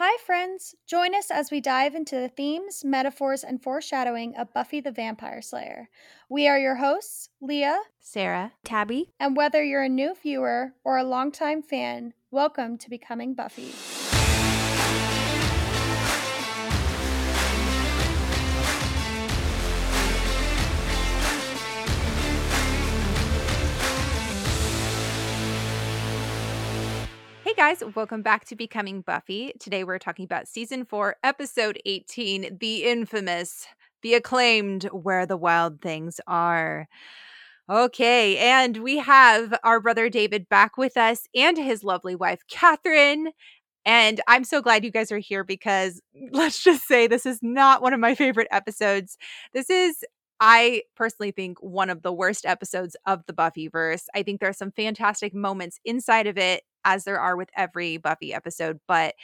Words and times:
Hi, 0.00 0.16
friends! 0.24 0.76
Join 0.86 1.12
us 1.12 1.28
as 1.28 1.50
we 1.50 1.60
dive 1.60 1.96
into 1.96 2.14
the 2.14 2.28
themes, 2.28 2.84
metaphors, 2.84 3.42
and 3.42 3.60
foreshadowing 3.60 4.36
of 4.36 4.54
Buffy 4.54 4.80
the 4.80 4.92
Vampire 4.92 5.42
Slayer. 5.42 5.88
We 6.28 6.46
are 6.46 6.56
your 6.56 6.76
hosts, 6.76 7.30
Leah, 7.40 7.80
Sarah, 7.98 8.52
Tabby, 8.62 9.10
and 9.18 9.36
whether 9.36 9.60
you're 9.60 9.82
a 9.82 9.88
new 9.88 10.14
viewer 10.14 10.74
or 10.84 10.98
a 10.98 11.02
longtime 11.02 11.62
fan, 11.62 12.14
welcome 12.30 12.78
to 12.78 12.88
Becoming 12.88 13.34
Buffy. 13.34 13.72
Guys, 27.58 27.82
welcome 27.96 28.22
back 28.22 28.44
to 28.44 28.54
Becoming 28.54 29.00
Buffy. 29.00 29.52
Today 29.58 29.82
we're 29.82 29.98
talking 29.98 30.24
about 30.24 30.46
season 30.46 30.84
4, 30.84 31.16
episode 31.24 31.80
18, 31.84 32.56
the 32.60 32.84
infamous, 32.84 33.66
the 34.00 34.14
acclaimed 34.14 34.84
Where 34.92 35.26
the 35.26 35.36
Wild 35.36 35.82
Things 35.82 36.20
Are. 36.28 36.86
Okay, 37.68 38.38
and 38.38 38.76
we 38.76 38.98
have 38.98 39.58
our 39.64 39.80
brother 39.80 40.08
David 40.08 40.48
back 40.48 40.76
with 40.76 40.96
us 40.96 41.26
and 41.34 41.56
his 41.58 41.82
lovely 41.82 42.14
wife 42.14 42.42
Catherine. 42.48 43.32
And 43.84 44.20
I'm 44.28 44.44
so 44.44 44.62
glad 44.62 44.84
you 44.84 44.92
guys 44.92 45.10
are 45.10 45.18
here 45.18 45.42
because 45.42 46.00
let's 46.30 46.62
just 46.62 46.86
say 46.86 47.08
this 47.08 47.26
is 47.26 47.40
not 47.42 47.82
one 47.82 47.92
of 47.92 47.98
my 47.98 48.14
favorite 48.14 48.48
episodes. 48.52 49.18
This 49.52 49.68
is 49.68 50.04
I 50.40 50.82
personally 50.94 51.32
think 51.32 51.58
one 51.60 51.90
of 51.90 52.02
the 52.02 52.12
worst 52.12 52.46
episodes 52.46 52.96
of 53.06 53.26
the 53.26 53.32
Buffyverse. 53.32 54.04
I 54.14 54.22
think 54.22 54.38
there 54.38 54.48
are 54.48 54.52
some 54.52 54.70
fantastic 54.70 55.34
moments 55.34 55.80
inside 55.84 56.28
of 56.28 56.38
it, 56.38 56.62
as 56.88 57.04
there 57.04 57.20
are 57.20 57.36
with 57.36 57.50
every 57.56 57.98
Buffy 57.98 58.32
episode, 58.32 58.80
but 58.88 59.14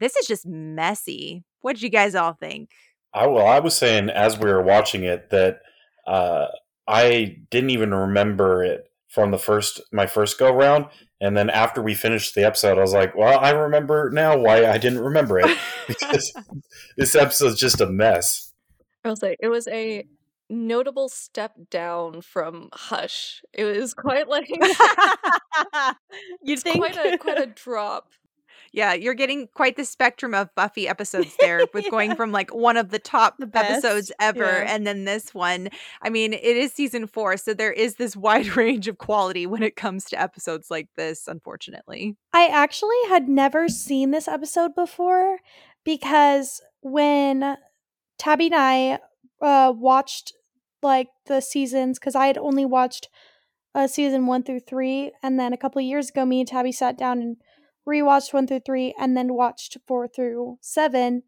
this 0.00 0.16
is 0.16 0.26
just 0.26 0.46
messy. 0.46 1.44
What 1.60 1.74
did 1.74 1.82
you 1.82 1.88
guys 1.88 2.14
all 2.14 2.32
think? 2.32 2.70
I 3.14 3.26
well, 3.26 3.46
I 3.46 3.60
was 3.60 3.76
saying 3.76 4.10
as 4.10 4.38
we 4.38 4.50
were 4.50 4.62
watching 4.62 5.04
it 5.04 5.30
that 5.30 5.60
uh, 6.06 6.46
I 6.86 7.38
didn't 7.50 7.70
even 7.70 7.94
remember 7.94 8.62
it 8.62 8.90
from 9.08 9.30
the 9.30 9.38
first 9.38 9.80
my 9.92 10.06
first 10.06 10.38
go 10.38 10.52
round, 10.52 10.86
and 11.20 11.36
then 11.36 11.48
after 11.48 11.80
we 11.80 11.94
finished 11.94 12.34
the 12.34 12.44
episode, 12.44 12.78
I 12.78 12.82
was 12.82 12.92
like, 12.92 13.16
"Well, 13.16 13.38
I 13.38 13.50
remember 13.50 14.10
now 14.12 14.36
why 14.36 14.66
I 14.66 14.78
didn't 14.78 15.00
remember 15.00 15.38
it 15.38 15.56
because 15.86 16.32
this 16.96 17.14
episode's 17.14 17.58
just 17.58 17.80
a 17.80 17.86
mess." 17.86 18.52
I 19.04 19.10
was 19.10 19.22
like, 19.22 19.38
it 19.40 19.48
was 19.48 19.68
a 19.68 20.04
notable 20.48 21.08
step 21.08 21.54
down 21.70 22.20
from 22.20 22.68
Hush. 22.72 23.42
It 23.52 23.64
was 23.64 23.94
quite 23.94 24.28
like 24.28 24.48
you 26.42 26.56
think 26.56 26.78
quite 26.78 26.96
a 26.96 27.18
quite 27.18 27.38
a 27.38 27.46
drop. 27.46 28.10
Yeah, 28.72 28.92
you're 28.92 29.14
getting 29.14 29.48
quite 29.54 29.76
the 29.76 29.84
spectrum 29.84 30.34
of 30.34 30.54
Buffy 30.54 30.86
episodes 30.86 31.34
there 31.40 31.66
with 31.72 31.84
yeah. 31.84 31.90
going 31.90 32.14
from 32.14 32.30
like 32.30 32.54
one 32.54 32.76
of 32.76 32.90
the 32.90 32.98
top 32.98 33.36
the 33.38 33.50
episodes 33.54 34.12
ever 34.20 34.44
yeah. 34.44 34.66
and 34.68 34.86
then 34.86 35.04
this 35.04 35.32
one. 35.32 35.70
I 36.02 36.10
mean, 36.10 36.34
it 36.34 36.42
is 36.42 36.72
season 36.72 37.06
4, 37.06 37.38
so 37.38 37.54
there 37.54 37.72
is 37.72 37.94
this 37.94 38.16
wide 38.16 38.48
range 38.56 38.86
of 38.86 38.98
quality 38.98 39.46
when 39.46 39.62
it 39.62 39.76
comes 39.76 40.04
to 40.06 40.20
episodes 40.20 40.70
like 40.70 40.88
this, 40.96 41.26
unfortunately. 41.26 42.16
I 42.32 42.48
actually 42.48 42.96
had 43.08 43.28
never 43.28 43.68
seen 43.68 44.10
this 44.10 44.28
episode 44.28 44.74
before 44.74 45.38
because 45.84 46.60
when 46.82 47.56
Tabby 48.18 48.46
and 48.46 48.54
I 48.54 48.98
uh, 49.40 49.72
watched 49.74 50.32
like 50.82 51.08
the 51.26 51.40
seasons 51.40 51.98
because 51.98 52.14
I 52.14 52.26
had 52.26 52.38
only 52.38 52.64
watched 52.64 53.08
uh, 53.74 53.86
season 53.86 54.26
one 54.26 54.42
through 54.42 54.60
three, 54.60 55.12
and 55.22 55.38
then 55.38 55.52
a 55.52 55.58
couple 55.58 55.80
years 55.82 56.10
ago, 56.10 56.24
me 56.24 56.40
and 56.40 56.48
Tabby 56.48 56.72
sat 56.72 56.96
down 56.96 57.20
and 57.20 57.36
rewatched 57.86 58.32
one 58.32 58.46
through 58.46 58.60
three, 58.64 58.94
and 58.98 59.16
then 59.16 59.34
watched 59.34 59.76
four 59.86 60.08
through 60.08 60.58
seven. 60.60 61.22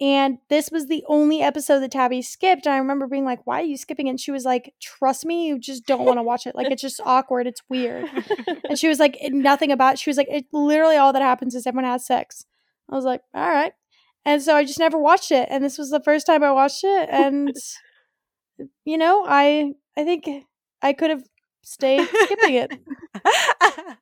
And 0.00 0.38
this 0.50 0.70
was 0.72 0.86
the 0.86 1.04
only 1.06 1.40
episode 1.40 1.78
that 1.78 1.92
Tabby 1.92 2.20
skipped. 2.20 2.66
And 2.66 2.74
I 2.74 2.78
remember 2.78 3.06
being 3.06 3.24
like, 3.24 3.46
Why 3.46 3.60
are 3.60 3.64
you 3.64 3.76
skipping? 3.76 4.08
And 4.08 4.18
she 4.18 4.32
was 4.32 4.44
like, 4.44 4.74
Trust 4.82 5.24
me, 5.24 5.46
you 5.46 5.58
just 5.58 5.86
don't 5.86 6.04
want 6.04 6.18
to 6.18 6.22
watch 6.24 6.46
it. 6.46 6.56
Like, 6.56 6.72
it's 6.72 6.82
just 6.82 7.00
awkward. 7.04 7.46
It's 7.46 7.62
weird. 7.68 8.08
and 8.68 8.76
she 8.76 8.88
was 8.88 8.98
like, 8.98 9.16
Nothing 9.22 9.70
about 9.70 9.94
it. 9.94 9.98
She 10.00 10.10
was 10.10 10.16
like, 10.16 10.26
It 10.28 10.46
literally 10.52 10.96
all 10.96 11.12
that 11.12 11.22
happens 11.22 11.54
is 11.54 11.64
everyone 11.64 11.88
has 11.88 12.04
sex. 12.04 12.44
I 12.90 12.96
was 12.96 13.04
like, 13.04 13.20
All 13.34 13.48
right. 13.48 13.72
And 14.24 14.42
so 14.42 14.56
I 14.56 14.64
just 14.64 14.78
never 14.78 14.98
watched 14.98 15.30
it. 15.32 15.48
And 15.50 15.62
this 15.62 15.78
was 15.78 15.90
the 15.90 16.00
first 16.00 16.26
time 16.26 16.42
I 16.42 16.52
watched 16.52 16.84
it. 16.84 17.08
And 17.12 17.54
you 18.84 18.98
know, 18.98 19.24
I 19.26 19.72
I 19.96 20.04
think 20.04 20.28
I 20.82 20.92
could 20.92 21.10
have 21.10 21.24
stayed 21.62 22.06
skipping 22.08 22.54
it. 22.54 22.72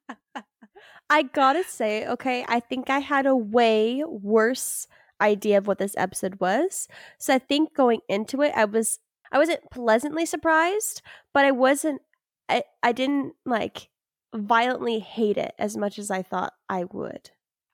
I 1.11 1.23
gotta 1.23 1.65
say, 1.65 2.07
okay, 2.07 2.45
I 2.49 2.61
think 2.61 2.89
I 2.89 2.99
had 3.01 3.27
a 3.27 3.37
way 3.37 4.03
worse 4.07 4.87
idea 5.21 5.59
of 5.59 5.67
what 5.67 5.79
this 5.79 5.95
episode 5.97 6.41
was. 6.41 6.89
So 7.19 7.35
I 7.35 7.39
think 7.39 7.75
going 7.75 8.01
into 8.09 8.43
it, 8.43 8.53
I 8.57 8.65
was 8.65 8.99
I 9.31 9.39
wasn't 9.39 9.71
pleasantly 9.71 10.27
surprised, 10.27 11.03
but 11.33 11.45
I 11.45 11.51
wasn't 11.51 12.03
I, 12.49 12.65
I 12.83 12.93
didn't 12.93 13.35
like 13.47 13.89
violently 14.35 14.99
hate 14.99 15.37
it 15.37 15.53
as 15.59 15.77
much 15.77 15.99
as 15.99 16.11
I 16.11 16.23
thought 16.23 16.53
I 16.69 16.85
would. 16.85 17.31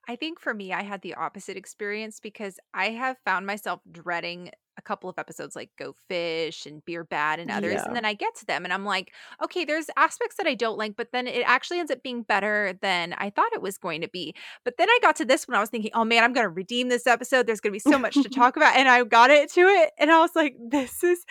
I 0.09 0.15
think 0.15 0.39
for 0.39 0.55
me, 0.55 0.73
I 0.73 0.81
had 0.81 1.03
the 1.03 1.13
opposite 1.13 1.55
experience 1.55 2.19
because 2.19 2.59
I 2.73 2.89
have 2.89 3.17
found 3.25 3.45
myself 3.45 3.79
dreading 3.91 4.49
a 4.75 4.81
couple 4.81 5.07
of 5.07 5.19
episodes 5.19 5.55
like 5.55 5.69
Go 5.77 5.93
Fish 6.07 6.65
and 6.65 6.83
Beer 6.83 7.03
Bad 7.03 7.39
and 7.39 7.51
others. 7.51 7.75
Yeah. 7.75 7.85
And 7.85 7.95
then 7.95 8.05
I 8.05 8.15
get 8.15 8.33
to 8.37 8.45
them 8.47 8.63
and 8.63 8.73
I'm 8.73 8.85
like, 8.85 9.13
okay, 9.43 9.65
there's 9.65 9.85
aspects 9.97 10.37
that 10.37 10.47
I 10.47 10.55
don't 10.55 10.79
like, 10.79 10.95
but 10.95 11.09
then 11.11 11.27
it 11.27 11.43
actually 11.45 11.77
ends 11.77 11.91
up 11.91 12.01
being 12.01 12.23
better 12.23 12.73
than 12.81 13.13
I 13.19 13.29
thought 13.29 13.53
it 13.53 13.61
was 13.61 13.77
going 13.77 14.01
to 14.01 14.07
be. 14.07 14.33
But 14.65 14.77
then 14.79 14.89
I 14.89 14.97
got 14.99 15.15
to 15.17 15.25
this 15.25 15.47
one, 15.47 15.55
I 15.55 15.59
was 15.59 15.69
thinking, 15.69 15.91
oh 15.93 16.05
man, 16.05 16.23
I'm 16.23 16.33
going 16.33 16.45
to 16.45 16.49
redeem 16.49 16.89
this 16.89 17.05
episode. 17.05 17.45
There's 17.45 17.59
going 17.61 17.71
to 17.71 17.75
be 17.75 17.91
so 17.91 17.99
much 17.99 18.15
to 18.15 18.29
talk 18.29 18.57
about. 18.57 18.75
And 18.75 18.89
I 18.89 19.03
got 19.03 19.29
it 19.29 19.51
to 19.53 19.61
it. 19.61 19.91
And 19.99 20.11
I 20.11 20.21
was 20.21 20.31
like, 20.35 20.55
this 20.59 21.03
is, 21.03 21.23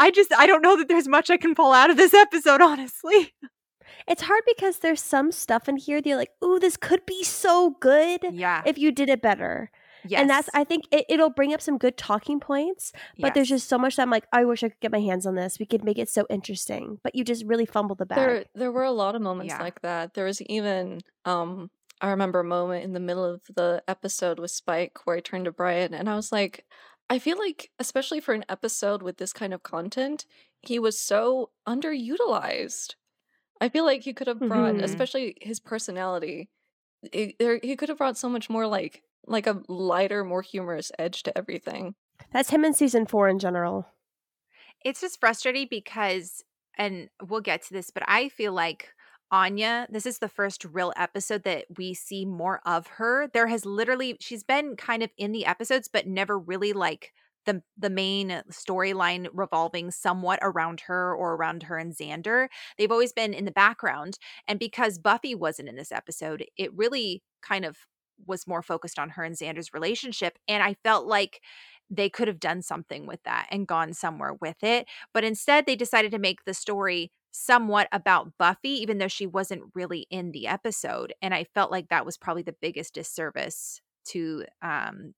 I 0.00 0.10
just, 0.10 0.32
I 0.32 0.46
don't 0.46 0.62
know 0.62 0.76
that 0.76 0.88
there's 0.88 1.06
much 1.06 1.30
I 1.30 1.36
can 1.36 1.54
pull 1.54 1.72
out 1.72 1.90
of 1.90 1.96
this 1.96 2.14
episode, 2.14 2.60
honestly. 2.60 3.32
It's 4.06 4.22
hard 4.22 4.42
because 4.46 4.78
there's 4.78 5.02
some 5.02 5.32
stuff 5.32 5.68
in 5.68 5.76
here 5.76 6.00
that 6.00 6.08
you're 6.08 6.18
like, 6.18 6.32
ooh, 6.42 6.58
this 6.58 6.76
could 6.76 7.04
be 7.06 7.22
so 7.22 7.76
good. 7.80 8.22
Yeah. 8.32 8.62
If 8.64 8.78
you 8.78 8.92
did 8.92 9.08
it 9.08 9.22
better. 9.22 9.70
Yes. 10.06 10.20
And 10.20 10.30
that's 10.30 10.50
I 10.52 10.64
think 10.64 10.84
it, 10.90 11.06
will 11.18 11.30
bring 11.30 11.54
up 11.54 11.62
some 11.62 11.78
good 11.78 11.96
talking 11.96 12.38
points, 12.38 12.92
but 13.18 13.28
yes. 13.28 13.34
there's 13.34 13.48
just 13.48 13.68
so 13.68 13.78
much 13.78 13.96
that 13.96 14.02
I'm 14.02 14.10
like, 14.10 14.26
I 14.32 14.44
wish 14.44 14.62
I 14.62 14.68
could 14.68 14.80
get 14.80 14.92
my 14.92 15.00
hands 15.00 15.26
on 15.26 15.34
this. 15.34 15.58
We 15.58 15.66
could 15.66 15.82
make 15.82 15.98
it 15.98 16.10
so 16.10 16.26
interesting. 16.28 16.98
But 17.02 17.14
you 17.14 17.24
just 17.24 17.44
really 17.46 17.64
fumbled 17.64 17.98
the 17.98 18.06
bag. 18.06 18.18
There 18.18 18.44
there 18.54 18.72
were 18.72 18.84
a 18.84 18.92
lot 18.92 19.14
of 19.14 19.22
moments 19.22 19.54
yeah. 19.54 19.62
like 19.62 19.80
that. 19.80 20.14
There 20.14 20.26
was 20.26 20.42
even 20.42 21.00
um 21.24 21.70
I 22.00 22.10
remember 22.10 22.40
a 22.40 22.44
moment 22.44 22.84
in 22.84 22.92
the 22.92 23.00
middle 23.00 23.24
of 23.24 23.40
the 23.54 23.82
episode 23.88 24.38
with 24.38 24.50
Spike 24.50 24.98
where 25.04 25.16
I 25.16 25.20
turned 25.20 25.46
to 25.46 25.52
Brian 25.52 25.94
and 25.94 26.08
I 26.08 26.16
was 26.16 26.32
like, 26.32 26.66
I 27.08 27.18
feel 27.18 27.38
like, 27.38 27.70
especially 27.78 28.20
for 28.20 28.34
an 28.34 28.44
episode 28.48 29.02
with 29.02 29.18
this 29.18 29.32
kind 29.32 29.54
of 29.54 29.62
content, 29.62 30.26
he 30.60 30.78
was 30.78 30.98
so 30.98 31.50
underutilized. 31.66 32.94
I 33.60 33.68
feel 33.68 33.84
like 33.84 34.02
he 34.02 34.12
could 34.12 34.26
have 34.26 34.40
brought, 34.40 34.74
mm-hmm. 34.74 34.84
especially 34.84 35.36
his 35.40 35.60
personality, 35.60 36.50
it, 37.12 37.36
there, 37.38 37.60
he 37.62 37.76
could 37.76 37.88
have 37.88 37.98
brought 37.98 38.18
so 38.18 38.28
much 38.28 38.50
more 38.50 38.66
like 38.66 39.02
like 39.26 39.46
a 39.46 39.62
lighter, 39.68 40.22
more 40.22 40.42
humorous 40.42 40.92
edge 40.98 41.22
to 41.22 41.36
everything. 41.36 41.94
That's 42.32 42.50
him 42.50 42.64
in 42.64 42.74
season 42.74 43.06
four 43.06 43.28
in 43.28 43.38
general. 43.38 43.86
It's 44.84 45.00
just 45.00 45.18
frustrating 45.18 45.66
because, 45.70 46.44
and 46.76 47.08
we'll 47.26 47.40
get 47.40 47.62
to 47.62 47.72
this, 47.72 47.90
but 47.90 48.02
I 48.06 48.28
feel 48.28 48.52
like 48.52 48.92
Anya, 49.30 49.86
this 49.90 50.04
is 50.04 50.18
the 50.18 50.28
first 50.28 50.64
real 50.64 50.92
episode 50.96 51.44
that 51.44 51.64
we 51.78 51.94
see 51.94 52.26
more 52.26 52.60
of 52.66 52.86
her. 52.86 53.28
There 53.32 53.46
has 53.46 53.64
literally, 53.64 54.18
she's 54.20 54.44
been 54.44 54.76
kind 54.76 55.02
of 55.02 55.10
in 55.16 55.32
the 55.32 55.46
episodes, 55.46 55.88
but 55.90 56.06
never 56.06 56.38
really 56.38 56.74
like 56.74 57.14
the 57.46 57.62
the 57.76 57.90
main 57.90 58.42
storyline 58.50 59.28
revolving 59.32 59.90
somewhat 59.90 60.38
around 60.42 60.80
her 60.82 61.14
or 61.14 61.34
around 61.34 61.64
her 61.64 61.76
and 61.78 61.94
Xander. 61.94 62.48
They've 62.78 62.92
always 62.92 63.12
been 63.12 63.34
in 63.34 63.44
the 63.44 63.50
background, 63.52 64.18
and 64.48 64.58
because 64.58 64.98
Buffy 64.98 65.34
wasn't 65.34 65.68
in 65.68 65.76
this 65.76 65.92
episode, 65.92 66.44
it 66.56 66.72
really 66.74 67.22
kind 67.42 67.64
of 67.64 67.78
was 68.26 68.46
more 68.46 68.62
focused 68.62 68.98
on 68.98 69.10
her 69.10 69.24
and 69.24 69.36
Xander's 69.36 69.74
relationship. 69.74 70.38
And 70.48 70.62
I 70.62 70.74
felt 70.84 71.06
like 71.06 71.40
they 71.90 72.08
could 72.08 72.28
have 72.28 72.40
done 72.40 72.62
something 72.62 73.06
with 73.06 73.22
that 73.24 73.46
and 73.50 73.66
gone 73.66 73.92
somewhere 73.92 74.34
with 74.40 74.62
it. 74.62 74.86
But 75.12 75.24
instead, 75.24 75.66
they 75.66 75.76
decided 75.76 76.10
to 76.12 76.18
make 76.18 76.44
the 76.44 76.54
story 76.54 77.12
somewhat 77.30 77.88
about 77.92 78.32
Buffy, 78.38 78.70
even 78.70 78.98
though 78.98 79.08
she 79.08 79.26
wasn't 79.26 79.64
really 79.74 80.06
in 80.10 80.30
the 80.32 80.46
episode. 80.46 81.12
And 81.20 81.34
I 81.34 81.44
felt 81.44 81.70
like 81.70 81.88
that 81.88 82.06
was 82.06 82.16
probably 82.16 82.42
the 82.44 82.54
biggest 82.60 82.94
disservice 82.94 83.80
to, 84.06 84.44
um, 84.62 85.14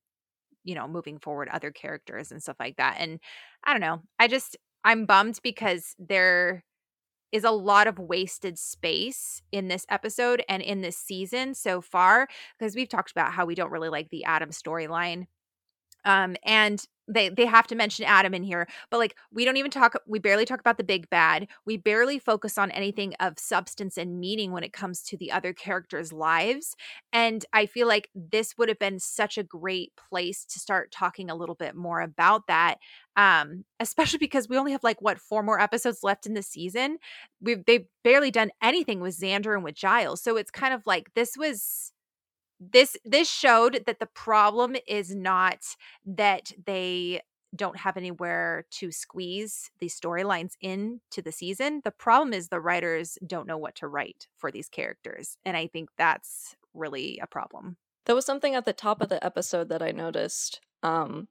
you 0.67 0.75
know, 0.75 0.87
moving 0.87 1.17
forward 1.17 1.47
other 1.47 1.71
characters 1.71 2.29
and 2.29 2.43
stuff 2.43 2.57
like 2.59 2.75
that. 2.75 2.97
And 2.99 3.19
I 3.63 3.71
don't 3.71 3.81
know. 3.81 4.01
I 4.19 4.27
just, 4.27 4.57
I'm 4.83 5.05
bummed 5.05 5.39
because 5.41 5.95
they're, 5.97 6.65
a 7.45 7.51
lot 7.51 7.87
of 7.87 7.99
wasted 7.99 8.59
space 8.59 9.41
in 9.51 9.69
this 9.69 9.85
episode 9.89 10.43
and 10.49 10.61
in 10.61 10.81
this 10.81 10.97
season 10.97 11.53
so 11.53 11.81
far 11.81 12.27
because 12.59 12.75
we've 12.75 12.89
talked 12.89 13.11
about 13.11 13.31
how 13.31 13.45
we 13.45 13.55
don't 13.55 13.71
really 13.71 13.89
like 13.89 14.09
the 14.09 14.25
Adam 14.25 14.49
storyline 14.49 15.27
Um, 16.07 16.37
and 16.43 16.83
they 17.07 17.29
they 17.29 17.45
have 17.45 17.67
to 17.67 17.75
mention 17.75 18.05
Adam 18.05 18.33
in 18.33 18.43
here, 18.43 18.67
but 18.89 18.97
like 18.97 19.15
we 19.31 19.45
don't 19.45 19.57
even 19.57 19.71
talk 19.71 19.95
we 20.07 20.19
barely 20.19 20.45
talk 20.45 20.59
about 20.59 20.77
the 20.77 20.83
big 20.83 21.09
bad. 21.09 21.47
We 21.65 21.77
barely 21.77 22.19
focus 22.19 22.57
on 22.57 22.71
anything 22.71 23.13
of 23.19 23.39
substance 23.39 23.97
and 23.97 24.19
meaning 24.19 24.51
when 24.51 24.63
it 24.63 24.73
comes 24.73 25.01
to 25.03 25.17
the 25.17 25.31
other 25.31 25.53
characters' 25.53 26.11
lives. 26.11 26.75
And 27.13 27.45
I 27.53 27.65
feel 27.65 27.87
like 27.87 28.09
this 28.13 28.57
would 28.57 28.69
have 28.69 28.79
been 28.79 28.99
such 28.99 29.37
a 29.37 29.43
great 29.43 29.93
place 30.09 30.43
to 30.45 30.59
start 30.59 30.91
talking 30.91 31.29
a 31.29 31.35
little 31.35 31.55
bit 31.55 31.75
more 31.75 32.01
about 32.01 32.47
that. 32.47 32.77
Um, 33.15 33.63
especially 33.79 34.19
because 34.27 34.49
we 34.49 34.57
only 34.57 34.73
have 34.73 34.83
like 34.83 35.01
what 35.01 35.19
four 35.19 35.43
more 35.43 35.59
episodes 35.59 36.03
left 36.03 36.25
in 36.25 36.33
the 36.33 36.43
season. 36.43 36.97
We've 37.41 37.63
they've 37.65 37.85
barely 38.03 38.31
done 38.31 38.51
anything 38.61 38.99
with 38.99 39.17
Xander 39.19 39.53
and 39.55 39.63
with 39.63 39.75
Giles. 39.75 40.21
So 40.21 40.37
it's 40.37 40.51
kind 40.51 40.73
of 40.73 40.85
like 40.85 41.13
this 41.13 41.37
was 41.37 41.93
this 42.59 42.97
this 43.05 43.29
showed 43.29 43.83
that 43.85 43.99
the 43.99 44.07
problem 44.07 44.75
is 44.87 45.15
not 45.15 45.59
that 46.05 46.51
they 46.65 47.21
don't 47.55 47.77
have 47.77 47.97
anywhere 47.97 48.65
to 48.69 48.91
squeeze 48.91 49.71
these 49.79 49.99
storylines 49.99 50.53
into 50.61 51.21
the 51.23 51.31
season. 51.31 51.81
The 51.83 51.91
problem 51.91 52.33
is 52.33 52.49
the 52.49 52.59
writers 52.59 53.17
don't 53.25 53.47
know 53.47 53.57
what 53.57 53.75
to 53.75 53.87
write 53.87 54.27
for 54.35 54.51
these 54.51 54.69
characters. 54.69 55.37
And 55.45 55.55
I 55.55 55.67
think 55.67 55.89
that's 55.97 56.55
really 56.73 57.19
a 57.21 57.27
problem. 57.27 57.77
There 58.05 58.15
was 58.15 58.25
something 58.25 58.55
at 58.55 58.65
the 58.65 58.73
top 58.73 59.01
of 59.01 59.09
the 59.09 59.23
episode 59.25 59.69
that 59.69 59.81
I 59.81 59.91
noticed. 59.91 60.61
Um 60.83 61.27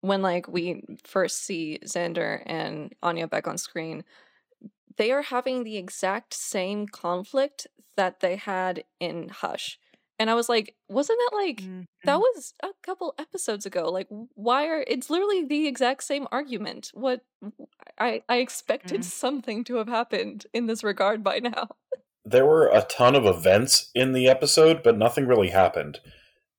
when 0.00 0.20
like 0.20 0.48
we 0.48 0.82
first 1.04 1.44
see 1.44 1.78
Xander 1.84 2.42
and 2.44 2.92
Anya 3.02 3.28
back 3.28 3.46
on 3.46 3.56
screen, 3.56 4.02
they 4.96 5.12
are 5.12 5.22
having 5.22 5.62
the 5.62 5.76
exact 5.76 6.34
same 6.34 6.86
conflict 6.88 7.68
that 7.96 8.20
they 8.20 8.36
had 8.36 8.84
in 8.98 9.28
Hush. 9.28 9.78
And 10.22 10.30
I 10.30 10.34
was 10.34 10.48
like, 10.48 10.76
wasn't 10.88 11.18
that 11.18 11.36
like 11.36 11.62
mm-hmm. 11.62 11.82
that 12.04 12.20
was 12.20 12.54
a 12.62 12.68
couple 12.84 13.12
episodes 13.18 13.66
ago? 13.66 13.90
Like 13.90 14.06
why 14.36 14.68
are 14.68 14.84
it's 14.86 15.10
literally 15.10 15.44
the 15.44 15.66
exact 15.66 16.04
same 16.04 16.28
argument. 16.30 16.92
What 16.94 17.22
I 17.98 18.22
I 18.28 18.36
expected 18.36 19.00
mm. 19.00 19.04
something 19.04 19.64
to 19.64 19.74
have 19.78 19.88
happened 19.88 20.46
in 20.54 20.66
this 20.66 20.84
regard 20.84 21.24
by 21.24 21.40
now. 21.40 21.70
There 22.24 22.46
were 22.46 22.68
a 22.68 22.82
ton 22.82 23.16
of 23.16 23.26
events 23.26 23.90
in 23.96 24.12
the 24.12 24.28
episode, 24.28 24.84
but 24.84 24.96
nothing 24.96 25.26
really 25.26 25.48
happened. 25.48 25.98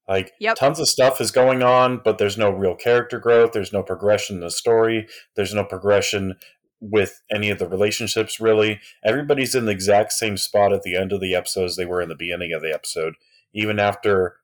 Like 0.09 0.33
yep. 0.41 0.57
tons 0.57 0.81
of 0.81 0.89
stuff 0.89 1.21
is 1.21 1.31
going 1.31 1.63
on, 1.63 2.01
but 2.03 2.17
there's 2.17 2.37
no 2.37 2.49
real 2.49 2.75
character 2.75 3.17
growth, 3.17 3.53
there's 3.53 3.71
no 3.71 3.81
progression 3.81 4.35
in 4.35 4.41
the 4.41 4.51
story, 4.51 5.07
there's 5.37 5.53
no 5.53 5.63
progression 5.63 6.35
with 6.81 7.21
any 7.31 7.49
of 7.49 7.59
the 7.59 7.69
relationships 7.69 8.41
really. 8.41 8.81
Everybody's 9.05 9.55
in 9.55 9.67
the 9.67 9.71
exact 9.71 10.11
same 10.11 10.35
spot 10.35 10.73
at 10.73 10.83
the 10.83 10.97
end 10.97 11.13
of 11.13 11.21
the 11.21 11.33
episode 11.33 11.63
as 11.63 11.77
they 11.77 11.85
were 11.85 12.01
in 12.01 12.09
the 12.09 12.15
beginning 12.15 12.51
of 12.51 12.61
the 12.61 12.73
episode 12.73 13.13
even 13.53 13.79
after 13.79 14.37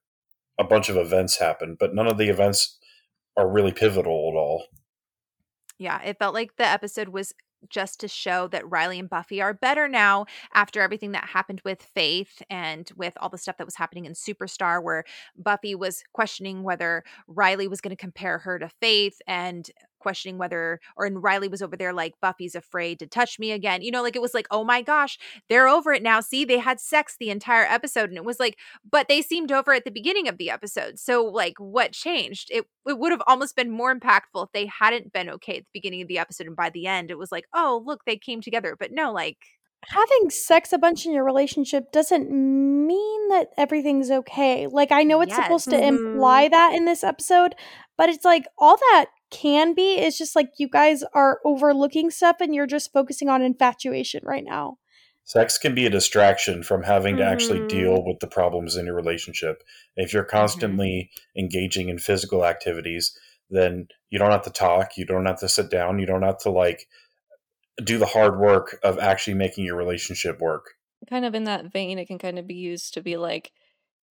a 0.59 0.63
bunch 0.63 0.89
of 0.89 0.97
events 0.97 1.37
happen, 1.37 1.75
but 1.79 1.95
none 1.95 2.07
of 2.07 2.17
the 2.17 2.29
events 2.29 2.77
are 3.37 3.49
really 3.49 3.71
pivotal 3.71 4.31
at 4.31 4.37
all. 4.37 4.65
Yeah, 5.77 6.01
it 6.01 6.19
felt 6.19 6.33
like 6.33 6.57
the 6.57 6.65
episode 6.65 7.09
was 7.09 7.33
just 7.69 7.99
to 7.99 8.07
show 8.07 8.47
that 8.47 8.69
Riley 8.69 8.99
and 8.99 9.09
Buffy 9.09 9.41
are 9.41 9.53
better 9.53 9.87
now 9.87 10.25
after 10.53 10.81
everything 10.81 11.11
that 11.11 11.25
happened 11.25 11.61
with 11.65 11.81
Faith 11.81 12.41
and 12.49 12.89
with 12.95 13.13
all 13.19 13.29
the 13.29 13.37
stuff 13.37 13.57
that 13.57 13.67
was 13.67 13.75
happening 13.75 14.05
in 14.05 14.13
Superstar, 14.13 14.81
where 14.81 15.03
Buffy 15.37 15.75
was 15.75 16.03
questioning 16.13 16.63
whether 16.63 17.03
Riley 17.27 17.67
was 17.67 17.81
going 17.81 17.95
to 17.95 18.01
compare 18.01 18.39
her 18.39 18.59
to 18.59 18.69
Faith 18.81 19.21
and 19.27 19.69
questioning 19.99 20.37
whether 20.37 20.79
or 20.95 21.05
and 21.05 21.21
Riley 21.21 21.47
was 21.47 21.61
over 21.61 21.75
there 21.75 21.93
like 21.93 22.19
Buffy's 22.21 22.55
afraid 22.55 22.99
to 22.99 23.07
touch 23.07 23.39
me 23.39 23.51
again. 23.51 23.81
You 23.81 23.91
know, 23.91 24.01
like 24.01 24.15
it 24.15 24.21
was 24.21 24.33
like, 24.33 24.47
"Oh 24.51 24.63
my 24.63 24.81
gosh, 24.81 25.17
they're 25.49 25.67
over 25.67 25.93
it 25.93 26.03
now. 26.03 26.19
See, 26.21 26.45
they 26.45 26.59
had 26.59 26.79
sex 26.79 27.15
the 27.19 27.29
entire 27.29 27.65
episode." 27.65 28.09
And 28.09 28.17
it 28.17 28.25
was 28.25 28.39
like, 28.39 28.57
but 28.89 29.07
they 29.07 29.21
seemed 29.21 29.51
over 29.51 29.73
at 29.73 29.85
the 29.85 29.91
beginning 29.91 30.27
of 30.27 30.37
the 30.37 30.49
episode. 30.49 30.99
So 30.99 31.23
like 31.23 31.59
what 31.59 31.91
changed? 31.93 32.49
It 32.51 32.65
it 32.87 32.97
would 32.97 33.11
have 33.11 33.23
almost 33.27 33.55
been 33.55 33.71
more 33.71 33.93
impactful 33.95 34.43
if 34.45 34.51
they 34.53 34.65
hadn't 34.67 35.13
been 35.13 35.29
okay 35.29 35.57
at 35.57 35.63
the 35.63 35.69
beginning 35.73 36.01
of 36.01 36.07
the 36.07 36.19
episode 36.19 36.47
and 36.47 36.55
by 36.55 36.69
the 36.69 36.87
end 36.87 37.11
it 37.11 37.17
was 37.17 37.31
like, 37.31 37.45
"Oh, 37.53 37.83
look, 37.85 38.05
they 38.05 38.17
came 38.17 38.41
together." 38.41 38.75
But 38.79 38.91
no, 38.91 39.11
like 39.11 39.37
having 39.85 40.29
sex 40.29 40.73
a 40.73 40.77
bunch 40.77 41.05
in 41.05 41.13
your 41.13 41.23
relationship 41.23 41.91
doesn't 41.91 42.29
mean 42.29 43.29
that 43.29 43.49
everything's 43.57 44.11
okay. 44.11 44.67
Like 44.67 44.91
I 44.91 45.03
know 45.03 45.21
it's 45.21 45.29
yes. 45.29 45.43
supposed 45.43 45.69
to 45.69 45.77
mm-hmm. 45.77 46.13
imply 46.13 46.49
that 46.49 46.73
in 46.73 46.85
this 46.85 47.03
episode, 47.03 47.55
but 47.97 48.09
it's 48.09 48.25
like 48.25 48.45
all 48.57 48.77
that 48.77 49.07
can 49.31 49.73
be 49.73 49.99
is 49.99 50.17
just 50.17 50.35
like 50.35 50.49
you 50.57 50.67
guys 50.67 51.03
are 51.13 51.39
overlooking 51.45 52.09
stuff 52.09 52.37
and 52.39 52.53
you're 52.53 52.67
just 52.67 52.91
focusing 52.93 53.29
on 53.29 53.41
infatuation 53.41 54.21
right 54.23 54.43
now. 54.43 54.77
Sex 55.23 55.59
can 55.59 55.75
be 55.75 55.85
a 55.85 55.91
distraction 55.91 56.63
from 56.63 56.83
having 56.83 57.17
to 57.17 57.21
mm-hmm. 57.21 57.31
actually 57.31 57.67
deal 57.67 57.97
mm-hmm. 57.97 58.07
with 58.07 58.19
the 58.19 58.27
problems 58.27 58.75
in 58.75 58.87
your 58.87 58.95
relationship. 58.95 59.63
If 59.95 60.11
you're 60.11 60.23
mm-hmm. 60.23 60.37
constantly 60.37 61.11
mm-hmm. 61.11 61.39
engaging 61.39 61.89
in 61.89 61.99
physical 61.99 62.45
activities, 62.45 63.15
then 63.49 63.87
you 64.09 64.17
don't 64.17 64.31
have 64.31 64.43
to 64.43 64.49
talk, 64.49 64.97
you 64.97 65.05
don't 65.05 65.25
have 65.25 65.39
to 65.39 65.49
sit 65.49 65.69
down, 65.69 65.99
you 65.99 66.05
don't 66.05 66.23
have 66.23 66.39
to 66.39 66.49
like 66.49 66.87
do 67.83 67.97
the 67.97 68.05
hard 68.07 68.39
work 68.39 68.79
of 68.83 68.97
actually 68.97 69.35
making 69.35 69.65
your 69.65 69.75
relationship 69.75 70.39
work. 70.39 70.65
Kind 71.09 71.25
of 71.25 71.35
in 71.35 71.45
that 71.45 71.71
vein, 71.71 71.99
it 71.99 72.07
can 72.07 72.17
kind 72.17 72.39
of 72.39 72.47
be 72.47 72.55
used 72.55 72.93
to 72.95 73.01
be 73.01 73.15
like, 73.15 73.51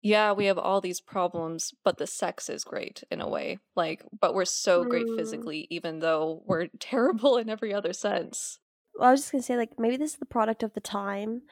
yeah, 0.02 0.32
we 0.32 0.46
have 0.46 0.58
all 0.58 0.80
these 0.80 1.00
problems, 1.00 1.74
but 1.84 1.98
the 1.98 2.06
sex 2.06 2.48
is 2.48 2.64
great 2.64 3.02
in 3.10 3.20
a 3.20 3.28
way. 3.28 3.58
Like, 3.74 4.02
but 4.20 4.34
we're 4.34 4.44
so 4.44 4.84
great 4.84 5.06
physically, 5.16 5.66
even 5.70 5.98
though 5.98 6.42
we're 6.46 6.68
terrible 6.80 7.36
in 7.36 7.48
every 7.48 7.74
other 7.74 7.92
sense. 7.92 8.58
Well, 8.94 9.08
I 9.08 9.10
was 9.10 9.20
just 9.20 9.32
gonna 9.32 9.42
say, 9.42 9.56
like, 9.56 9.78
maybe 9.78 9.96
this 9.96 10.12
is 10.12 10.18
the 10.18 10.26
product 10.26 10.62
of 10.62 10.74
the 10.74 10.80
time, 10.80 11.42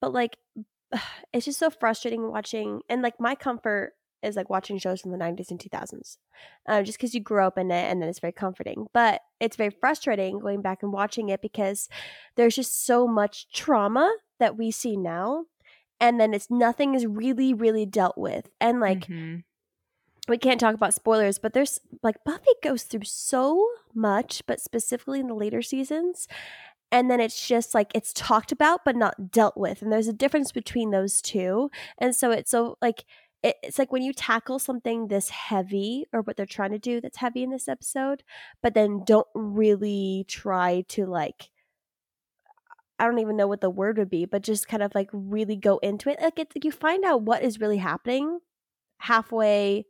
but 0.00 0.12
like, 0.12 0.36
it's 1.32 1.46
just 1.46 1.58
so 1.58 1.70
frustrating 1.70 2.30
watching. 2.30 2.80
And 2.88 3.00
like, 3.00 3.18
my 3.18 3.34
comfort 3.34 3.94
is 4.22 4.36
like 4.36 4.50
watching 4.50 4.78
shows 4.78 5.02
from 5.02 5.10
the 5.10 5.18
90s 5.18 5.50
and 5.50 5.60
2000s 5.60 6.16
uh, 6.66 6.82
just 6.82 6.98
because 6.98 7.14
you 7.14 7.20
grew 7.20 7.42
up 7.42 7.58
in 7.58 7.70
it 7.70 7.90
and 7.90 8.00
then 8.00 8.08
it's 8.08 8.20
very 8.20 8.32
comforting 8.32 8.86
but 8.94 9.20
it's 9.38 9.56
very 9.56 9.70
frustrating 9.70 10.38
going 10.38 10.62
back 10.62 10.82
and 10.82 10.92
watching 10.92 11.28
it 11.28 11.42
because 11.42 11.88
there's 12.36 12.56
just 12.56 12.86
so 12.86 13.06
much 13.06 13.52
trauma 13.52 14.10
that 14.40 14.56
we 14.56 14.70
see 14.70 14.96
now 14.96 15.44
and 16.04 16.20
then 16.20 16.34
it's 16.34 16.50
nothing 16.50 16.94
is 16.94 17.06
really 17.06 17.54
really 17.54 17.86
dealt 17.86 18.18
with. 18.18 18.50
And 18.60 18.78
like 18.78 19.06
mm-hmm. 19.06 19.38
we 20.28 20.36
can't 20.36 20.60
talk 20.60 20.74
about 20.74 20.92
spoilers 20.92 21.38
but 21.38 21.54
there's 21.54 21.80
like 22.02 22.22
buffy 22.24 22.52
goes 22.62 22.82
through 22.82 23.04
so 23.04 23.66
much 23.94 24.42
but 24.46 24.60
specifically 24.60 25.18
in 25.18 25.28
the 25.28 25.34
later 25.34 25.62
seasons. 25.62 26.28
And 26.92 27.10
then 27.10 27.20
it's 27.20 27.48
just 27.48 27.74
like 27.74 27.90
it's 27.94 28.12
talked 28.12 28.52
about 28.52 28.84
but 28.84 28.96
not 28.96 29.32
dealt 29.32 29.56
with. 29.56 29.80
And 29.80 29.90
there's 29.90 30.06
a 30.06 30.12
difference 30.12 30.52
between 30.52 30.90
those 30.90 31.22
two. 31.22 31.70
And 31.98 32.14
so 32.14 32.30
it's 32.30 32.50
so 32.50 32.76
like 32.82 33.06
it's 33.42 33.78
like 33.78 33.90
when 33.90 34.02
you 34.02 34.12
tackle 34.12 34.58
something 34.58 35.08
this 35.08 35.30
heavy 35.30 36.04
or 36.12 36.20
what 36.20 36.36
they're 36.36 36.46
trying 36.46 36.72
to 36.72 36.78
do 36.78 37.00
that's 37.00 37.18
heavy 37.18 37.42
in 37.42 37.50
this 37.50 37.68
episode 37.68 38.22
but 38.62 38.72
then 38.72 39.02
don't 39.04 39.26
really 39.34 40.24
try 40.28 40.82
to 40.88 41.04
like 41.04 41.50
I 42.98 43.04
don't 43.06 43.18
even 43.18 43.36
know 43.36 43.46
what 43.48 43.60
the 43.60 43.70
word 43.70 43.98
would 43.98 44.10
be, 44.10 44.24
but 44.24 44.42
just 44.42 44.68
kind 44.68 44.82
of 44.82 44.94
like 44.94 45.10
really 45.12 45.56
go 45.56 45.78
into 45.78 46.10
it. 46.10 46.18
Like 46.22 46.38
it's 46.38 46.54
like 46.56 46.64
you 46.64 46.72
find 46.72 47.04
out 47.04 47.22
what 47.22 47.42
is 47.42 47.60
really 47.60 47.78
happening 47.78 48.38
halfway, 48.98 49.84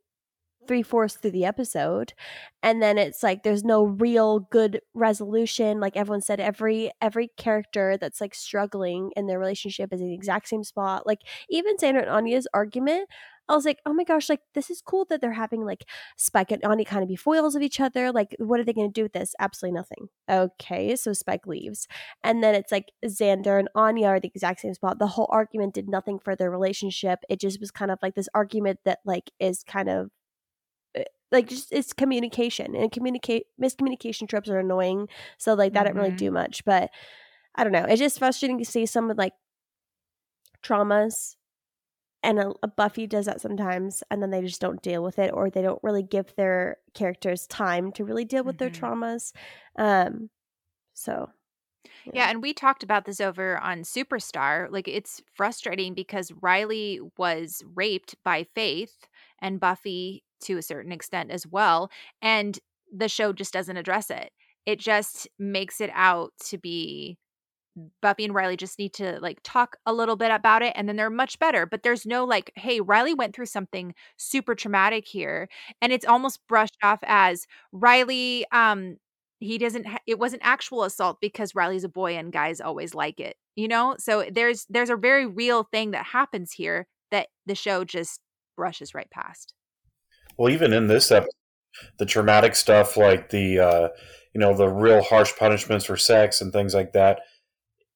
three 0.66 0.82
fourths 0.82 1.16
through 1.16 1.32
the 1.32 1.44
episode, 1.44 2.14
and 2.62 2.82
then 2.82 2.96
it's 2.98 3.22
like 3.22 3.42
there's 3.42 3.64
no 3.64 3.84
real 3.84 4.40
good 4.50 4.80
resolution. 4.94 5.80
Like 5.80 5.96
everyone 5.96 6.22
said, 6.22 6.40
every 6.40 6.90
every 7.02 7.28
character 7.36 7.98
that's 8.00 8.20
like 8.20 8.34
struggling 8.34 9.10
in 9.16 9.26
their 9.26 9.38
relationship 9.38 9.92
is 9.92 10.00
in 10.00 10.08
the 10.08 10.14
exact 10.14 10.48
same 10.48 10.64
spot. 10.64 11.06
Like 11.06 11.20
even 11.50 11.76
Xander 11.76 12.00
and 12.00 12.10
Anya's 12.10 12.48
argument 12.54 13.08
I 13.48 13.54
was 13.54 13.64
like, 13.66 13.80
oh 13.84 13.92
my 13.92 14.04
gosh, 14.04 14.30
like 14.30 14.40
this 14.54 14.70
is 14.70 14.80
cool 14.80 15.04
that 15.10 15.20
they're 15.20 15.32
having 15.32 15.64
like 15.64 15.84
Spike 16.16 16.50
and 16.50 16.64
Anya 16.64 16.84
kind 16.84 17.02
of 17.02 17.08
be 17.08 17.16
foils 17.16 17.54
of 17.54 17.62
each 17.62 17.78
other. 17.78 18.10
Like, 18.10 18.34
what 18.38 18.58
are 18.58 18.64
they 18.64 18.72
going 18.72 18.88
to 18.88 18.92
do 18.92 19.02
with 19.02 19.12
this? 19.12 19.34
Absolutely 19.38 19.76
nothing. 19.76 20.08
Okay, 20.30 20.96
so 20.96 21.12
Spike 21.12 21.46
leaves. 21.46 21.86
And 22.22 22.42
then 22.42 22.54
it's 22.54 22.72
like 22.72 22.92
Xander 23.04 23.58
and 23.58 23.68
Anya 23.74 24.06
are 24.08 24.20
the 24.20 24.28
exact 24.28 24.60
same 24.60 24.72
spot. 24.72 24.98
The 24.98 25.08
whole 25.08 25.28
argument 25.30 25.74
did 25.74 25.88
nothing 25.88 26.18
for 26.18 26.34
their 26.34 26.50
relationship. 26.50 27.20
It 27.28 27.40
just 27.40 27.60
was 27.60 27.70
kind 27.70 27.90
of 27.90 27.98
like 28.02 28.14
this 28.14 28.28
argument 28.34 28.80
that 28.86 29.00
like 29.04 29.30
is 29.38 29.62
kind 29.62 29.90
of 29.90 30.10
eh, 30.94 31.04
like 31.30 31.48
just 31.48 31.70
it's 31.70 31.92
communication 31.92 32.74
and 32.74 32.90
communicate 32.90 33.44
miscommunication 33.62 34.26
trips 34.26 34.48
are 34.48 34.58
annoying. 34.58 35.08
So 35.36 35.52
like 35.52 35.74
that 35.74 35.80
mm-hmm. 35.80 35.88
didn't 35.88 36.02
really 36.02 36.16
do 36.16 36.26
mm-hmm. 36.26 36.34
much. 36.34 36.64
But 36.64 36.90
I 37.54 37.62
don't 37.62 37.72
know. 37.72 37.84
It's 37.84 38.00
just 38.00 38.18
frustrating 38.18 38.58
to 38.58 38.64
see 38.64 38.86
some 38.86 39.10
of 39.10 39.18
like 39.18 39.34
traumas 40.62 41.36
and 42.24 42.38
a, 42.38 42.52
a 42.62 42.68
Buffy 42.68 43.06
does 43.06 43.26
that 43.26 43.40
sometimes, 43.40 44.02
and 44.10 44.22
then 44.22 44.30
they 44.30 44.42
just 44.42 44.60
don't 44.60 44.82
deal 44.82 45.02
with 45.02 45.18
it, 45.18 45.32
or 45.32 45.50
they 45.50 45.62
don't 45.62 45.82
really 45.82 46.02
give 46.02 46.34
their 46.34 46.78
characters 46.94 47.46
time 47.46 47.92
to 47.92 48.04
really 48.04 48.24
deal 48.24 48.42
with 48.42 48.56
mm-hmm. 48.56 48.72
their 48.72 48.90
traumas. 48.90 49.32
Um, 49.76 50.30
so 50.94 51.30
yeah. 52.06 52.12
yeah. 52.14 52.30
and 52.30 52.42
we 52.42 52.54
talked 52.54 52.82
about 52.82 53.04
this 53.04 53.20
over 53.20 53.58
on 53.58 53.82
Superstar. 53.82 54.68
Like, 54.70 54.88
it's 54.88 55.22
frustrating 55.34 55.94
because 55.94 56.32
Riley 56.40 57.00
was 57.18 57.62
raped 57.74 58.16
by 58.24 58.46
Faith 58.54 59.06
and 59.40 59.60
Buffy 59.60 60.24
to 60.42 60.58
a 60.58 60.62
certain 60.62 60.92
extent 60.92 61.30
as 61.30 61.46
well. 61.46 61.90
And 62.22 62.58
the 62.92 63.08
show 63.08 63.32
just 63.32 63.52
doesn't 63.52 63.76
address 63.76 64.10
it. 64.10 64.30
It 64.66 64.78
just 64.78 65.28
makes 65.38 65.80
it 65.80 65.90
out 65.92 66.32
to 66.46 66.58
be 66.58 67.18
Buffy 68.00 68.24
and 68.24 68.34
Riley 68.34 68.56
just 68.56 68.78
need 68.78 68.94
to 68.94 69.18
like 69.20 69.38
talk 69.42 69.76
a 69.86 69.92
little 69.92 70.16
bit 70.16 70.30
about 70.30 70.62
it 70.62 70.72
and 70.76 70.88
then 70.88 70.96
they're 70.96 71.10
much 71.10 71.38
better. 71.38 71.66
But 71.66 71.82
there's 71.82 72.06
no 72.06 72.24
like, 72.24 72.52
hey, 72.56 72.80
Riley 72.80 73.14
went 73.14 73.34
through 73.34 73.46
something 73.46 73.94
super 74.16 74.54
traumatic 74.54 75.06
here. 75.06 75.48
And 75.82 75.92
it's 75.92 76.06
almost 76.06 76.40
brushed 76.48 76.76
off 76.82 77.00
as 77.02 77.46
Riley, 77.72 78.46
um, 78.52 78.98
he 79.40 79.58
doesn't 79.58 79.86
ha- 79.86 79.98
it 80.06 80.18
wasn't 80.18 80.42
actual 80.44 80.84
assault 80.84 81.18
because 81.20 81.54
Riley's 81.54 81.84
a 81.84 81.88
boy 81.88 82.16
and 82.16 82.32
guys 82.32 82.60
always 82.60 82.94
like 82.94 83.20
it. 83.20 83.36
You 83.56 83.68
know? 83.68 83.96
So 83.98 84.24
there's 84.30 84.66
there's 84.68 84.90
a 84.90 84.96
very 84.96 85.26
real 85.26 85.64
thing 85.64 85.90
that 85.90 86.06
happens 86.06 86.52
here 86.52 86.86
that 87.10 87.28
the 87.46 87.54
show 87.54 87.84
just 87.84 88.20
brushes 88.56 88.94
right 88.94 89.10
past. 89.10 89.52
Well, 90.38 90.52
even 90.52 90.72
in 90.72 90.86
this 90.86 91.10
episode, 91.10 91.30
the 91.98 92.06
traumatic 92.06 92.54
stuff 92.54 92.96
like 92.96 93.30
the 93.30 93.58
uh 93.58 93.88
you 94.32 94.40
know 94.40 94.54
the 94.54 94.68
real 94.68 95.02
harsh 95.02 95.32
punishments 95.36 95.84
for 95.84 95.96
sex 95.96 96.40
and 96.40 96.52
things 96.52 96.74
like 96.74 96.92
that 96.92 97.20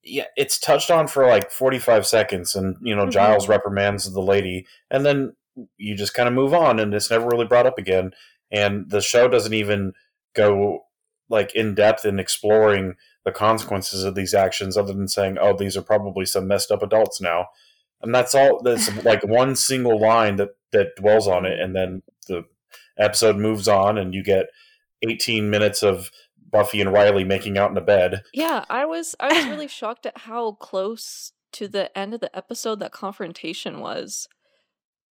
yeah, 0.09 0.25
it's 0.37 0.59
touched 0.59 0.91
on 0.91 1.07
for 1.07 1.27
like 1.27 1.51
45 1.51 2.07
seconds 2.07 2.55
and 2.55 2.77
you 2.81 2.95
know 2.95 3.03
mm-hmm. 3.03 3.11
Giles 3.11 3.49
reprimands 3.49 4.11
the 4.13 4.21
lady 4.21 4.67
and 4.91 5.05
then 5.05 5.35
you 5.77 5.95
just 5.95 6.15
kind 6.15 6.29
of 6.29 6.35
move 6.35 6.55
on 6.55 6.79
and 6.79 6.95
it's 6.95 7.11
never 7.11 7.27
really 7.27 7.47
brought 7.47 7.67
up 7.67 7.79
again 7.79 8.13
and 8.51 8.91
the 8.91 9.01
show 9.01 9.29
doesn't 9.29 9.55
even 9.55 9.93
go 10.35 10.85
like 11.29 11.55
in 11.55 11.75
depth 11.75 12.05
in 12.05 12.19
exploring 12.19 12.95
the 13.25 13.33
consequences 13.33 14.05
of 14.05 14.15
these 14.15 14.35
actions 14.35 14.77
other 14.77 14.93
than 14.93 15.09
saying 15.09 15.37
oh 15.41 15.57
these 15.57 15.77
are 15.77 15.83
probably 15.83 16.25
some 16.25 16.47
messed 16.47 16.71
up 16.71 16.83
adults 16.83 17.21
now 17.21 17.47
and 18.01 18.15
that's 18.15 18.35
all 18.35 18.63
that's 18.63 18.95
like 19.05 19.25
one 19.25 19.57
single 19.57 20.01
line 20.01 20.37
that 20.37 20.51
that 20.73 20.95
dwells 20.97 21.27
on 21.27 21.45
it 21.45 21.59
and 21.59 21.75
then 21.75 22.03
the 22.29 22.45
episode 22.99 23.37
moves 23.37 23.69
on 23.69 23.99
and 23.99 24.15
you 24.15 24.23
get 24.23 24.47
18 25.03 25.51
minutes 25.51 25.83
of 25.83 26.11
Buffy 26.51 26.81
and 26.81 26.93
Riley 26.93 27.25
making 27.25 27.59
out 27.59 27.71
in 27.71 27.77
a 27.77 27.83
bed. 27.83 28.23
Yeah, 28.33 28.65
I 28.71 28.85
was 28.85 29.15
I 29.21 29.33
was 29.33 29.47
really 29.47 29.69
shocked 29.69 30.07
at 30.07 30.19
how 30.19 30.53
close 30.53 31.33
to 31.53 31.69
the 31.69 31.97
end 31.97 32.15
of 32.15 32.21
the 32.21 32.35
episode 32.37 32.81
that 32.81 32.93
confrontation 32.93 33.81
was. 33.81 34.29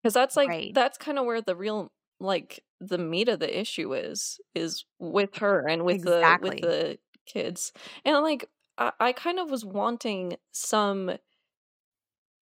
Cuz 0.05 0.13
that's 0.13 0.37
like 0.37 0.49
right. 0.49 0.75
that's 0.75 0.99
kind 0.99 1.19
of 1.19 1.27
where 1.27 1.41
the 1.41 1.57
real 1.57 1.93
like 2.21 2.65
the 2.81 2.99
meat 2.99 3.29
of 3.29 3.41
the 3.41 3.61
issue 3.61 3.95
is 3.95 4.41
is 4.55 4.85
with 4.99 5.37
her 5.39 5.67
and 5.67 5.85
with 5.85 5.97
exactly. 5.97 6.51
the 6.51 6.55
with 6.55 6.63
the 6.63 6.99
kids. 7.27 7.73
And 8.05 8.17
like 8.23 8.49
I, 8.79 8.93
I 9.01 9.13
kind 9.13 9.39
of 9.39 9.51
was 9.51 9.65
wanting 9.65 10.37
some 10.53 11.17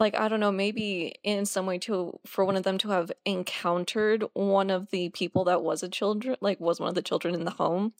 like 0.01 0.15
I 0.17 0.29
don't 0.29 0.41
know, 0.41 0.53
maybe 0.53 1.15
in 1.23 1.47
some 1.47 1.67
way 1.67 1.79
to 1.79 2.19
for 2.27 2.45
one 2.45 2.57
of 2.57 2.65
them 2.65 2.79
to 2.79 2.91
have 2.91 3.13
encountered 3.25 4.25
one 4.35 4.71
of 4.71 4.91
the 4.91 5.09
people 5.11 5.45
that 5.45 5.63
was 5.63 5.83
a 5.83 5.89
children 5.89 6.37
like 6.41 6.61
was 6.61 6.81
one 6.81 6.89
of 6.89 6.95
the 6.95 7.03
children 7.03 7.35
in 7.35 7.45
the 7.45 7.53
home 7.53 7.95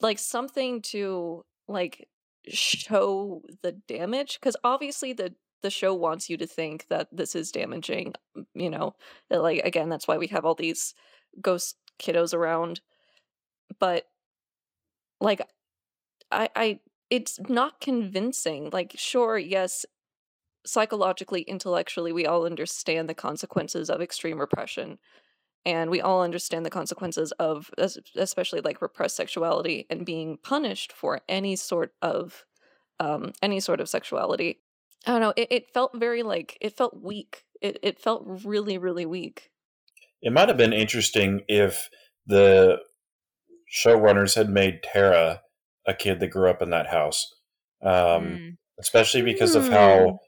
like 0.00 0.18
something 0.18 0.82
to 0.82 1.44
like 1.68 2.08
show 2.48 3.42
the 3.62 3.72
damage 3.72 4.38
because 4.40 4.56
obviously 4.64 5.12
the 5.12 5.34
the 5.62 5.70
show 5.70 5.94
wants 5.94 6.28
you 6.28 6.36
to 6.36 6.46
think 6.46 6.86
that 6.88 7.08
this 7.12 7.36
is 7.36 7.52
damaging 7.52 8.12
you 8.54 8.68
know 8.68 8.94
like 9.30 9.60
again 9.64 9.88
that's 9.88 10.08
why 10.08 10.18
we 10.18 10.26
have 10.26 10.44
all 10.44 10.56
these 10.56 10.94
ghost 11.40 11.76
kiddos 12.00 12.34
around 12.34 12.80
but 13.78 14.04
like 15.20 15.40
i 16.32 16.48
i 16.56 16.80
it's 17.10 17.38
not 17.48 17.80
convincing 17.80 18.70
like 18.72 18.94
sure 18.96 19.38
yes 19.38 19.86
psychologically 20.66 21.42
intellectually 21.42 22.12
we 22.12 22.26
all 22.26 22.44
understand 22.44 23.08
the 23.08 23.14
consequences 23.14 23.88
of 23.88 24.00
extreme 24.00 24.38
repression 24.38 24.98
and 25.64 25.90
we 25.90 26.00
all 26.00 26.22
understand 26.22 26.66
the 26.66 26.70
consequences 26.70 27.32
of 27.32 27.70
especially 28.16 28.60
like 28.60 28.82
repressed 28.82 29.16
sexuality 29.16 29.86
and 29.90 30.04
being 30.04 30.38
punished 30.42 30.92
for 30.92 31.20
any 31.28 31.56
sort 31.56 31.92
of 32.02 32.44
um 33.00 33.32
any 33.42 33.60
sort 33.60 33.80
of 33.80 33.88
sexuality 33.88 34.60
i 35.06 35.12
don't 35.12 35.20
know 35.20 35.34
it, 35.36 35.48
it 35.50 35.70
felt 35.72 35.96
very 35.96 36.22
like 36.22 36.58
it 36.60 36.76
felt 36.76 37.00
weak 37.00 37.44
it, 37.60 37.78
it 37.82 37.98
felt 37.98 38.24
really 38.44 38.78
really 38.78 39.06
weak 39.06 39.50
it 40.20 40.32
might 40.32 40.48
have 40.48 40.56
been 40.56 40.72
interesting 40.72 41.42
if 41.48 41.90
the 42.26 42.78
showrunners 43.72 44.34
had 44.34 44.48
made 44.48 44.82
tara 44.82 45.40
a 45.86 45.94
kid 45.94 46.20
that 46.20 46.28
grew 46.28 46.48
up 46.48 46.62
in 46.62 46.70
that 46.70 46.88
house 46.88 47.34
um 47.82 47.90
mm. 47.90 48.56
especially 48.78 49.22
because 49.22 49.54
mm. 49.54 49.60
of 49.60 49.68
how 49.68 50.20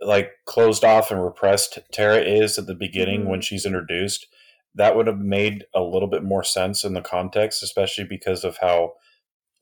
hmm. 0.00 0.08
like 0.08 0.30
closed 0.46 0.84
off 0.84 1.10
and 1.10 1.22
repressed 1.22 1.78
Tara 1.90 2.18
is 2.18 2.58
at 2.58 2.66
the 2.66 2.74
beginning 2.74 3.26
when 3.28 3.40
she's 3.40 3.64
introduced 3.64 4.26
that 4.74 4.96
would 4.96 5.06
have 5.06 5.18
made 5.18 5.64
a 5.74 5.80
little 5.80 6.08
bit 6.08 6.22
more 6.22 6.44
sense 6.44 6.84
in 6.84 6.94
the 6.94 7.00
context, 7.00 7.62
especially 7.62 8.04
because 8.04 8.44
of 8.44 8.58
how 8.58 8.94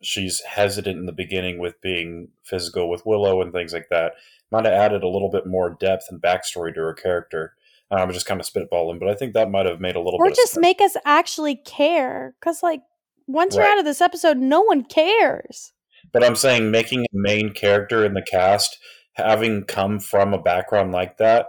she's 0.02 0.40
hesitant 0.42 0.98
in 0.98 1.06
the 1.06 1.12
beginning 1.12 1.58
with 1.58 1.80
being 1.80 2.28
physical 2.42 2.90
with 2.90 3.06
Willow 3.06 3.40
and 3.40 3.52
things 3.52 3.72
like 3.72 3.88
that. 3.90 4.12
Might 4.50 4.64
have 4.64 4.74
added 4.74 5.02
a 5.02 5.08
little 5.08 5.30
bit 5.30 5.46
more 5.46 5.70
depth 5.70 6.06
and 6.10 6.20
backstory 6.20 6.74
to 6.74 6.80
her 6.80 6.94
character. 6.94 7.54
I'm 7.90 8.12
just 8.12 8.26
kind 8.26 8.40
of 8.40 8.46
spitballing, 8.46 8.98
but 8.98 9.08
I 9.08 9.14
think 9.14 9.34
that 9.34 9.50
might 9.50 9.66
have 9.66 9.80
made 9.80 9.96
a 9.96 10.00
little. 10.00 10.18
Bit 10.18 10.24
more. 10.24 10.28
Or 10.28 10.34
just 10.34 10.58
make 10.58 10.80
us 10.80 10.96
actually 11.04 11.56
care, 11.56 12.34
because 12.38 12.62
like 12.62 12.82
once 13.26 13.56
right. 13.56 13.62
you're 13.62 13.72
out 13.72 13.78
of 13.78 13.84
this 13.84 14.00
episode, 14.00 14.36
no 14.36 14.60
one 14.60 14.84
cares. 14.84 15.72
But 16.12 16.24
I'm 16.24 16.36
saying 16.36 16.70
making 16.70 17.04
a 17.04 17.08
main 17.12 17.52
character 17.52 18.04
in 18.04 18.14
the 18.14 18.22
cast 18.22 18.78
having 19.12 19.64
come 19.64 19.98
from 19.98 20.34
a 20.34 20.42
background 20.42 20.92
like 20.92 21.16
that 21.18 21.46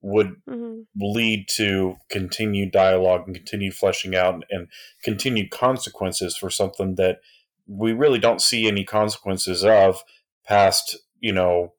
would 0.00 0.36
mm-hmm. 0.48 0.82
lead 0.96 1.46
to 1.56 1.96
continued 2.08 2.70
dialogue 2.70 3.22
and 3.26 3.34
continued 3.34 3.74
fleshing 3.74 4.14
out 4.14 4.34
and, 4.34 4.44
and 4.50 4.68
continued 5.02 5.50
consequences 5.50 6.36
for 6.36 6.50
something 6.50 6.94
that 6.94 7.18
we 7.66 7.92
really 7.92 8.18
don't 8.18 8.40
see 8.40 8.66
any 8.66 8.84
consequences 8.84 9.64
of 9.64 10.02
past, 10.46 10.96
you 11.20 11.32
know, 11.32 11.74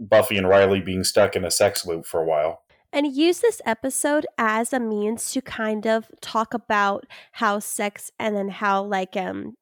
Buffy 0.00 0.36
and 0.36 0.48
Riley 0.48 0.80
being 0.80 1.04
stuck 1.04 1.36
in 1.36 1.44
a 1.44 1.50
sex 1.50 1.84
loop 1.84 2.06
for 2.06 2.20
a 2.20 2.26
while. 2.26 2.62
And 2.92 3.14
use 3.14 3.40
this 3.40 3.60
episode 3.66 4.24
as 4.38 4.72
a 4.72 4.78
means 4.78 5.32
to 5.32 5.42
kind 5.42 5.86
of 5.86 6.06
talk 6.20 6.54
about 6.54 7.06
how 7.32 7.58
sex 7.58 8.12
and 8.20 8.36
then 8.36 8.48
how, 8.48 8.84
like, 8.84 9.16
um, 9.16 9.56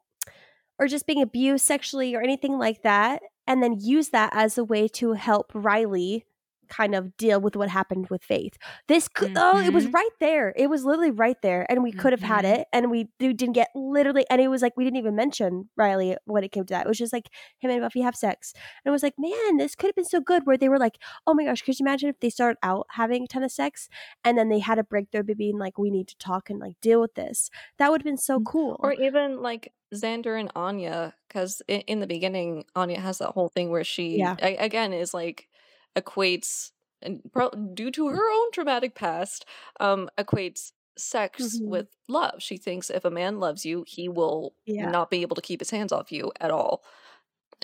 or 0.79 0.87
just 0.87 1.07
being 1.07 1.23
abused 1.23 1.65
sexually 1.65 2.15
or 2.15 2.23
anything 2.23 2.59
like 2.59 2.83
that. 2.83 3.23
And 3.47 3.63
then 3.63 3.79
use 3.81 4.11
that 4.11 4.31
as 4.35 4.59
a 4.59 4.65
way 4.65 4.87
to 4.89 5.15
help 5.15 5.51
Riley 5.55 6.27
kind 6.69 6.95
of 6.95 7.17
deal 7.17 7.41
with 7.41 7.57
what 7.57 7.69
happened 7.69 8.09
with 8.11 8.23
Faith. 8.23 8.57
This 8.89 9.09
could, 9.09 9.35
mm-hmm. 9.35 9.59
oh, 9.59 9.61
it 9.61 9.73
was 9.73 9.85
mm-hmm. 9.85 9.95
right 9.95 10.11
there. 10.21 10.53
It 10.57 10.69
was 10.69 10.85
literally 10.85 11.11
right 11.11 11.41
there, 11.43 11.67
and 11.69 11.83
we 11.83 11.91
mm-hmm. 11.91 12.01
could 12.01 12.13
have 12.13 12.23
had 12.23 12.45
mm-hmm. 12.45 12.61
it, 12.61 12.67
and 12.73 12.91
we 12.91 13.09
didn't 13.19 13.53
get 13.53 13.69
literally. 13.75 14.25
And 14.31 14.41
it 14.41 14.49
was 14.49 14.63
like 14.63 14.77
we 14.77 14.85
didn't 14.85 14.99
even 14.99 15.17
mention 15.17 15.69
Riley 15.77 16.17
when 16.25 16.45
it 16.45 16.53
came 16.53 16.65
to 16.67 16.75
that. 16.75 16.87
It 16.87 16.89
was 16.89 16.99
just 16.99 17.13
like 17.13 17.29
him 17.59 17.71
and 17.71 17.81
Buffy 17.81 18.01
have 18.01 18.17
sex, 18.17 18.53
and 18.55 18.91
it 18.91 18.93
was 18.93 19.03
like, 19.03 19.15
man, 19.19 19.57
this 19.57 19.75
could 19.75 19.89
have 19.89 19.97
been 19.97 20.05
so 20.05 20.21
good. 20.21 20.43
Where 20.45 20.57
they 20.57 20.69
were 20.69 20.79
like, 20.79 20.99
oh 21.27 21.35
my 21.35 21.45
gosh, 21.45 21.63
could 21.63 21.79
you 21.79 21.85
imagine 21.85 22.09
if 22.09 22.21
they 22.21 22.31
started 22.31 22.59
out 22.63 22.87
having 22.91 23.25
a 23.25 23.27
ton 23.27 23.43
of 23.43 23.53
sex, 23.53 23.89
and 24.25 24.39
then 24.39 24.49
they 24.49 24.59
had 24.61 24.79
a 24.79 24.85
breakthrough, 24.85 25.23
being 25.35 25.59
like, 25.59 25.79
we 25.79 25.91
need 25.91 26.09
to 26.09 26.17
talk 26.19 26.51
and 26.51 26.59
like 26.59 26.81
deal 26.81 27.01
with 27.01 27.15
this. 27.15 27.51
That 27.79 27.91
would 27.91 28.01
have 28.01 28.07
been 28.07 28.17
so 28.17 28.39
mm, 28.39 28.47
cool. 28.47 28.77
Or 28.81 28.93
even 28.93 29.43
like 29.43 29.73
Xander 29.95 30.39
and 30.39 30.51
Anya, 30.55 31.15
because 31.29 31.63
in, 31.69 31.81
in, 31.83 32.01
the 32.01 32.07
beginning, 32.07 32.65
Anya 32.75 33.01
has 33.01 33.19
that 33.19 33.31
whole 33.31 33.49
thing 33.49 33.71
where 33.71 33.85
she, 33.85 34.19
yeah. 34.19 34.37
I, 34.43 34.57
again, 34.59 34.93
is 34.93 35.13
like 35.13 35.49
equates 35.97 36.73
and 37.03 37.21
pro- 37.33 37.51
due 37.75 37.91
to 37.91 38.09
her 38.09 38.31
own 38.31 38.51
traumatic 38.53 38.95
past 38.95 39.45
um 39.81 40.09
equates 40.19 40.73
sex 40.97 41.57
mm-hmm. 41.57 41.71
with 41.71 41.87
love. 42.09 42.35
She 42.43 42.57
thinks 42.57 42.91
if 42.91 43.05
a 43.05 43.11
man 43.11 43.41
loves 43.41 43.65
you 43.65 43.85
he 43.87 44.09
will 44.09 44.55
yeah. 44.67 44.91
not 44.91 45.11
be 45.11 45.23
able 45.23 45.37
to 45.37 45.43
keep 45.43 45.61
his 45.61 45.71
hands 45.71 45.93
off 45.93 46.13
you 46.13 46.33
at 46.41 46.51
all. 46.51 46.83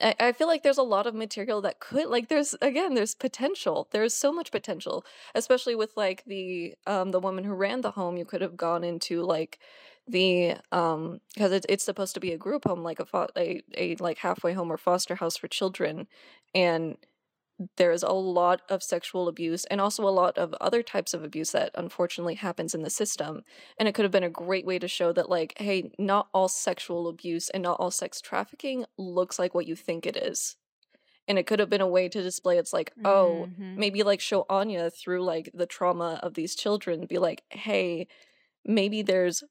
I, 0.02 0.14
I 0.18 0.32
feel 0.32 0.46
like 0.46 0.62
there's 0.62 0.78
a 0.78 0.82
lot 0.82 1.06
of 1.06 1.14
material 1.14 1.60
that 1.62 1.80
could 1.80 2.06
like 2.06 2.28
there's 2.28 2.54
again 2.62 2.94
there's 2.94 3.14
potential. 3.14 3.88
There's 3.90 4.14
so 4.14 4.32
much 4.32 4.50
potential 4.50 5.04
especially 5.34 5.74
with 5.74 5.96
like 5.96 6.24
the 6.26 6.74
um 6.86 7.10
the 7.10 7.20
woman 7.20 7.44
who 7.44 7.54
ran 7.54 7.82
the 7.82 7.92
home. 7.92 8.16
You 8.16 8.24
could 8.24 8.40
have 8.40 8.56
gone 8.56 8.84
into 8.84 9.22
like 9.22 9.58
the 10.06 10.56
um 10.72 11.20
because 11.34 11.52
it's 11.52 11.66
it's 11.68 11.84
supposed 11.84 12.14
to 12.14 12.20
be 12.20 12.32
a 12.32 12.38
group 12.38 12.64
home 12.64 12.82
like 12.82 12.98
a, 12.98 13.04
fo- 13.04 13.28
a 13.36 13.62
a 13.76 13.96
like 13.96 14.18
halfway 14.18 14.54
home 14.54 14.72
or 14.72 14.78
foster 14.78 15.16
house 15.16 15.36
for 15.36 15.48
children 15.48 16.06
and 16.54 16.96
there's 17.76 18.02
a 18.02 18.12
lot 18.12 18.62
of 18.68 18.82
sexual 18.82 19.26
abuse 19.26 19.64
and 19.64 19.80
also 19.80 20.04
a 20.04 20.10
lot 20.10 20.38
of 20.38 20.54
other 20.60 20.82
types 20.82 21.12
of 21.12 21.24
abuse 21.24 21.50
that 21.52 21.72
unfortunately 21.74 22.36
happens 22.36 22.74
in 22.74 22.82
the 22.82 22.90
system. 22.90 23.42
And 23.78 23.88
it 23.88 23.94
could 23.94 24.04
have 24.04 24.12
been 24.12 24.22
a 24.22 24.30
great 24.30 24.64
way 24.64 24.78
to 24.78 24.86
show 24.86 25.12
that, 25.12 25.28
like, 25.28 25.54
hey, 25.58 25.90
not 25.98 26.28
all 26.32 26.48
sexual 26.48 27.08
abuse 27.08 27.50
and 27.50 27.62
not 27.62 27.80
all 27.80 27.90
sex 27.90 28.20
trafficking 28.20 28.84
looks 28.96 29.38
like 29.38 29.54
what 29.54 29.66
you 29.66 29.74
think 29.74 30.06
it 30.06 30.16
is. 30.16 30.56
And 31.26 31.38
it 31.38 31.46
could 31.46 31.58
have 31.58 31.68
been 31.68 31.80
a 31.80 31.88
way 31.88 32.08
to 32.08 32.22
display 32.22 32.58
it's 32.58 32.72
like, 32.72 32.92
oh, 33.04 33.48
mm-hmm. 33.50 33.78
maybe 33.78 34.02
like 34.02 34.20
show 34.20 34.46
Anya 34.48 34.88
through 34.88 35.24
like 35.24 35.50
the 35.52 35.66
trauma 35.66 36.20
of 36.22 36.34
these 36.34 36.54
children, 36.54 37.06
be 37.06 37.18
like, 37.18 37.42
hey, 37.50 38.06
maybe 38.64 39.02
there's 39.02 39.42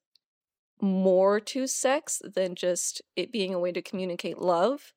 more 0.82 1.40
to 1.40 1.68
sex 1.68 2.22
than 2.24 2.56
just 2.56 3.02
it 3.16 3.32
being 3.32 3.54
a 3.54 3.60
way 3.60 3.72
to 3.72 3.82
communicate 3.82 4.40
love 4.40 4.94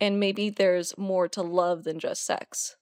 and 0.00 0.20
maybe 0.20 0.50
there's 0.50 0.96
more 0.98 1.28
to 1.28 1.42
love 1.42 1.84
than 1.84 1.98
just 1.98 2.24
sex. 2.24 2.76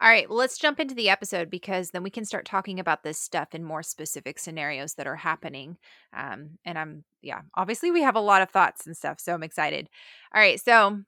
All 0.00 0.08
right, 0.08 0.28
let's 0.28 0.58
jump 0.58 0.80
into 0.80 0.94
the 0.94 1.08
episode 1.08 1.48
because 1.50 1.90
then 1.90 2.02
we 2.02 2.10
can 2.10 2.24
start 2.24 2.44
talking 2.44 2.80
about 2.80 3.04
this 3.04 3.18
stuff 3.18 3.54
in 3.54 3.62
more 3.64 3.82
specific 3.82 4.38
scenarios 4.38 4.94
that 4.94 5.06
are 5.06 5.16
happening. 5.16 5.78
Um, 6.14 6.58
and 6.64 6.78
I'm, 6.78 7.04
yeah, 7.22 7.42
obviously 7.54 7.90
we 7.90 8.02
have 8.02 8.16
a 8.16 8.20
lot 8.20 8.42
of 8.42 8.50
thoughts 8.50 8.86
and 8.86 8.96
stuff, 8.96 9.20
so 9.20 9.32
I'm 9.32 9.44
excited. 9.44 9.88
All 10.34 10.40
right, 10.40 10.60
so 10.60 11.02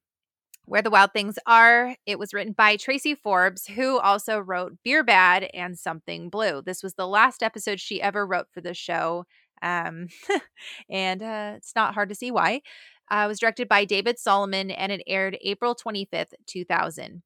Where 0.67 0.83
the 0.83 0.91
Wild 0.91 1.13
Things 1.13 1.39
Are. 1.47 1.97
It 2.07 2.19
was 2.19 2.33
written 2.33 2.53
by 2.53 2.77
Tracy 2.77 3.15
Forbes, 3.15 3.67
who 3.67 3.99
also 3.99 4.39
wrote 4.39 4.79
Beer 4.85 5.05
Bad 5.05 5.49
and 5.53 5.79
Something 5.79 6.31
Blue. 6.31 6.63
This 6.63 6.83
was 6.83 6.95
the 6.95 7.09
last 7.09 7.43
episode 7.43 7.81
she 7.81 8.01
ever 8.01 8.27
wrote 8.27 8.47
for 8.53 8.61
the 8.61 8.75
show. 8.75 9.25
Um, 9.63 10.09
and 10.91 11.23
uh, 11.23 11.55
it's 11.57 11.75
not 11.75 11.95
hard 11.95 12.09
to 12.11 12.15
see 12.15 12.31
why. 12.31 12.63
Uh, 13.11 13.27
was 13.29 13.39
directed 13.39 13.69
by 13.69 13.85
David 13.85 14.19
Solomon 14.19 14.71
and 14.71 14.93
it 14.93 15.03
aired 15.07 15.39
April 15.43 15.75
25th, 15.75 16.35
2000. 16.47 17.23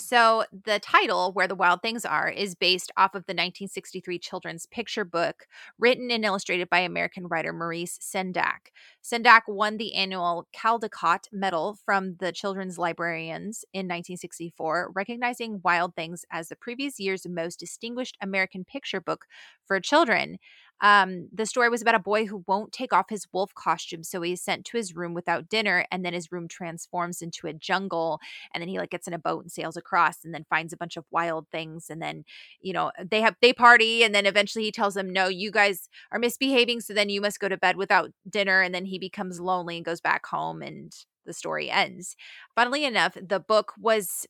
So, 0.00 0.44
the 0.64 0.78
title, 0.78 1.32
Where 1.32 1.48
the 1.48 1.56
Wild 1.56 1.82
Things 1.82 2.04
Are, 2.04 2.28
is 2.28 2.54
based 2.54 2.92
off 2.96 3.16
of 3.16 3.26
the 3.26 3.32
1963 3.32 4.20
children's 4.20 4.64
picture 4.64 5.04
book 5.04 5.48
written 5.76 6.12
and 6.12 6.24
illustrated 6.24 6.70
by 6.70 6.78
American 6.78 7.26
writer 7.26 7.52
Maurice 7.52 7.98
Sendak. 7.98 8.70
Sendak 9.02 9.42
won 9.48 9.76
the 9.76 9.96
annual 9.96 10.46
Caldecott 10.56 11.26
Medal 11.32 11.76
from 11.84 12.14
the 12.20 12.30
Children's 12.30 12.78
Librarians 12.78 13.64
in 13.72 13.86
1964, 13.86 14.92
recognizing 14.94 15.60
Wild 15.64 15.96
Things 15.96 16.24
as 16.30 16.48
the 16.48 16.54
previous 16.54 17.00
year's 17.00 17.26
most 17.28 17.58
distinguished 17.58 18.16
American 18.22 18.64
picture 18.64 19.00
book 19.00 19.24
for 19.66 19.80
children. 19.80 20.38
Um, 20.80 21.28
the 21.32 21.46
story 21.46 21.68
was 21.68 21.82
about 21.82 21.94
a 21.94 21.98
boy 22.00 22.26
who 22.26 22.44
won't 22.46 22.72
take 22.72 22.92
off 22.92 23.10
his 23.10 23.26
wolf 23.32 23.54
costume, 23.54 24.04
so 24.04 24.22
he's 24.22 24.42
sent 24.42 24.64
to 24.66 24.76
his 24.76 24.94
room 24.94 25.14
without 25.14 25.48
dinner, 25.48 25.84
and 25.90 26.04
then 26.04 26.12
his 26.14 26.30
room 26.32 26.48
transforms 26.48 27.20
into 27.22 27.46
a 27.46 27.52
jungle, 27.52 28.20
and 28.54 28.60
then 28.62 28.68
he 28.68 28.78
like 28.78 28.90
gets 28.90 29.08
in 29.08 29.14
a 29.14 29.18
boat 29.18 29.42
and 29.42 29.52
sails 29.52 29.76
across, 29.76 30.24
and 30.24 30.32
then 30.34 30.44
finds 30.48 30.72
a 30.72 30.76
bunch 30.76 30.96
of 30.96 31.04
wild 31.10 31.46
things, 31.50 31.90
and 31.90 32.00
then 32.02 32.24
you 32.60 32.72
know 32.72 32.92
they 33.10 33.20
have 33.20 33.36
they 33.40 33.52
party, 33.52 34.02
and 34.04 34.14
then 34.14 34.26
eventually 34.26 34.64
he 34.64 34.72
tells 34.72 34.94
them, 34.94 35.10
"No, 35.12 35.28
you 35.28 35.50
guys 35.50 35.88
are 36.12 36.18
misbehaving, 36.18 36.80
so 36.80 36.94
then 36.94 37.08
you 37.08 37.20
must 37.20 37.40
go 37.40 37.48
to 37.48 37.56
bed 37.56 37.76
without 37.76 38.10
dinner," 38.28 38.60
and 38.62 38.74
then 38.74 38.84
he 38.86 38.98
becomes 38.98 39.40
lonely 39.40 39.76
and 39.76 39.84
goes 39.84 40.00
back 40.00 40.26
home, 40.26 40.62
and 40.62 40.92
the 41.26 41.32
story 41.34 41.70
ends. 41.70 42.16
Funnily 42.54 42.84
enough, 42.84 43.16
the 43.20 43.40
book 43.40 43.74
was 43.78 44.26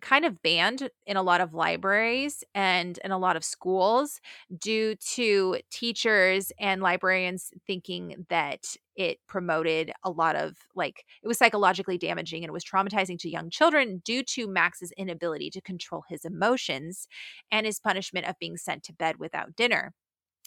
kind 0.00 0.24
of 0.24 0.42
banned 0.42 0.90
in 1.06 1.16
a 1.16 1.22
lot 1.22 1.40
of 1.40 1.54
libraries 1.54 2.44
and 2.54 2.98
in 3.04 3.10
a 3.10 3.18
lot 3.18 3.36
of 3.36 3.44
schools 3.44 4.20
due 4.58 4.94
to 4.96 5.58
teachers 5.70 6.52
and 6.58 6.82
librarians 6.82 7.52
thinking 7.66 8.26
that 8.28 8.76
it 8.96 9.18
promoted 9.26 9.92
a 10.04 10.10
lot 10.10 10.36
of 10.36 10.56
like 10.74 11.04
it 11.22 11.28
was 11.28 11.38
psychologically 11.38 11.96
damaging 11.98 12.42
and 12.42 12.48
it 12.50 12.52
was 12.52 12.64
traumatizing 12.64 13.18
to 13.18 13.30
young 13.30 13.50
children 13.50 14.02
due 14.04 14.22
to 14.22 14.46
Max's 14.48 14.92
inability 14.96 15.50
to 15.50 15.60
control 15.60 16.02
his 16.08 16.24
emotions 16.24 17.06
and 17.50 17.66
his 17.66 17.80
punishment 17.80 18.26
of 18.26 18.38
being 18.38 18.56
sent 18.56 18.82
to 18.84 18.92
bed 18.92 19.16
without 19.18 19.56
dinner. 19.56 19.94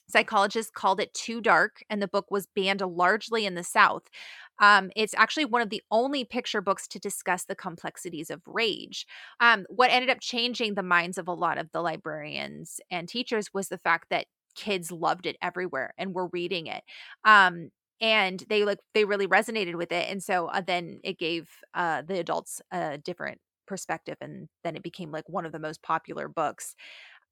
Psychologists 0.09 0.71
called 0.71 0.99
it 0.99 1.13
too 1.13 1.39
dark, 1.41 1.81
and 1.89 2.01
the 2.01 2.07
book 2.07 2.29
was 2.29 2.45
banned 2.45 2.81
largely 2.81 3.45
in 3.45 3.55
the 3.55 3.63
South. 3.63 4.03
Um, 4.59 4.91
it's 4.95 5.13
actually 5.15 5.45
one 5.45 5.61
of 5.61 5.69
the 5.69 5.81
only 5.91 6.23
picture 6.23 6.61
books 6.61 6.87
to 6.89 6.99
discuss 6.99 7.45
the 7.45 7.55
complexities 7.55 8.29
of 8.29 8.41
rage. 8.45 9.05
Um, 9.39 9.65
what 9.69 9.91
ended 9.91 10.09
up 10.09 10.19
changing 10.21 10.75
the 10.75 10.83
minds 10.83 11.17
of 11.17 11.27
a 11.27 11.33
lot 11.33 11.57
of 11.57 11.71
the 11.71 11.81
librarians 11.81 12.79
and 12.91 13.07
teachers 13.07 13.53
was 13.53 13.67
the 13.69 13.77
fact 13.77 14.07
that 14.09 14.27
kids 14.55 14.91
loved 14.91 15.25
it 15.25 15.37
everywhere 15.41 15.93
and 15.97 16.13
were 16.13 16.27
reading 16.27 16.67
it. 16.67 16.83
Um, 17.25 17.69
and 18.01 18.43
they 18.49 18.65
like 18.65 18.79
they 18.93 19.05
really 19.05 19.27
resonated 19.27 19.75
with 19.75 19.91
it, 19.91 20.09
and 20.09 20.21
so 20.21 20.47
uh, 20.47 20.61
then 20.65 20.99
it 21.03 21.17
gave 21.17 21.49
uh, 21.73 22.01
the 22.01 22.19
adults 22.19 22.61
a 22.71 22.97
different 22.97 23.39
perspective, 23.65 24.17
and 24.19 24.49
then 24.63 24.75
it 24.75 24.83
became 24.83 25.11
like 25.11 25.29
one 25.29 25.45
of 25.45 25.51
the 25.53 25.59
most 25.59 25.81
popular 25.83 26.27
books 26.27 26.75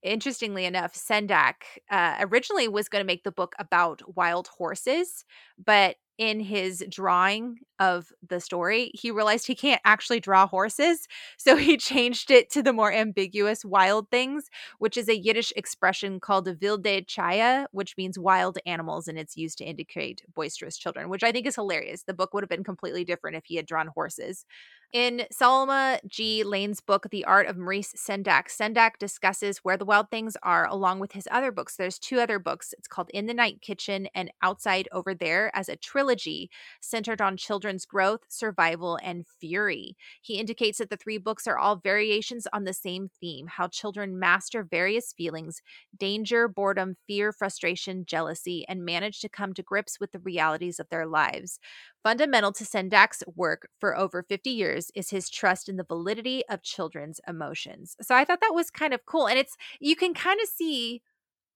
interestingly 0.04 0.66
enough, 0.66 0.94
Sendak 0.94 1.56
uh, 1.90 2.16
originally 2.22 2.68
was 2.68 2.90
going 2.90 3.02
to 3.02 3.08
make 3.08 3.24
the 3.24 3.32
book 3.32 3.54
about 3.60 4.02
wild 4.16 4.48
horses, 4.48 5.26
but 5.64 5.96
in 6.22 6.40
his 6.40 6.86
drawing 6.88 7.58
of 7.80 8.12
the 8.30 8.40
story, 8.40 8.92
he 8.94 9.10
realized 9.10 9.48
he 9.48 9.56
can't 9.56 9.82
actually 9.86 10.20
draw 10.20 10.48
horses. 10.48 11.08
So 11.38 11.56
he 11.58 11.76
changed 11.78 12.30
it 12.30 12.52
to 12.52 12.62
the 12.62 12.72
more 12.74 12.94
ambiguous 12.94 13.66
wild 13.66 14.12
things, 14.12 14.46
which 14.78 14.96
is 14.96 15.10
a 15.10 15.18
Yiddish 15.18 15.52
expression 15.56 16.20
called 16.20 16.46
vilde 16.48 17.08
chaya, 17.08 17.66
which 17.72 17.98
means 17.98 18.20
wild 18.20 18.60
animals, 18.68 19.08
and 19.08 19.18
it's 19.18 19.36
used 19.36 19.58
to 19.58 19.66
indicate 19.66 20.22
boisterous 20.36 20.78
children, 20.78 21.10
which 21.10 21.24
I 21.24 21.32
think 21.32 21.48
is 21.48 21.56
hilarious. 21.56 22.04
The 22.04 22.14
book 22.14 22.34
would 22.34 22.44
have 22.44 22.50
been 22.50 22.64
completely 22.64 23.04
different 23.04 23.38
if 23.38 23.46
he 23.46 23.56
had 23.56 23.66
drawn 23.66 23.88
horses. 23.88 24.46
In 24.94 25.26
Selma 25.32 26.02
G. 26.06 26.44
Lane's 26.44 26.82
book, 26.82 27.08
The 27.12 27.24
Art 27.24 27.48
of 27.48 27.56
Maurice 27.58 27.94
Sendak, 27.94 28.50
Sendak 28.50 28.98
discusses 29.00 29.60
where 29.60 29.78
the 29.78 29.86
wild 29.86 30.12
things 30.12 30.36
are 30.44 30.68
along 30.68 31.00
with 31.00 31.14
his 31.14 31.30
other 31.32 31.50
books. 31.50 31.78
There's 31.78 31.98
two 31.98 32.20
other 32.20 32.40
books. 32.40 32.74
It's 32.78 32.90
called 32.90 33.10
In 33.14 33.26
the 33.26 33.34
Night 33.34 33.62
Kitchen 33.62 34.10
and 34.14 34.34
Outside 34.42 34.90
Over 34.92 35.14
There 35.14 35.50
as 35.56 35.70
a 35.70 35.78
trilogy 35.78 36.50
centered 36.82 37.22
on 37.22 37.38
children's 37.38 37.86
growth, 37.86 38.26
survival, 38.28 39.00
and 39.02 39.26
fury. 39.40 39.96
He 40.22 40.40
indicates 40.40 40.80
that 40.80 40.90
the 40.90 40.98
three 40.98 41.18
books 41.18 41.48
are 41.48 41.58
all 41.58 41.78
variations 41.78 42.46
on 42.52 42.66
the 42.66 42.74
same 42.74 43.08
theme 43.22 43.48
how 43.48 43.70
children 43.70 44.20
master 44.20 44.62
various 44.62 45.14
feelings 45.14 45.62
danger, 45.98 46.50
boredom, 46.50 46.98
fear, 47.08 47.32
frustration, 47.32 48.04
jealousy, 48.06 48.66
and 48.68 48.84
manage 48.84 49.22
to 49.22 49.30
come 49.30 49.54
to 49.54 49.64
grips 49.64 50.02
with 50.02 50.12
the 50.12 50.20
realities 50.20 50.82
of 50.82 50.90
their 50.90 51.06
lives. 51.06 51.60
Fundamental 52.04 52.52
to 52.54 52.64
Sendak's 52.64 53.24
work 53.36 53.70
for 53.80 53.96
over 53.96 54.24
50 54.24 54.50
years 54.50 54.81
is 54.96 55.10
his 55.10 55.30
trust 55.30 55.70
in 55.70 55.78
the 55.78 55.84
validity 55.84 56.44
of 56.50 56.64
children's 56.64 57.20
emotions. 57.28 57.96
So 58.02 58.16
I 58.16 58.26
thought 58.26 58.42
that 58.42 58.56
was 58.56 58.70
kind 58.70 58.94
of 58.94 59.06
cool. 59.06 59.28
And 59.28 59.38
it's, 59.38 59.56
you 59.80 59.96
can 59.96 60.14
kind 60.14 60.40
of 60.42 60.48
see 60.48 61.02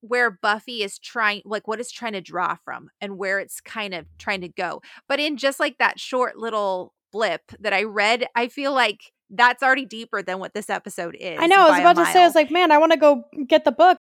where 0.01 0.29
Buffy 0.29 0.83
is 0.83 0.99
trying, 0.99 1.41
like 1.45 1.67
what 1.67 1.79
it's 1.79 1.91
trying 1.91 2.13
to 2.13 2.21
draw 2.21 2.55
from 2.63 2.89
and 3.01 3.17
where 3.17 3.39
it's 3.39 3.59
kind 3.61 3.93
of 3.93 4.05
trying 4.17 4.41
to 4.41 4.49
go. 4.49 4.81
But 5.07 5.19
in 5.19 5.37
just 5.37 5.59
like 5.59 5.77
that 5.79 5.99
short 5.99 6.37
little 6.37 6.93
blip 7.11 7.41
that 7.59 7.73
I 7.73 7.83
read, 7.83 8.27
I 8.35 8.49
feel 8.49 8.73
like 8.73 8.99
that's 9.29 9.63
already 9.63 9.85
deeper 9.85 10.21
than 10.21 10.39
what 10.39 10.53
this 10.53 10.69
episode 10.69 11.17
is. 11.19 11.39
I 11.39 11.47
know. 11.47 11.67
I 11.67 11.69
was 11.71 11.79
about 11.79 12.05
to 12.05 12.11
say, 12.11 12.21
I 12.21 12.25
was 12.25 12.35
like, 12.35 12.51
man, 12.51 12.71
I 12.71 12.77
want 12.77 12.91
to 12.91 12.97
go 12.97 13.23
get 13.47 13.65
the 13.65 13.71
book 13.71 13.97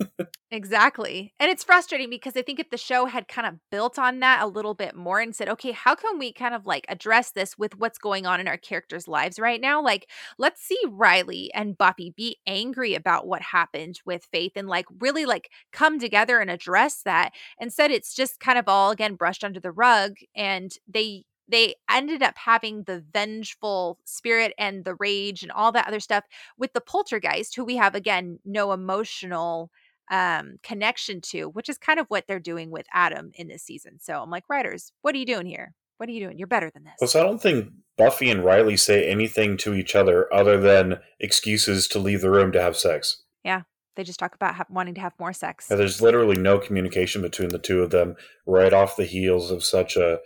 exactly. 0.56 1.34
And 1.38 1.50
it's 1.50 1.62
frustrating 1.62 2.08
because 2.08 2.36
I 2.36 2.42
think 2.42 2.58
if 2.58 2.70
the 2.70 2.78
show 2.78 3.06
had 3.06 3.28
kind 3.28 3.46
of 3.46 3.54
built 3.70 3.98
on 3.98 4.20
that 4.20 4.42
a 4.42 4.46
little 4.46 4.74
bit 4.74 4.96
more 4.96 5.20
and 5.20 5.34
said, 5.36 5.48
okay, 5.50 5.72
how 5.72 5.94
can 5.94 6.18
we 6.18 6.32
kind 6.32 6.54
of 6.54 6.66
like 6.66 6.86
address 6.88 7.30
this 7.32 7.58
with 7.58 7.78
what's 7.78 7.98
going 7.98 8.26
on 8.26 8.40
in 8.40 8.48
our 8.48 8.56
characters' 8.56 9.06
lives 9.06 9.38
right 9.38 9.60
now? 9.60 9.82
Like, 9.82 10.08
let's 10.38 10.62
see 10.62 10.78
Riley 10.88 11.50
and 11.54 11.76
Buffy 11.76 12.14
be 12.16 12.38
angry 12.46 12.94
about 12.94 13.26
what 13.26 13.42
happened 13.42 14.00
with 14.06 14.24
Faith 14.32 14.52
and 14.56 14.68
like 14.68 14.86
really 15.00 15.26
like 15.26 15.50
come 15.72 15.98
together 15.98 16.40
and 16.40 16.50
address 16.50 17.02
that. 17.02 17.32
Instead, 17.60 17.90
it's 17.90 18.14
just 18.14 18.40
kind 18.40 18.58
of 18.58 18.68
all 18.68 18.90
again 18.90 19.14
brushed 19.14 19.44
under 19.44 19.60
the 19.60 19.72
rug 19.72 20.14
and 20.34 20.72
they 20.88 21.24
they 21.48 21.74
ended 21.90 22.22
up 22.22 22.36
having 22.36 22.82
the 22.84 23.04
vengeful 23.12 23.98
spirit 24.04 24.52
and 24.58 24.84
the 24.84 24.94
rage 24.96 25.42
and 25.42 25.52
all 25.52 25.70
that 25.72 25.86
other 25.86 26.00
stuff 26.00 26.24
with 26.58 26.72
the 26.72 26.80
poltergeist 26.80 27.54
who 27.54 27.64
we 27.64 27.76
have 27.76 27.94
again 27.94 28.38
no 28.44 28.72
emotional 28.72 29.70
um, 30.10 30.58
connection 30.62 31.20
to, 31.20 31.44
which 31.48 31.68
is 31.68 31.78
kind 31.78 31.98
of 31.98 32.06
what 32.08 32.24
they're 32.26 32.38
doing 32.40 32.70
with 32.70 32.86
Adam 32.92 33.30
in 33.34 33.48
this 33.48 33.62
season. 33.62 33.98
So 34.00 34.22
I'm 34.22 34.30
like, 34.30 34.44
writers, 34.48 34.92
what 35.02 35.14
are 35.14 35.18
you 35.18 35.26
doing 35.26 35.46
here? 35.46 35.74
What 35.98 36.08
are 36.08 36.12
you 36.12 36.20
doing? 36.20 36.38
You're 36.38 36.46
better 36.46 36.70
than 36.70 36.84
this. 36.84 37.10
So 37.10 37.20
I 37.20 37.22
don't 37.22 37.40
think 37.40 37.70
Buffy 37.96 38.30
and 38.30 38.44
Riley 38.44 38.76
say 38.76 39.08
anything 39.08 39.56
to 39.58 39.74
each 39.74 39.94
other 39.96 40.32
other 40.32 40.60
than 40.60 40.98
excuses 41.18 41.88
to 41.88 41.98
leave 41.98 42.20
the 42.20 42.30
room 42.30 42.52
to 42.52 42.60
have 42.60 42.76
sex. 42.76 43.22
Yeah, 43.44 43.62
they 43.96 44.04
just 44.04 44.18
talk 44.18 44.34
about 44.34 44.56
ha- 44.56 44.66
wanting 44.68 44.94
to 44.94 45.00
have 45.00 45.14
more 45.18 45.32
sex. 45.32 45.66
there's 45.68 46.02
literally 46.02 46.36
no 46.36 46.58
communication 46.58 47.22
between 47.22 47.48
the 47.48 47.58
two 47.58 47.82
of 47.82 47.90
them 47.90 48.16
right 48.46 48.72
off 48.74 48.96
the 48.96 49.06
heels 49.06 49.50
of 49.50 49.64
such 49.64 49.96
a 49.96 50.18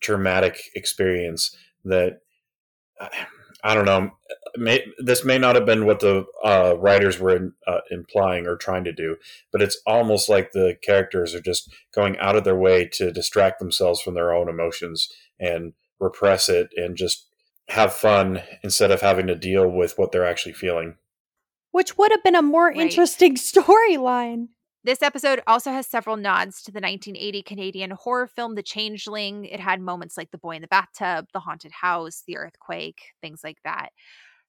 traumatic 0.00 0.62
experience 0.74 1.54
that 1.84 2.20
I 3.62 3.74
don't 3.74 3.84
know 3.84 4.10
may, 4.56 4.84
this 4.98 5.24
may 5.24 5.38
not 5.38 5.54
have 5.54 5.66
been 5.66 5.86
what 5.86 6.00
the 6.00 6.24
uh, 6.44 6.74
writers 6.78 7.18
were 7.18 7.36
in, 7.36 7.52
uh, 7.66 7.80
implying 7.90 8.46
or 8.46 8.56
trying 8.56 8.84
to 8.84 8.92
do, 8.92 9.16
but 9.52 9.62
it's 9.62 9.80
almost 9.86 10.28
like 10.28 10.52
the 10.52 10.76
characters 10.82 11.34
are 11.34 11.40
just 11.40 11.72
going 11.94 12.18
out 12.18 12.36
of 12.36 12.44
their 12.44 12.56
way 12.56 12.86
to 12.94 13.12
distract 13.12 13.58
themselves 13.58 14.00
from 14.00 14.14
their 14.14 14.32
own 14.32 14.48
emotions 14.48 15.12
and 15.38 15.72
repress 15.98 16.48
it 16.48 16.70
and 16.76 16.96
just 16.96 17.26
have 17.68 17.92
fun 17.92 18.42
instead 18.62 18.90
of 18.90 19.00
having 19.00 19.26
to 19.26 19.34
deal 19.34 19.68
with 19.68 19.96
what 19.96 20.12
they're 20.12 20.26
actually 20.26 20.52
feeling. 20.52 20.96
Which 21.72 21.96
would 21.96 22.10
have 22.10 22.24
been 22.24 22.34
a 22.34 22.42
more 22.42 22.66
right. 22.66 22.76
interesting 22.76 23.34
storyline. 23.36 24.48
This 24.82 25.02
episode 25.02 25.42
also 25.46 25.70
has 25.72 25.86
several 25.86 26.16
nods 26.16 26.62
to 26.62 26.72
the 26.72 26.80
1980 26.80 27.42
Canadian 27.42 27.90
horror 27.90 28.26
film 28.26 28.54
The 28.54 28.62
Changeling. 28.62 29.44
It 29.44 29.60
had 29.60 29.80
moments 29.80 30.16
like 30.16 30.30
the 30.30 30.38
boy 30.38 30.56
in 30.56 30.62
the 30.62 30.68
bathtub, 30.68 31.26
the 31.34 31.40
haunted 31.40 31.72
house, 31.72 32.22
the 32.26 32.38
earthquake, 32.38 33.00
things 33.20 33.40
like 33.44 33.58
that. 33.64 33.90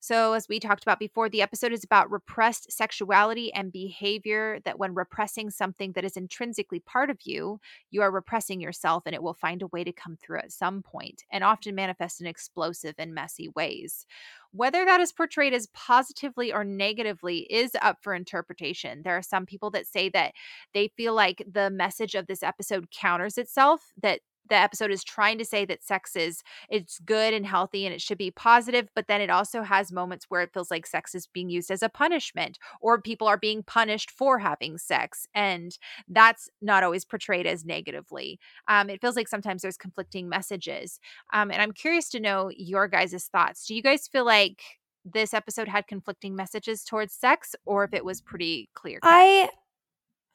So, 0.04 0.34
as 0.34 0.50
we 0.50 0.60
talked 0.60 0.82
about 0.82 0.98
before, 0.98 1.30
the 1.30 1.44
episode 1.44 1.72
is 1.72 1.84
about 1.84 2.10
repressed 2.10 2.72
sexuality 2.72 3.54
and 3.54 3.72
behavior. 3.72 4.60
That 4.66 4.80
when 4.80 4.96
repressing 4.96 5.52
something 5.52 5.92
that 5.92 6.04
is 6.04 6.18
intrinsically 6.18 6.80
part 6.80 7.12
of 7.12 7.20
you, 7.24 7.60
you 7.92 8.02
are 8.02 8.10
repressing 8.10 8.60
yourself 8.60 9.04
and 9.06 9.14
it 9.14 9.22
will 9.22 9.36
find 9.36 9.62
a 9.62 9.68
way 9.68 9.84
to 9.84 9.94
come 9.94 10.18
through 10.18 10.40
at 10.40 10.52
some 10.52 10.82
point 10.82 11.24
and 11.32 11.44
often 11.44 11.76
manifest 11.76 12.20
in 12.20 12.26
explosive 12.26 12.96
and 12.98 13.14
messy 13.14 13.50
ways. 13.50 14.08
Whether 14.54 14.86
that 14.86 15.02
is 15.02 15.12
portrayed 15.12 15.54
as 15.54 15.68
positively 15.68 16.52
or 16.52 16.64
negatively 16.64 17.42
is 17.52 17.78
up 17.80 18.00
for 18.02 18.16
interpretation. 18.16 19.04
There 19.04 19.16
are 19.16 19.22
some 19.22 19.46
people 19.46 19.70
that 19.70 19.86
say 19.86 20.10
that 20.10 20.34
they 20.74 20.88
feel 20.98 21.14
like 21.14 21.44
the 21.50 21.70
message 21.70 22.16
of 22.16 22.26
this 22.26 22.42
episode 22.42 22.90
counters 22.90 23.38
itself, 23.38 23.94
that 24.02 24.22
the 24.50 24.56
episode 24.56 24.92
is 24.92 25.04
trying 25.04 25.38
to 25.38 25.46
say 25.46 25.66
that 25.66 25.84
sex 25.84 26.16
is 26.16 26.42
it's 26.70 27.00
good 27.00 27.34
and 27.34 27.46
healthy 27.46 27.86
and 27.86 27.94
it 27.94 28.02
should 28.02 28.18
be 28.18 28.32
positive 28.32 28.90
but 28.96 29.08
then 29.08 29.22
it 29.22 29.30
also 29.30 29.62
has 29.62 29.92
moments 29.92 30.26
where 30.30 30.42
it 30.42 30.52
feels 30.54 30.72
like 30.72 30.86
sex 30.86 31.16
is 31.16 31.28
being 31.28 31.50
used 31.50 31.72
as 31.72 31.84
a 31.84 31.90
punishment 31.90 32.58
or 32.82 33.02
people 33.02 33.28
are 33.28 33.38
being 33.38 33.64
punished 33.64 34.12
for 34.12 34.40
having 34.40 34.78
sex 34.78 35.28
and 35.34 35.78
that's 36.08 36.50
not 36.62 36.84
always 36.84 37.06
portrayed 37.06 37.46
as 37.46 37.66
negatively. 37.66 38.40
Um, 38.68 38.90
it 38.90 39.02
feels 39.02 39.16
like 39.16 39.28
sometimes 39.28 39.62
there's 39.62 39.78
conflicting 39.78 40.30
messages. 40.30 41.00
Um, 41.34 41.52
and 41.52 41.62
i'm 41.62 41.72
curious 41.72 42.10
to 42.10 42.20
know 42.20 42.52
your 42.56 42.88
guys' 42.88 43.30
thoughts. 43.32 43.66
Do 43.66 43.76
you 43.76 43.82
guys 43.82 44.08
feel 44.08 44.26
like 44.26 44.62
this 45.06 45.34
episode 45.34 45.68
had 45.68 45.88
conflicting 45.88 46.36
messages 46.36 46.84
towards 46.84 47.14
sex 47.14 47.56
or 47.66 47.84
if 47.84 47.94
it 47.94 48.06
was 48.06 48.22
pretty 48.22 48.70
clear 48.76 49.00
i 49.02 49.50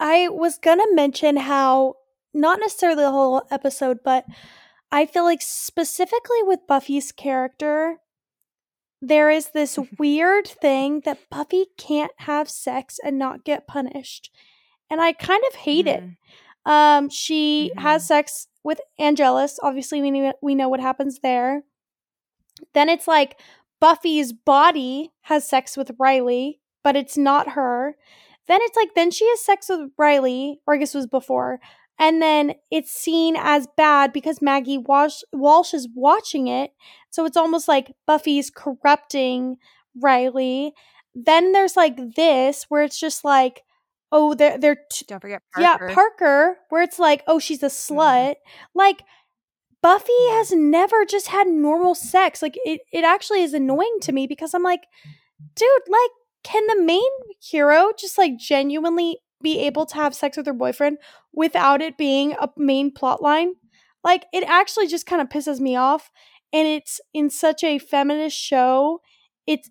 i 0.01 0.29
was 0.29 0.59
gonna 0.59 0.93
mention 0.93 1.37
how 1.37 1.95
not 2.37 2.61
necessarily 2.61 3.03
the 3.03 3.11
whole 3.11 3.43
episode, 3.51 4.01
but 4.05 4.27
I 4.93 5.07
feel 5.07 5.25
like 5.25 5.43
specifically 5.43 6.43
with 6.43 6.67
Buffy's 6.69 7.11
character, 7.11 7.97
there 9.03 9.31
is 9.31 9.49
this 9.49 9.79
weird 9.99 10.47
thing 10.47 11.03
that 11.05 11.29
Buffy 11.31 11.67
can't 11.77 12.13
have 12.19 12.49
sex 12.49 12.99
and 13.03 13.19
not 13.19 13.45
get 13.45 13.67
punished. 13.67 14.31
And 14.89 15.01
I 15.01 15.13
kind 15.13 15.43
of 15.49 15.57
hate 15.57 15.87
mm-hmm. 15.87 16.11
it. 16.11 16.71
Um, 16.71 17.09
she 17.09 17.71
mm-hmm. 17.71 17.81
has 17.81 18.07
sex 18.07 18.49
with 18.63 18.81
Angelus. 18.99 19.59
Obviously, 19.63 20.01
we 20.01 20.11
know, 20.11 20.33
we 20.43 20.55
know 20.55 20.69
what 20.69 20.81
happens 20.81 21.21
there. 21.21 21.63
Then 22.75 22.89
it's 22.89 23.09
like 23.09 23.39
Buffy's 23.81 24.33
body 24.33 25.11
has 25.23 25.49
sex 25.49 25.77
with 25.77 25.93
Riley, 25.99 26.61
but 26.83 26.97
it's 26.97 27.17
not 27.17 27.51
her. 27.51 27.97
Then 28.49 28.61
it's 28.63 28.77
like, 28.77 28.95
then 28.95 29.11
she 29.11 29.29
has 29.29 29.41
sex 29.41 29.69
with 29.69 29.91
Riley, 29.99 30.61
or 30.67 30.75
I 30.75 30.79
guess 30.79 30.95
it 30.95 30.99
was 30.99 31.07
before 31.07 31.61
and 31.99 32.21
then 32.21 32.55
it's 32.71 32.93
seen 32.93 33.37
as 33.39 33.67
bad 33.77 34.13
because 34.13 34.43
Maggie 34.43 34.79
Walsh, 34.79 35.23
Walsh 35.33 35.73
is 35.73 35.89
watching 35.95 36.49
it. 36.49 36.73
So 37.11 37.25
it's 37.25 37.37
almost 37.37 37.69
like 37.69 37.95
Buffy's 38.07 38.51
corrupting 38.51 39.57
Riley. 40.01 40.75
Then 41.15 41.53
there's 41.53 41.77
like 41.77 42.15
this 42.15 42.67
where 42.69 42.83
it's 42.83 43.01
just 43.01 43.25
like, 43.25 43.63
oh, 44.13 44.35
they're 44.35 44.59
they're 44.59 44.79
t- 44.91 45.07
don't 45.09 45.21
forget 45.21 45.43
Parker. 45.55 45.87
yeah 45.89 45.95
Parker, 45.95 46.57
where 46.69 46.83
it's 46.83 46.99
like, 46.99 47.23
oh, 47.27 47.39
she's 47.39 47.63
a 47.63 47.67
mm-hmm. 47.67 47.95
slut. 47.95 48.31
Mm-hmm. 48.31 48.79
Like 48.79 49.03
Buffy 49.83 50.29
has 50.31 50.53
never 50.53 51.05
just 51.05 51.29
had 51.29 51.47
normal 51.47 51.95
sex. 51.95 52.43
Like 52.43 52.59
it, 52.65 52.81
it 52.93 53.05
actually 53.05 53.43
is 53.43 53.55
annoying 53.55 53.99
to 54.03 54.13
me 54.13 54.27
because 54.27 54.53
I'm 54.53 54.63
like, 54.63 54.83
dude, 55.55 55.69
like, 55.89 56.11
can 56.43 56.67
the 56.67 56.83
main 56.83 57.01
hero 57.41 57.91
just 57.99 58.19
like 58.19 58.37
genuinely 58.37 59.19
be 59.43 59.61
able 59.61 59.87
to 59.87 59.95
have 59.97 60.15
sex 60.15 60.37
with 60.37 60.47
her 60.47 60.53
boyfriend 60.53 60.99
without 61.33 61.83
it 61.83 61.99
being 61.99 62.33
a 62.33 62.49
main 62.57 62.91
plot 62.91 63.23
line. 63.23 63.55
Like 64.03 64.27
it 64.33 64.45
actually 64.45 64.87
just 64.87 65.07
kind 65.07 65.21
of 65.21 65.29
pisses 65.29 65.61
me 65.61 65.77
off 65.77 66.11
and 66.53 66.67
it's 66.67 67.01
in 67.13 67.31
such 67.31 67.65
a 67.65 67.79
feminist 67.79 68.37
show. 68.37 69.01
It's 69.47 69.71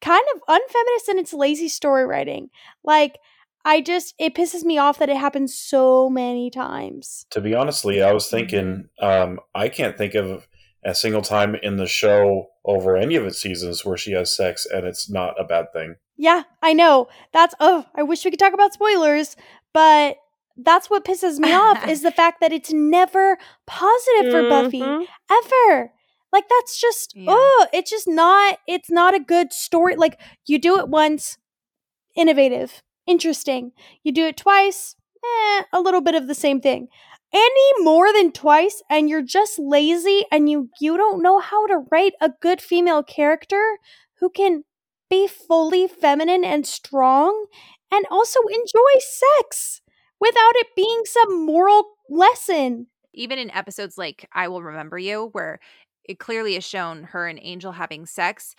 kind 0.00 0.24
of 0.34 0.42
unfeminist 0.48 1.08
and 1.08 1.18
its 1.18 1.32
lazy 1.32 1.68
story 1.68 2.04
writing. 2.04 2.48
Like 2.84 3.18
I 3.64 3.80
just 3.80 4.14
it 4.18 4.34
pisses 4.34 4.64
me 4.64 4.78
off 4.78 4.98
that 4.98 5.10
it 5.10 5.16
happens 5.16 5.54
so 5.54 6.08
many 6.08 6.50
times. 6.50 7.26
To 7.30 7.40
be 7.40 7.54
honestly, 7.54 8.02
I 8.02 8.12
was 8.12 8.28
thinking 8.28 8.88
um 9.00 9.40
I 9.54 9.68
can't 9.68 9.96
think 9.96 10.14
of 10.14 10.46
a 10.84 10.94
single 10.94 11.22
time 11.22 11.54
in 11.54 11.76
the 11.76 11.86
show 11.86 12.48
over 12.64 12.96
any 12.96 13.16
of 13.16 13.24
its 13.24 13.40
seasons 13.40 13.84
where 13.84 13.96
she 13.96 14.12
has 14.12 14.34
sex 14.34 14.66
and 14.66 14.86
it's 14.86 15.10
not 15.10 15.40
a 15.40 15.44
bad 15.44 15.72
thing. 15.72 15.96
Yeah, 16.16 16.42
I 16.62 16.72
know. 16.72 17.08
That's 17.32 17.54
oh, 17.60 17.86
I 17.94 18.02
wish 18.02 18.24
we 18.24 18.30
could 18.30 18.40
talk 18.40 18.54
about 18.54 18.74
spoilers, 18.74 19.36
but 19.72 20.16
that's 20.56 20.90
what 20.90 21.04
pisses 21.04 21.38
me 21.38 21.52
off 21.52 21.88
is 21.88 22.02
the 22.02 22.10
fact 22.10 22.40
that 22.40 22.52
it's 22.52 22.72
never 22.72 23.38
positive 23.66 24.32
for 24.32 24.48
Buffy 24.48 24.80
mm-hmm. 24.80 25.04
ever. 25.32 25.92
Like 26.32 26.44
that's 26.48 26.80
just 26.80 27.14
yeah. 27.16 27.26
oh, 27.30 27.66
it's 27.72 27.90
just 27.90 28.06
not 28.06 28.58
it's 28.66 28.90
not 28.90 29.14
a 29.14 29.20
good 29.20 29.52
story. 29.52 29.96
Like 29.96 30.20
you 30.46 30.58
do 30.58 30.78
it 30.78 30.88
once, 30.88 31.38
innovative, 32.14 32.82
interesting. 33.06 33.72
You 34.02 34.12
do 34.12 34.26
it 34.26 34.36
twice, 34.36 34.96
eh, 35.24 35.62
a 35.72 35.80
little 35.80 36.00
bit 36.00 36.14
of 36.14 36.28
the 36.28 36.34
same 36.34 36.60
thing. 36.60 36.88
Any 37.32 37.84
more 37.84 38.12
than 38.12 38.32
twice 38.32 38.82
and 38.90 39.08
you're 39.08 39.22
just 39.22 39.58
lazy 39.58 40.24
and 40.32 40.50
you 40.50 40.70
you 40.80 40.96
don't 40.96 41.22
know 41.22 41.38
how 41.38 41.66
to 41.66 41.84
write 41.90 42.14
a 42.20 42.30
good 42.40 42.60
female 42.60 43.02
character 43.02 43.78
who 44.18 44.30
can 44.30 44.64
be 45.08 45.26
fully 45.26 45.86
feminine 45.86 46.44
and 46.44 46.66
strong 46.66 47.46
and 47.92 48.06
also 48.10 48.40
enjoy 48.48 49.00
sex 49.00 49.80
without 50.20 50.54
it 50.56 50.68
being 50.76 51.02
some 51.04 51.46
moral 51.46 51.84
lesson. 52.08 52.86
Even 53.14 53.38
in 53.38 53.50
episodes 53.50 53.98
like 53.98 54.28
I 54.32 54.48
Will 54.48 54.62
Remember 54.62 54.98
You, 54.98 55.30
where 55.32 55.58
it 56.04 56.18
clearly 56.18 56.56
is 56.56 56.64
shown 56.64 57.04
her 57.04 57.26
and 57.26 57.38
Angel 57.42 57.72
having 57.72 58.06
sex, 58.06 58.54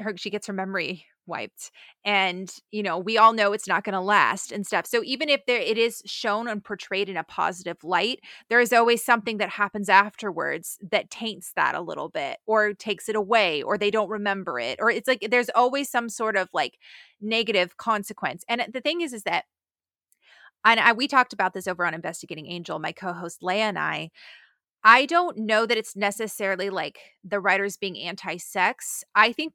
her 0.00 0.16
she 0.16 0.30
gets 0.30 0.46
her 0.46 0.52
memory 0.52 1.04
wiped 1.30 1.70
and 2.04 2.56
you 2.70 2.82
know 2.82 2.98
we 2.98 3.16
all 3.16 3.32
know 3.32 3.52
it's 3.52 3.68
not 3.68 3.84
going 3.84 3.94
to 3.94 4.00
last 4.00 4.52
and 4.52 4.66
stuff 4.66 4.86
so 4.86 5.02
even 5.04 5.30
if 5.30 5.40
there 5.46 5.60
it 5.60 5.78
is 5.78 6.02
shown 6.04 6.46
and 6.48 6.62
portrayed 6.62 7.08
in 7.08 7.16
a 7.16 7.24
positive 7.24 7.82
light 7.82 8.20
there 8.50 8.60
is 8.60 8.72
always 8.72 9.02
something 9.02 9.38
that 9.38 9.48
happens 9.48 9.88
afterwards 9.88 10.78
that 10.90 11.10
taints 11.10 11.52
that 11.56 11.74
a 11.74 11.80
little 11.80 12.10
bit 12.10 12.36
or 12.46 12.74
takes 12.74 13.08
it 13.08 13.16
away 13.16 13.62
or 13.62 13.78
they 13.78 13.90
don't 13.90 14.10
remember 14.10 14.58
it 14.58 14.78
or 14.82 14.90
it's 14.90 15.08
like 15.08 15.26
there's 15.30 15.50
always 15.54 15.88
some 15.88 16.10
sort 16.10 16.36
of 16.36 16.48
like 16.52 16.76
negative 17.22 17.78
consequence 17.78 18.44
and 18.48 18.62
the 18.72 18.80
thing 18.82 19.00
is 19.00 19.12
is 19.12 19.22
that 19.22 19.44
and 20.62 20.78
I, 20.78 20.92
we 20.92 21.08
talked 21.08 21.32
about 21.32 21.54
this 21.54 21.66
over 21.66 21.86
on 21.86 21.94
investigating 21.94 22.50
angel 22.50 22.78
my 22.78 22.92
co-host 22.92 23.42
leah 23.42 23.64
and 23.64 23.78
i 23.78 24.10
I 24.82 25.06
don't 25.06 25.36
know 25.36 25.66
that 25.66 25.76
it's 25.76 25.94
necessarily 25.96 26.70
like 26.70 26.98
the 27.22 27.40
writers 27.40 27.76
being 27.76 27.98
anti 27.98 28.38
sex. 28.38 29.04
I 29.14 29.32
think 29.32 29.52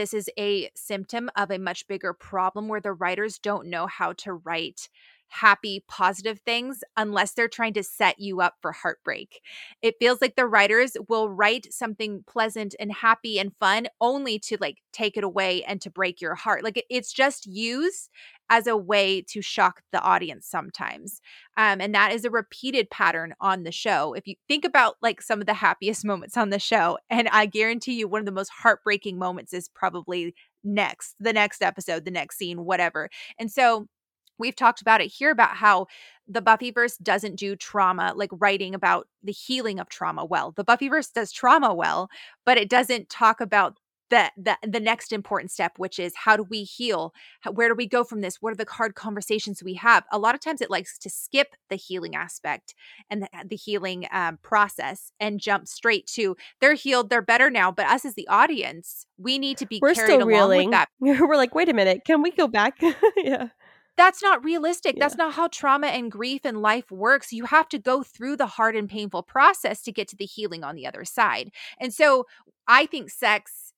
this 0.00 0.14
is 0.14 0.30
a 0.38 0.70
symptom 0.74 1.28
of 1.36 1.50
a 1.50 1.58
much 1.58 1.86
bigger 1.86 2.14
problem 2.14 2.68
where 2.68 2.80
the 2.80 2.94
writers 2.94 3.38
don't 3.38 3.66
know 3.66 3.86
how 3.86 4.14
to 4.14 4.32
write 4.32 4.88
happy, 5.28 5.84
positive 5.88 6.40
things 6.40 6.82
unless 6.96 7.34
they're 7.34 7.48
trying 7.48 7.74
to 7.74 7.82
set 7.82 8.18
you 8.18 8.40
up 8.40 8.54
for 8.62 8.72
heartbreak. 8.72 9.42
It 9.82 9.96
feels 10.00 10.22
like 10.22 10.36
the 10.36 10.46
writers 10.46 10.96
will 11.06 11.28
write 11.28 11.70
something 11.70 12.24
pleasant 12.26 12.74
and 12.80 12.90
happy 12.90 13.38
and 13.38 13.52
fun 13.60 13.88
only 14.00 14.38
to 14.38 14.56
like 14.58 14.78
take 14.90 15.18
it 15.18 15.22
away 15.22 15.62
and 15.64 15.82
to 15.82 15.90
break 15.90 16.22
your 16.22 16.34
heart. 16.34 16.64
Like 16.64 16.82
it's 16.88 17.12
just 17.12 17.44
used 17.44 18.08
as 18.50 18.66
a 18.66 18.76
way 18.76 19.22
to 19.22 19.40
shock 19.40 19.82
the 19.92 20.00
audience 20.02 20.46
sometimes. 20.46 21.20
Um, 21.56 21.80
and 21.80 21.94
that 21.94 22.12
is 22.12 22.24
a 22.24 22.30
repeated 22.30 22.90
pattern 22.90 23.32
on 23.40 23.62
the 23.62 23.72
show. 23.72 24.12
If 24.12 24.26
you 24.26 24.34
think 24.48 24.64
about 24.64 24.96
like 25.00 25.22
some 25.22 25.40
of 25.40 25.46
the 25.46 25.54
happiest 25.54 26.04
moments 26.10 26.36
on 26.36 26.50
the 26.50 26.58
show, 26.58 26.98
and 27.08 27.28
I 27.28 27.46
guarantee 27.46 27.94
you 27.94 28.08
one 28.08 28.20
of 28.20 28.26
the 28.26 28.32
most 28.32 28.50
heartbreaking 28.50 29.18
moments 29.18 29.54
is 29.54 29.68
probably 29.68 30.34
next, 30.64 31.14
the 31.20 31.32
next 31.32 31.62
episode, 31.62 32.04
the 32.04 32.10
next 32.10 32.36
scene, 32.36 32.64
whatever. 32.64 33.08
And 33.38 33.50
so 33.50 33.86
we've 34.38 34.56
talked 34.56 34.80
about 34.80 35.00
it 35.00 35.06
here 35.08 35.30
about 35.30 35.56
how 35.56 35.86
the 36.26 36.42
Buffyverse 36.42 36.96
doesn't 37.02 37.36
do 37.36 37.54
trauma, 37.54 38.12
like 38.16 38.30
writing 38.32 38.74
about 38.74 39.06
the 39.22 39.32
healing 39.32 39.78
of 39.78 39.88
trauma 39.88 40.24
well. 40.24 40.52
The 40.52 40.64
Buffyverse 40.64 41.12
does 41.12 41.30
trauma 41.30 41.72
well, 41.74 42.08
but 42.44 42.58
it 42.58 42.68
doesn't 42.68 43.10
talk 43.10 43.40
about 43.40 43.76
the, 44.10 44.30
the 44.36 44.56
the 44.66 44.80
next 44.80 45.12
important 45.12 45.50
step 45.50 45.72
which 45.78 45.98
is 45.98 46.12
how 46.14 46.36
do 46.36 46.42
we 46.42 46.64
heal 46.64 47.12
how, 47.40 47.52
where 47.52 47.68
do 47.68 47.74
we 47.74 47.86
go 47.86 48.04
from 48.04 48.20
this 48.20 48.36
what 48.40 48.52
are 48.52 48.56
the 48.56 48.66
hard 48.68 48.94
conversations 48.94 49.62
we 49.62 49.74
have 49.74 50.04
a 50.12 50.18
lot 50.18 50.34
of 50.34 50.40
times 50.40 50.60
it 50.60 50.70
likes 50.70 50.98
to 50.98 51.08
skip 51.08 51.48
the 51.68 51.76
healing 51.76 52.14
aspect 52.14 52.74
and 53.08 53.22
the, 53.22 53.28
the 53.46 53.56
healing 53.56 54.06
um, 54.12 54.38
process 54.42 55.12
and 55.20 55.40
jump 55.40 55.66
straight 55.66 56.06
to 56.06 56.36
they're 56.60 56.74
healed 56.74 57.08
they're 57.08 57.22
better 57.22 57.50
now 57.50 57.70
but 57.70 57.86
us 57.86 58.04
as 58.04 58.14
the 58.14 58.28
audience 58.28 59.06
we 59.16 59.38
need 59.38 59.56
to 59.56 59.66
be 59.66 59.78
we're 59.80 59.94
carried 59.94 60.06
still 60.06 60.26
reeling. 60.26 60.68
with 60.68 60.72
that 60.72 60.88
we're 61.00 61.36
like 61.36 61.54
wait 61.54 61.68
a 61.68 61.74
minute 61.74 62.02
can 62.04 62.22
we 62.22 62.30
go 62.30 62.46
back 62.46 62.78
yeah 63.16 63.48
that's 63.96 64.22
not 64.22 64.42
realistic. 64.42 64.96
Yeah. 64.96 65.04
That's 65.04 65.18
not 65.18 65.34
how 65.34 65.48
trauma 65.48 65.88
and 65.88 66.10
grief 66.10 66.46
and 66.46 66.62
life 66.62 66.90
works. 66.90 67.34
You 67.34 67.44
have 67.44 67.68
to 67.68 67.78
go 67.78 68.02
through 68.02 68.38
the 68.38 68.46
hard 68.46 68.74
and 68.74 68.88
painful 68.88 69.24
process 69.24 69.82
to 69.82 69.92
get 69.92 70.08
to 70.08 70.16
the 70.16 70.24
healing 70.24 70.64
on 70.64 70.74
the 70.74 70.86
other 70.86 71.04
side. 71.04 71.50
And 71.78 71.92
so 71.92 72.24
I 72.66 72.86
think 72.86 73.10
sex 73.10 73.69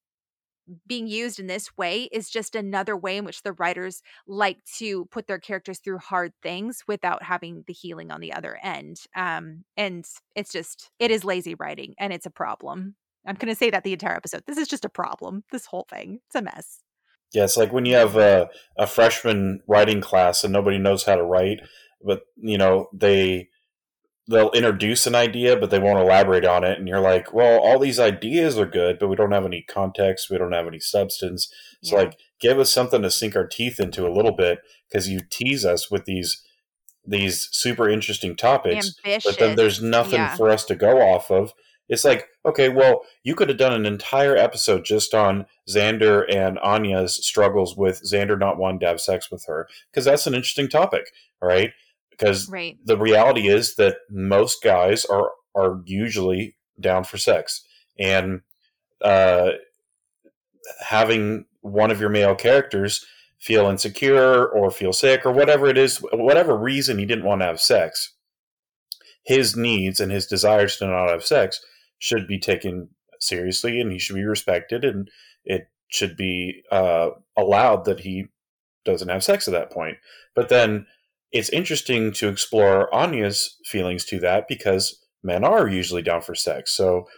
being 0.87 1.07
used 1.07 1.39
in 1.39 1.47
this 1.47 1.77
way 1.77 2.09
is 2.13 2.31
just 2.31 2.55
another 2.55 2.97
way 2.97 3.17
in 3.17 3.25
which 3.25 3.43
the 3.43 3.53
writers 3.53 4.03
like 4.27 4.59
to 4.79 5.07
put 5.07 5.27
their 5.27 5.39
characters 5.39 5.79
through 5.79 5.99
hard 5.99 6.33
things 6.43 6.85
without 6.87 7.23
having 7.23 7.65
the 7.67 7.73
healing 7.73 8.11
on 8.11 8.21
the 8.21 8.33
other 8.33 8.59
end. 8.63 8.99
Um, 9.17 9.65
and 9.77 10.05
it's 10.35 10.53
just, 10.53 10.91
it 10.99 11.11
is 11.11 11.25
lazy 11.25 11.55
writing 11.55 11.95
and 11.99 12.13
it's 12.13 12.27
a 12.27 12.31
problem. 12.31 12.95
I'm 13.27 13.37
going 13.37 13.53
to 13.53 13.59
say 13.59 13.71
that 13.71 13.85
the 13.85 13.93
entire 13.93 14.17
episode. 14.17 14.43
This 14.47 14.59
is 14.59 14.69
just 14.69 14.85
a 14.85 14.89
problem. 14.89 15.45
This 15.53 15.67
whole 15.67 15.87
thing. 15.89 16.21
It's 16.27 16.35
a 16.35 16.43
mess. 16.43 16.81
Yeah, 17.33 17.45
it's 17.45 17.57
like 17.57 17.73
when 17.73 17.87
you 17.87 17.95
have 17.95 18.17
a, 18.17 18.51
a 18.77 18.87
freshman 18.87 19.61
writing 19.67 20.01
class 20.01 20.45
and 20.45 20.53
nobody 20.53 20.79
knows 20.79 21.05
how 21.05 21.17
to 21.17 21.25
write, 21.25 21.61
but, 22.05 22.23
you 22.37 22.59
know, 22.59 22.89
they 22.93 23.49
they'll 24.29 24.51
introduce 24.53 25.07
an 25.07 25.15
idea 25.15 25.57
but 25.57 25.71
they 25.71 25.79
won't 25.79 25.99
elaborate 25.99 26.45
on 26.45 26.63
it 26.65 26.79
and 26.79 26.87
you're 26.87 27.01
like 27.01 27.33
well 27.33 27.59
all 27.59 27.79
these 27.79 27.99
ideas 27.99 28.59
are 28.59 28.67
good 28.67 28.99
but 28.99 29.09
we 29.09 29.17
don't 29.17 29.33
have 29.33 29.45
any 29.45 29.63
context 29.63 30.31
we 30.31 30.39
don't 30.39 30.53
have 30.53 30.67
any 30.67 30.79
substance 30.79 31.53
so 31.83 31.97
yeah. 31.97 32.05
like 32.05 32.17
give 32.41 32.59
us 32.59 32.71
something 32.71 33.03
to 33.03 33.11
sink 33.11 33.35
our 33.35 33.47
teeth 33.47 33.81
into 33.81 34.07
a 34.07 34.15
little 34.15 34.33
bit 34.33 34.61
because 34.89 35.09
you 35.09 35.21
tease 35.31 35.65
us 35.65 35.91
with 35.91 36.05
these 36.05 36.43
these 37.05 37.49
super 37.53 37.89
interesting 37.89 38.37
topics, 38.37 38.95
Ambitious. 39.05 39.25
but 39.25 39.39
then 39.39 39.57
there's 39.57 39.83
nothing 39.83 40.21
Yeah. 40.21 40.37
for 40.37 40.51
us 40.51 40.65
to 40.67 40.75
go 40.75 41.01
off 41.01 41.31
of. 41.31 41.53
It's 41.89 42.05
like, 42.05 42.29
okay, 42.47 42.69
well, 42.69 43.03
you 43.25 43.35
could 43.35 43.49
have 43.49 43.59
done 43.59 43.73
an 43.73 43.87
entire 43.87 44.37
episode 44.37 44.85
just 44.85 45.13
on 45.13 45.47
Xander 45.69 46.25
and 46.33 46.59
Anya's 46.61 47.15
struggles 47.27 47.77
with 47.77 48.03
Xander 48.03 48.39
not 48.39 48.57
wanting 48.57 48.81
to 48.81 48.87
have 48.87 49.01
sex 49.01 49.31
with 49.31 49.45
her, 49.47 49.69
because 49.91 50.05
that's 50.05 50.27
an 50.27 50.35
interesting 50.35 50.69
topic, 50.69 51.07
right? 51.43 51.73
Because 52.13 52.49
Right. 52.49 52.77
the 52.85 52.97
reality 52.97 53.49
is 53.49 53.75
that 53.77 53.97
most 54.11 54.63
guys 54.63 55.05
are 55.05 55.33
are 55.55 55.83
usually 55.85 56.57
down 56.81 57.05
for 57.05 57.19
sex, 57.19 57.67
and 57.99 58.41
uh, 59.03 59.51
having 60.81 61.45
one 61.61 61.91
of 61.91 62.01
your 62.01 62.09
male 62.11 62.35
characters 62.35 63.05
feel 63.39 63.67
insecure 63.67 64.47
or 64.47 64.71
feel 64.71 64.93
sick 64.93 65.27
or 65.27 65.33
whatever 65.33 65.67
it 65.67 65.77
is, 65.77 65.99
whatever 66.13 66.57
reason 66.57 66.99
he 66.99 67.05
didn't 67.05 67.25
want 67.25 67.41
to 67.41 67.47
have 67.47 67.61
sex, 67.61 68.15
his 69.25 69.57
needs 69.57 70.01
and 70.01 70.13
his 70.13 70.27
desires 70.27 70.77
to 70.77 70.87
not 70.87 71.09
have 71.11 71.25
sex 71.25 71.61
should 71.99 72.27
be 72.27 72.39
taken 72.39 72.89
seriously, 73.21 73.81
and 73.81 73.93
he 73.93 73.99
should 73.99 74.17
be 74.17 74.25
respected, 74.25 74.85
and 74.85 75.11
it 75.45 75.69
should 75.89 76.17
be 76.17 76.63
uh, 76.71 77.11
allowed 77.37 77.85
that 77.85 78.01
he 78.01 78.27
doesn't 78.85 79.09
have 79.09 79.23
sex 79.23 79.47
at 79.47 79.53
that 79.53 79.71
point. 79.71 79.97
But 80.35 80.49
then 80.49 80.87
it's 81.33 81.49
interesting 81.49 82.13
to 82.13 82.29
explore 82.29 82.93
Anya's 82.95 83.57
feelings 83.65 84.05
to 84.07 84.21
that 84.21 84.49
because 84.49 85.03
men 85.23 85.45
are 85.45 85.69
usually 85.69 86.03
down 86.03 86.21
for 86.21 86.35
sex. 86.35 86.73
So, 86.73 87.09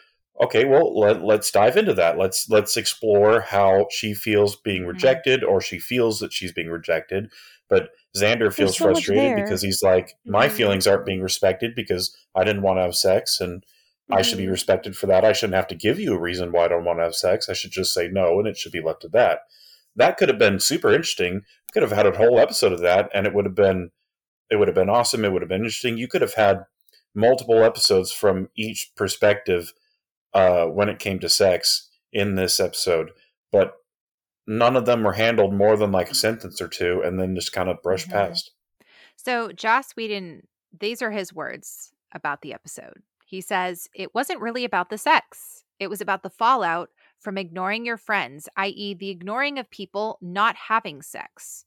okay, 0.42 0.64
well 0.64 0.98
let, 0.98 1.22
let's 1.22 1.50
dive 1.50 1.76
into 1.76 1.94
that. 1.94 2.18
Let's 2.18 2.48
let's 2.48 2.76
explore 2.76 3.40
how 3.40 3.86
she 3.90 4.14
feels 4.14 4.56
being 4.56 4.82
Mhm. 4.84 4.88
rejected, 4.88 5.42
or 5.44 5.60
she 5.60 5.78
feels 5.78 6.20
that 6.20 6.32
she's 6.32 6.52
being 6.52 6.68
rejected. 6.68 7.30
But 7.68 7.90
Xander 8.16 8.52
feels 8.52 8.76
so 8.78 8.84
frustrated 8.84 9.34
because 9.36 9.62
he's 9.62 9.82
like, 9.82 10.14
my 10.24 10.48
Mhm. 10.48 10.52
feelings 10.52 10.86
aren't 10.86 11.06
being 11.06 11.22
respected 11.22 11.74
because 11.74 12.16
I 12.34 12.44
didn't 12.44 12.62
want 12.62 12.78
to 12.78 12.82
have 12.82 12.94
sex, 12.94 13.40
and 13.40 13.64
I 14.12 14.22
should 14.22 14.38
be 14.38 14.46
Mhm. 14.46 14.50
respected 14.50 14.96
for 14.96 15.06
that. 15.06 15.24
I 15.24 15.32
shouldn't 15.32 15.56
have 15.56 15.66
to 15.68 15.74
give 15.74 15.98
you 15.98 16.14
a 16.14 16.20
reason 16.20 16.52
why 16.52 16.66
I 16.66 16.68
don't 16.68 16.84
want 16.84 16.98
to 16.98 17.04
have 17.04 17.14
sex. 17.16 17.48
I 17.48 17.54
should 17.54 17.70
just 17.72 17.92
say 17.94 18.08
no, 18.08 18.38
and 18.38 18.46
it 18.46 18.56
should 18.58 18.70
be 18.70 18.82
left 18.82 19.04
at 19.04 19.12
that. 19.12 19.40
That 19.96 20.16
could 20.18 20.28
have 20.28 20.38
been 20.38 20.60
super 20.60 20.92
interesting. 20.92 21.42
Could 21.72 21.82
have 21.82 21.92
had 21.92 22.06
a 22.06 22.16
whole 22.16 22.38
episode 22.38 22.72
of 22.72 22.80
that, 22.80 23.08
and 23.14 23.26
it 23.26 23.32
would 23.32 23.46
have 23.46 23.54
been 23.54 23.90
it 24.54 24.58
would 24.58 24.68
have 24.68 24.74
been 24.76 24.88
awesome. 24.88 25.24
It 25.24 25.32
would 25.32 25.42
have 25.42 25.48
been 25.48 25.62
interesting. 25.62 25.98
You 25.98 26.06
could 26.08 26.22
have 26.22 26.34
had 26.34 26.64
multiple 27.14 27.62
episodes 27.64 28.12
from 28.12 28.48
each 28.56 28.92
perspective 28.96 29.72
uh, 30.32 30.66
when 30.66 30.88
it 30.88 30.98
came 31.00 31.18
to 31.18 31.28
sex 31.28 31.90
in 32.12 32.36
this 32.36 32.60
episode, 32.60 33.10
but 33.52 33.74
none 34.46 34.76
of 34.76 34.86
them 34.86 35.02
were 35.02 35.12
handled 35.14 35.52
more 35.52 35.76
than 35.76 35.90
like 35.92 36.10
a 36.10 36.14
sentence 36.14 36.60
or 36.60 36.68
two, 36.68 37.02
and 37.04 37.18
then 37.18 37.34
just 37.34 37.52
kind 37.52 37.68
of 37.68 37.82
brushed 37.82 38.08
Mhm. 38.08 38.12
past. 38.12 38.52
So 39.16 39.50
Joss 39.52 39.92
Whedon, 39.96 40.46
these 40.78 41.02
are 41.02 41.10
his 41.10 41.32
words 41.32 41.92
about 42.12 42.42
the 42.42 42.52
episode. 42.52 43.02
He 43.26 43.40
says, 43.40 43.88
It 43.94 44.14
wasn't 44.14 44.40
really 44.40 44.64
about 44.64 44.90
the 44.90 44.98
sex. 44.98 45.64
It 45.80 45.88
was 45.88 46.00
about 46.00 46.22
the 46.22 46.30
fallout 46.30 46.90
from 47.18 47.36
ignoring 47.38 47.84
your 47.84 47.96
friends, 47.96 48.48
i.e., 48.56 48.94
the 48.94 49.10
ignoring 49.10 49.58
of 49.58 49.70
people 49.70 50.18
not 50.20 50.54
having 50.56 51.02
sex. 51.02 51.64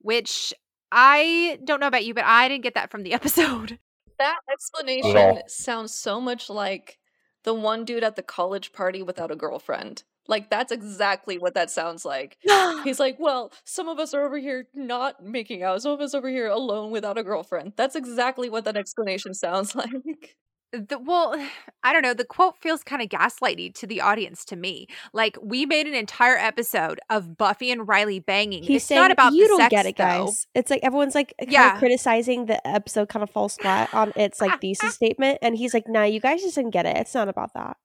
Which 0.00 0.54
I 0.92 1.58
don't 1.64 1.80
know 1.80 1.86
about 1.86 2.04
you, 2.04 2.14
but 2.14 2.24
I 2.24 2.48
didn't 2.48 2.62
get 2.62 2.74
that 2.74 2.90
from 2.90 3.02
the 3.02 3.12
episode. 3.14 3.78
That 4.18 4.36
all. 4.48 4.52
explanation 4.52 5.42
sounds 5.48 5.94
so 5.94 6.20
much 6.20 6.50
like 6.50 6.98
the 7.44 7.54
one 7.54 7.84
dude 7.84 8.04
at 8.04 8.16
the 8.16 8.22
college 8.22 8.72
party 8.72 9.02
without 9.02 9.30
a 9.30 9.36
girlfriend. 9.36 10.04
Like 10.28 10.50
that's 10.50 10.70
exactly 10.70 11.38
what 11.38 11.54
that 11.54 11.70
sounds 11.70 12.04
like. 12.04 12.36
He's 12.84 13.00
like, 13.00 13.16
well, 13.18 13.52
some 13.64 13.88
of 13.88 13.98
us 13.98 14.14
are 14.14 14.24
over 14.24 14.38
here 14.38 14.68
not 14.74 15.24
making 15.24 15.62
out. 15.62 15.82
Some 15.82 15.92
of 15.92 16.00
us 16.00 16.14
over 16.14 16.28
here 16.28 16.48
alone 16.48 16.90
without 16.90 17.18
a 17.18 17.24
girlfriend. 17.24 17.72
That's 17.76 17.96
exactly 17.96 18.48
what 18.48 18.64
that 18.64 18.76
explanation 18.76 19.34
sounds 19.34 19.74
like. 19.74 20.36
The, 20.72 20.98
well, 20.98 21.34
I 21.82 21.92
don't 21.92 22.02
know. 22.02 22.14
The 22.14 22.24
quote 22.24 22.56
feels 22.58 22.82
kind 22.84 23.02
of 23.02 23.08
gaslighty 23.08 23.74
to 23.74 23.86
the 23.86 24.00
audience 24.00 24.44
to 24.46 24.56
me. 24.56 24.86
Like 25.12 25.36
we 25.42 25.66
made 25.66 25.86
an 25.86 25.94
entire 25.94 26.36
episode 26.36 27.00
of 27.10 27.36
Buffy 27.36 27.70
and 27.72 27.86
Riley 27.88 28.20
banging. 28.20 28.62
He's 28.62 28.76
it's 28.76 28.84
saying 28.86 29.00
not 29.00 29.10
about 29.10 29.32
you 29.32 29.48
don't 29.48 29.58
sex, 29.60 29.70
get 29.70 29.86
it, 29.86 29.96
though. 29.96 30.26
guys. 30.26 30.46
It's 30.54 30.70
like 30.70 30.80
everyone's 30.82 31.14
like 31.14 31.34
kind 31.40 31.50
Yeah. 31.52 31.72
of 31.74 31.78
criticizing 31.78 32.46
the 32.46 32.64
episode, 32.66 33.08
kind 33.08 33.22
of 33.22 33.30
falls 33.30 33.56
flat 33.56 33.92
on 33.92 34.12
its 34.16 34.40
like 34.40 34.58
thesis 34.60 34.94
statement, 34.94 35.38
and 35.42 35.56
he's 35.56 35.74
like, 35.74 35.88
"Nah, 35.88 36.04
you 36.04 36.20
guys 36.20 36.40
just 36.42 36.54
didn't 36.54 36.70
get 36.70 36.86
it. 36.86 36.96
It's 36.96 37.14
not 37.14 37.28
about 37.28 37.52
that." 37.54 37.76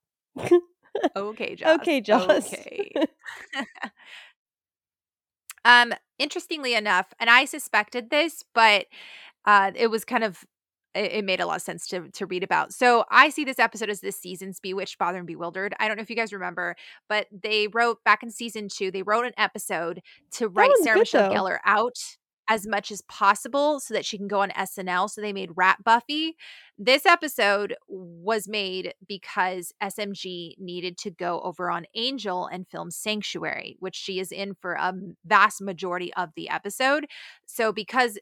Okay, 1.16 1.56
Joss. 1.58 1.80
okay, 1.80 2.02
Joss. 2.02 2.54
Okay. 2.54 2.92
um, 5.64 5.94
interestingly 6.20 6.76
enough, 6.76 7.14
and 7.20 7.30
I 7.30 7.46
suspected 7.46 8.10
this, 8.10 8.44
but 8.54 8.86
uh, 9.46 9.72
it 9.76 9.88
was 9.88 10.06
kind 10.06 10.24
of 10.24 10.46
it, 10.96 11.26
made 11.26 11.40
a 11.40 11.46
lot 11.46 11.58
of 11.58 11.62
sense 11.62 11.88
to 11.88 12.10
to 12.10 12.26
read 12.26 12.44
about. 12.44 12.74
So 12.74 13.06
I 13.10 13.30
see 13.30 13.44
this 13.44 13.60
episode 13.60 13.90
as 13.90 14.02
this 14.02 14.20
season's 14.20 14.60
Bewitched, 14.60 14.98
Bother, 14.98 15.18
and 15.18 15.28
Bewildered. 15.28 15.76
I 15.80 15.88
don't 15.88 15.98
know 15.98 16.04
if 16.04 16.10
you 16.10 16.16
guys 16.16 16.34
remember, 16.34 16.76
but 17.10 17.28
they 17.32 17.68
wrote 17.68 18.04
back 18.04 18.24
in 18.24 18.32
season 18.32 18.70
two, 18.70 18.92
they 18.92 19.04
wrote 19.04 19.26
an 19.26 19.34
episode 19.38 20.02
to 20.32 20.48
write 20.48 20.72
oh, 20.74 20.84
Sarah 20.84 20.96
good, 20.96 21.02
Michelle 21.02 21.30
though. 21.30 21.36
Gellar 21.36 21.58
out 21.66 21.98
as 22.48 22.68
much 22.68 22.92
as 22.92 23.02
possible 23.04 23.80
so 23.80 23.94
that 23.94 24.06
she 24.06 24.18
can 24.18 24.28
go 24.28 24.42
on 24.42 24.50
SNL. 24.52 25.10
So 25.10 25.22
they 25.22 25.34
made 25.34 25.52
Rat 25.56 25.84
Buffy. 25.84 26.36
This 26.78 27.06
episode 27.06 27.76
was 27.88 28.48
made 28.48 28.94
because 29.08 29.74
SMG 29.82 30.54
needed 30.60 30.98
to 31.00 31.12
go 31.12 31.42
over 31.42 31.72
on 31.72 31.86
Angel 31.96 32.46
and 32.46 32.68
film 32.68 32.92
Sanctuary, 32.92 33.78
which 33.80 33.96
she 33.96 34.20
is 34.20 34.32
in 34.32 34.54
for 34.54 34.74
a 34.74 34.94
vast 35.26 35.62
majority 35.62 36.14
of 36.14 36.30
the 36.36 36.50
episode. 36.50 37.08
So 37.46 37.72
because 37.72 38.20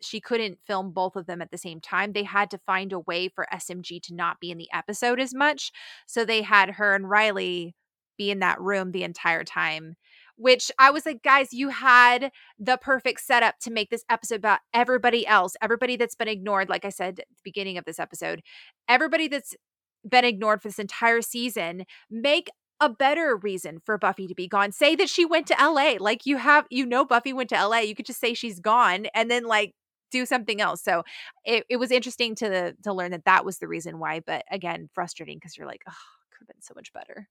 she 0.00 0.20
couldn't 0.20 0.58
film 0.66 0.92
both 0.92 1.16
of 1.16 1.26
them 1.26 1.42
at 1.42 1.50
the 1.50 1.58
same 1.58 1.80
time, 1.80 2.12
they 2.12 2.22
had 2.22 2.50
to 2.50 2.58
find 2.58 2.92
a 2.92 3.00
way 3.00 3.28
for 3.28 3.46
SMG 3.52 4.02
to 4.02 4.14
not 4.14 4.40
be 4.40 4.50
in 4.50 4.58
the 4.58 4.68
episode 4.72 5.20
as 5.20 5.34
much. 5.34 5.72
So 6.06 6.24
they 6.24 6.42
had 6.42 6.70
her 6.72 6.94
and 6.94 7.08
Riley 7.08 7.74
be 8.16 8.30
in 8.30 8.40
that 8.40 8.60
room 8.60 8.92
the 8.92 9.04
entire 9.04 9.44
time. 9.44 9.96
Which 10.36 10.70
I 10.78 10.90
was 10.90 11.04
like, 11.04 11.24
guys, 11.24 11.52
you 11.52 11.70
had 11.70 12.30
the 12.60 12.76
perfect 12.76 13.22
setup 13.22 13.58
to 13.62 13.72
make 13.72 13.90
this 13.90 14.04
episode 14.08 14.36
about 14.36 14.60
everybody 14.72 15.26
else, 15.26 15.54
everybody 15.60 15.96
that's 15.96 16.14
been 16.14 16.28
ignored. 16.28 16.68
Like 16.68 16.84
I 16.84 16.90
said 16.90 17.18
at 17.18 17.28
the 17.28 17.42
beginning 17.42 17.76
of 17.76 17.84
this 17.84 17.98
episode, 17.98 18.42
everybody 18.88 19.26
that's 19.26 19.56
been 20.08 20.24
ignored 20.24 20.62
for 20.62 20.68
this 20.68 20.78
entire 20.78 21.22
season. 21.22 21.84
Make 22.10 22.50
a 22.80 22.88
better 22.88 23.36
reason 23.36 23.80
for 23.84 23.98
Buffy 23.98 24.26
to 24.26 24.34
be 24.34 24.46
gone. 24.46 24.72
Say 24.72 24.94
that 24.96 25.08
she 25.08 25.24
went 25.24 25.46
to 25.48 25.56
LA. 25.60 25.94
Like 25.98 26.26
you 26.26 26.36
have, 26.36 26.66
you 26.70 26.86
know, 26.86 27.04
Buffy 27.04 27.32
went 27.32 27.48
to 27.50 27.66
LA. 27.66 27.78
You 27.78 27.94
could 27.94 28.06
just 28.06 28.20
say 28.20 28.34
she's 28.34 28.60
gone 28.60 29.06
and 29.14 29.30
then 29.30 29.44
like 29.44 29.74
do 30.10 30.26
something 30.26 30.60
else. 30.60 30.82
So 30.82 31.02
it, 31.44 31.64
it 31.68 31.76
was 31.76 31.90
interesting 31.90 32.34
to 32.36 32.74
to 32.82 32.92
learn 32.92 33.10
that 33.12 33.24
that 33.24 33.44
was 33.44 33.58
the 33.58 33.68
reason 33.68 33.98
why. 33.98 34.20
But 34.20 34.44
again, 34.50 34.88
frustrating 34.94 35.36
because 35.38 35.56
you're 35.56 35.66
like, 35.66 35.82
oh, 35.88 35.92
could 36.32 36.46
have 36.46 36.48
been 36.48 36.62
so 36.62 36.74
much 36.74 36.92
better. 36.92 37.28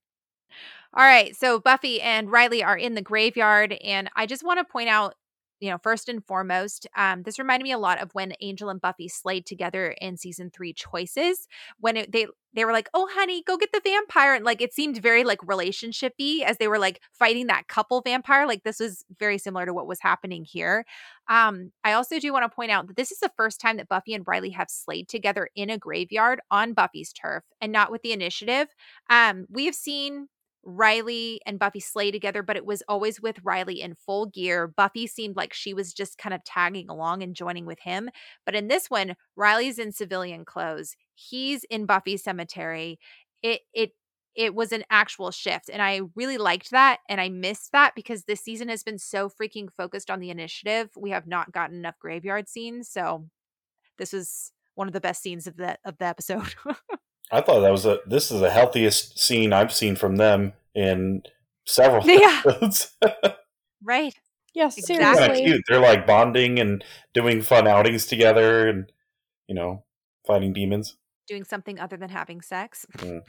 All 0.94 1.04
right, 1.04 1.36
so 1.36 1.60
Buffy 1.60 2.00
and 2.00 2.32
Riley 2.32 2.64
are 2.64 2.76
in 2.76 2.94
the 2.94 3.02
graveyard, 3.02 3.76
and 3.84 4.08
I 4.16 4.24
just 4.24 4.42
want 4.42 4.58
to 4.58 4.64
point 4.64 4.88
out, 4.88 5.14
you 5.60 5.70
know, 5.70 5.78
first 5.82 6.08
and 6.08 6.24
foremost, 6.24 6.86
um, 6.96 7.22
this 7.22 7.38
reminded 7.38 7.64
me 7.64 7.72
a 7.72 7.78
lot 7.78 8.00
of 8.00 8.10
when 8.12 8.32
Angel 8.40 8.68
and 8.68 8.80
Buffy 8.80 9.08
slayed 9.08 9.46
together 9.46 9.94
in 10.00 10.16
season 10.16 10.50
three, 10.50 10.72
Choices, 10.72 11.48
when 11.80 11.96
it, 11.96 12.12
they 12.12 12.26
they 12.54 12.64
were 12.64 12.72
like, 12.72 12.88
"Oh, 12.94 13.08
honey, 13.12 13.42
go 13.46 13.56
get 13.56 13.72
the 13.72 13.80
vampire," 13.84 14.34
and 14.34 14.44
like 14.44 14.62
it 14.62 14.72
seemed 14.72 14.98
very 14.98 15.24
like 15.24 15.40
relationshipy 15.40 16.42
as 16.42 16.58
they 16.58 16.68
were 16.68 16.78
like 16.78 17.00
fighting 17.12 17.46
that 17.48 17.68
couple 17.68 18.00
vampire. 18.00 18.46
Like 18.46 18.64
this 18.64 18.80
was 18.80 19.04
very 19.18 19.38
similar 19.38 19.66
to 19.66 19.74
what 19.74 19.86
was 19.86 20.00
happening 20.00 20.44
here. 20.44 20.84
Um, 21.28 21.72
I 21.84 21.92
also 21.92 22.18
do 22.18 22.32
want 22.32 22.44
to 22.44 22.54
point 22.54 22.70
out 22.70 22.86
that 22.88 22.96
this 22.96 23.12
is 23.12 23.18
the 23.20 23.30
first 23.36 23.60
time 23.60 23.76
that 23.76 23.88
Buffy 23.88 24.14
and 24.14 24.24
Riley 24.26 24.50
have 24.50 24.70
slayed 24.70 25.08
together 25.08 25.48
in 25.54 25.70
a 25.70 25.78
graveyard 25.78 26.40
on 26.50 26.72
Buffy's 26.72 27.12
turf 27.12 27.44
and 27.60 27.72
not 27.72 27.90
with 27.90 28.02
the 28.02 28.12
initiative. 28.12 28.68
Um, 29.10 29.46
we 29.50 29.66
have 29.66 29.74
seen 29.74 30.28
Riley 30.64 31.40
and 31.46 31.58
Buffy 31.58 31.80
slay 31.80 32.10
together, 32.10 32.42
but 32.42 32.56
it 32.56 32.66
was 32.66 32.82
always 32.88 33.20
with 33.20 33.38
Riley 33.42 33.80
in 33.80 33.94
full 33.94 34.26
gear. 34.26 34.66
Buffy 34.66 35.06
seemed 35.06 35.36
like 35.36 35.52
she 35.54 35.72
was 35.72 35.92
just 35.92 36.18
kind 36.18 36.34
of 36.34 36.44
tagging 36.44 36.88
along 36.88 37.22
and 37.22 37.34
joining 37.34 37.64
with 37.66 37.80
him. 37.80 38.10
But 38.44 38.54
in 38.54 38.68
this 38.68 38.90
one, 38.90 39.16
Riley's 39.36 39.78
in 39.78 39.92
civilian 39.92 40.44
clothes. 40.44 40.94
He's 41.14 41.64
in 41.64 41.86
Buffy's 41.86 42.22
cemetery. 42.22 42.98
It 43.42 43.60
it 43.72 43.92
it 44.34 44.54
was 44.54 44.72
an 44.72 44.84
actual 44.90 45.32
shift. 45.32 45.68
And 45.68 45.82
I 45.82 46.02
really 46.14 46.38
liked 46.38 46.70
that. 46.70 47.00
And 47.08 47.20
I 47.20 47.28
missed 47.28 47.72
that 47.72 47.94
because 47.96 48.24
this 48.24 48.40
season 48.40 48.68
has 48.68 48.84
been 48.84 48.98
so 48.98 49.28
freaking 49.28 49.68
focused 49.76 50.10
on 50.10 50.20
the 50.20 50.30
initiative. 50.30 50.90
We 50.96 51.10
have 51.10 51.26
not 51.26 51.50
gotten 51.50 51.76
enough 51.76 51.98
graveyard 51.98 52.48
scenes. 52.48 52.88
So 52.88 53.26
this 53.98 54.12
was 54.12 54.52
one 54.76 54.86
of 54.86 54.94
the 54.94 55.00
best 55.00 55.22
scenes 55.22 55.46
of 55.48 55.56
the 55.56 55.76
of 55.84 55.98
the 55.98 56.06
episode. 56.06 56.54
I 57.30 57.40
thought 57.40 57.60
that 57.60 57.70
was 57.72 57.84
a 57.86 57.98
this 58.06 58.30
is 58.30 58.40
the 58.40 58.50
healthiest 58.50 59.18
scene 59.18 59.52
I've 59.52 59.72
seen 59.72 59.96
from 59.96 60.16
them 60.16 60.54
in 60.74 61.22
several 61.66 62.02
Yeah. 62.08 62.42
episodes. 62.46 62.96
right. 63.84 64.14
Yes, 64.54 64.78
Exactly. 64.78 65.04
kind 65.04 65.18
of 65.18 65.24
seriously. 65.24 65.44
cute. 65.46 65.62
They're 65.68 65.80
like 65.80 66.06
bonding 66.06 66.58
and 66.58 66.82
doing 67.14 67.42
fun 67.42 67.68
outings 67.68 68.06
together, 68.06 68.66
and 68.68 68.90
you 69.46 69.54
know, 69.54 69.84
fighting 70.26 70.52
demons. 70.52 70.96
Doing 71.28 71.44
something 71.44 71.78
other 71.78 71.96
than 71.96 72.08
having 72.08 72.40
sex. 72.40 72.86
Mm. 72.96 73.20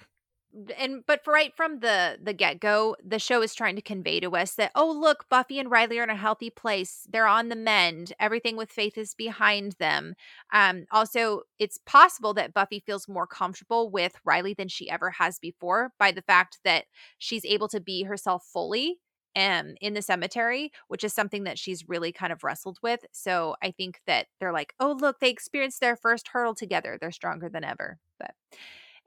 And 0.77 1.03
but 1.05 1.23
for 1.23 1.33
right 1.33 1.55
from 1.55 1.79
the 1.79 2.17
the 2.21 2.33
get-go 2.33 2.95
the 3.05 3.19
show 3.19 3.41
is 3.41 3.53
trying 3.53 3.75
to 3.75 3.81
convey 3.81 4.19
to 4.19 4.31
us 4.35 4.53
that 4.53 4.71
oh 4.75 4.91
look 4.91 5.29
buffy 5.29 5.59
and 5.59 5.69
riley 5.69 5.99
are 5.99 6.03
in 6.03 6.09
a 6.09 6.15
healthy 6.15 6.49
place. 6.49 7.05
They're 7.09 7.27
on 7.27 7.49
the 7.49 7.55
mend. 7.55 8.13
Everything 8.19 8.57
with 8.57 8.71
faith 8.71 8.97
is 8.97 9.13
behind 9.13 9.73
them. 9.73 10.15
Um 10.51 10.85
also 10.91 11.41
it's 11.59 11.77
possible 11.85 12.33
that 12.33 12.53
buffy 12.53 12.79
feels 12.79 13.07
more 13.07 13.27
comfortable 13.27 13.91
with 13.91 14.15
riley 14.25 14.53
than 14.53 14.67
she 14.67 14.89
ever 14.89 15.11
has 15.11 15.39
before 15.39 15.91
by 15.99 16.11
the 16.11 16.23
fact 16.23 16.59
that 16.63 16.85
she's 17.17 17.45
able 17.45 17.67
to 17.69 17.79
be 17.79 18.03
herself 18.03 18.43
fully 18.51 18.97
um 19.35 19.75
in 19.81 19.93
the 19.93 20.01
cemetery 20.01 20.71
which 20.87 21.03
is 21.03 21.13
something 21.13 21.43
that 21.43 21.59
she's 21.59 21.87
really 21.87 22.11
kind 22.11 22.33
of 22.33 22.43
wrestled 22.43 22.79
with. 22.81 23.05
So 23.11 23.55
i 23.61 23.69
think 23.71 24.01
that 24.07 24.27
they're 24.39 24.53
like 24.53 24.73
oh 24.79 24.93
look 24.99 25.19
they 25.19 25.29
experienced 25.29 25.79
their 25.79 25.95
first 25.95 26.29
hurdle 26.29 26.55
together. 26.55 26.97
They're 26.99 27.11
stronger 27.11 27.49
than 27.49 27.63
ever. 27.63 27.99
But 28.19 28.33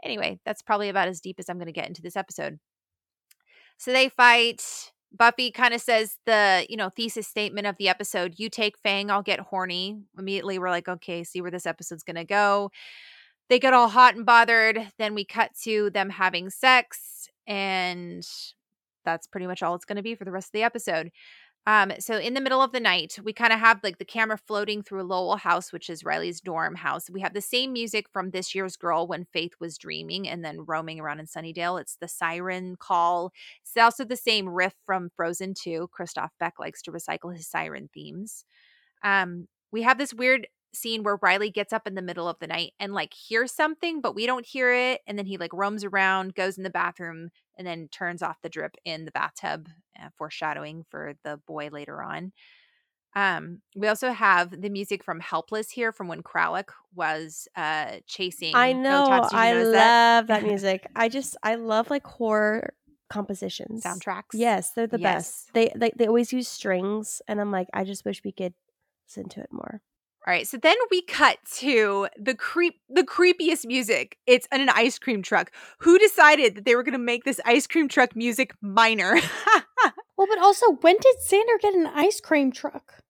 Anyway, 0.03 0.41
that's 0.45 0.62
probably 0.62 0.88
about 0.88 1.09
as 1.09 1.21
deep 1.21 1.37
as 1.38 1.49
I'm 1.49 1.59
going 1.59 1.67
to 1.67 1.73
get 1.73 1.88
into 1.88 2.03
this 2.03 2.17
episode. 2.17 2.59
So 3.79 3.93
they 3.93 4.09
fight. 4.09 4.93
Buffy 5.17 5.51
kind 5.51 5.75
of 5.75 5.81
says 5.81 6.17
the, 6.25 6.67
you 6.71 6.77
know, 6.77 6.88
thesis 6.88 7.27
statement 7.27 7.67
of 7.67 7.77
the 7.77 7.88
episode, 7.88 8.35
you 8.38 8.49
take 8.49 8.79
Fang, 8.79 9.11
I'll 9.11 9.23
get 9.23 9.41
horny. 9.41 9.99
Immediately 10.19 10.59
we're 10.59 10.71
like, 10.71 10.88
okay, 10.88 11.23
see 11.23 11.43
where 11.43 11.51
this 11.51 11.67
episode's 11.67 12.03
going 12.03 12.17
to 12.17 12.25
go. 12.25 12.71
They 13.51 13.59
get 13.59 13.75
all 13.75 13.88
hot 13.88 14.15
and 14.15 14.25
bothered. 14.25 14.93
Then 14.99 15.15
we 15.15 15.27
cut 15.27 15.51
to 15.65 15.91
them 15.91 16.09
having 16.09 16.49
sex 16.49 17.29
and 17.47 18.27
that's 19.05 19.27
pretty 19.27 19.47
much 19.47 19.62
all 19.62 19.75
it's 19.75 19.85
going 19.85 19.97
to 19.97 20.03
be 20.03 20.15
for 20.15 20.25
the 20.25 20.31
rest 20.31 20.49
of 20.49 20.53
the 20.53 20.62
episode. 20.62 21.11
Um, 21.66 21.92
so 22.01 22.18
in 22.18 22.35
the 22.35 22.40
middle 22.40 22.61
of 22.61 22.72
the 22.72 22.81
night, 22.81 23.18
we 23.22 23.33
kind 23.33 23.53
of 23.53 23.61
have 23.61 23.81
like 23.85 23.98
the 23.98 24.05
camera 24.05 24.37
floating 24.37 24.83
through 24.83 25.05
Lowell 25.05 25.37
House, 25.37 25.72
which 25.72 25.88
is 25.88 26.05
Riley's 26.05 26.40
dorm 26.40 26.75
house. 26.75 27.09
We 27.09 27.20
have 27.20 27.35
the 27.35 27.40
same 27.40 27.72
music 27.72 28.07
from 28.12 28.31
this 28.31 28.53
year's 28.53 28.77
Girl 28.77 29.07
when 29.07 29.27
Faith 29.33 29.53
was 29.61 29.79
dreaming 29.79 30.29
and 30.29 30.44
then 30.44 30.64
roaming 30.66 30.98
around 30.98 31.20
in 31.20 31.27
Sunnydale. 31.27 31.81
It's 31.81 31.96
the 32.01 32.09
siren 32.09 32.75
call. 32.77 33.33
It's 33.62 33.77
also 33.77 34.05
the 34.05 34.16
same 34.16 34.48
riff 34.48 34.75
from 34.85 35.11
Frozen 35.16 35.55
2. 35.55 35.88
Christoph 35.92 36.33
Beck 36.40 36.55
likes 36.59 36.83
to 36.83 36.92
recycle 36.92 37.33
his 37.33 37.46
siren 37.46 37.88
themes. 37.94 38.44
Um, 39.05 39.46
we 39.70 39.83
have 39.83 39.98
this 39.98 40.12
weird 40.12 40.48
scene 40.75 41.03
where 41.03 41.18
Riley 41.22 41.51
gets 41.51 41.72
up 41.72 41.87
in 41.87 41.94
the 41.94 42.03
middle 42.03 42.29
of 42.29 42.38
the 42.40 42.46
night 42.46 42.72
and 42.81 42.92
like 42.92 43.14
hears 43.14 43.53
something, 43.53 44.01
but 44.01 44.14
we 44.14 44.27
don't 44.27 44.46
hear 44.46 44.72
it. 44.72 45.01
And 45.07 45.18
then 45.18 45.27
he 45.27 45.37
like 45.37 45.53
roams 45.53 45.85
around, 45.85 46.35
goes 46.35 46.57
in 46.57 46.64
the 46.64 46.70
bathroom, 46.70 47.31
and 47.57 47.67
then 47.67 47.88
turns 47.88 48.23
off 48.23 48.41
the 48.43 48.49
drip 48.49 48.75
in 48.85 49.05
the 49.05 49.11
bathtub, 49.11 49.69
uh, 50.01 50.09
foreshadowing 50.17 50.85
for 50.88 51.15
the 51.25 51.38
boy 51.47 51.69
later 51.73 52.03
on. 52.03 52.33
Um, 53.15 53.61
we 53.77 53.88
also 53.88 54.11
have 54.11 54.62
the 54.62 54.71
music 54.71 55.05
from 55.05 55.21
Helpless 55.21 55.71
here 55.71 55.93
from 55.93 56.09
when 56.09 56.23
Kralik 56.23 56.71
was 56.95 57.47
uh 57.57 57.97
chasing. 58.07 58.55
I 58.55 58.73
know, 58.73 59.07
I 59.33 59.53
love 59.53 59.73
that? 59.73 60.27
that 60.29 60.43
music. 60.47 60.87
I 60.97 61.09
just 61.09 61.37
I 61.43 61.57
love 61.57 61.91
like 61.91 62.07
horror 62.07 62.73
compositions 63.12 63.85
soundtracks 63.85 64.33
yes 64.33 64.71
they're 64.73 64.87
the 64.87 64.99
yes. 64.99 65.15
best 65.15 65.53
they, 65.53 65.71
they 65.77 65.93
they 65.97 66.07
always 66.07 66.33
use 66.33 66.49
strings 66.49 67.21
and 67.29 67.43
i'm 67.43 67.51
like 67.51 67.69
i 67.75 67.85
just 67.85 68.07
wish 68.07 68.23
we 68.25 68.33
could 68.33 68.55
listen 69.07 69.29
to 69.29 69.41
it 69.41 69.53
more 69.53 69.83
all 70.25 70.33
right, 70.33 70.47
so 70.47 70.57
then 70.57 70.77
we 70.89 71.03
cut 71.03 71.39
to 71.57 72.07
the 72.17 72.35
creep 72.37 72.81
the 72.89 73.03
creepiest 73.03 73.67
music. 73.67 74.19
It's 74.25 74.47
an 74.53 74.69
ice 74.69 74.97
cream 74.97 75.21
truck. 75.21 75.51
Who 75.79 75.99
decided 75.99 76.55
that 76.55 76.65
they 76.65 76.77
were 76.77 76.85
going 76.85 76.93
to 76.93 76.99
make 76.99 77.25
this 77.25 77.41
ice 77.45 77.67
cream 77.67 77.89
truck 77.89 78.15
music 78.15 78.53
minor? 78.61 79.15
well, 80.17 80.29
but 80.29 80.39
also 80.39 80.75
when 80.81 80.97
did 81.01 81.17
Xander 81.29 81.61
get 81.61 81.75
an 81.75 81.89
ice 81.89 82.21
cream 82.21 82.53
truck? 82.53 83.01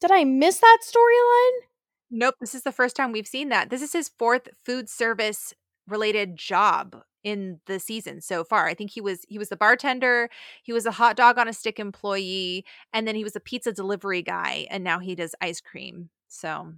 Did 0.00 0.10
I 0.10 0.24
miss 0.24 0.60
that 0.60 0.78
storyline? 0.82 1.66
Nope, 2.10 2.36
this 2.40 2.54
is 2.54 2.62
the 2.62 2.72
first 2.72 2.96
time 2.96 3.12
we've 3.12 3.26
seen 3.26 3.50
that. 3.50 3.68
This 3.68 3.82
is 3.82 3.92
his 3.92 4.08
fourth 4.18 4.48
food 4.64 4.88
service 4.88 5.52
related 5.86 6.36
job 6.36 7.02
in 7.22 7.60
the 7.66 7.80
season 7.80 8.22
so 8.22 8.44
far. 8.44 8.66
I 8.66 8.72
think 8.72 8.92
he 8.92 9.02
was 9.02 9.26
he 9.28 9.38
was 9.38 9.50
the 9.50 9.56
bartender, 9.56 10.30
he 10.62 10.72
was 10.72 10.86
a 10.86 10.90
hot 10.90 11.16
dog 11.16 11.36
on 11.36 11.48
a 11.48 11.52
stick 11.52 11.78
employee, 11.78 12.64
and 12.94 13.06
then 13.06 13.14
he 13.14 13.24
was 13.24 13.36
a 13.36 13.40
pizza 13.40 13.72
delivery 13.72 14.22
guy 14.22 14.66
and 14.70 14.82
now 14.82 15.00
he 15.00 15.14
does 15.14 15.34
ice 15.42 15.60
cream. 15.60 16.08
So 16.32 16.74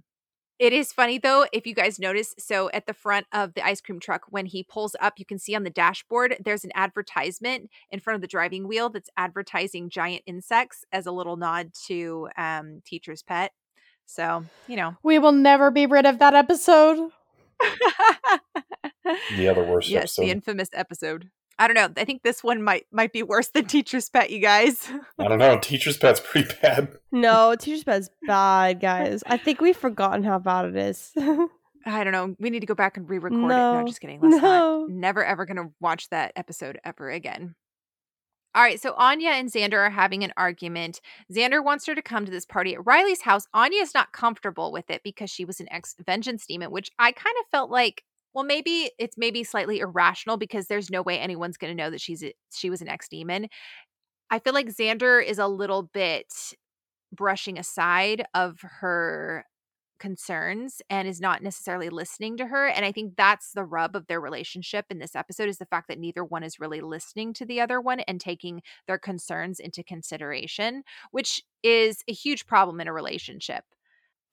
it 0.59 0.73
is 0.73 0.93
funny 0.93 1.17
though, 1.17 1.45
if 1.51 1.65
you 1.65 1.73
guys 1.73 1.99
notice. 1.99 2.35
So 2.37 2.69
at 2.71 2.85
the 2.85 2.93
front 2.93 3.25
of 3.31 3.53
the 3.53 3.65
ice 3.65 3.81
cream 3.81 3.99
truck, 3.99 4.23
when 4.29 4.45
he 4.45 4.63
pulls 4.63 4.95
up, 5.01 5.13
you 5.17 5.25
can 5.25 5.39
see 5.39 5.55
on 5.55 5.63
the 5.63 5.69
dashboard 5.69 6.37
there's 6.43 6.63
an 6.63 6.71
advertisement 6.75 7.69
in 7.89 7.99
front 7.99 8.15
of 8.15 8.21
the 8.21 8.27
driving 8.27 8.67
wheel 8.67 8.89
that's 8.89 9.09
advertising 9.17 9.89
giant 9.89 10.23
insects 10.25 10.85
as 10.91 11.05
a 11.05 11.11
little 11.11 11.37
nod 11.37 11.71
to 11.87 12.29
um, 12.37 12.81
Teacher's 12.85 13.23
Pet. 13.23 13.51
So, 14.05 14.45
you 14.67 14.75
know. 14.75 14.95
We 15.03 15.19
will 15.19 15.31
never 15.31 15.71
be 15.71 15.87
rid 15.87 16.05
of 16.05 16.19
that 16.19 16.35
episode. 16.35 17.09
the 19.35 19.47
other 19.49 19.63
worst 19.63 19.89
yes, 19.89 20.03
episode. 20.03 20.21
the 20.21 20.29
infamous 20.29 20.69
episode. 20.73 21.29
I 21.57 21.67
don't 21.67 21.75
know. 21.75 22.01
I 22.01 22.05
think 22.05 22.23
this 22.23 22.43
one 22.43 22.61
might 22.61 22.85
might 22.91 23.13
be 23.13 23.23
worse 23.23 23.47
than 23.47 23.65
Teacher's 23.65 24.09
Pet, 24.09 24.29
you 24.29 24.39
guys. 24.39 24.89
I 25.19 25.27
don't 25.27 25.39
know. 25.39 25.57
Teacher's 25.59 25.97
Pet's 25.97 26.19
pretty 26.19 26.53
bad. 26.61 26.89
No, 27.11 27.55
Teacher's 27.59 27.83
Pet's 27.83 28.09
bad, 28.27 28.81
guys. 28.81 29.23
I 29.25 29.37
think 29.37 29.61
we've 29.61 29.77
forgotten 29.77 30.23
how 30.23 30.39
bad 30.39 30.65
it 30.65 30.75
is. 30.75 31.11
I 31.87 32.03
don't 32.03 32.13
know. 32.13 32.35
We 32.39 32.49
need 32.49 32.61
to 32.61 32.65
go 32.65 32.73
back 32.73 32.97
and 32.97 33.07
re-record 33.07 33.39
no, 33.39 33.47
it. 33.47 33.81
No, 33.81 33.87
just 33.87 34.01
kidding. 34.01 34.19
Let's 34.19 34.41
no. 34.41 34.81
not. 34.81 34.89
Never 34.89 35.23
ever 35.23 35.45
gonna 35.45 35.71
watch 35.79 36.09
that 36.09 36.33
episode 36.35 36.79
ever 36.83 37.09
again. 37.09 37.55
All 38.53 38.61
right, 38.61 38.79
so 38.79 38.93
Anya 38.93 39.31
and 39.31 39.51
Xander 39.51 39.79
are 39.79 39.89
having 39.89 40.23
an 40.23 40.31
argument. 40.37 41.01
Xander 41.29 41.61
wants 41.61 41.85
her 41.87 41.95
to 41.95 42.01
come 42.01 42.23
to 42.23 42.31
this 42.31 42.45
party 42.45 42.73
at 42.73 42.85
Riley's 42.85 43.21
house. 43.21 43.47
Anya 43.53 43.81
is 43.81 43.93
not 43.93 44.13
comfortable 44.13 44.71
with 44.71 44.89
it 44.89 45.03
because 45.03 45.29
she 45.29 45.43
was 45.43 45.59
an 45.59 45.67
ex 45.71 45.93
vengeance 46.05 46.45
demon, 46.45 46.71
which 46.71 46.89
I 46.97 47.11
kind 47.11 47.35
of 47.41 47.49
felt 47.51 47.69
like 47.69 48.03
well 48.35 48.43
maybe 48.43 48.91
it's 48.99 49.17
maybe 49.17 49.43
slightly 49.43 49.79
irrational 49.79 50.37
because 50.37 50.67
there's 50.67 50.91
no 50.91 51.01
way 51.01 51.17
anyone's 51.17 51.57
going 51.57 51.75
to 51.75 51.83
know 51.83 51.89
that 51.89 52.01
she's 52.01 52.23
a, 52.23 52.33
she 52.53 52.69
was 52.69 52.81
an 52.81 52.89
ex 52.89 53.07
demon 53.07 53.47
i 54.29 54.37
feel 54.37 54.53
like 54.53 54.67
xander 54.67 55.25
is 55.25 55.39
a 55.39 55.47
little 55.47 55.83
bit 55.83 56.31
brushing 57.11 57.57
aside 57.57 58.25
of 58.35 58.59
her 58.61 59.45
concerns 59.97 60.81
and 60.89 61.07
is 61.07 61.21
not 61.21 61.41
necessarily 61.41 61.89
listening 61.89 62.35
to 62.35 62.47
her 62.47 62.67
and 62.67 62.83
i 62.83 62.91
think 62.91 63.15
that's 63.15 63.53
the 63.53 63.63
rub 63.63 63.95
of 63.95 64.05
their 64.07 64.19
relationship 64.19 64.85
in 64.89 64.99
this 64.99 65.15
episode 65.15 65.47
is 65.47 65.57
the 65.57 65.65
fact 65.65 65.87
that 65.87 65.97
neither 65.97 66.23
one 66.23 66.43
is 66.43 66.59
really 66.59 66.81
listening 66.81 67.33
to 67.33 67.45
the 67.45 67.61
other 67.61 67.79
one 67.79 68.01
and 68.01 68.19
taking 68.19 68.61
their 68.87 68.97
concerns 68.97 69.57
into 69.59 69.83
consideration 69.83 70.83
which 71.11 71.41
is 71.63 72.03
a 72.09 72.13
huge 72.13 72.45
problem 72.45 72.81
in 72.81 72.89
a 72.89 72.93
relationship 72.93 73.63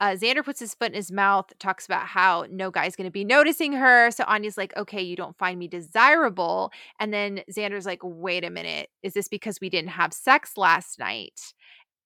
uh, 0.02 0.16
Xander 0.16 0.44
puts 0.44 0.58
his 0.58 0.74
foot 0.74 0.88
in 0.88 0.94
his 0.94 1.12
mouth, 1.12 1.52
talks 1.60 1.86
about 1.86 2.06
how 2.06 2.44
no 2.50 2.72
guy's 2.72 2.96
going 2.96 3.06
to 3.06 3.12
be 3.12 3.24
noticing 3.24 3.72
her. 3.74 4.10
So 4.10 4.24
Anya's 4.24 4.58
like, 4.58 4.76
okay, 4.76 5.00
you 5.00 5.14
don't 5.14 5.38
find 5.38 5.60
me 5.60 5.68
desirable. 5.68 6.72
And 6.98 7.14
then 7.14 7.42
Xander's 7.48 7.86
like, 7.86 8.00
wait 8.02 8.42
a 8.42 8.50
minute. 8.50 8.88
Is 9.04 9.12
this 9.14 9.28
because 9.28 9.60
we 9.60 9.70
didn't 9.70 9.90
have 9.90 10.12
sex 10.12 10.56
last 10.56 10.98
night? 10.98 11.54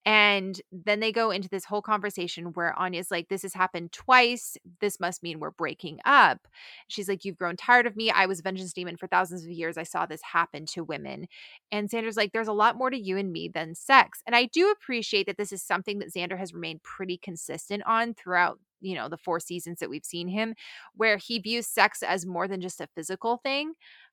And 0.06 0.60
then 0.70 1.00
they 1.00 1.10
go 1.10 1.32
into 1.32 1.48
this 1.48 1.64
whole 1.64 1.82
conversation 1.82 2.52
where 2.52 2.78
Anya's 2.78 3.10
like, 3.10 3.28
This 3.28 3.42
has 3.42 3.52
happened 3.52 3.90
twice. 3.92 4.56
This 4.80 5.00
must 5.00 5.22
mean 5.22 5.40
we're 5.40 5.50
breaking 5.50 5.98
up. 6.04 6.46
She's 6.86 7.08
like, 7.08 7.24
You've 7.24 7.36
grown 7.36 7.56
tired 7.56 7.86
of 7.86 7.96
me. 7.96 8.10
I 8.12 8.26
was 8.26 8.40
vengeance 8.40 8.72
demon 8.72 8.96
for 8.96 9.08
thousands 9.08 9.42
of 9.42 9.50
years. 9.50 9.76
I 9.76 9.82
saw 9.82 10.06
this 10.06 10.22
happen 10.22 10.64
to 10.66 10.84
women. 10.84 11.26
And 11.72 11.90
Xander's 11.90 12.16
like, 12.16 12.32
There's 12.32 12.46
a 12.46 12.52
lot 12.52 12.76
more 12.78 12.88
to 12.88 12.96
you 12.98 13.18
and 13.18 13.32
me 13.32 13.48
than 13.48 13.74
sex. 13.74 14.22
And 14.26 14.36
I 14.36 14.44
do 14.46 14.70
appreciate 14.70 15.26
that 15.26 15.38
this 15.38 15.52
is 15.52 15.62
something 15.62 15.98
that 15.98 16.14
Xander 16.14 16.38
has 16.38 16.54
remained 16.54 16.84
pretty 16.84 17.18
consistent 17.18 17.82
on 17.84 18.14
throughout 18.14 18.60
you 18.80 18.94
know 18.94 19.08
the 19.08 19.16
four 19.16 19.40
seasons 19.40 19.80
that 19.80 19.90
we've 19.90 20.04
seen 20.04 20.28
him 20.28 20.54
where 20.94 21.16
he 21.16 21.38
views 21.38 21.66
sex 21.66 22.02
as 22.02 22.26
more 22.26 22.46
than 22.46 22.60
just 22.60 22.78
a 22.78 22.86
physical 22.94 23.38
thing 23.38 23.72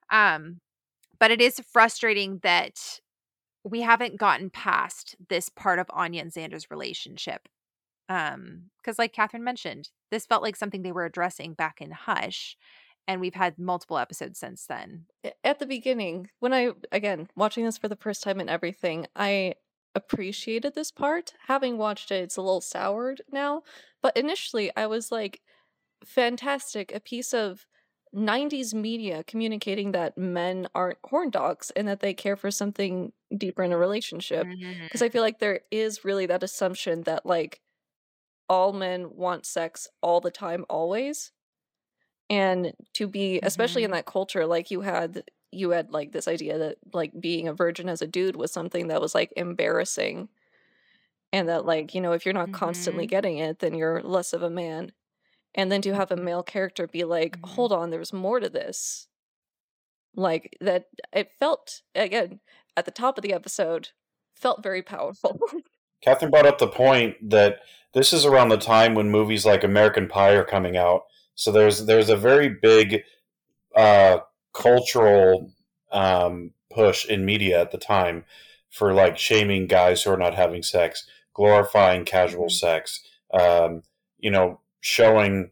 um 0.09 0.61
but 1.19 1.31
it 1.31 1.41
is 1.41 1.61
frustrating 1.71 2.39
that 2.43 2.79
we 3.63 3.81
haven't 3.81 4.17
gotten 4.17 4.49
past 4.49 5.15
this 5.29 5.49
part 5.49 5.79
of 5.79 5.87
Anya 5.91 6.21
and 6.21 6.31
Xander's 6.31 6.69
relationship. 6.69 7.47
Um, 8.09 8.69
because 8.81 8.99
like 8.99 9.13
Catherine 9.13 9.43
mentioned, 9.43 9.89
this 10.11 10.25
felt 10.25 10.43
like 10.43 10.55
something 10.55 10.81
they 10.81 10.91
were 10.91 11.05
addressing 11.05 11.53
back 11.53 11.81
in 11.81 11.91
Hush, 11.91 12.57
and 13.07 13.21
we've 13.21 13.33
had 13.33 13.57
multiple 13.57 13.97
episodes 13.97 14.39
since 14.39 14.65
then. 14.65 15.05
At 15.43 15.59
the 15.59 15.65
beginning, 15.65 16.29
when 16.39 16.53
I 16.53 16.71
again 16.91 17.29
watching 17.35 17.65
this 17.65 17.77
for 17.77 17.87
the 17.87 17.95
first 17.95 18.23
time 18.23 18.39
and 18.39 18.49
everything, 18.49 19.07
I 19.15 19.55
appreciated 19.95 20.75
this 20.75 20.91
part. 20.91 21.33
Having 21.47 21.77
watched 21.77 22.11
it, 22.11 22.23
it's 22.23 22.37
a 22.37 22.41
little 22.41 22.61
soured 22.61 23.21
now. 23.31 23.63
But 24.01 24.17
initially 24.17 24.71
I 24.75 24.87
was 24.87 25.11
like, 25.11 25.41
fantastic, 26.03 26.93
a 26.93 26.99
piece 26.99 27.33
of 27.33 27.65
90s 28.15 28.73
media 28.73 29.23
communicating 29.23 29.91
that 29.91 30.17
men 30.17 30.67
aren't 30.75 30.99
horn 31.03 31.29
dogs 31.29 31.71
and 31.75 31.87
that 31.87 31.99
they 31.99 32.13
care 32.13 32.35
for 32.35 32.51
something 32.51 33.11
deeper 33.35 33.63
in 33.63 33.71
a 33.71 33.77
relationship. 33.77 34.47
Because 34.47 35.01
mm-hmm. 35.01 35.03
I 35.03 35.09
feel 35.09 35.21
like 35.21 35.39
there 35.39 35.61
is 35.71 36.05
really 36.05 36.25
that 36.27 36.43
assumption 36.43 37.03
that, 37.03 37.25
like, 37.25 37.61
all 38.49 38.73
men 38.73 39.15
want 39.15 39.45
sex 39.45 39.87
all 40.01 40.21
the 40.21 40.31
time, 40.31 40.65
always. 40.69 41.31
And 42.29 42.73
to 42.93 43.07
be, 43.07 43.39
especially 43.41 43.83
in 43.83 43.89
mm-hmm. 43.89 43.97
that 43.97 44.05
culture, 44.05 44.45
like 44.45 44.71
you 44.71 44.81
had, 44.81 45.23
you 45.51 45.71
had 45.71 45.91
like 45.91 46.11
this 46.11 46.27
idea 46.27 46.57
that 46.57 46.77
like 46.93 47.11
being 47.19 47.47
a 47.47 47.53
virgin 47.53 47.89
as 47.89 48.01
a 48.01 48.07
dude 48.07 48.35
was 48.35 48.51
something 48.51 48.87
that 48.87 49.01
was 49.01 49.13
like 49.13 49.31
embarrassing. 49.35 50.29
And 51.31 51.49
that, 51.49 51.65
like, 51.65 51.95
you 51.95 52.01
know, 52.01 52.11
if 52.13 52.25
you're 52.25 52.33
not 52.33 52.47
mm-hmm. 52.47 52.55
constantly 52.55 53.07
getting 53.07 53.39
it, 53.39 53.59
then 53.59 53.73
you're 53.73 54.01
less 54.03 54.33
of 54.33 54.43
a 54.43 54.49
man 54.49 54.91
and 55.55 55.71
then 55.71 55.81
to 55.81 55.93
have 55.93 56.11
a 56.11 56.17
male 56.17 56.43
character 56.43 56.87
be 56.87 57.03
like 57.03 57.37
hold 57.43 57.71
on 57.71 57.89
there's 57.89 58.13
more 58.13 58.39
to 58.39 58.49
this 58.49 59.07
Like 60.15 60.55
that 60.61 60.85
it 61.11 61.31
felt 61.39 61.81
again 61.95 62.39
at 62.75 62.85
the 62.85 62.91
top 62.91 63.17
of 63.17 63.23
the 63.23 63.33
episode 63.33 63.89
felt 64.33 64.63
very 64.63 64.81
powerful. 64.81 65.39
Catherine 66.01 66.31
brought 66.31 66.45
up 66.45 66.57
the 66.57 66.67
point 66.67 67.29
that 67.29 67.59
this 67.93 68.11
is 68.11 68.25
around 68.25 68.49
the 68.49 68.57
time 68.57 68.93
when 68.93 69.09
movies 69.09 69.45
like 69.45 69.63
American 69.63 70.07
Pie 70.07 70.33
are 70.33 70.43
coming 70.43 70.75
out. 70.75 71.03
So 71.35 71.51
there's 71.51 71.85
there's 71.85 72.09
a 72.09 72.17
very 72.17 72.49
big 72.49 73.03
uh, 73.75 74.19
cultural 74.53 75.51
um, 75.91 76.51
push 76.71 77.05
in 77.05 77.25
media 77.25 77.61
at 77.61 77.71
the 77.71 77.77
time 77.77 78.25
for 78.69 78.93
like 78.93 79.17
shaming 79.17 79.67
guys 79.67 80.03
who 80.03 80.11
are 80.11 80.17
not 80.17 80.33
having 80.33 80.63
sex, 80.63 81.07
glorifying 81.33 82.05
casual 82.05 82.45
mm-hmm. 82.45 82.65
sex, 82.67 83.01
um, 83.33 83.83
you 84.19 84.31
know, 84.31 84.59
showing 84.83 85.49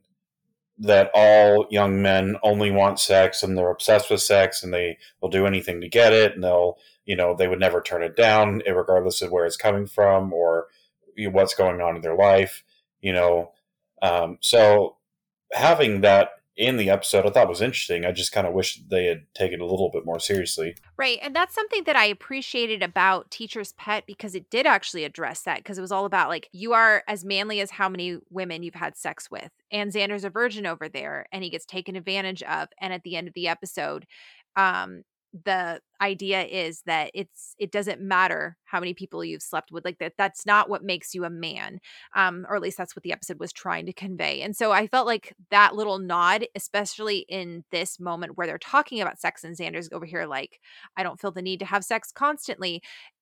that 0.77 1.11
all 1.13 1.67
young 1.69 2.01
men 2.01 2.37
only 2.43 2.71
want 2.71 2.99
sex 2.99 3.43
and 3.43 3.57
they're 3.57 3.69
obsessed 3.69 4.09
with 4.09 4.21
sex 4.21 4.63
and 4.63 4.73
they 4.73 4.97
will 5.21 5.29
do 5.29 5.45
anything 5.45 5.81
to 5.81 5.89
get 5.89 6.11
it 6.11 6.33
and 6.33 6.43
they'll 6.43 6.77
you 7.05 7.15
know 7.15 7.35
they 7.35 7.47
would 7.47 7.59
never 7.59 7.81
turn 7.81 8.01
it 8.01 8.15
down 8.15 8.61
regardless 8.67 9.21
of 9.21 9.31
where 9.31 9.45
it's 9.45 9.57
coming 9.57 9.85
from 9.85 10.33
or 10.33 10.67
what's 11.29 11.53
going 11.53 11.81
on 11.81 11.95
in 11.95 12.01
their 12.01 12.15
life 12.15 12.63
you 13.01 13.13
know. 13.13 13.51
Um, 14.01 14.37
so 14.41 14.97
having 15.51 16.01
that 16.01 16.29
in 16.61 16.77
the 16.77 16.91
episode 16.91 17.25
I 17.25 17.31
thought 17.31 17.49
was 17.49 17.61
interesting. 17.61 18.05
I 18.05 18.11
just 18.11 18.31
kind 18.31 18.45
of 18.45 18.53
wish 18.53 18.79
they 18.87 19.05
had 19.05 19.23
taken 19.33 19.59
it 19.59 19.63
a 19.63 19.65
little 19.65 19.89
bit 19.89 20.05
more 20.05 20.19
seriously. 20.19 20.75
Right. 20.95 21.17
And 21.21 21.35
that's 21.35 21.55
something 21.55 21.83
that 21.85 21.95
I 21.95 22.05
appreciated 22.05 22.83
about 22.83 23.31
Teacher's 23.31 23.73
Pet 23.73 24.03
because 24.05 24.35
it 24.35 24.49
did 24.51 24.67
actually 24.67 25.03
address 25.03 25.41
that 25.41 25.57
because 25.57 25.79
it 25.79 25.81
was 25.81 25.91
all 25.91 26.05
about 26.05 26.29
like, 26.29 26.47
you 26.51 26.73
are 26.73 27.03
as 27.07 27.25
manly 27.25 27.61
as 27.61 27.71
how 27.71 27.89
many 27.89 28.19
women 28.29 28.61
you've 28.61 28.75
had 28.75 28.95
sex 28.95 29.31
with. 29.31 29.49
And 29.71 29.91
Xander's 29.91 30.23
a 30.23 30.29
virgin 30.29 30.67
over 30.67 30.87
there 30.87 31.25
and 31.31 31.43
he 31.43 31.49
gets 31.49 31.65
taken 31.65 31.95
advantage 31.95 32.43
of. 32.43 32.69
And 32.79 32.93
at 32.93 33.01
the 33.03 33.15
end 33.15 33.27
of 33.27 33.33
the 33.33 33.47
episode, 33.47 34.05
um, 34.55 35.03
the 35.33 35.79
idea 36.01 36.43
is 36.43 36.81
that 36.85 37.09
it's 37.13 37.55
it 37.57 37.71
doesn't 37.71 38.01
matter 38.01 38.57
how 38.65 38.79
many 38.79 38.93
people 38.93 39.23
you've 39.23 39.41
slept 39.41 39.71
with 39.71 39.85
like 39.85 39.97
that 39.99 40.13
that's 40.17 40.45
not 40.45 40.69
what 40.69 40.83
makes 40.83 41.13
you 41.13 41.23
a 41.23 41.29
man 41.29 41.79
um 42.15 42.45
or 42.49 42.55
at 42.55 42.61
least 42.61 42.77
that's 42.77 42.95
what 42.95 43.03
the 43.03 43.13
episode 43.13 43.39
was 43.39 43.53
trying 43.53 43.85
to 43.85 43.93
convey 43.93 44.41
and 44.41 44.55
so 44.55 44.71
i 44.73 44.87
felt 44.87 45.07
like 45.07 45.33
that 45.49 45.73
little 45.75 45.99
nod 45.99 46.45
especially 46.55 47.19
in 47.29 47.63
this 47.71 47.99
moment 47.99 48.37
where 48.37 48.45
they're 48.45 48.57
talking 48.57 48.99
about 48.99 49.19
sex 49.19 49.43
and 49.43 49.55
xander's 49.55 49.89
over 49.93 50.05
here 50.05 50.25
like 50.25 50.59
i 50.97 51.03
don't 51.03 51.19
feel 51.19 51.31
the 51.31 51.41
need 51.41 51.59
to 51.59 51.65
have 51.65 51.85
sex 51.85 52.11
constantly 52.11 52.81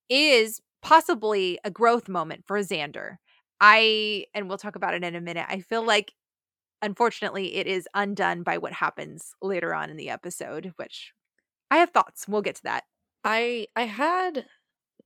is 0.10 0.62
possibly 0.82 1.60
a 1.64 1.70
growth 1.70 2.07
moment 2.07 2.43
for 2.47 2.57
xander. 2.60 3.18
I 3.62 4.26
and 4.34 4.47
we'll 4.47 4.57
talk 4.57 4.76
about 4.76 4.95
it 4.95 5.03
in 5.03 5.16
a 5.16 5.22
minute 5.22 5.45
i 5.47 5.60
feel 5.60 5.86
like 5.86 6.14
unfortunately 6.82 7.55
it 7.55 7.68
is 7.68 7.88
undone 7.93 8.41
by 8.41 8.57
what 8.57 8.74
happens 8.74 9.34
later 9.41 9.76
on 9.76 9.89
in 9.89 9.97
the 9.97 10.10
episode 10.10 10.72
which 10.78 11.12
I 11.72 11.78
have 11.78 11.91
thoughts. 11.91 12.28
We'll 12.28 12.41
get 12.41 12.55
to 12.55 12.63
that. 12.63 12.84
I 13.24 13.67
I 13.76 13.84
had 13.84 14.45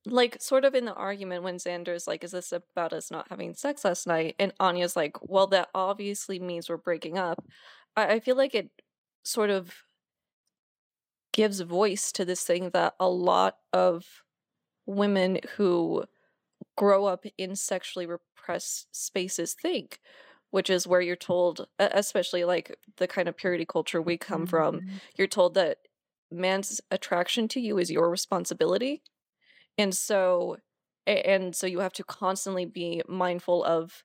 like 0.05 0.41
sort 0.41 0.65
of 0.65 0.75
in 0.75 0.85
the 0.85 0.93
argument 0.93 1.43
when 1.43 1.57
Xander's 1.57 2.07
like, 2.07 2.23
"Is 2.23 2.31
this 2.31 2.51
about 2.51 2.93
us 2.93 3.11
not 3.11 3.27
having 3.29 3.53
sex 3.53 3.85
last 3.85 4.07
night?" 4.07 4.35
and 4.39 4.53
Anya's 4.59 4.95
like, 4.95 5.17
"Well, 5.21 5.47
that 5.47 5.69
obviously 5.73 6.39
means 6.39 6.69
we're 6.69 6.77
breaking 6.77 7.17
up." 7.17 7.43
I, 7.95 8.15
I 8.15 8.19
feel 8.19 8.35
like 8.35 8.55
it 8.55 8.69
sort 9.23 9.49
of 9.49 9.73
gives 11.33 11.59
voice 11.61 12.11
to 12.13 12.25
this 12.25 12.43
thing 12.43 12.69
that 12.71 12.93
a 12.99 13.09
lot 13.09 13.57
of 13.73 14.23
women 14.85 15.39
who 15.57 16.05
grow 16.77 17.05
up 17.05 17.25
in 17.37 17.55
sexually 17.55 18.05
repressed 18.05 18.87
spaces 18.95 19.55
think 19.59 19.99
which 20.51 20.69
is 20.69 20.85
where 20.85 21.01
you're 21.01 21.15
told 21.15 21.65
especially 21.79 22.43
like 22.43 22.77
the 22.97 23.07
kind 23.07 23.27
of 23.27 23.35
purity 23.35 23.65
culture 23.65 24.01
we 24.01 24.17
come 24.17 24.41
mm-hmm. 24.41 24.49
from 24.49 24.81
you're 25.17 25.27
told 25.27 25.55
that 25.55 25.79
man's 26.33 26.81
attraction 26.91 27.47
to 27.49 27.59
you 27.59 27.77
is 27.77 27.91
your 27.91 28.09
responsibility. 28.09 29.03
And 29.77 29.95
so 29.95 30.57
and 31.05 31.53
so 31.55 31.67
you 31.67 31.79
have 31.79 31.93
to 31.93 32.03
constantly 32.03 32.65
be 32.65 33.01
mindful 33.07 33.63
of 33.63 34.03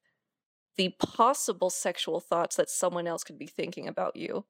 the 0.76 0.94
possible 0.98 1.70
sexual 1.70 2.18
thoughts 2.20 2.56
that 2.56 2.68
someone 2.68 3.06
else 3.06 3.22
could 3.22 3.38
be 3.38 3.46
thinking 3.46 3.86
about 3.86 4.16
you. 4.16 4.44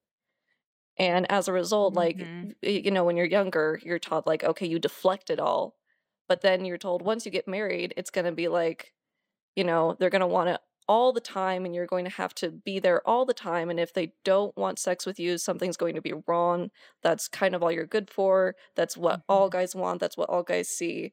And 0.98 1.30
as 1.30 1.48
a 1.48 1.52
result 1.52 1.94
like 1.94 2.18
mm-hmm. 2.18 2.50
you 2.62 2.90
know 2.90 3.04
when 3.04 3.16
you're 3.16 3.26
younger 3.26 3.80
you're 3.82 3.98
taught 3.98 4.26
like 4.26 4.44
okay 4.44 4.66
you 4.66 4.78
deflect 4.78 5.30
it 5.30 5.40
all. 5.40 5.76
But 6.28 6.42
then 6.42 6.64
you're 6.64 6.78
told 6.78 7.02
once 7.02 7.24
you 7.24 7.32
get 7.32 7.48
married 7.48 7.94
it's 7.96 8.10
going 8.10 8.26
to 8.26 8.32
be 8.32 8.48
like 8.48 8.92
you 9.56 9.64
know 9.64 9.96
they're 9.98 10.10
going 10.10 10.20
to 10.20 10.26
want 10.26 10.48
to 10.48 10.60
all 10.88 11.12
the 11.12 11.20
time 11.20 11.66
and 11.66 11.74
you're 11.74 11.86
going 11.86 12.04
to 12.04 12.10
have 12.10 12.34
to 12.34 12.50
be 12.50 12.78
there 12.78 13.06
all 13.06 13.26
the 13.26 13.34
time 13.34 13.68
and 13.68 13.78
if 13.78 13.92
they 13.92 14.12
don't 14.24 14.56
want 14.56 14.78
sex 14.78 15.04
with 15.04 15.20
you 15.20 15.36
something's 15.36 15.76
going 15.76 15.94
to 15.94 16.00
be 16.00 16.14
wrong 16.26 16.70
that's 17.02 17.28
kind 17.28 17.54
of 17.54 17.62
all 17.62 17.70
you're 17.70 17.86
good 17.86 18.10
for 18.10 18.54
that's 18.74 18.96
what 18.96 19.20
mm-hmm. 19.20 19.32
all 19.32 19.48
guys 19.50 19.76
want 19.76 20.00
that's 20.00 20.16
what 20.16 20.30
all 20.30 20.42
guys 20.42 20.68
see. 20.68 21.12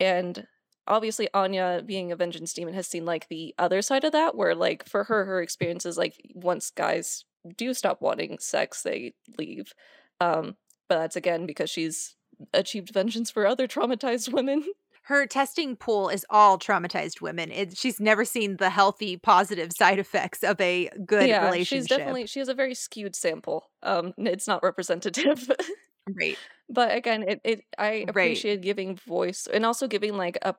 And 0.00 0.46
obviously 0.86 1.28
anya 1.34 1.82
being 1.84 2.10
a 2.10 2.16
vengeance 2.16 2.54
demon 2.54 2.74
has 2.74 2.86
seen 2.86 3.04
like 3.04 3.28
the 3.28 3.54
other 3.58 3.82
side 3.82 4.02
of 4.02 4.12
that 4.12 4.34
where 4.34 4.54
like 4.54 4.88
for 4.88 5.04
her 5.04 5.26
her 5.26 5.42
experience 5.42 5.84
is 5.84 5.98
like 5.98 6.14
once 6.34 6.70
guys 6.70 7.24
do 7.56 7.74
stop 7.74 8.00
wanting 8.00 8.38
sex 8.38 8.82
they 8.82 9.12
leave. 9.38 9.74
Um 10.20 10.56
but 10.88 10.98
that's 10.98 11.16
again 11.16 11.46
because 11.46 11.68
she's 11.68 12.16
achieved 12.54 12.94
vengeance 12.94 13.30
for 13.30 13.46
other 13.46 13.68
traumatized 13.68 14.32
women 14.32 14.64
her 15.02 15.26
testing 15.26 15.76
pool 15.76 16.08
is 16.08 16.26
all 16.30 16.58
traumatized 16.58 17.20
women. 17.20 17.50
It, 17.50 17.76
she's 17.76 17.98
never 18.00 18.24
seen 18.24 18.56
the 18.58 18.70
healthy, 18.70 19.16
positive 19.16 19.72
side 19.72 19.98
effects 19.98 20.42
of 20.42 20.60
a 20.60 20.90
good 21.04 21.28
yeah, 21.28 21.44
relationship. 21.46 21.78
She's 21.78 21.88
definitely 21.88 22.26
she 22.26 22.38
has 22.38 22.48
a 22.48 22.54
very 22.54 22.74
skewed 22.74 23.16
sample. 23.16 23.70
Um, 23.82 24.12
it's 24.18 24.46
not 24.46 24.62
representative. 24.62 25.50
right. 26.20 26.36
But 26.68 26.94
again, 26.94 27.24
it, 27.26 27.40
it 27.44 27.64
I 27.78 28.04
appreciate 28.08 28.56
right. 28.56 28.62
giving 28.62 28.96
voice 28.96 29.48
and 29.52 29.66
also 29.66 29.88
giving 29.88 30.16
like 30.16 30.38
a 30.42 30.54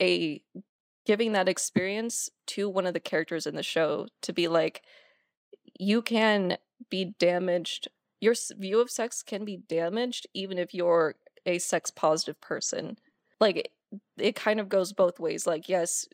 a 0.00 0.42
giving 1.04 1.32
that 1.32 1.48
experience 1.48 2.28
to 2.48 2.68
one 2.68 2.86
of 2.86 2.94
the 2.94 3.00
characters 3.00 3.46
in 3.46 3.54
the 3.54 3.62
show 3.62 4.06
to 4.22 4.32
be 4.32 4.48
like 4.48 4.82
you 5.78 6.02
can 6.02 6.58
be 6.90 7.14
damaged 7.18 7.88
your 8.20 8.34
view 8.58 8.80
of 8.80 8.90
sex 8.90 9.22
can 9.22 9.44
be 9.44 9.56
damaged 9.68 10.26
even 10.34 10.58
if 10.58 10.74
you're 10.74 11.14
a 11.44 11.58
sex 11.58 11.90
positive 11.92 12.40
person 12.40 12.96
like 13.40 13.70
it 14.18 14.34
kind 14.34 14.60
of 14.60 14.68
goes 14.68 14.92
both 14.92 15.20
ways. 15.20 15.46
Like, 15.46 15.68
yes, 15.68 16.06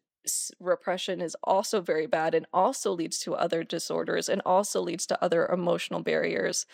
repression 0.60 1.20
is 1.20 1.36
also 1.42 1.80
very 1.80 2.06
bad 2.06 2.34
and 2.34 2.46
also 2.52 2.92
leads 2.92 3.18
to 3.20 3.34
other 3.34 3.64
disorders 3.64 4.28
and 4.28 4.42
also 4.44 4.80
leads 4.80 5.06
to 5.06 5.22
other 5.22 5.46
emotional 5.46 6.00
barriers. 6.00 6.66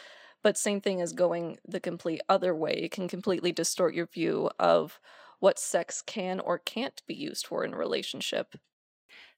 But 0.42 0.56
same 0.56 0.80
thing 0.80 1.00
as 1.00 1.12
going 1.12 1.58
the 1.66 1.80
complete 1.80 2.20
other 2.28 2.54
way. 2.54 2.72
It 2.72 2.92
can 2.92 3.08
completely 3.08 3.52
distort 3.52 3.94
your 3.94 4.06
view 4.06 4.50
of 4.58 5.00
what 5.40 5.58
sex 5.58 6.02
can 6.02 6.40
or 6.40 6.58
can't 6.58 7.02
be 7.06 7.14
used 7.14 7.46
for 7.46 7.64
in 7.64 7.74
a 7.74 7.76
relationship. 7.76 8.54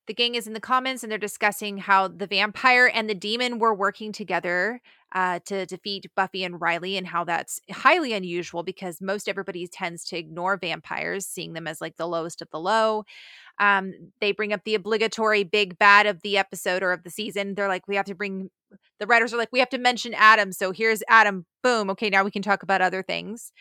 The 0.06 0.14
gang 0.14 0.34
is 0.34 0.46
in 0.46 0.54
the 0.54 0.60
comments 0.60 1.02
and 1.02 1.10
they're 1.10 1.18
discussing 1.18 1.78
how 1.78 2.08
the 2.08 2.26
vampire 2.26 2.90
and 2.92 3.08
the 3.08 3.14
demon 3.14 3.58
were 3.58 3.74
working 3.74 4.12
together 4.12 4.80
uh, 5.12 5.40
to 5.46 5.66
defeat 5.66 6.06
Buffy 6.14 6.44
and 6.44 6.60
Riley, 6.60 6.96
and 6.96 7.06
how 7.06 7.24
that's 7.24 7.60
highly 7.70 8.12
unusual 8.12 8.62
because 8.62 9.00
most 9.00 9.28
everybody 9.28 9.66
tends 9.66 10.04
to 10.06 10.16
ignore 10.16 10.56
vampires, 10.56 11.26
seeing 11.26 11.52
them 11.52 11.66
as 11.66 11.80
like 11.80 11.96
the 11.96 12.08
lowest 12.08 12.42
of 12.42 12.50
the 12.50 12.60
low. 12.60 13.04
Um, 13.58 13.92
they 14.20 14.32
bring 14.32 14.52
up 14.52 14.62
the 14.64 14.74
obligatory 14.74 15.44
big 15.44 15.78
bad 15.78 16.06
of 16.06 16.22
the 16.22 16.38
episode 16.38 16.82
or 16.82 16.92
of 16.92 17.02
the 17.02 17.10
season. 17.10 17.54
They're 17.54 17.68
like, 17.68 17.86
we 17.86 17.96
have 17.96 18.06
to 18.06 18.14
bring 18.14 18.50
the 18.98 19.06
writers 19.06 19.34
are 19.34 19.36
like, 19.36 19.52
we 19.52 19.58
have 19.58 19.70
to 19.70 19.78
mention 19.78 20.14
Adam. 20.14 20.52
So 20.52 20.72
here's 20.72 21.02
Adam. 21.08 21.46
Boom. 21.62 21.90
Okay, 21.90 22.10
now 22.10 22.24
we 22.24 22.30
can 22.30 22.42
talk 22.42 22.62
about 22.62 22.80
other 22.80 23.02
things. 23.02 23.52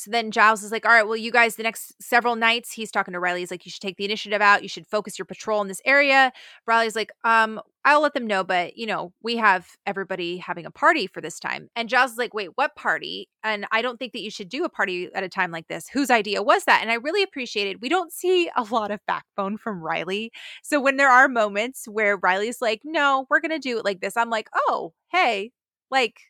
So 0.00 0.10
then 0.10 0.30
Giles 0.30 0.62
is 0.62 0.72
like, 0.72 0.86
all 0.86 0.92
right, 0.92 1.06
well, 1.06 1.16
you 1.16 1.30
guys, 1.30 1.56
the 1.56 1.62
next 1.62 2.00
several 2.00 2.36
nights, 2.36 2.72
he's 2.72 2.90
talking 2.90 3.12
to 3.12 3.20
Riley. 3.20 3.40
He's 3.40 3.50
like, 3.50 3.66
you 3.66 3.70
should 3.70 3.82
take 3.82 3.96
the 3.96 4.04
initiative 4.04 4.40
out. 4.40 4.62
You 4.62 4.68
should 4.68 4.86
focus 4.86 5.18
your 5.18 5.26
patrol 5.26 5.60
in 5.60 5.68
this 5.68 5.82
area. 5.84 6.32
Riley's 6.66 6.96
like, 6.96 7.12
um, 7.24 7.60
I'll 7.84 8.02
let 8.02 8.14
them 8.14 8.26
know, 8.26 8.44
but 8.44 8.76
you 8.76 8.86
know, 8.86 9.12
we 9.22 9.36
have 9.36 9.68
everybody 9.86 10.38
having 10.38 10.66
a 10.66 10.70
party 10.70 11.06
for 11.06 11.20
this 11.20 11.38
time. 11.38 11.68
And 11.76 11.88
Giles 11.88 12.12
is 12.12 12.18
like, 12.18 12.34
wait, 12.34 12.50
what 12.54 12.76
party? 12.76 13.28
And 13.42 13.66
I 13.72 13.82
don't 13.82 13.98
think 13.98 14.12
that 14.12 14.22
you 14.22 14.30
should 14.30 14.48
do 14.48 14.64
a 14.64 14.68
party 14.68 15.10
at 15.14 15.24
a 15.24 15.28
time 15.28 15.50
like 15.50 15.68
this. 15.68 15.88
Whose 15.88 16.10
idea 16.10 16.42
was 16.42 16.64
that? 16.64 16.80
And 16.82 16.90
I 16.90 16.94
really 16.94 17.22
appreciated, 17.22 17.82
we 17.82 17.88
don't 17.88 18.12
see 18.12 18.50
a 18.56 18.62
lot 18.64 18.90
of 18.90 19.00
backbone 19.06 19.56
from 19.58 19.82
Riley. 19.82 20.30
So 20.62 20.80
when 20.80 20.96
there 20.96 21.10
are 21.10 21.28
moments 21.28 21.86
where 21.86 22.16
Riley's 22.16 22.60
like, 22.60 22.80
no, 22.84 23.26
we're 23.28 23.40
to 23.40 23.58
do 23.58 23.78
it 23.78 23.84
like 23.84 24.00
this, 24.00 24.16
I'm 24.16 24.30
like, 24.30 24.48
oh, 24.54 24.92
hey, 25.08 25.52
like, 25.90 26.20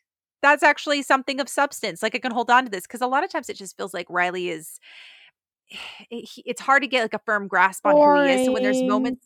that's 0.41 0.63
actually 0.63 1.03
something 1.03 1.39
of 1.39 1.49
substance. 1.49 2.01
Like 2.01 2.15
I 2.15 2.19
can 2.19 2.31
hold 2.31 2.49
on 2.49 2.65
to 2.65 2.71
this 2.71 2.83
because 2.83 3.01
a 3.01 3.07
lot 3.07 3.23
of 3.23 3.31
times 3.31 3.49
it 3.49 3.57
just 3.57 3.77
feels 3.77 3.93
like 3.93 4.07
Riley 4.09 4.49
is. 4.49 4.79
It, 6.09 6.29
it's 6.45 6.59
hard 6.59 6.81
to 6.81 6.87
get 6.87 7.03
like 7.03 7.13
a 7.13 7.21
firm 7.25 7.47
grasp 7.47 7.85
on 7.85 7.93
boring. 7.93 8.23
who 8.23 8.27
he 8.27 8.41
is. 8.41 8.45
So 8.45 8.51
when 8.51 8.63
there's 8.63 8.83
moments, 8.83 9.25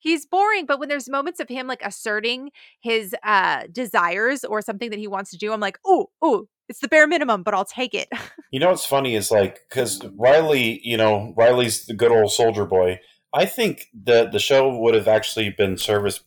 he's 0.00 0.26
boring. 0.26 0.66
But 0.66 0.80
when 0.80 0.88
there's 0.88 1.08
moments 1.08 1.38
of 1.38 1.48
him 1.48 1.68
like 1.68 1.82
asserting 1.84 2.50
his 2.80 3.14
uh 3.22 3.64
desires 3.70 4.44
or 4.44 4.60
something 4.60 4.90
that 4.90 4.98
he 4.98 5.06
wants 5.06 5.30
to 5.30 5.36
do, 5.36 5.52
I'm 5.52 5.60
like, 5.60 5.78
oh, 5.86 6.10
oh, 6.20 6.48
it's 6.68 6.80
the 6.80 6.88
bare 6.88 7.06
minimum, 7.06 7.42
but 7.42 7.54
I'll 7.54 7.64
take 7.64 7.94
it. 7.94 8.08
you 8.50 8.58
know 8.58 8.70
what's 8.70 8.86
funny 8.86 9.14
is 9.14 9.30
like 9.30 9.60
because 9.68 10.00
Riley, 10.16 10.80
you 10.82 10.96
know, 10.96 11.32
Riley's 11.36 11.86
the 11.86 11.94
good 11.94 12.10
old 12.10 12.32
soldier 12.32 12.64
boy. 12.64 13.00
I 13.32 13.46
think 13.46 13.88
that 14.04 14.32
the 14.32 14.38
show 14.38 14.76
would 14.78 14.94
have 14.94 15.08
actually 15.08 15.50
been 15.50 15.76
serviced 15.76 16.22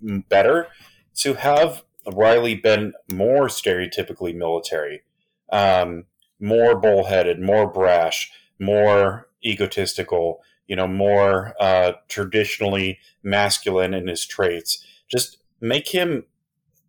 better 0.00 0.68
to 1.16 1.34
have 1.34 1.82
Riley 2.12 2.54
been 2.54 2.92
more 3.12 3.48
stereotypically 3.48 4.34
military, 4.34 5.02
um, 5.50 6.04
more 6.40 6.78
bullheaded, 6.78 7.40
more 7.40 7.70
brash, 7.70 8.30
more 8.58 9.28
egotistical, 9.44 10.40
you 10.66 10.76
know, 10.76 10.86
more 10.86 11.54
uh, 11.60 11.92
traditionally 12.08 12.98
masculine 13.22 13.94
in 13.94 14.06
his 14.06 14.24
traits. 14.26 14.84
Just 15.08 15.38
make 15.60 15.88
him 15.88 16.24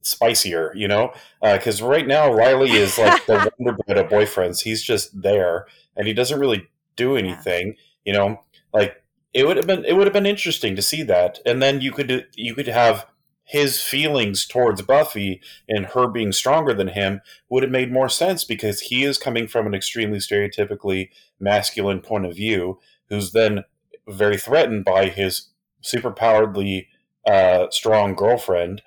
spicier, 0.01 0.71
you 0.75 0.87
know? 0.87 1.13
Because 1.41 1.81
uh, 1.81 1.87
right 1.87 2.07
now, 2.07 2.31
Riley 2.31 2.71
is 2.71 2.97
like 2.97 3.25
the 3.25 3.51
wonder 3.59 3.77
bread 3.85 3.97
of 3.97 4.11
boyfriends. 4.11 4.61
He's 4.61 4.83
just 4.83 5.21
there, 5.21 5.67
and 5.95 6.07
he 6.07 6.13
doesn't 6.13 6.39
really 6.39 6.67
do 6.95 7.15
anything. 7.15 7.67
Yeah. 7.67 7.73
You 8.05 8.13
know, 8.13 8.43
like 8.73 9.03
it 9.33 9.45
would 9.45 9.57
have 9.57 9.67
been 9.67 9.83
it 9.83 9.93
would 9.93 10.07
have 10.07 10.13
been 10.13 10.25
interesting 10.25 10.75
to 10.75 10.81
see 10.81 11.03
that, 11.03 11.39
and 11.45 11.61
then 11.61 11.81
you 11.81 11.91
could 11.91 12.27
you 12.35 12.53
could 12.55 12.67
have 12.67 13.07
his 13.45 13.79
feelings 13.79 14.45
towards 14.45 14.81
Buffy 14.81 15.39
and 15.69 15.85
her 15.87 16.07
being 16.07 16.31
stronger 16.31 16.73
than 16.73 16.89
him 16.89 17.21
would 17.47 17.61
have 17.61 17.71
made 17.71 17.91
more 17.91 18.09
sense 18.09 18.43
because 18.43 18.81
he 18.81 19.03
is 19.03 19.19
coming 19.19 19.47
from 19.47 19.67
an 19.67 19.75
extremely 19.75 20.17
stereotypically 20.17 21.09
masculine 21.39 22.01
point 22.01 22.25
of 22.25 22.35
view, 22.35 22.79
who's 23.09 23.31
then 23.31 23.63
very 24.09 24.37
threatened 24.37 24.83
by 24.83 25.09
his 25.09 25.49
superpoweredly 25.83 26.87
uh, 27.27 27.67
strong 27.69 28.15
girlfriend. 28.15 28.81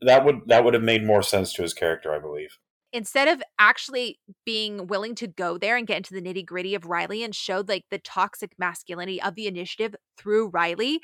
That 0.00 0.24
would 0.24 0.40
that 0.46 0.64
would 0.64 0.74
have 0.74 0.82
made 0.82 1.04
more 1.04 1.22
sense 1.22 1.52
to 1.54 1.62
his 1.62 1.74
character, 1.74 2.14
I 2.14 2.18
believe. 2.18 2.58
Instead 2.90 3.28
of 3.28 3.42
actually 3.58 4.18
being 4.46 4.86
willing 4.86 5.14
to 5.16 5.26
go 5.26 5.58
there 5.58 5.76
and 5.76 5.86
get 5.86 5.98
into 5.98 6.14
the 6.14 6.22
nitty 6.22 6.46
gritty 6.46 6.74
of 6.74 6.86
Riley 6.86 7.22
and 7.22 7.34
show 7.34 7.62
like 7.66 7.84
the 7.90 7.98
toxic 7.98 8.52
masculinity 8.58 9.20
of 9.20 9.34
the 9.34 9.46
initiative 9.46 9.94
through 10.16 10.48
Riley, 10.48 11.00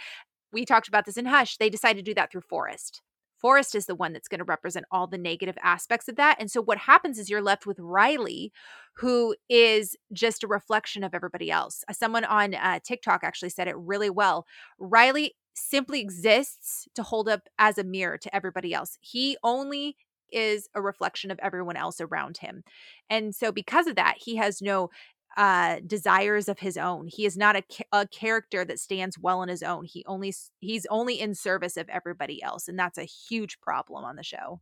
we 0.54 0.64
talked 0.64 0.88
about 0.88 1.04
this 1.04 1.16
in 1.16 1.26
Hush. 1.26 1.58
They 1.58 1.68
decided 1.68 2.04
to 2.04 2.10
do 2.10 2.14
that 2.14 2.32
through 2.32 2.42
Forrest. 2.42 3.02
Forrest 3.44 3.74
is 3.74 3.84
the 3.84 3.94
one 3.94 4.14
that's 4.14 4.28
going 4.28 4.38
to 4.38 4.44
represent 4.44 4.86
all 4.90 5.06
the 5.06 5.18
negative 5.18 5.58
aspects 5.62 6.08
of 6.08 6.16
that. 6.16 6.36
And 6.40 6.50
so 6.50 6.62
what 6.62 6.78
happens 6.78 7.18
is 7.18 7.28
you're 7.28 7.42
left 7.42 7.66
with 7.66 7.78
Riley, 7.78 8.52
who 8.96 9.34
is 9.50 9.96
just 10.14 10.42
a 10.42 10.48
reflection 10.48 11.04
of 11.04 11.12
everybody 11.12 11.50
else. 11.50 11.84
Uh, 11.86 11.92
someone 11.92 12.24
on 12.24 12.54
uh, 12.54 12.78
TikTok 12.82 13.22
actually 13.22 13.50
said 13.50 13.68
it 13.68 13.76
really 13.76 14.08
well. 14.08 14.46
Riley 14.78 15.34
simply 15.54 16.00
exists 16.00 16.88
to 16.94 17.02
hold 17.02 17.28
up 17.28 17.42
as 17.58 17.76
a 17.76 17.84
mirror 17.84 18.16
to 18.16 18.34
everybody 18.34 18.72
else. 18.72 18.96
He 19.02 19.36
only 19.42 19.96
is 20.32 20.68
a 20.74 20.82
reflection 20.82 21.30
of 21.30 21.38
everyone 21.42 21.76
else 21.76 22.00
around 22.00 22.38
him. 22.38 22.64
And 23.10 23.34
so 23.34 23.52
because 23.52 23.86
of 23.86 23.96
that, 23.96 24.14
he 24.18 24.36
has 24.36 24.62
no 24.62 24.88
uh 25.36 25.80
desires 25.86 26.48
of 26.48 26.60
his 26.60 26.76
own 26.76 27.06
he 27.06 27.24
is 27.26 27.36
not 27.36 27.56
a, 27.56 27.62
a 27.92 28.06
character 28.06 28.64
that 28.64 28.78
stands 28.78 29.18
well 29.18 29.40
on 29.40 29.48
his 29.48 29.62
own 29.62 29.84
he 29.84 30.04
only 30.06 30.32
he's 30.60 30.86
only 30.90 31.20
in 31.20 31.34
service 31.34 31.76
of 31.76 31.88
everybody 31.88 32.42
else 32.42 32.68
and 32.68 32.78
that's 32.78 32.98
a 32.98 33.04
huge 33.04 33.60
problem 33.60 34.04
on 34.04 34.16
the 34.16 34.22
show 34.22 34.60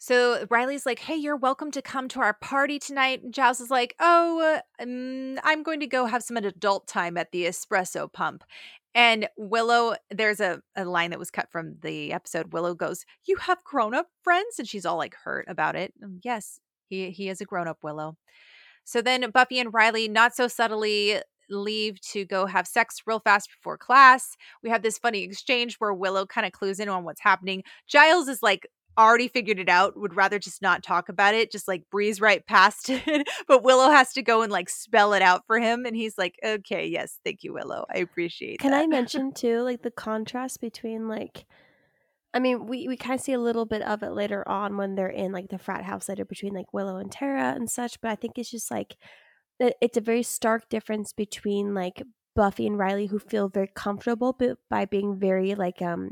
so 0.00 0.46
Riley's 0.48 0.86
like, 0.86 1.00
"Hey, 1.00 1.16
you're 1.16 1.36
welcome 1.36 1.72
to 1.72 1.82
come 1.82 2.06
to 2.08 2.20
our 2.20 2.32
party 2.32 2.78
tonight." 2.78 3.22
And 3.22 3.34
Giles 3.34 3.60
is 3.60 3.70
like, 3.70 3.96
"Oh, 3.98 4.60
um, 4.80 5.40
I'm 5.42 5.64
going 5.64 5.80
to 5.80 5.88
go 5.88 6.06
have 6.06 6.22
some 6.22 6.36
adult 6.36 6.86
time 6.86 7.16
at 7.16 7.32
the 7.32 7.46
espresso 7.46 8.10
pump." 8.10 8.44
And 8.94 9.28
Willow, 9.36 9.96
there's 10.10 10.40
a, 10.40 10.62
a 10.76 10.84
line 10.84 11.10
that 11.10 11.18
was 11.18 11.30
cut 11.32 11.50
from 11.50 11.76
the 11.82 12.12
episode. 12.12 12.52
Willow 12.52 12.74
goes, 12.74 13.04
"You 13.24 13.36
have 13.36 13.62
grown 13.64 13.92
up 13.92 14.06
friends," 14.22 14.58
and 14.60 14.68
she's 14.68 14.86
all 14.86 14.96
like 14.96 15.16
hurt 15.24 15.46
about 15.48 15.74
it. 15.74 15.92
yes, 16.22 16.60
he 16.88 17.10
he 17.10 17.28
is 17.28 17.40
a 17.40 17.44
grown 17.44 17.66
up 17.66 17.78
Willow. 17.82 18.16
So 18.88 19.02
then 19.02 19.30
Buffy 19.32 19.58
and 19.58 19.72
Riley, 19.72 20.08
not 20.08 20.34
so 20.34 20.48
subtly, 20.48 21.20
leave 21.50 22.00
to 22.00 22.24
go 22.24 22.46
have 22.46 22.66
sex 22.66 23.02
real 23.04 23.20
fast 23.20 23.50
before 23.50 23.76
class. 23.76 24.34
We 24.62 24.70
have 24.70 24.80
this 24.80 24.96
funny 24.96 25.24
exchange 25.24 25.76
where 25.76 25.92
Willow 25.92 26.24
kind 26.24 26.46
of 26.46 26.52
clues 26.52 26.80
in 26.80 26.88
on 26.88 27.04
what's 27.04 27.20
happening. 27.20 27.64
Giles 27.86 28.28
is 28.28 28.42
like 28.42 28.66
already 28.96 29.28
figured 29.28 29.58
it 29.58 29.68
out, 29.68 29.98
would 29.98 30.16
rather 30.16 30.38
just 30.38 30.62
not 30.62 30.82
talk 30.82 31.10
about 31.10 31.34
it, 31.34 31.52
just 31.52 31.68
like 31.68 31.84
breeze 31.90 32.18
right 32.18 32.46
past 32.46 32.88
it. 32.88 33.28
but 33.46 33.62
Willow 33.62 33.90
has 33.90 34.14
to 34.14 34.22
go 34.22 34.40
and 34.40 34.50
like 34.50 34.70
spell 34.70 35.12
it 35.12 35.20
out 35.20 35.42
for 35.46 35.60
him. 35.60 35.84
And 35.84 35.94
he's 35.94 36.16
like, 36.16 36.36
okay, 36.42 36.86
yes, 36.86 37.20
thank 37.26 37.44
you, 37.44 37.52
Willow. 37.52 37.84
I 37.94 37.98
appreciate 37.98 38.58
Can 38.60 38.70
that. 38.70 38.84
I 38.84 38.86
mention 38.86 39.32
too, 39.32 39.60
like 39.60 39.82
the 39.82 39.90
contrast 39.90 40.62
between 40.62 41.08
like 41.08 41.44
I 42.34 42.40
mean, 42.40 42.66
we, 42.66 42.86
we 42.88 42.96
kind 42.96 43.14
of 43.14 43.20
see 43.24 43.32
a 43.32 43.40
little 43.40 43.64
bit 43.64 43.82
of 43.82 44.02
it 44.02 44.10
later 44.10 44.46
on 44.46 44.76
when 44.76 44.94
they're 44.94 45.08
in 45.08 45.32
like 45.32 45.48
the 45.48 45.58
frat 45.58 45.84
house 45.84 46.08
later 46.08 46.24
between 46.24 46.54
like 46.54 46.72
Willow 46.72 46.96
and 46.96 47.10
Tara 47.10 47.54
and 47.54 47.70
such. 47.70 48.00
But 48.00 48.10
I 48.10 48.14
think 48.16 48.38
it's 48.38 48.50
just 48.50 48.70
like 48.70 48.96
it's 49.60 49.96
a 49.96 50.02
very 50.02 50.22
stark 50.22 50.68
difference 50.68 51.12
between 51.12 51.74
like 51.74 52.02
Buffy 52.36 52.66
and 52.66 52.78
Riley 52.78 53.06
who 53.06 53.18
feel 53.18 53.48
very 53.48 53.70
comfortable 53.74 54.38
by 54.70 54.84
being 54.84 55.18
very 55.18 55.54
like 55.54 55.82
um 55.82 56.10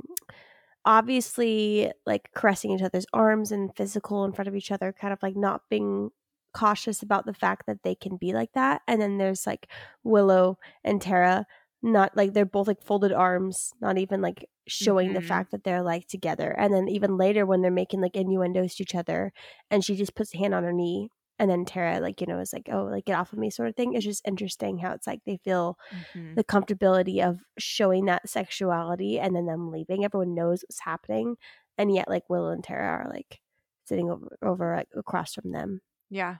obviously 0.84 1.92
like 2.06 2.30
caressing 2.34 2.70
each 2.70 2.82
other's 2.82 3.06
arms 3.12 3.52
and 3.52 3.74
physical 3.76 4.24
in 4.24 4.32
front 4.32 4.48
of 4.48 4.56
each 4.56 4.70
other, 4.70 4.92
kind 4.92 5.12
of 5.12 5.22
like 5.22 5.36
not 5.36 5.62
being 5.68 6.10
cautious 6.54 7.02
about 7.02 7.26
the 7.26 7.34
fact 7.34 7.66
that 7.66 7.82
they 7.82 7.94
can 7.94 8.16
be 8.16 8.32
like 8.32 8.52
that. 8.54 8.80
And 8.88 9.00
then 9.00 9.18
there's 9.18 9.46
like 9.46 9.68
Willow 10.04 10.58
and 10.82 11.02
Tara 11.02 11.46
not 11.82 12.16
like 12.16 12.32
they're 12.32 12.44
both 12.44 12.66
like 12.66 12.82
folded 12.82 13.12
arms, 13.12 13.72
not 13.80 13.98
even 13.98 14.20
like 14.20 14.48
showing 14.66 15.08
mm-hmm. 15.08 15.16
the 15.16 15.20
fact 15.22 15.50
that 15.52 15.64
they're 15.64 15.82
like 15.82 16.06
together. 16.08 16.50
And 16.50 16.72
then 16.72 16.88
even 16.88 17.16
later 17.16 17.46
when 17.46 17.62
they're 17.62 17.70
making 17.70 18.00
like 18.00 18.16
innuendos 18.16 18.76
to 18.76 18.82
each 18.82 18.94
other 18.94 19.32
and 19.70 19.84
she 19.84 19.94
just 19.96 20.14
puts 20.14 20.34
a 20.34 20.38
hand 20.38 20.54
on 20.54 20.64
her 20.64 20.72
knee 20.72 21.10
and 21.38 21.50
then 21.50 21.64
Tara 21.64 22.00
like, 22.00 22.20
you 22.20 22.26
know, 22.26 22.38
is 22.38 22.52
like, 22.52 22.68
oh, 22.72 22.84
like 22.84 23.04
get 23.04 23.18
off 23.18 23.32
of 23.32 23.38
me 23.38 23.50
sort 23.50 23.68
of 23.68 23.76
thing. 23.76 23.94
It's 23.94 24.04
just 24.04 24.26
interesting 24.26 24.78
how 24.78 24.92
it's 24.92 25.06
like 25.06 25.20
they 25.26 25.38
feel 25.44 25.76
mm-hmm. 25.92 26.34
the 26.34 26.44
comfortability 26.44 27.22
of 27.22 27.38
showing 27.58 28.06
that 28.06 28.28
sexuality 28.28 29.20
and 29.20 29.36
then 29.36 29.46
them 29.46 29.70
leaving. 29.70 30.04
Everyone 30.04 30.34
knows 30.34 30.62
what's 30.62 30.80
happening. 30.80 31.36
And 31.76 31.94
yet 31.94 32.08
like 32.08 32.22
Willow 32.30 32.50
and 32.50 32.64
Tara 32.64 32.86
are 32.86 33.10
like 33.12 33.40
sitting 33.84 34.10
over 34.10 34.36
over 34.42 34.76
like 34.76 34.88
across 34.96 35.34
from 35.34 35.52
them. 35.52 35.80
Yeah. 36.08 36.36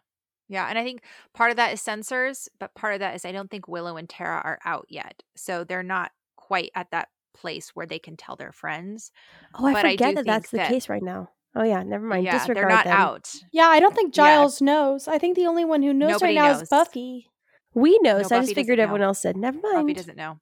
Yeah, 0.48 0.66
and 0.68 0.78
I 0.78 0.84
think 0.84 1.02
part 1.34 1.50
of 1.50 1.56
that 1.56 1.72
is 1.72 1.80
censors, 1.80 2.48
but 2.60 2.74
part 2.74 2.94
of 2.94 3.00
that 3.00 3.14
is 3.14 3.24
I 3.24 3.32
don't 3.32 3.50
think 3.50 3.66
Willow 3.66 3.96
and 3.96 4.08
Tara 4.08 4.40
are 4.44 4.58
out 4.64 4.86
yet. 4.88 5.22
So 5.34 5.64
they're 5.64 5.82
not 5.82 6.12
quite 6.36 6.70
at 6.74 6.90
that 6.92 7.08
place 7.34 7.70
where 7.74 7.86
they 7.86 7.98
can 7.98 8.16
tell 8.16 8.36
their 8.36 8.52
friends. 8.52 9.10
Oh, 9.54 9.66
I 9.66 9.72
but 9.72 9.82
forget 9.82 10.08
I 10.08 10.14
that 10.14 10.26
that's 10.26 10.50
the 10.50 10.58
that, 10.58 10.68
case 10.68 10.88
right 10.88 11.02
now. 11.02 11.30
Oh 11.54 11.64
yeah, 11.64 11.82
never 11.82 12.04
mind. 12.06 12.24
Yeah, 12.24 12.38
Disregard 12.38 12.56
they're 12.64 12.76
not 12.76 12.84
them. 12.84 12.96
out. 12.96 13.34
Yeah, 13.52 13.66
I 13.68 13.80
don't 13.80 13.94
think 13.94 14.12
Giles 14.12 14.60
yeah. 14.60 14.66
knows. 14.66 15.08
I 15.08 15.18
think 15.18 15.36
the 15.36 15.46
only 15.46 15.64
one 15.64 15.82
who 15.82 15.92
knows 15.92 16.10
Nobody 16.12 16.36
right 16.36 16.42
now 16.42 16.52
knows. 16.52 16.62
is 16.62 16.68
Buffy. 16.68 17.28
We 17.74 17.98
know, 18.02 18.18
no, 18.18 18.22
so 18.22 18.28
Buffy 18.30 18.36
I 18.36 18.40
just 18.42 18.54
figured 18.54 18.78
everyone 18.78 19.00
know. 19.00 19.08
else 19.08 19.20
said. 19.20 19.36
Never 19.36 19.58
mind. 19.60 19.86
Buffy 19.86 19.94
doesn't 19.94 20.16
know. 20.16 20.38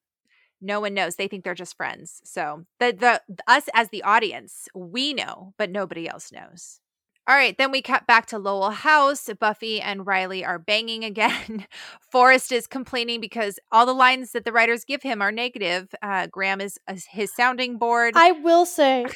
No 0.60 0.80
one 0.80 0.94
knows. 0.94 1.16
They 1.16 1.28
think 1.28 1.44
they're 1.44 1.54
just 1.54 1.76
friends. 1.76 2.20
So 2.24 2.64
the 2.80 2.92
the 2.92 3.40
us 3.46 3.68
as 3.74 3.90
the 3.90 4.02
audience, 4.02 4.68
we 4.74 5.14
know, 5.14 5.54
but 5.58 5.70
nobody 5.70 6.08
else 6.08 6.32
knows. 6.32 6.80
All 7.26 7.34
right, 7.34 7.56
then 7.56 7.70
we 7.70 7.80
cut 7.80 8.06
back 8.06 8.26
to 8.26 8.38
Lowell 8.38 8.70
House. 8.70 9.30
Buffy 9.40 9.80
and 9.80 10.06
Riley 10.06 10.44
are 10.44 10.58
banging 10.58 11.04
again. 11.04 11.66
Forrest 12.12 12.52
is 12.52 12.66
complaining 12.66 13.20
because 13.20 13.58
all 13.72 13.86
the 13.86 13.94
lines 13.94 14.32
that 14.32 14.44
the 14.44 14.52
writers 14.52 14.84
give 14.84 15.02
him 15.02 15.22
are 15.22 15.32
negative. 15.32 15.94
Uh, 16.02 16.26
Graham 16.26 16.60
is 16.60 16.78
uh, 16.86 16.96
his 17.10 17.34
sounding 17.34 17.78
board. 17.78 18.12
I 18.14 18.32
will 18.32 18.66
say, 18.66 19.06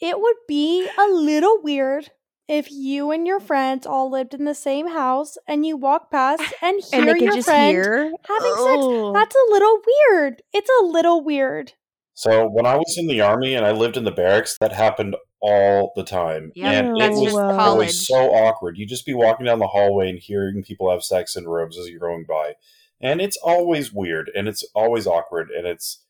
it 0.00 0.20
would 0.20 0.36
be 0.46 0.86
a 0.98 1.06
little 1.06 1.62
weird 1.62 2.10
if 2.48 2.70
you 2.70 3.10
and 3.10 3.26
your 3.26 3.40
friends 3.40 3.86
all 3.86 4.10
lived 4.10 4.34
in 4.34 4.44
the 4.44 4.54
same 4.54 4.88
house 4.88 5.38
and 5.48 5.64
you 5.64 5.76
walk 5.76 6.10
past 6.10 6.42
and 6.62 6.82
hear 6.90 7.08
and 7.08 7.20
your 7.20 7.42
friend 7.42 7.76
hear? 7.76 8.12
having 8.28 8.52
oh. 8.56 9.14
sex. 9.14 9.18
That's 9.18 9.36
a 9.36 9.52
little 9.52 9.78
weird. 9.86 10.42
It's 10.52 10.70
a 10.82 10.84
little 10.84 11.24
weird. 11.24 11.72
So 12.12 12.46
when 12.46 12.66
I 12.66 12.76
was 12.76 12.94
in 12.98 13.08
the 13.08 13.20
army 13.20 13.54
and 13.54 13.66
I 13.66 13.72
lived 13.72 13.96
in 13.96 14.04
the 14.04 14.10
barracks, 14.10 14.56
that 14.60 14.72
happened 14.72 15.16
all 15.46 15.92
the 15.94 16.02
time. 16.02 16.50
Yeah, 16.56 16.72
and 16.72 17.00
it 17.00 17.12
was 17.12 17.34
always 17.36 18.04
so 18.04 18.32
awkward. 18.34 18.76
You 18.76 18.84
just 18.84 19.06
be 19.06 19.14
walking 19.14 19.46
down 19.46 19.60
the 19.60 19.68
hallway 19.68 20.10
and 20.10 20.18
hearing 20.18 20.64
people 20.64 20.90
have 20.90 21.04
sex 21.04 21.36
in 21.36 21.48
rooms 21.48 21.78
as 21.78 21.88
you're 21.88 22.00
going 22.00 22.24
by. 22.28 22.54
And 23.00 23.20
it's 23.20 23.36
always 23.36 23.92
weird 23.92 24.28
and 24.34 24.48
it's 24.48 24.64
always 24.74 25.06
awkward 25.06 25.50
and 25.50 25.66
it's 25.66 26.02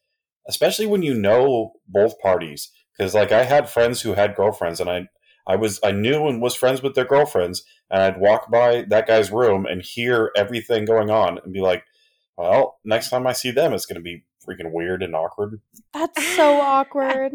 especially 0.49 0.87
when 0.87 1.03
you 1.03 1.13
know 1.13 1.73
both 1.87 2.19
parties 2.21 2.71
because 2.97 3.13
like 3.13 3.33
I 3.33 3.43
had 3.43 3.69
friends 3.69 4.01
who 4.01 4.15
had 4.15 4.37
girlfriends 4.37 4.81
and 4.81 4.89
I 4.89 5.09
I 5.47 5.57
was 5.57 5.81
I 5.85 5.91
knew 5.91 6.29
and 6.29 6.41
was 6.41 6.55
friends 6.55 6.83
with 6.83 6.95
their 6.95 7.05
girlfriends 7.05 7.65
and 7.91 8.01
I'd 8.01 8.21
walk 8.21 8.51
by 8.51 8.87
that 8.89 9.07
guy's 9.07 9.31
room 9.31 9.67
and 9.67 9.83
hear 9.83 10.31
everything 10.35 10.87
going 10.87 11.11
on 11.11 11.41
and 11.45 11.53
be 11.53 11.61
like, 11.61 11.85
well, 12.39 12.79
next 12.85 13.11
time 13.11 13.27
I 13.27 13.33
see 13.33 13.51
them 13.51 13.75
it's 13.75 13.87
going 13.87 13.97
to 13.97 14.03
be 14.03 14.25
freaking 14.49 14.73
weird 14.73 15.03
and 15.03 15.15
awkward. 15.15 15.61
That's 15.93 16.25
so 16.37 16.61
awkward. 16.61 17.35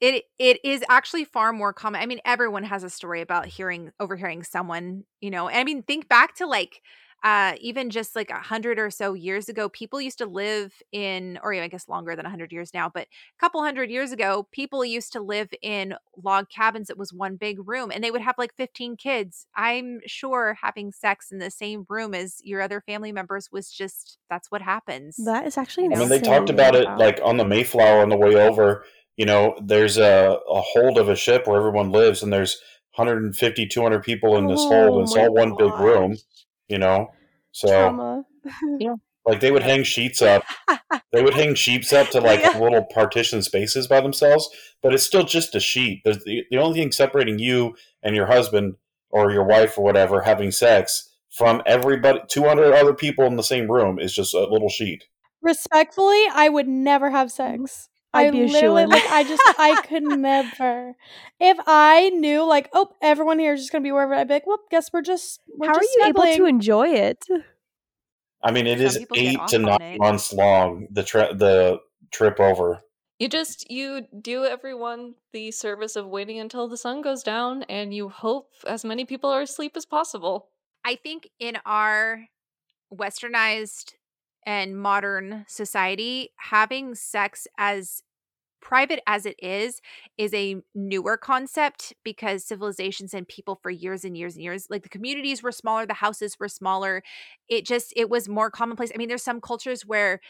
It 0.00 0.24
it 0.38 0.60
is 0.64 0.84
actually 0.88 1.24
far 1.24 1.52
more 1.52 1.72
common. 1.72 2.00
I 2.00 2.06
mean, 2.06 2.20
everyone 2.24 2.64
has 2.64 2.84
a 2.84 2.90
story 2.90 3.20
about 3.20 3.46
hearing 3.46 3.90
overhearing 3.98 4.44
someone, 4.44 5.04
you 5.20 5.30
know. 5.30 5.48
I 5.48 5.64
mean, 5.64 5.82
think 5.82 6.08
back 6.08 6.36
to 6.36 6.46
like 6.46 6.82
uh 7.24 7.54
even 7.60 7.90
just 7.90 8.14
like 8.14 8.30
a 8.30 8.38
hundred 8.38 8.78
or 8.78 8.90
so 8.90 9.12
years 9.12 9.48
ago 9.48 9.68
people 9.68 10.00
used 10.00 10.18
to 10.18 10.26
live 10.26 10.72
in 10.92 11.38
or 11.42 11.52
i 11.52 11.66
guess 11.66 11.88
longer 11.88 12.14
than 12.14 12.24
a 12.24 12.30
hundred 12.30 12.52
years 12.52 12.72
now 12.72 12.88
but 12.88 13.02
a 13.02 13.40
couple 13.40 13.62
hundred 13.62 13.90
years 13.90 14.12
ago 14.12 14.46
people 14.52 14.84
used 14.84 15.12
to 15.12 15.20
live 15.20 15.48
in 15.62 15.94
log 16.22 16.48
cabins 16.48 16.88
that 16.88 16.98
was 16.98 17.12
one 17.12 17.36
big 17.36 17.58
room 17.66 17.90
and 17.92 18.04
they 18.04 18.10
would 18.10 18.20
have 18.20 18.36
like 18.38 18.54
15 18.54 18.96
kids 18.96 19.46
i'm 19.56 20.00
sure 20.06 20.56
having 20.62 20.92
sex 20.92 21.32
in 21.32 21.38
the 21.38 21.50
same 21.50 21.84
room 21.88 22.14
as 22.14 22.40
your 22.44 22.62
other 22.62 22.80
family 22.80 23.10
members 23.10 23.48
was 23.50 23.70
just 23.70 24.18
that's 24.30 24.50
what 24.50 24.62
happens 24.62 25.16
that 25.24 25.44
is 25.44 25.58
actually 25.58 25.86
i 25.86 25.98
mean 25.98 26.08
they 26.08 26.20
talked 26.20 26.50
about 26.50 26.76
it 26.76 26.88
like 26.98 27.20
on 27.24 27.36
the 27.36 27.44
mayflower 27.44 28.00
on 28.00 28.10
the 28.10 28.16
way 28.16 28.36
over 28.36 28.84
you 29.18 29.26
know, 29.26 29.58
there's 29.60 29.98
a, 29.98 30.38
a 30.48 30.60
hold 30.60 30.96
of 30.96 31.08
a 31.08 31.16
ship 31.16 31.46
where 31.46 31.58
everyone 31.58 31.90
lives, 31.90 32.22
and 32.22 32.32
there's 32.32 32.56
150, 32.94 33.66
200 33.66 34.02
people 34.02 34.36
in 34.38 34.46
this 34.46 34.60
oh, 34.62 34.68
hold, 34.68 34.94
and 34.94 35.02
it's 35.02 35.16
oh 35.16 35.22
all 35.22 35.34
one 35.34 35.56
big 35.58 35.72
room, 35.74 36.16
you 36.68 36.78
know? 36.78 37.08
So, 37.50 38.24
yeah. 38.78 38.94
Like 39.26 39.40
they 39.40 39.50
would 39.50 39.64
hang 39.64 39.82
sheets 39.82 40.22
up. 40.22 40.44
they 41.12 41.22
would 41.22 41.34
hang 41.34 41.54
sheets 41.54 41.92
up 41.92 42.08
to 42.10 42.20
like 42.20 42.40
yeah. 42.40 42.58
little 42.58 42.84
partition 42.84 43.42
spaces 43.42 43.88
by 43.88 44.00
themselves, 44.00 44.48
but 44.82 44.94
it's 44.94 45.02
still 45.02 45.24
just 45.24 45.54
a 45.54 45.60
sheet. 45.60 46.00
There's 46.04 46.24
the, 46.24 46.44
the 46.50 46.56
only 46.56 46.78
thing 46.78 46.92
separating 46.92 47.38
you 47.40 47.74
and 48.02 48.14
your 48.14 48.26
husband 48.26 48.76
or 49.10 49.32
your 49.32 49.44
wife 49.44 49.76
or 49.76 49.84
whatever 49.84 50.22
having 50.22 50.50
sex 50.52 51.10
from 51.30 51.60
everybody 51.66 52.20
200 52.28 52.72
other 52.72 52.94
people 52.94 53.26
in 53.26 53.36
the 53.36 53.42
same 53.42 53.70
room 53.70 53.98
is 53.98 54.14
just 54.14 54.32
a 54.32 54.46
little 54.46 54.70
sheet. 54.70 55.04
Respectfully, 55.42 56.24
I 56.32 56.48
would 56.48 56.68
never 56.68 57.10
have 57.10 57.30
sex. 57.30 57.87
I'd 58.12 58.28
I 58.28 58.30
be 58.30 58.46
literally 58.46 58.86
like 58.86 59.04
I 59.10 59.24
just 59.24 59.42
I 59.58 59.82
could 59.82 60.02
never. 60.18 60.94
If 61.38 61.58
I 61.66 62.10
knew 62.10 62.46
like 62.46 62.70
oh 62.72 62.90
everyone 63.02 63.38
here 63.38 63.54
is 63.54 63.60
just 63.60 63.72
gonna 63.72 63.82
be 63.82 63.92
wherever 63.92 64.14
I'd 64.14 64.28
be 64.28 64.34
like 64.34 64.46
well 64.46 64.60
guess 64.70 64.92
we're 64.92 65.02
just 65.02 65.40
we're 65.56 65.68
how 65.68 65.74
just 65.74 65.80
are 65.80 65.82
you 65.84 66.04
snuggling. 66.04 66.28
able 66.28 66.36
to 66.36 66.44
enjoy 66.46 66.88
it? 66.88 67.26
I 68.42 68.52
mean, 68.52 68.66
it 68.66 68.78
Some 68.78 68.86
is 68.86 69.06
eight 69.14 69.40
to 69.48 69.58
nine 69.58 69.98
months 69.98 70.32
long. 70.32 70.86
The 70.90 71.02
tri- 71.02 71.32
the 71.32 71.80
trip 72.10 72.38
over. 72.40 72.80
You 73.18 73.28
just 73.28 73.68
you 73.70 74.06
do 74.22 74.44
everyone 74.44 75.14
the 75.32 75.50
service 75.50 75.96
of 75.96 76.06
waiting 76.06 76.38
until 76.38 76.68
the 76.68 76.76
sun 76.76 77.02
goes 77.02 77.22
down, 77.22 77.64
and 77.64 77.92
you 77.92 78.08
hope 78.08 78.52
as 78.66 78.84
many 78.84 79.04
people 79.04 79.30
are 79.30 79.42
asleep 79.42 79.76
as 79.76 79.84
possible. 79.84 80.50
I 80.84 80.94
think 80.94 81.28
in 81.40 81.58
our 81.66 82.26
westernized 82.94 83.94
and 84.46 84.80
modern 84.80 85.44
society, 85.48 86.30
having 86.36 86.94
sex 86.94 87.46
as 87.58 88.02
private 88.60 89.00
as 89.06 89.24
it 89.24 89.36
is 89.38 89.80
is 90.16 90.34
a 90.34 90.56
newer 90.74 91.16
concept 91.16 91.94
because 92.04 92.44
civilizations 92.44 93.14
and 93.14 93.28
people 93.28 93.58
for 93.62 93.70
years 93.70 94.04
and 94.04 94.16
years 94.16 94.34
and 94.34 94.42
years 94.42 94.66
like 94.68 94.82
the 94.82 94.88
communities 94.88 95.44
were 95.44 95.52
smaller 95.52 95.86
the 95.86 95.94
houses 95.94 96.36
were 96.40 96.48
smaller 96.48 97.00
it 97.48 97.64
just 97.64 97.92
it 97.94 98.10
was 98.10 98.28
more 98.28 98.50
commonplace 98.50 98.90
i 98.92 98.98
mean 98.98 99.06
there's 99.06 99.22
some 99.22 99.40
cultures 99.40 99.86
where 99.86 100.20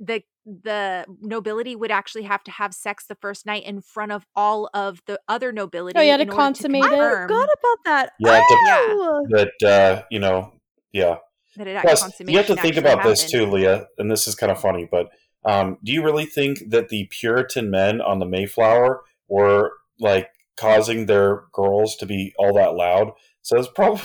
the 0.00 0.22
the 0.46 1.04
nobility 1.20 1.76
would 1.76 1.90
actually 1.90 2.22
have 2.22 2.42
to 2.42 2.50
have 2.50 2.72
sex 2.72 3.06
the 3.06 3.14
first 3.16 3.44
night 3.44 3.64
in 3.64 3.82
front 3.82 4.10
of 4.10 4.26
all 4.34 4.70
of 4.72 5.02
the 5.06 5.20
other 5.28 5.52
nobility. 5.52 5.98
Oh, 5.98 6.02
you 6.02 6.10
had 6.10 6.16
to 6.16 6.26
consummate 6.26 6.82
it. 6.82 6.92
I 6.92 7.10
forgot 7.10 7.44
about 7.44 7.78
that. 7.84 8.12
Yeah, 8.18 8.42
oh. 8.48 9.26
to, 9.28 9.50
that 9.60 9.68
uh, 9.68 10.02
you 10.10 10.18
know, 10.18 10.54
yeah. 10.92 11.16
That 11.56 11.66
it 11.66 11.80
Plus, 11.82 12.20
you 12.20 12.36
have 12.36 12.46
to 12.46 12.56
think 12.56 12.76
about 12.76 12.98
happened. 12.98 13.12
this 13.12 13.30
too, 13.30 13.46
Leah, 13.46 13.86
and 13.98 14.10
this 14.10 14.28
is 14.28 14.34
kind 14.34 14.52
of 14.52 14.60
funny, 14.60 14.88
but 14.90 15.10
um, 15.44 15.78
do 15.82 15.92
you 15.92 16.02
really 16.04 16.26
think 16.26 16.70
that 16.70 16.90
the 16.90 17.08
Puritan 17.10 17.70
men 17.70 18.00
on 18.00 18.18
the 18.18 18.26
Mayflower 18.26 19.02
were 19.28 19.72
like 19.98 20.28
causing 20.56 21.06
their 21.06 21.44
girls 21.52 21.96
to 21.96 22.06
be 22.06 22.34
all 22.38 22.54
that 22.54 22.74
loud? 22.74 23.12
So 23.42 23.58
it's 23.58 23.68
probably. 23.68 24.02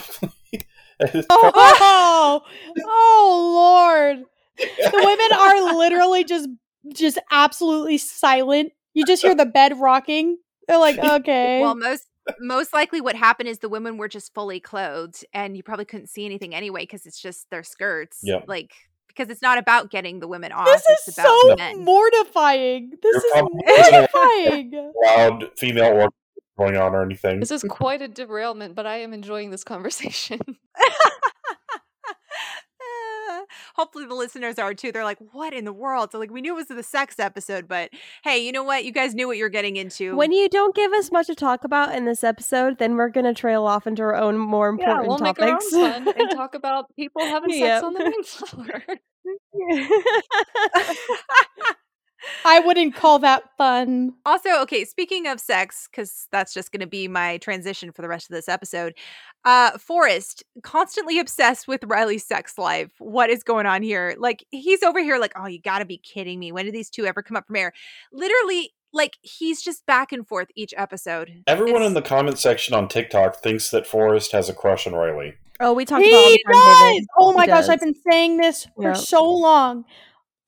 it's 1.00 1.26
oh, 1.30 1.52
oh, 1.54 2.42
oh, 2.84 3.52
Lord! 3.54 4.24
The 4.58 4.90
women 4.92 5.38
are 5.38 5.76
literally 5.78 6.24
just 6.24 6.48
just 6.94 7.18
absolutely 7.30 7.98
silent. 7.98 8.72
You 8.94 9.04
just 9.04 9.22
hear 9.22 9.34
the 9.34 9.46
bed 9.46 9.78
rocking. 9.78 10.38
They're 10.66 10.78
like, 10.78 10.98
okay. 11.20 11.60
Well, 11.60 11.74
most 11.74 12.06
most 12.40 12.72
likely 12.72 13.00
what 13.00 13.16
happened 13.16 13.48
is 13.48 13.58
the 13.58 13.68
women 13.68 13.96
were 13.96 14.08
just 14.08 14.34
fully 14.34 14.60
clothed 14.60 15.24
and 15.32 15.56
you 15.56 15.62
probably 15.62 15.84
couldn't 15.84 16.08
see 16.08 16.24
anything 16.24 16.54
anyway 16.54 16.82
because 16.82 17.06
it's 17.06 17.20
just 17.20 17.48
their 17.50 17.62
skirts. 17.62 18.20
Yeah. 18.22 18.40
Like 18.46 18.72
because 19.08 19.30
it's 19.30 19.42
not 19.42 19.58
about 19.58 19.90
getting 19.90 20.20
the 20.20 20.28
women 20.28 20.52
off. 20.52 20.66
This 20.66 21.08
is 21.08 21.14
so 21.14 21.54
men. 21.56 21.84
mortifying. 21.84 22.92
This 23.02 23.24
You're 23.34 23.44
is 23.44 23.50
mortifying. 23.92 24.92
Loud 25.04 25.50
female 25.56 26.02
or 26.02 26.08
going 26.58 26.76
on 26.76 26.94
or 26.94 27.02
anything. 27.02 27.40
This 27.40 27.50
is 27.50 27.62
quite 27.62 28.02
a 28.02 28.08
derailment, 28.08 28.74
but 28.74 28.86
I 28.86 28.98
am 28.98 29.12
enjoying 29.12 29.50
this 29.50 29.64
conversation. 29.64 30.40
hopefully 33.76 34.06
the 34.06 34.14
listeners 34.14 34.58
are 34.58 34.74
too. 34.74 34.90
They're 34.90 35.04
like, 35.04 35.18
what 35.32 35.52
in 35.52 35.64
the 35.64 35.72
world? 35.72 36.10
So 36.12 36.18
like 36.18 36.30
we 36.30 36.40
knew 36.40 36.54
it 36.54 36.56
was 36.56 36.66
the 36.66 36.82
sex 36.82 37.18
episode, 37.18 37.68
but 37.68 37.90
hey, 38.24 38.38
you 38.38 38.50
know 38.50 38.64
what? 38.64 38.84
You 38.84 38.92
guys 38.92 39.14
knew 39.14 39.26
what 39.26 39.36
you're 39.36 39.48
getting 39.48 39.76
into. 39.76 40.16
When 40.16 40.32
you 40.32 40.48
don't 40.48 40.74
give 40.74 40.92
us 40.92 41.12
much 41.12 41.26
to 41.26 41.34
talk 41.34 41.64
about 41.64 41.94
in 41.94 42.06
this 42.06 42.24
episode, 42.24 42.78
then 42.78 42.96
we're 42.96 43.10
gonna 43.10 43.34
trail 43.34 43.64
off 43.64 43.86
into 43.86 44.02
our 44.02 44.16
own 44.16 44.38
more 44.38 44.68
important 44.68 45.02
yeah, 45.02 45.08
we'll 45.08 45.18
topics. 45.18 45.72
Make 45.72 45.82
our 45.82 45.94
own 45.94 46.04
fun 46.04 46.14
and 46.18 46.30
talk 46.30 46.54
about 46.56 46.86
people 46.96 47.22
having 47.22 47.52
sex 47.52 47.84
on 47.84 47.92
the 47.92 48.04
Mayflower. 48.56 48.82
I 52.44 52.60
wouldn't 52.60 52.94
call 52.94 53.18
that 53.20 53.44
fun. 53.56 54.14
Also, 54.24 54.60
okay, 54.62 54.84
speaking 54.84 55.26
of 55.26 55.40
sex, 55.40 55.88
because 55.90 56.26
that's 56.30 56.54
just 56.54 56.72
going 56.72 56.80
to 56.80 56.86
be 56.86 57.08
my 57.08 57.38
transition 57.38 57.92
for 57.92 58.02
the 58.02 58.08
rest 58.08 58.30
of 58.30 58.34
this 58.34 58.48
episode. 58.48 58.94
Uh, 59.44 59.78
Forrest, 59.78 60.42
constantly 60.62 61.18
obsessed 61.18 61.68
with 61.68 61.84
Riley's 61.84 62.26
sex 62.26 62.58
life. 62.58 62.90
What 62.98 63.30
is 63.30 63.42
going 63.42 63.66
on 63.66 63.82
here? 63.82 64.16
Like, 64.18 64.44
he's 64.50 64.82
over 64.82 65.00
here, 65.00 65.18
like, 65.18 65.32
oh, 65.36 65.46
you 65.46 65.60
got 65.60 65.78
to 65.78 65.84
be 65.84 65.98
kidding 65.98 66.38
me. 66.38 66.52
When 66.52 66.64
did 66.64 66.74
these 66.74 66.90
two 66.90 67.06
ever 67.06 67.22
come 67.22 67.36
up 67.36 67.46
from 67.46 67.56
air? 67.56 67.72
Literally, 68.12 68.72
like, 68.92 69.16
he's 69.22 69.62
just 69.62 69.86
back 69.86 70.10
and 70.12 70.26
forth 70.26 70.48
each 70.56 70.74
episode. 70.76 71.44
Everyone 71.46 71.82
it's... 71.82 71.88
in 71.88 71.94
the 71.94 72.02
comment 72.02 72.38
section 72.38 72.74
on 72.74 72.88
TikTok 72.88 73.36
thinks 73.36 73.70
that 73.70 73.86
Forrest 73.86 74.32
has 74.32 74.48
a 74.48 74.54
crush 74.54 74.86
on 74.86 74.94
Riley. 74.94 75.34
Oh, 75.60 75.72
we 75.72 75.84
talked 75.84 76.04
he 76.04 76.10
about 76.10 76.24
it. 76.26 76.42
Does! 76.52 77.06
Oh 77.18 77.32
my 77.32 77.42
he 77.42 77.46
gosh, 77.46 77.60
does. 77.60 77.68
I've 77.70 77.80
been 77.80 77.94
saying 78.10 78.36
this 78.36 78.66
for 78.74 78.88
yep. 78.88 78.96
so 78.96 79.24
long. 79.24 79.84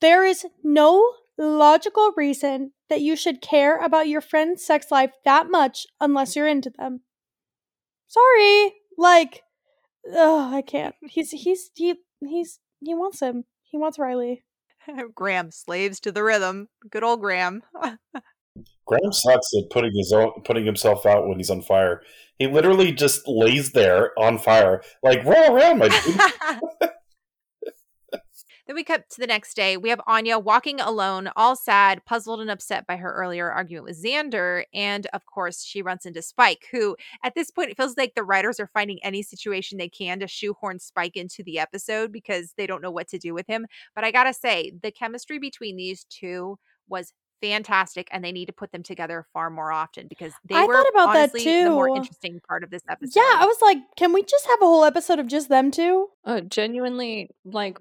There 0.01 0.25
is 0.25 0.47
no 0.63 1.13
logical 1.39 2.13
reason 2.17 2.73
that 2.89 3.01
you 3.01 3.17
should 3.17 3.41
care 3.41 3.79
about 3.79 4.09
your 4.09 4.21
friend's 4.21 4.65
sex 4.65 4.91
life 4.91 5.13
that 5.25 5.51
much 5.51 5.87
unless 6.01 6.35
you're 6.35 6.49
into 6.49 6.71
them. 6.71 7.01
Sorry. 8.09 8.75
Like 8.97 9.43
oh, 10.13 10.55
I 10.55 10.63
can't. 10.63 10.95
He's 11.03 11.31
he's 11.31 11.71
he 11.75 11.95
he's 12.21 12.61
he 12.81 12.95
wants 12.95 13.21
him. 13.21 13.45
He 13.63 13.77
wants 13.77 13.99
Riley. 13.99 14.45
Graham 15.15 15.51
slaves 15.51 16.01
to 16.01 16.13
the 16.13 16.23
rhythm. 16.23 16.69
Good 16.91 17.05
old 17.05 17.21
Graham. 17.21 17.63
Graham 18.87 19.13
sucks 19.13 19.51
at 19.57 19.71
putting 19.71 19.95
his 19.95 20.13
own, 20.13 20.33
putting 20.45 20.65
himself 20.65 21.05
out 21.05 21.29
when 21.29 21.39
he's 21.39 21.51
on 21.51 21.63
fire. 21.63 22.03
He 22.39 22.47
literally 22.47 22.93
just 22.93 23.29
lays 23.29 23.73
there 23.73 24.19
on 24.19 24.39
fire, 24.39 24.83
like 25.03 25.25
roll 25.25 25.57
around, 25.57 25.79
my 25.79 25.89
dude. 25.89 26.91
Then 28.69 28.77
we 28.77 28.85
cut 28.85 29.09
to 29.09 29.21
the 29.21 29.27
next 29.27 29.55
day. 29.55 29.79
We 29.79 29.89
have 29.89 30.01
Anya 30.07 30.39
walking 30.39 30.79
alone, 30.79 31.31
all 31.35 31.57
sad, 31.57 32.05
puzzled, 32.05 32.41
and 32.43 32.51
upset 32.51 32.87
by 32.87 32.97
her 32.97 33.11
earlier 33.15 33.51
argument 33.51 33.87
with 33.87 34.03
Xander. 34.03 34.65
And 34.75 35.07
of 35.15 35.25
course, 35.25 35.65
she 35.65 35.81
runs 35.81 36.05
into 36.05 36.21
Spike, 36.21 36.67
who 36.71 36.95
at 37.25 37.35
this 37.35 37.51
point, 37.51 37.71
it 37.71 37.79
feels 37.79 37.97
like 37.97 38.15
the 38.15 38.23
writers 38.23 38.61
are 38.61 38.71
finding 38.75 38.99
any 39.03 39.23
situation 39.23 39.79
they 39.79 39.89
can 39.89 40.21
to 40.21 40.29
shoehorn 40.29 40.79
Spike 40.81 41.17
into 41.17 41.43
the 41.43 41.59
episode 41.59 42.13
because 42.13 42.53
they 42.59 42.67
don't 42.67 42.83
know 42.83 42.91
what 42.91 43.09
to 43.09 43.19
do 43.19 43.33
with 43.33 43.47
him. 43.47 43.67
But 43.95 44.05
I 44.05 44.11
gotta 44.11 44.35
say, 44.35 44.73
the 44.83 44.93
chemistry 44.93 45.39
between 45.39 45.77
these 45.77 46.05
two 46.05 46.59
was 46.89 47.15
fantastic 47.41 48.09
and 48.11 48.23
they 48.23 48.33
need 48.33 48.47
to 48.47 48.53
put 48.53 48.73
them 48.73 48.83
together 48.83 49.25
far 49.33 49.49
more 49.49 49.73
often 49.73 50.09
because 50.09 50.33
they 50.45 50.57
I 50.57 50.67
were 50.67 50.75
thought 50.75 50.89
about 50.91 51.09
honestly, 51.17 51.45
that 51.45 51.51
too. 51.51 51.65
the 51.65 51.71
more 51.71 51.89
interesting 51.97 52.41
part 52.47 52.65
of 52.65 52.71
this 52.71 52.83
episode. 52.91 53.19
Yeah, 53.19 53.39
I 53.39 53.47
was 53.47 53.59
like, 53.63 53.79
can 53.97 54.13
we 54.13 54.23
just 54.23 54.47
have 54.47 54.61
a 54.61 54.67
whole 54.67 54.85
episode 54.85 55.19
of 55.19 55.27
just 55.27 55.49
them 55.49 55.71
two? 55.71 56.09
Uh, 56.25 56.41
genuinely, 56.43 57.31
like 57.45 57.79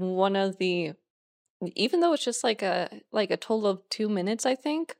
one 0.00 0.36
of 0.36 0.58
the 0.58 0.92
even 1.76 2.00
though 2.00 2.12
it's 2.12 2.24
just 2.24 2.42
like 2.42 2.62
a 2.62 3.00
like 3.12 3.30
a 3.30 3.36
total 3.36 3.68
of 3.68 3.88
2 3.90 4.08
minutes 4.08 4.46
I 4.46 4.54
think 4.54 4.96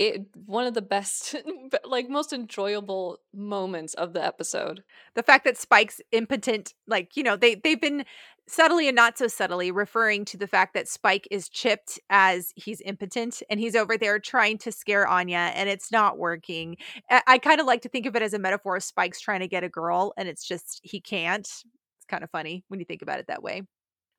it 0.00 0.22
one 0.46 0.66
of 0.66 0.72
the 0.72 0.82
best 0.82 1.36
like 1.84 2.08
most 2.08 2.32
enjoyable 2.32 3.18
moments 3.34 3.92
of 3.94 4.14
the 4.14 4.24
episode. 4.24 4.82
The 5.14 5.22
fact 5.22 5.44
that 5.44 5.58
spike's 5.58 6.00
impotent 6.10 6.74
like 6.88 7.16
you 7.16 7.22
know 7.22 7.36
they 7.36 7.56
they've 7.56 7.80
been 7.80 8.06
subtly 8.48 8.88
and 8.88 8.96
not 8.96 9.18
so 9.18 9.28
subtly 9.28 9.70
referring 9.70 10.24
to 10.24 10.38
the 10.38 10.46
fact 10.46 10.72
that 10.74 10.88
spike 10.88 11.28
is 11.30 11.48
chipped 11.50 12.00
as 12.08 12.52
he's 12.56 12.80
impotent 12.80 13.42
and 13.48 13.60
he's 13.60 13.76
over 13.76 13.96
there 13.96 14.18
trying 14.18 14.58
to 14.58 14.72
scare 14.72 15.06
anya 15.06 15.52
and 15.54 15.68
it's 15.68 15.92
not 15.92 16.18
working. 16.18 16.76
I, 17.10 17.22
I 17.26 17.38
kind 17.38 17.60
of 17.60 17.66
like 17.66 17.82
to 17.82 17.90
think 17.90 18.06
of 18.06 18.16
it 18.16 18.22
as 18.22 18.32
a 18.32 18.38
metaphor 18.38 18.76
of 18.76 18.82
spike's 18.82 19.20
trying 19.20 19.40
to 19.40 19.48
get 19.48 19.64
a 19.64 19.68
girl 19.68 20.14
and 20.16 20.28
it's 20.28 20.48
just 20.48 20.80
he 20.82 21.00
can't. 21.00 21.46
It's 21.46 22.06
kind 22.08 22.24
of 22.24 22.30
funny 22.30 22.64
when 22.68 22.80
you 22.80 22.86
think 22.86 23.02
about 23.02 23.20
it 23.20 23.26
that 23.28 23.42
way 23.42 23.62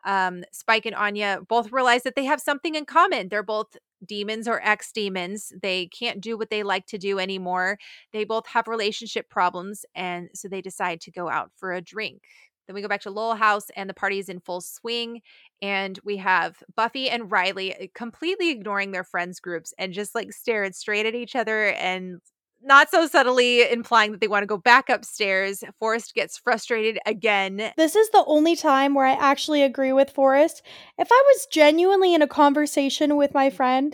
um, 0.04 0.44
Spike 0.52 0.86
and 0.86 0.96
Anya 0.96 1.42
both 1.48 1.72
realize 1.72 2.04
that 2.04 2.16
they 2.16 2.26
have 2.26 2.42
something 2.42 2.76
in 2.76 2.86
common. 2.86 3.30
They're 3.30 3.44
both 3.44 3.78
demons 4.06 4.48
or 4.48 4.62
ex 4.64 4.92
demons. 4.92 5.54
They 5.62 5.88
can't 5.88 6.22
do 6.22 6.38
what 6.38 6.50
they 6.50 6.64
like 6.64 6.88
to 6.88 6.98
do 6.98 7.20
anymore. 7.20 7.78
They 8.14 8.24
both 8.24 8.48
have 8.48 8.68
relationship 8.68 9.30
problems. 9.30 9.86
And 9.96 10.30
so 10.34 10.48
they 10.48 10.62
decide 10.62 11.02
to 11.02 11.12
go 11.12 11.30
out 11.30 11.52
for 11.56 11.74
a 11.74 11.82
drink. 11.82 12.22
Then 12.68 12.76
we 12.76 12.82
go 12.82 12.88
back 12.88 13.02
to 13.02 13.12
Lowell 13.12 13.36
House 13.36 13.66
and 13.76 13.90
the 13.90 13.94
party 13.94 14.20
is 14.20 14.30
in 14.30 14.40
full 14.40 14.62
swing. 14.62 15.22
And 15.62 16.00
we 16.04 16.18
have 16.18 16.64
Buffy 16.76 17.10
and 17.10 17.32
Riley 17.32 17.76
uh, 17.76 17.88
completely 17.94 18.50
ignoring 18.50 18.92
their 18.92 19.04
friends' 19.04 19.40
groups 19.40 19.74
and 19.78 19.94
just 19.94 20.16
like 20.16 20.32
staring 20.32 20.74
straight 20.74 21.06
at 21.06 21.16
each 21.16 21.36
other 21.36 21.68
and 21.74 22.22
not 22.64 22.90
so 22.90 23.08
subtly 23.08 23.70
implying 23.70 24.12
that 24.12 24.22
they 24.22 24.28
want 24.28 24.44
to 24.44 24.48
go 24.48 24.58
back 24.58 24.90
upstairs. 24.90 25.64
Forrest 25.80 26.14
gets 26.14 26.38
frustrated 26.38 27.00
again. 27.06 27.72
This 27.78 27.96
is 27.96 28.10
the 28.12 28.24
only 28.28 28.56
time 28.56 28.94
where 28.94 29.06
I 29.06 29.14
actually 29.14 29.64
agree 29.64 29.94
with 29.94 30.10
Forrest. 30.10 30.62
If 30.98 31.10
I 31.12 31.24
was 31.28 31.48
genuinely 31.52 32.14
in 32.14 32.22
a 32.22 32.28
conversation 32.28 33.16
with 33.16 33.34
my 33.34 33.50
friend 33.50 33.94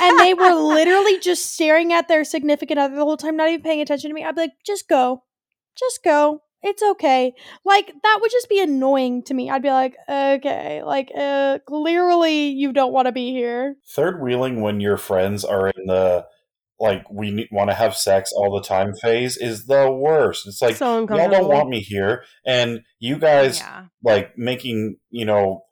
and 0.00 0.18
they 0.18 0.34
were 0.34 0.54
literally 0.54 1.18
just 1.22 1.52
staring 1.52 1.92
at 1.92 2.08
their 2.08 2.24
significant 2.24 2.78
other 2.78 2.94
the 2.94 3.04
whole 3.04 3.16
time, 3.16 3.36
not 3.36 3.48
even 3.48 3.62
paying 3.62 3.80
attention 3.80 4.10
to 4.10 4.14
me, 4.14 4.24
I'd 4.24 4.34
be 4.34 4.42
like, 4.42 4.52
just 4.64 4.88
go. 4.88 5.22
Just 5.78 6.04
go. 6.04 6.42
It's 6.62 6.82
okay. 6.82 7.34
Like, 7.64 7.92
that 8.02 8.18
would 8.20 8.30
just 8.30 8.48
be 8.48 8.60
annoying 8.60 9.24
to 9.24 9.34
me. 9.34 9.50
I'd 9.50 9.62
be 9.62 9.70
like, 9.70 9.96
okay, 10.08 10.82
like, 10.84 11.10
uh, 11.16 11.58
clearly 11.66 12.48
you 12.48 12.72
don't 12.72 12.92
want 12.92 13.06
to 13.06 13.12
be 13.12 13.32
here. 13.32 13.74
Third 13.88 14.22
wheeling 14.22 14.60
when 14.60 14.80
your 14.80 14.96
friends 14.96 15.44
are 15.44 15.68
in 15.68 15.86
the 15.86 16.24
like 16.82 17.08
we 17.10 17.48
want 17.52 17.70
to 17.70 17.74
have 17.74 17.96
sex 17.96 18.32
all 18.36 18.52
the 18.54 18.66
time 18.66 18.92
phase 18.94 19.36
is 19.38 19.66
the 19.66 19.90
worst. 19.90 20.46
It's 20.46 20.60
like 20.60 20.76
So 20.76 21.06
y'all 21.08 21.30
don't 21.30 21.48
want 21.48 21.68
me 21.70 21.80
here, 21.80 22.24
and 22.44 22.80
you 22.98 23.16
guys 23.18 23.60
Yeah. 23.60 23.84
like 24.02 24.36
making 24.36 24.96
you 25.10 25.24
know 25.24 25.62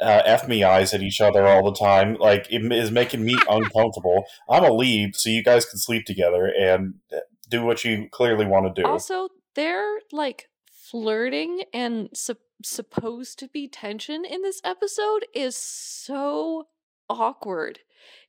uh, 0.00 0.22
f 0.24 0.48
me 0.48 0.64
eyes 0.64 0.92
at 0.94 1.02
each 1.02 1.20
other 1.20 1.46
all 1.46 1.62
the 1.64 1.78
time. 1.78 2.16
Like 2.16 2.46
it 2.50 2.72
is 2.72 2.90
making 2.90 3.24
me 3.24 3.36
uncomfortable. 3.48 4.24
I'm 4.48 4.62
gonna 4.62 4.74
leave 4.74 5.14
so 5.14 5.30
you 5.30 5.44
guys 5.44 5.64
can 5.66 5.78
sleep 5.78 6.04
together 6.06 6.46
and 6.46 6.94
uh, 7.14 7.20
do 7.48 7.62
what 7.64 7.84
you 7.84 8.08
clearly 8.10 8.46
want 8.46 8.74
to 8.74 8.82
do. 8.82 8.88
Also, 8.88 9.28
they're 9.54 9.98
like 10.10 10.48
flirting 10.90 11.62
and 11.74 12.08
sup- 12.14 12.38
supposed 12.64 13.38
to 13.40 13.48
be 13.48 13.68
tension 13.68 14.24
in 14.24 14.42
this 14.42 14.60
episode 14.64 15.26
is 15.34 15.56
so 15.56 16.66
awkward. 17.08 17.80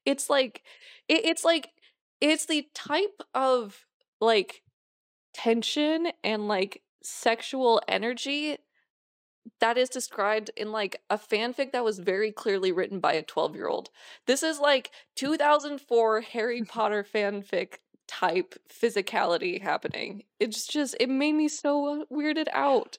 It's 0.05 0.29
like 0.29 0.61
it, 1.07 1.25
it's 1.25 1.43
like 1.45 1.69
it's 2.21 2.45
the 2.45 2.67
type 2.73 3.21
of 3.33 3.85
like 4.19 4.63
tension 5.33 6.07
and 6.23 6.47
like 6.47 6.81
sexual 7.03 7.81
energy 7.87 8.57
that 9.59 9.77
is 9.77 9.89
described 9.89 10.51
in 10.57 10.71
like 10.71 11.01
a 11.09 11.17
fanfic 11.17 11.71
that 11.71 11.83
was 11.83 11.99
very 11.99 12.31
clearly 12.31 12.71
written 12.71 12.99
by 12.99 13.13
a 13.13 13.23
12 13.23 13.55
year 13.55 13.67
old. 13.67 13.89
This 14.25 14.43
is 14.43 14.59
like 14.59 14.91
2004 15.15 16.21
Harry 16.21 16.63
Potter 16.67 17.05
fanfic 17.05 17.75
type 18.07 18.55
physicality 18.69 19.61
happening. 19.61 20.23
It's 20.39 20.65
just, 20.65 20.95
it 20.99 21.09
made 21.09 21.33
me 21.33 21.47
so 21.47 22.01
uh, 22.01 22.05
weirded 22.13 22.47
out. 22.53 22.97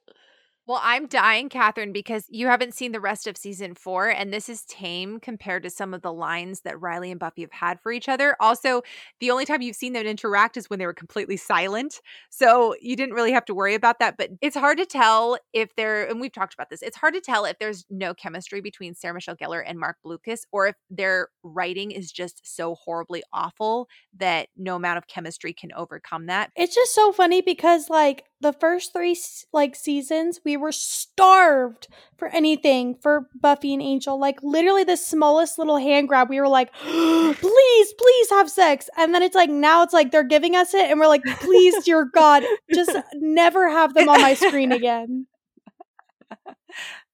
Well, 0.68 0.82
I'm 0.84 1.06
dying, 1.06 1.48
Catherine, 1.48 1.92
because 1.92 2.26
you 2.28 2.46
haven't 2.46 2.74
seen 2.74 2.92
the 2.92 3.00
rest 3.00 3.26
of 3.26 3.38
season 3.38 3.74
four, 3.74 4.10
and 4.10 4.30
this 4.30 4.50
is 4.50 4.66
tame 4.66 5.18
compared 5.18 5.62
to 5.62 5.70
some 5.70 5.94
of 5.94 6.02
the 6.02 6.12
lines 6.12 6.60
that 6.60 6.78
Riley 6.78 7.10
and 7.10 7.18
Buffy 7.18 7.40
have 7.40 7.52
had 7.52 7.80
for 7.80 7.90
each 7.90 8.06
other. 8.06 8.36
Also, 8.38 8.82
the 9.18 9.30
only 9.30 9.46
time 9.46 9.62
you've 9.62 9.76
seen 9.76 9.94
them 9.94 10.04
interact 10.04 10.58
is 10.58 10.68
when 10.68 10.78
they 10.78 10.84
were 10.84 10.92
completely 10.92 11.38
silent. 11.38 12.02
So 12.28 12.74
you 12.82 12.96
didn't 12.96 13.14
really 13.14 13.32
have 13.32 13.46
to 13.46 13.54
worry 13.54 13.72
about 13.74 13.98
that. 14.00 14.18
But 14.18 14.28
it's 14.42 14.58
hard 14.58 14.76
to 14.76 14.84
tell 14.84 15.38
if 15.54 15.74
there, 15.76 16.04
and 16.06 16.20
we've 16.20 16.34
talked 16.34 16.52
about 16.52 16.68
this, 16.68 16.82
it's 16.82 16.98
hard 16.98 17.14
to 17.14 17.22
tell 17.22 17.46
if 17.46 17.58
there's 17.58 17.86
no 17.88 18.12
chemistry 18.12 18.60
between 18.60 18.94
Sarah 18.94 19.14
Michelle 19.14 19.36
Gellar 19.36 19.62
and 19.66 19.78
Marc 19.78 19.96
Blucas, 20.04 20.42
or 20.52 20.66
if 20.66 20.76
their 20.90 21.28
writing 21.42 21.92
is 21.92 22.12
just 22.12 22.42
so 22.44 22.74
horribly 22.74 23.22
awful 23.32 23.88
that 24.18 24.48
no 24.54 24.76
amount 24.76 24.98
of 24.98 25.06
chemistry 25.06 25.54
can 25.54 25.72
overcome 25.72 26.26
that. 26.26 26.50
It's 26.56 26.74
just 26.74 26.94
so 26.94 27.10
funny 27.10 27.40
because 27.40 27.88
like 27.88 28.24
the 28.40 28.52
first 28.52 28.92
three 28.92 29.16
like 29.52 29.74
seasons 29.74 30.40
we 30.44 30.56
were 30.56 30.72
starved 30.72 31.88
for 32.16 32.28
anything 32.28 32.94
for 32.94 33.28
Buffy 33.40 33.72
and 33.74 33.82
Angel. 33.82 34.18
Like 34.18 34.38
literally 34.42 34.84
the 34.84 34.96
smallest 34.96 35.58
little 35.58 35.78
hand 35.78 36.08
grab, 36.08 36.28
we 36.28 36.40
were 36.40 36.48
like, 36.48 36.72
please, 36.82 37.94
please 37.94 38.30
have 38.30 38.50
sex. 38.50 38.88
And 38.96 39.14
then 39.14 39.22
it's 39.22 39.34
like 39.34 39.50
now 39.50 39.82
it's 39.82 39.92
like 39.92 40.10
they're 40.10 40.24
giving 40.24 40.54
us 40.54 40.74
it, 40.74 40.90
and 40.90 41.00
we're 41.00 41.08
like, 41.08 41.24
please, 41.40 41.82
dear 41.84 42.04
God, 42.14 42.44
just 42.72 42.96
never 43.14 43.68
have 43.68 43.94
them 43.94 44.08
on 44.08 44.20
my 44.20 44.34
screen 44.34 44.72
again. 44.72 45.26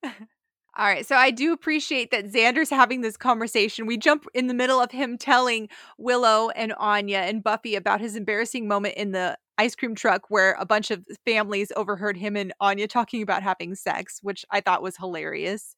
All 0.76 0.86
right, 0.86 1.06
so 1.06 1.14
I 1.14 1.30
do 1.30 1.52
appreciate 1.52 2.10
that 2.10 2.26
Xander's 2.32 2.70
having 2.70 3.00
this 3.00 3.16
conversation. 3.16 3.86
We 3.86 3.96
jump 3.96 4.26
in 4.34 4.48
the 4.48 4.54
middle 4.54 4.80
of 4.80 4.90
him 4.90 5.16
telling 5.16 5.68
Willow 5.98 6.50
and 6.50 6.74
Anya 6.78 7.18
and 7.18 7.44
Buffy 7.44 7.76
about 7.76 8.00
his 8.00 8.16
embarrassing 8.16 8.66
moment 8.66 8.94
in 8.96 9.12
the 9.12 9.38
ice 9.56 9.76
cream 9.76 9.94
truck 9.94 10.30
where 10.30 10.56
a 10.58 10.66
bunch 10.66 10.90
of 10.90 11.06
families 11.24 11.70
overheard 11.76 12.16
him 12.16 12.36
and 12.36 12.52
Anya 12.60 12.88
talking 12.88 13.22
about 13.22 13.44
having 13.44 13.76
sex, 13.76 14.18
which 14.22 14.44
I 14.50 14.60
thought 14.60 14.82
was 14.82 14.96
hilarious. 14.96 15.76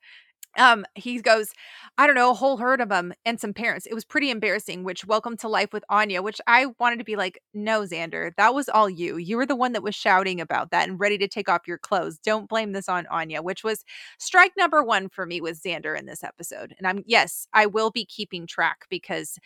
Um, 0.57 0.85
he 0.95 1.21
goes, 1.21 1.53
I 1.99 2.07
don't 2.07 2.17
know, 2.17 2.31
a 2.31 2.35
whole 2.35 2.57
herd 2.57 2.81
of 2.81 2.89
them 2.89 3.13
and 3.25 3.41
some 3.41 3.53
parents. 3.53 3.87
It 3.87 3.95
was 3.95 4.05
pretty 4.05 4.31
embarrassing, 4.31 4.85
which 4.85 5.07
welcome 5.07 5.37
to 5.39 5.49
life 5.49 5.73
with 5.73 5.85
Anya, 5.89 6.23
which 6.23 6.41
I 6.47 6.67
wanted 6.79 6.99
to 6.99 7.05
be 7.05 7.17
like, 7.17 7.41
no, 7.55 7.83
Xander, 7.83 8.33
that 8.37 8.55
was 8.55 8.69
all 8.69 8.89
you. 8.89 9.17
You 9.17 9.37
were 9.37 9.47
the 9.47 9.57
one 9.57 9.73
that 9.73 9.83
was 9.83 9.95
shouting 9.95 10.41
about 10.41 10.71
that 10.71 10.89
and 10.89 11.01
ready 11.01 11.19
to 11.19 11.29
take 11.29 11.49
off 11.49 11.67
your 11.67 11.79
clothes. 11.79 12.19
Don't 12.19 12.49
blame 12.49 12.73
this 12.73 12.89
on 12.89 13.07
Anya, 13.07 13.43
which 13.43 13.65
was 13.65 13.85
strike 14.19 14.53
number 14.57 14.83
one 14.83 15.09
for 15.09 15.27
me 15.27 15.41
with 15.41 15.63
Xander 15.63 15.99
in 15.99 16.07
this 16.07 16.25
episode. 16.25 16.75
And 16.79 16.87
I'm, 16.87 17.03
yes, 17.07 17.47
I 17.53 17.67
will 17.67 17.91
be 17.91 18.05
keeping 18.05 18.47
track 18.47 18.87
because 18.91 19.39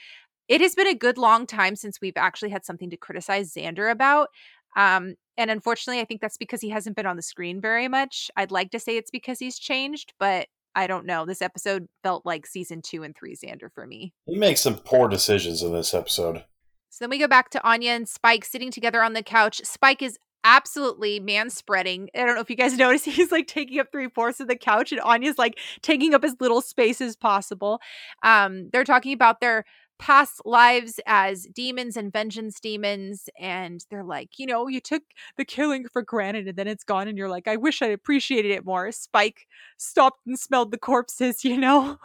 it 0.48 0.61
has 0.61 0.74
been 0.74 0.88
a 0.88 0.94
good 0.94 1.18
long 1.18 1.46
time 1.46 1.76
since 1.76 2.00
we've 2.00 2.16
actually 2.16 2.50
had 2.50 2.64
something 2.64 2.90
to 2.90 2.96
criticize 2.96 3.54
Xander 3.54 3.90
about. 3.90 4.28
Um, 4.76 5.14
and 5.36 5.50
unfortunately, 5.50 6.00
I 6.00 6.04
think 6.04 6.20
that's 6.20 6.36
because 6.36 6.61
he 6.61 6.70
hasn't 6.70 6.96
been 6.96 7.06
on 7.06 7.16
the 7.16 7.22
screen 7.22 7.61
very 7.61 7.88
much. 7.88 8.30
I'd 8.36 8.50
like 8.50 8.70
to 8.72 8.80
say 8.80 8.96
it's 8.96 9.11
because 9.11 9.38
he's 9.38 9.58
changed, 9.58 10.12
but 10.18 10.48
I 10.75 10.87
don't 10.87 11.07
know. 11.07 11.25
This 11.27 11.43
episode 11.43 11.89
felt 12.03 12.25
like 12.25 12.47
season 12.47 12.83
two 12.83 13.03
and 13.03 13.14
three 13.16 13.37
Xander 13.37 13.73
for 13.73 13.87
me. 13.87 14.12
He 14.27 14.37
makes 14.37 14.61
some 14.61 14.77
poor 14.77 15.09
decisions 15.09 15.62
in 15.62 15.73
this 15.73 15.95
episode. 15.95 16.45
So 16.91 17.05
then 17.05 17.11
we 17.11 17.18
go 17.18 17.29
back 17.29 17.51
to 17.51 17.64
Anya 17.66 17.93
and 17.93 18.09
Spike 18.09 18.45
sitting 18.45 18.71
together 18.71 19.03
on 19.03 19.12
the 19.12 19.23
couch. 19.23 19.61
Spike 19.64 20.03
is 20.03 20.18
absolutely 20.43 21.21
man 21.21 21.51
spreading. 21.51 22.09
I 22.14 22.25
don't 22.25 22.35
know 22.35 22.41
if 22.41 22.51
you 22.51 22.57
guys 22.57 22.77
notice, 22.79 23.05
he's 23.05 23.33
like 23.33 23.47
taking 23.47 23.79
up 23.79 23.89
three 23.93 24.09
fourths 24.09 24.41
of 24.41 24.49
the 24.49 24.57
couch, 24.57 24.93
and 24.93 25.01
Anya's 25.01 25.39
like 25.39 25.59
taking 25.83 26.14
up 26.14 26.25
as 26.25 26.35
little 26.41 26.61
space 26.61 27.01
as 27.01 27.16
possible. 27.16 27.81
Um, 28.23 28.71
they're 28.73 28.85
talking 28.85 29.12
about 29.12 29.41
their 29.41 29.64
past 30.01 30.40
lives 30.46 30.98
as 31.07 31.44
demons 31.55 31.96
and 31.96 32.12
vengeance 32.12 32.59
demons 32.59 33.28
and 33.38 33.84
they're 33.90 34.03
like 34.03 34.38
you 34.38 34.46
know 34.46 34.66
you 34.66 34.80
took 34.80 35.03
the 35.36 35.44
killing 35.44 35.86
for 35.86 36.03
granted 36.03 36.48
and 36.48 36.57
then 36.57 36.66
it's 36.66 36.84
gone 36.84 37.07
and 37.07 37.18
you're 37.18 37.28
like 37.28 37.46
i 37.46 37.55
wish 37.57 37.82
i 37.82 37.86
appreciated 37.86 38.51
it 38.51 38.64
more 38.64 38.90
spike 38.90 39.46
stopped 39.76 40.20
and 40.26 40.38
smelled 40.38 40.70
the 40.72 40.78
corpses 40.78 41.44
you 41.44 41.57
know 41.57 41.98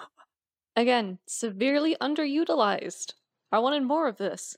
Again, 0.77 1.19
severely 1.25 1.95
underutilized. 2.01 3.13
I 3.49 3.59
wanted 3.59 3.83
more 3.83 4.09
of 4.09 4.17
this. 4.17 4.57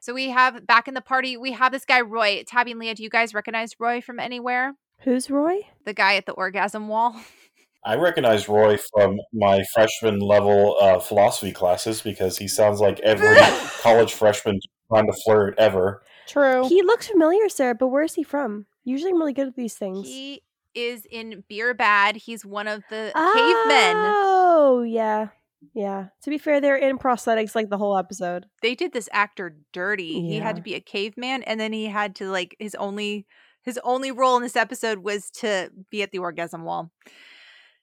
so 0.00 0.14
we 0.14 0.28
have 0.30 0.64
back 0.64 0.86
in 0.86 0.94
the 0.94 1.00
party 1.00 1.36
we 1.36 1.50
have 1.52 1.72
this 1.72 1.84
guy 1.84 2.00
roy 2.00 2.44
tabby 2.46 2.70
and 2.70 2.78
leah 2.78 2.94
do 2.94 3.02
you 3.02 3.10
guys 3.10 3.34
recognize 3.34 3.74
roy 3.80 4.00
from 4.00 4.20
anywhere 4.20 4.74
Who's 5.00 5.28
Roy? 5.28 5.62
the 5.84 5.92
guy 5.94 6.14
at 6.14 6.26
the 6.26 6.32
orgasm 6.32 6.86
wall 6.86 7.16
I 7.84 7.96
recognize 7.96 8.48
Roy 8.48 8.76
from 8.94 9.18
my 9.32 9.62
freshman 9.74 10.18
level 10.20 10.76
uh, 10.80 10.98
philosophy 10.98 11.52
classes 11.52 12.02
because 12.02 12.36
he 12.38 12.46
sounds 12.48 12.80
like 12.80 13.00
every 13.00 13.36
college 13.80 14.12
freshman 14.12 14.58
trying 14.92 15.06
to 15.06 15.16
flirt 15.24 15.54
ever. 15.58 16.02
True. 16.26 16.68
He 16.68 16.82
looks 16.82 17.08
familiar, 17.08 17.48
Sarah, 17.48 17.74
but 17.74 17.88
where 17.88 18.02
is 18.02 18.14
he 18.14 18.22
from? 18.22 18.66
Usually 18.84 19.10
I'm 19.10 19.18
really 19.18 19.32
good 19.32 19.48
at 19.48 19.56
these 19.56 19.74
things. 19.74 20.06
he 20.06 20.42
is 20.72 21.04
in 21.10 21.42
beer 21.48 21.74
bad 21.74 22.14
he's 22.14 22.46
one 22.46 22.68
of 22.68 22.80
the 22.90 23.10
cavemen 23.14 23.96
Oh, 23.96 24.84
yeah. 24.86 25.28
Yeah. 25.74 26.06
To 26.22 26.30
be 26.30 26.38
fair, 26.38 26.60
they're 26.60 26.76
in 26.76 26.96
prosthetics 26.96 27.56
like 27.56 27.68
the 27.70 27.76
whole 27.78 27.98
episode. 27.98 28.46
they 28.62 28.74
did 28.76 28.92
this 28.92 29.08
actor 29.12 29.56
dirty. 29.72 30.20
He 30.20 30.36
had 30.36 30.54
to 30.56 30.62
be 30.62 30.74
a 30.74 30.80
caveman 30.80 31.42
and 31.42 31.58
then 31.58 31.72
he 31.72 31.86
had 31.86 32.14
to 32.16 32.30
like 32.30 32.54
his 32.60 32.74
only 32.76 33.26
his 33.62 33.78
only 33.84 34.10
role 34.12 34.36
in 34.36 34.42
this 34.42 34.56
episode 34.56 35.00
was 35.00 35.30
to 35.32 35.70
be 35.90 36.02
at 36.02 36.12
the 36.12 36.18
orgasm 36.18 36.62
wall. 36.64 36.90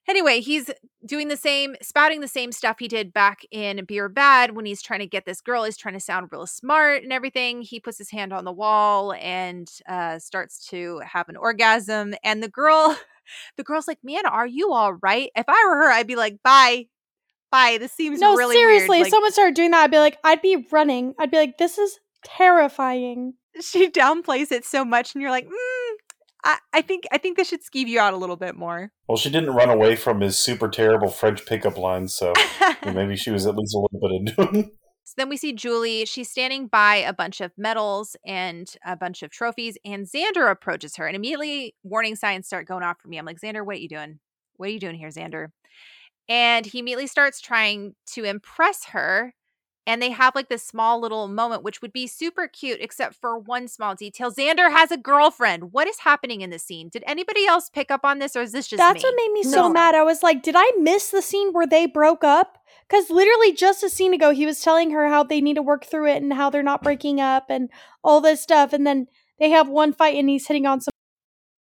Anyway, 0.08 0.40
he's 0.40 0.70
doing 1.06 1.28
the 1.28 1.38
same 1.38 1.76
spouting 1.82 2.22
the 2.22 2.28
same 2.28 2.52
stuff 2.52 2.78
he 2.80 2.88
did 2.88 3.12
back 3.14 3.40
in 3.52 3.84
Beer 3.86 4.08
Bad 4.10 4.56
when 4.56 4.66
he's 4.66 4.82
trying 4.82 5.00
to 5.02 5.08
get 5.08 5.26
this 5.26 5.42
girl, 5.42 5.64
he's 5.64 5.78
trying 5.78 5.96
to 5.96 6.00
sound 6.00 6.30
real 6.32 6.48
smart 6.48 7.04
and 7.04 7.12
everything. 7.12 7.62
He 7.62 7.80
puts 7.80 7.98
his 7.98 8.12
hand 8.12 8.32
on 8.34 8.46
the 8.46 8.52
wall 8.52 9.14
and 9.14 9.70
uh 9.88 10.20
starts 10.20 10.66
to 10.70 11.00
have 11.06 11.30
an 11.30 11.36
orgasm 11.38 12.14
and 12.24 12.42
the 12.42 12.50
girl 12.50 12.98
the 13.58 13.64
girl's 13.64 13.88
like, 13.88 14.00
"Man, 14.04 14.26
are 14.26 14.48
you 14.48 14.72
all 14.72 14.94
right?" 14.94 15.30
If 15.36 15.46
I 15.48 15.66
were 15.68 15.76
her, 15.76 15.92
I'd 15.92 16.08
be 16.08 16.16
like, 16.16 16.42
"Bye." 16.44 16.86
Bye. 17.50 17.78
This 17.80 17.94
seems 17.94 18.20
no, 18.20 18.36
really 18.36 18.56
seriously, 18.58 19.04
Like- 19.04 19.10
someone 19.10 19.32
started 19.32 19.56
doing 19.56 19.72
that, 19.72 19.84
I'd 19.86 19.92
be 19.92 20.00
like, 20.00 20.18
I'd 20.22 20.42
be 20.42 20.68
running. 20.70 21.14
I'd 21.18 21.32
be 21.32 21.38
like, 21.38 21.58
this 21.58 21.78
is 21.78 21.98
terrifying. 22.26 23.36
she 23.62 23.90
downplays 23.90 24.52
it 24.52 24.66
so 24.66 24.84
much 24.86 25.16
and 25.16 25.22
you're 25.22 25.32
like 25.32 25.48
mm, 25.48 25.96
I, 26.48 26.60
I 26.72 26.82
think 26.82 27.04
i 27.12 27.18
think 27.18 27.36
this 27.36 27.50
should 27.50 27.62
skeeve 27.62 27.88
you 27.88 28.00
out 28.00 28.14
a 28.14 28.18
little 28.18 28.38
bit 28.38 28.56
more. 28.56 28.92
Well, 29.08 29.18
she 29.18 29.30
didn't 29.30 29.52
run 29.52 29.70
away 29.70 29.96
from 29.96 30.22
his 30.22 30.38
super 30.38 30.70
terrible 30.70 31.10
French 31.10 31.46
pickup 31.46 31.78
lines, 31.78 32.14
so 32.14 32.34
so 32.84 32.94
maybe 32.94 33.16
she 33.16 33.32
was 33.32 33.46
at 33.46 33.56
least 33.56 33.76
a 33.76 33.80
little 33.80 34.00
bit 34.00 34.12
into 34.12 34.52
him. 34.52 34.72
So 35.04 35.14
then 35.16 35.30
we 35.30 35.38
see 35.38 35.54
julie 35.54 36.04
she's 36.04 36.30
standing 36.30 36.68
by 36.68 36.96
a 36.96 37.14
bunch 37.14 37.40
of 37.40 37.54
medals 37.58 38.18
and 38.26 38.70
a 38.86 38.98
bunch 38.98 39.24
of 39.24 39.32
trophies 39.32 39.78
and 39.86 40.06
xander 40.06 40.52
approaches 40.52 40.98
her 40.98 41.08
and 41.08 41.16
immediately 41.16 41.76
warning 41.82 42.18
signs 42.18 42.46
start 42.46 42.68
going 42.68 42.84
off 42.84 42.98
for 43.00 43.08
me. 43.08 43.18
I'm 43.18 43.24
like 43.24 43.40
xander 43.40 43.66
what 43.66 43.78
are 43.78 43.80
you 43.80 43.88
doing? 43.88 44.20
What 44.58 44.68
are 44.68 44.74
you 44.74 44.82
doing 44.82 44.96
here 44.96 45.08
xander? 45.08 45.48
And 46.28 46.66
he 46.66 46.80
immediately 46.80 47.08
starts 47.08 47.40
trying 47.40 47.96
to 48.08 48.26
impress 48.26 48.84
her 48.88 49.34
and 49.88 50.02
they 50.02 50.12
have 50.12 50.36
like 50.36 50.50
this 50.50 50.64
small 50.64 51.00
little 51.02 51.28
moment 51.28 51.64
which 51.64 51.82
would 51.82 51.94
be 51.94 52.06
super 52.06 52.48
cute 52.48 52.80
except 52.82 53.16
for 53.16 53.40
one 53.40 53.68
small 53.68 53.96
detail 53.96 54.32
xander 54.32 54.70
has 54.70 54.92
a 54.92 54.98
girlfriend 54.98 55.72
what 55.72 55.88
is 55.88 56.00
happening 56.00 56.42
in 56.42 56.52
the 56.52 56.60
scene 56.60 56.90
did 56.90 57.04
anybody 57.08 57.48
else 57.48 57.70
pick 57.70 57.90
up 57.90 58.02
on 58.04 58.20
this 58.20 58.36
or 58.36 58.42
is 58.42 58.52
this 58.52 58.68
just 58.68 58.78
that's 58.78 59.04
me? 59.04 59.10
what 59.10 59.16
made 59.16 59.32
me 59.32 59.42
No. 59.44 59.52
so 59.52 59.70
mad 59.70 59.96
i 59.96 60.04
was 60.04 60.22
like 60.22 60.44
did 60.44 60.56
i 60.58 60.72
miss 60.80 61.10
the 61.10 61.22
scene 61.22 61.54
where 61.54 61.66
they 61.66 61.88
broke 61.88 62.24
up 62.24 62.60
because 62.88 63.10
literally 63.10 63.54
just 63.54 63.82
a 63.84 63.90
scene 63.90 64.14
ago 64.14 64.32
he 64.32 64.46
was 64.46 64.62
telling 64.62 64.92
her 64.92 65.08
how 65.08 65.24
they 65.24 65.42
need 65.42 65.56
to 65.56 65.64
work 65.64 65.86
through 65.86 66.08
it 66.08 66.22
and 66.22 66.34
how 66.34 66.50
they're 66.50 66.62
not 66.62 66.84
breaking 66.84 67.20
up 67.20 67.46
and 67.50 67.70
all 68.04 68.22
this 68.22 68.42
stuff 68.42 68.74
and 68.74 68.86
then 68.86 69.08
they 69.40 69.50
have 69.50 69.70
one 69.70 69.94
fight 69.94 70.16
and 70.16 70.30
he's 70.30 70.48
hitting 70.48 70.66
on 70.68 70.82
some 70.82 70.92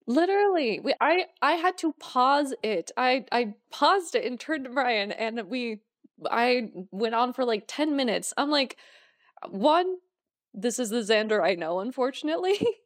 Literally, 0.09 0.79
we 0.79 0.93
I 1.01 1.25
I 1.41 1.53
had 1.55 1.77
to 1.79 1.91
pause 1.99 2.53
it. 2.63 2.91
I 2.95 3.25
I 3.29 3.55
paused 3.71 4.15
it 4.15 4.23
and 4.23 4.39
turned 4.39 4.63
to 4.63 4.69
Brian, 4.69 5.11
and 5.11 5.49
we 5.49 5.81
I 6.29 6.69
went 6.91 7.15
on 7.15 7.33
for 7.33 7.45
like 7.45 7.65
ten 7.67 7.95
minutes. 7.95 8.33
I'm 8.37 8.49
like, 8.49 8.77
one, 9.49 9.97
this 10.53 10.79
is 10.79 10.89
the 10.89 10.97
Xander 11.01 11.43
I 11.43 11.55
know, 11.55 11.79
unfortunately. 11.79 12.57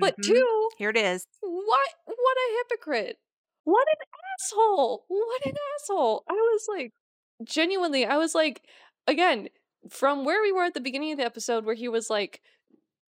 But 0.00 0.16
Mhm. 0.18 0.22
two, 0.24 0.68
here 0.78 0.90
it 0.90 0.96
is 0.98 1.26
what 1.40 1.88
what 2.06 2.36
a 2.36 2.56
hypocrite. 2.58 3.18
What 3.64 3.86
an 3.88 3.96
asshole. 4.40 5.04
What 5.08 5.46
an 5.46 5.54
asshole. 5.76 6.24
I 6.28 6.34
was 6.34 6.66
like 6.68 6.92
genuinely, 7.44 8.06
I 8.06 8.16
was 8.18 8.34
like 8.34 8.62
again, 9.06 9.48
from 9.90 10.24
where 10.24 10.42
we 10.42 10.52
were 10.52 10.64
at 10.64 10.74
the 10.74 10.80
beginning 10.80 11.12
of 11.12 11.18
the 11.18 11.24
episode 11.24 11.64
where 11.64 11.74
he 11.74 11.88
was 11.88 12.10
like 12.10 12.42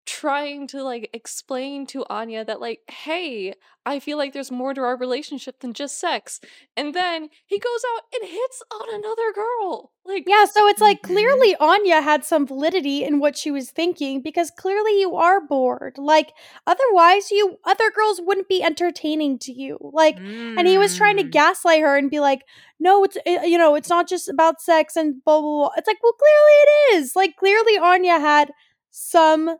trying 0.07 0.65
to 0.67 0.81
like 0.81 1.09
explain 1.13 1.85
to 1.87 2.03
Anya 2.09 2.43
that 2.45 2.59
like, 2.61 2.79
hey, 2.89 3.53
I 3.85 3.99
feel 3.99 4.17
like 4.17 4.33
there's 4.33 4.51
more 4.51 4.73
to 4.73 4.81
our 4.81 4.97
relationship 4.97 5.59
than 5.59 5.73
just 5.73 5.99
sex. 5.99 6.39
And 6.75 6.93
then 6.95 7.29
he 7.45 7.59
goes 7.59 7.81
out 7.95 8.03
and 8.19 8.29
hits 8.29 8.63
on 8.71 8.87
another 8.95 9.31
girl. 9.33 9.91
Like 10.05 10.23
yeah 10.25 10.45
so 10.45 10.65
it's 10.67 10.79
like 10.79 10.99
Mhm. 11.01 11.07
clearly 11.07 11.55
anya 11.59 11.99
had 12.01 12.23
some 12.23 12.47
validity 12.47 13.03
in 13.03 13.19
what 13.19 13.37
she 13.37 13.51
was 13.51 13.71
thinking 13.71 14.21
because 14.21 14.49
clearly 14.49 14.97
you 15.01 15.17
are 15.17 15.41
bored 15.45 15.97
like 15.97 16.31
otherwise 16.65 17.29
you 17.29 17.57
other 17.65 17.91
girls 17.91 18.21
wouldn't 18.23 18.47
be 18.47 18.63
entertaining 18.63 19.37
to 19.39 19.51
you 19.51 19.77
like 19.81 20.17
and 20.17 20.65
he 20.65 20.77
was 20.77 20.95
trying 20.95 21.17
to 21.17 21.25
Mm. 21.25 21.31
gaslight 21.31 21.81
her 21.81 21.97
and 21.97 22.09
be 22.09 22.21
like 22.21 22.43
no 22.79 23.03
it's 23.03 23.17
uh, 23.27 23.41
you 23.43 23.57
know 23.57 23.75
it's 23.75 23.89
not 23.89 24.07
just 24.07 24.29
about 24.29 24.61
sex 24.61 24.95
and 24.95 25.21
blah 25.25 25.41
blah 25.41 25.57
blah 25.67 25.71
it's 25.75 25.87
like 25.87 26.01
well 26.01 26.13
clearly 26.13 26.55
it 26.63 26.95
is 26.95 27.13
like 27.17 27.35
clearly 27.35 27.77
anya 27.77 28.17
had 28.17 28.53
some 28.91 29.57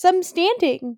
some 0.00 0.22
standing 0.22 0.96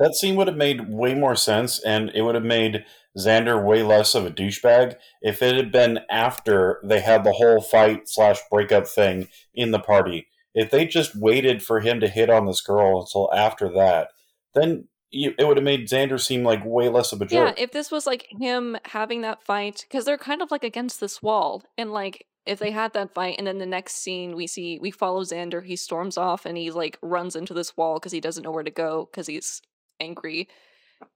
That 0.00 0.16
scene 0.16 0.34
would 0.34 0.48
have 0.48 0.56
made 0.56 0.88
way 0.88 1.14
more 1.14 1.36
sense, 1.36 1.80
and 1.80 2.10
it 2.14 2.22
would 2.22 2.34
have 2.34 2.44
made 2.44 2.84
Xander 3.16 3.64
way 3.64 3.82
less 3.82 4.14
of 4.14 4.26
a 4.26 4.30
douchebag 4.30 4.96
if 5.22 5.40
it 5.40 5.54
had 5.56 5.70
been 5.70 6.00
after 6.10 6.80
they 6.84 7.00
had 7.00 7.22
the 7.22 7.32
whole 7.32 7.60
fight 7.60 8.08
slash 8.08 8.38
breakup 8.50 8.86
thing 8.88 9.28
in 9.54 9.70
the 9.70 9.78
party. 9.78 10.26
If 10.54 10.70
they 10.70 10.86
just 10.86 11.14
waited 11.14 11.62
for 11.62 11.80
him 11.80 12.00
to 12.00 12.08
hit 12.08 12.28
on 12.28 12.46
this 12.46 12.60
girl 12.60 13.00
until 13.00 13.32
after 13.32 13.72
that, 13.74 14.08
then 14.54 14.88
you, 15.10 15.34
it 15.38 15.46
would 15.46 15.56
have 15.56 15.64
made 15.64 15.88
Xander 15.88 16.20
seem 16.20 16.42
like 16.42 16.64
way 16.64 16.88
less 16.88 17.12
of 17.12 17.20
a 17.20 17.24
jerk. 17.24 17.32
Yeah, 17.32 17.46
jerk. 17.50 17.60
if 17.60 17.70
this 17.72 17.90
was 17.90 18.06
like 18.06 18.26
him 18.40 18.76
having 18.84 19.20
that 19.22 19.44
fight, 19.44 19.84
because 19.88 20.04
they're 20.04 20.18
kind 20.18 20.42
of 20.42 20.50
like 20.50 20.64
against 20.64 21.00
this 21.00 21.22
wall, 21.22 21.62
and 21.76 21.92
like 21.92 22.26
if 22.48 22.58
they 22.58 22.70
had 22.72 22.92
that 22.94 23.14
fight, 23.14 23.36
and 23.38 23.46
then 23.46 23.58
the 23.58 23.66
next 23.66 23.96
scene 23.96 24.34
we 24.34 24.46
see 24.46 24.78
we 24.80 24.90
follow 24.90 25.22
Xander, 25.22 25.64
he 25.64 25.76
storms 25.76 26.16
off 26.18 26.46
and 26.46 26.56
he 26.56 26.70
like 26.70 26.98
runs 27.02 27.36
into 27.36 27.54
this 27.54 27.76
wall 27.76 27.94
because 27.94 28.12
he 28.12 28.20
doesn't 28.20 28.42
know 28.42 28.50
where 28.50 28.64
to 28.64 28.70
go 28.70 29.08
because 29.10 29.26
he's 29.28 29.62
angry, 30.00 30.48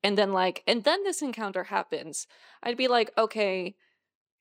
and 0.05 0.19
then 0.19 0.33
like 0.33 0.63
and 0.67 0.85
then 0.85 1.03
this 1.05 1.23
encounter 1.23 1.65
happens. 1.65 2.27
I'd 2.63 2.77
be 2.77 2.89
like, 2.89 3.13
okay, 3.19 3.75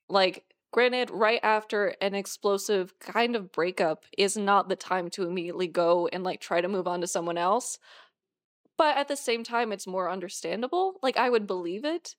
like 0.09 0.43
granted, 0.71 1.09
right 1.11 1.39
after 1.43 1.95
an 2.01 2.15
explosive 2.15 2.97
kind 2.99 3.35
of 3.35 3.51
breakup 3.51 4.05
is 4.17 4.37
not 4.37 4.69
the 4.69 4.75
time 4.75 5.09
to 5.11 5.27
immediately 5.27 5.67
go 5.67 6.07
and 6.11 6.23
like 6.23 6.39
try 6.41 6.61
to 6.61 6.67
move 6.67 6.87
on 6.87 7.01
to 7.01 7.07
someone 7.07 7.37
else. 7.37 7.79
But 8.77 8.97
at 8.97 9.07
the 9.07 9.15
same 9.17 9.43
time, 9.43 9.71
it's 9.71 9.85
more 9.85 10.09
understandable. 10.09 10.99
Like, 11.03 11.17
I 11.17 11.29
would 11.29 11.45
believe 11.45 11.85
it. 11.85 12.15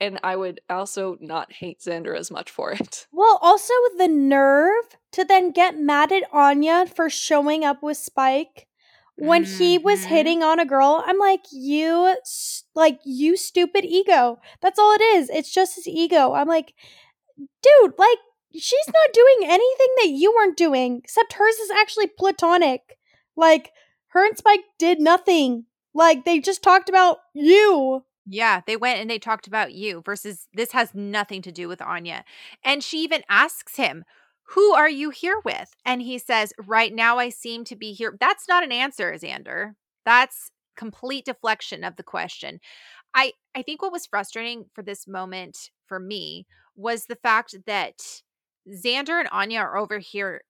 And 0.00 0.20
I 0.22 0.36
would 0.36 0.60
also 0.70 1.16
not 1.20 1.52
hate 1.52 1.80
Xander 1.80 2.16
as 2.16 2.30
much 2.30 2.50
for 2.50 2.70
it. 2.72 3.06
well 3.12 3.38
also 3.42 3.72
the 3.96 4.08
nerve 4.08 4.96
to 5.12 5.24
then 5.24 5.50
get 5.50 5.78
mad 5.78 6.12
at 6.12 6.22
anya 6.32 6.86
for 6.86 7.10
showing 7.10 7.64
up 7.64 7.82
with 7.82 7.96
spike 7.96 8.66
when 9.16 9.42
he 9.44 9.76
was 9.78 10.02
Mhm. 10.04 10.08
hitting 10.08 10.42
on 10.44 10.60
a 10.60 10.64
girl 10.64 11.02
i'm 11.04 11.18
like 11.18 11.40
you 11.50 12.14
like 12.76 13.00
you 13.04 13.36
stupid 13.36 13.84
ego. 13.84 14.38
That's 14.60 14.78
all 14.78 14.92
it 14.94 15.00
is. 15.00 15.28
It's 15.30 15.52
just 15.52 15.74
his 15.74 15.88
ego. 15.88 16.34
I'm 16.34 16.46
like 16.46 16.74
dude 17.36 17.94
like 17.98 18.18
she's 18.52 18.86
not 18.86 19.12
doing 19.12 19.50
anything 19.50 19.88
that 19.98 20.08
you 20.10 20.32
weren't 20.34 20.56
doing 20.56 21.00
except 21.02 21.32
hers 21.34 21.56
is 21.56 21.70
actually 21.70 22.06
platonic. 22.06 22.96
Like 23.36 23.72
her 24.08 24.24
and 24.24 24.38
spike 24.38 24.62
did 24.78 25.00
nothing. 25.00 25.64
Like 25.94 26.24
they 26.24 26.38
just 26.38 26.62
talked 26.62 26.88
about 26.88 27.18
you 27.34 28.04
Yeah, 28.30 28.60
they 28.66 28.76
went 28.76 29.00
and 29.00 29.08
they 29.08 29.18
talked 29.18 29.46
about 29.46 29.72
you 29.72 30.02
versus 30.04 30.48
this 30.52 30.72
has 30.72 30.94
nothing 30.94 31.40
to 31.42 31.52
do 31.52 31.66
with 31.66 31.80
Anya. 31.80 32.24
And 32.62 32.84
she 32.84 32.98
even 32.98 33.22
asks 33.30 33.76
him, 33.76 34.04
Who 34.54 34.74
are 34.74 34.88
you 34.88 35.08
here 35.10 35.40
with? 35.44 35.74
And 35.86 36.02
he 36.02 36.18
says, 36.18 36.52
Right 36.66 36.94
now 36.94 37.18
I 37.18 37.30
seem 37.30 37.64
to 37.64 37.76
be 37.76 37.92
here. 37.92 38.16
That's 38.20 38.46
not 38.46 38.62
an 38.62 38.72
answer, 38.72 39.12
Xander. 39.14 39.72
That's 40.04 40.50
complete 40.76 41.24
deflection 41.24 41.84
of 41.84 41.96
the 41.96 42.02
question. 42.02 42.60
I, 43.14 43.32
I 43.54 43.62
think 43.62 43.80
what 43.80 43.92
was 43.92 44.06
frustrating 44.06 44.66
for 44.74 44.82
this 44.82 45.08
moment 45.08 45.70
for 45.86 45.98
me 45.98 46.46
was 46.76 47.06
the 47.06 47.16
fact 47.16 47.56
that 47.66 47.94
Xander 48.70 49.18
and 49.18 49.28
Anya 49.32 49.60
are 49.60 49.78
over 49.78 49.98
here 49.98 50.42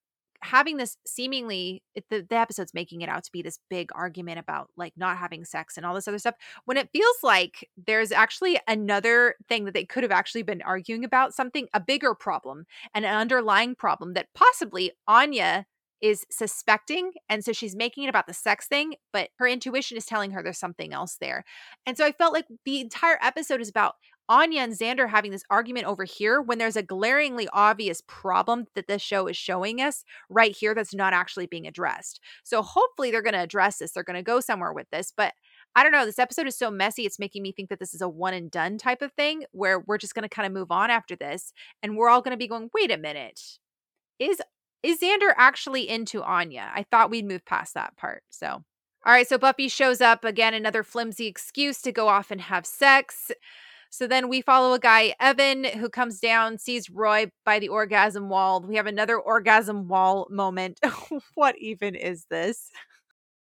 having 0.43 0.77
this 0.77 0.97
seemingly 1.07 1.83
it, 1.95 2.05
the, 2.11 2.25
the 2.29 2.37
episode's 2.37 2.75
making 2.75 3.01
it 3.01 3.09
out 3.09 3.25
to 3.25 3.33
be 3.33 3.43
this 3.43 3.59
big 3.69 3.91
argument 3.95 4.39
about 4.39 4.71
like 4.77 4.93
not 4.97 5.17
having 5.17 5.45
sex 5.45 5.77
and 5.77 5.85
all 5.85 5.95
this 5.95 6.09
other 6.09 6.19
stuff 6.19 6.35
when 6.65 6.77
it 6.77 6.91
feels 6.93 7.17
like 7.23 7.69
there's 7.87 8.13
actually 8.13 8.59
another 8.69 9.35
thing 9.49 9.65
that 9.65 9.75
they 9.75 9.85
could 9.85 10.03
have 10.03 10.13
actually 10.13 10.43
been 10.43 10.63
arguing 10.63 11.05
about 11.05 11.35
something 11.35 11.67
a 11.75 11.81
bigger 11.81 12.15
problem 12.15 12.67
and 12.95 13.05
an 13.05 13.15
underlying 13.15 13.75
problem 13.75 14.15
that 14.15 14.29
possibly 14.35 14.93
anya 15.07 15.67
is 16.01 16.25
suspecting 16.31 17.11
and 17.29 17.45
so 17.45 17.53
she's 17.53 17.75
making 17.75 18.05
it 18.05 18.09
about 18.09 18.27
the 18.27 18.35
sex 18.35 18.67
thing 18.67 18.95
but 19.13 19.31
her 19.39 19.49
intuition 19.49 19.97
is 19.97 20.07
telling 20.07 20.31
her 20.31 20.43
there's 20.43 20.59
something 20.59 20.93
else 20.93 21.17
there. 21.21 21.45
And 21.87 21.97
so 21.97 22.05
i 22.05 22.13
felt 22.13 22.33
like 22.33 22.47
the 22.65 22.81
entire 22.81 23.19
episode 23.21 23.61
is 23.61 23.69
about 23.69 23.97
Anya 24.29 24.63
and 24.63 24.73
Xander 24.73 25.09
having 25.09 25.31
this 25.31 25.45
argument 25.51 25.87
over 25.87 26.05
here 26.05 26.41
when 26.43 26.59
there's 26.59 26.77
a 26.77 26.83
glaringly 26.83 27.49
obvious 27.53 28.03
problem 28.07 28.67
that 28.75 28.87
this 28.87 29.01
show 29.01 29.27
is 29.27 29.37
showing 29.37 29.81
us 29.81 30.05
right 30.29 30.55
here 30.55 30.75
that's 30.75 30.95
not 30.95 31.13
actually 31.13 31.47
being 31.47 31.67
addressed. 31.67 32.21
So 32.45 32.63
hopefully 32.63 33.11
they're 33.11 33.23
going 33.23 33.35
to 33.35 33.41
address 33.41 33.79
this. 33.79 33.93
They're 33.93 34.03
going 34.03 34.17
to 34.17 34.23
go 34.23 34.41
somewhere 34.41 34.73
with 34.73 34.89
this. 34.91 35.13
But 35.17 35.33
I 35.75 35.83
don't 35.83 35.93
know. 35.93 36.05
This 36.05 36.19
episode 36.19 36.47
is 36.47 36.59
so 36.59 36.71
messy. 36.71 37.07
It's 37.07 37.19
making 37.19 37.43
me 37.43 37.53
think 37.53 37.71
that 37.71 37.79
this 37.79 37.95
is 37.95 38.01
a 38.01 38.09
one 38.09 38.35
and 38.35 38.51
done 38.51 38.79
type 38.79 39.03
of 39.03 39.13
thing 39.13 39.45
where 39.53 39.81
we're 39.81 39.99
just 39.99 40.15
going 40.15 40.25
to 40.25 40.35
kind 40.35 40.47
of 40.47 40.53
move 40.53 40.71
on 40.71 40.91
after 40.91 41.17
this. 41.17 41.53
And 41.83 41.97
we're 41.97 42.09
all 42.09 42.23
going 42.23 42.33
to 42.33 42.39
be 42.39 42.49
going, 42.49 42.71
wait 42.75 42.91
a 42.91 42.99
minute. 42.99 43.41
Is 44.19 44.41
is 44.83 45.01
Xander 45.01 45.33
actually 45.37 45.89
into 45.89 46.23
Anya? 46.23 46.71
I 46.73 46.85
thought 46.85 47.11
we'd 47.11 47.27
move 47.27 47.45
past 47.45 47.75
that 47.75 47.97
part. 47.97 48.23
So 48.31 48.63
all 49.07 49.13
right, 49.13 49.29
so 49.29 49.39
Buffy 49.39 49.69
shows 49.69 50.01
up 50.01 50.25
again, 50.25 50.55
another 50.55 50.83
flimsy 50.83 51.29
excuse 51.29 51.81
to 51.83 51.93
go 51.93 52.09
off 52.09 52.31
and 52.31 52.41
have 52.41 52.67
sex. 52.67 53.31
So 53.91 54.07
then 54.07 54.29
we 54.29 54.43
follow 54.43 54.75
a 54.75 54.79
guy, 54.79 55.15
Evan, 55.19 55.65
who 55.65 55.89
comes 55.89 56.21
down, 56.21 56.59
sees 56.59 56.91
Roy 56.91 57.31
by 57.45 57.59
the 57.59 57.69
orgasm 57.69 58.29
wall. 58.29 58.61
We 58.61 58.77
have 58.77 58.87
another 58.87 59.19
orgasm 59.19 59.89
wall 59.89 60.27
moment. 60.31 60.81
what 61.35 61.57
even 61.59 61.95
is 61.95 62.27
this? 62.31 62.71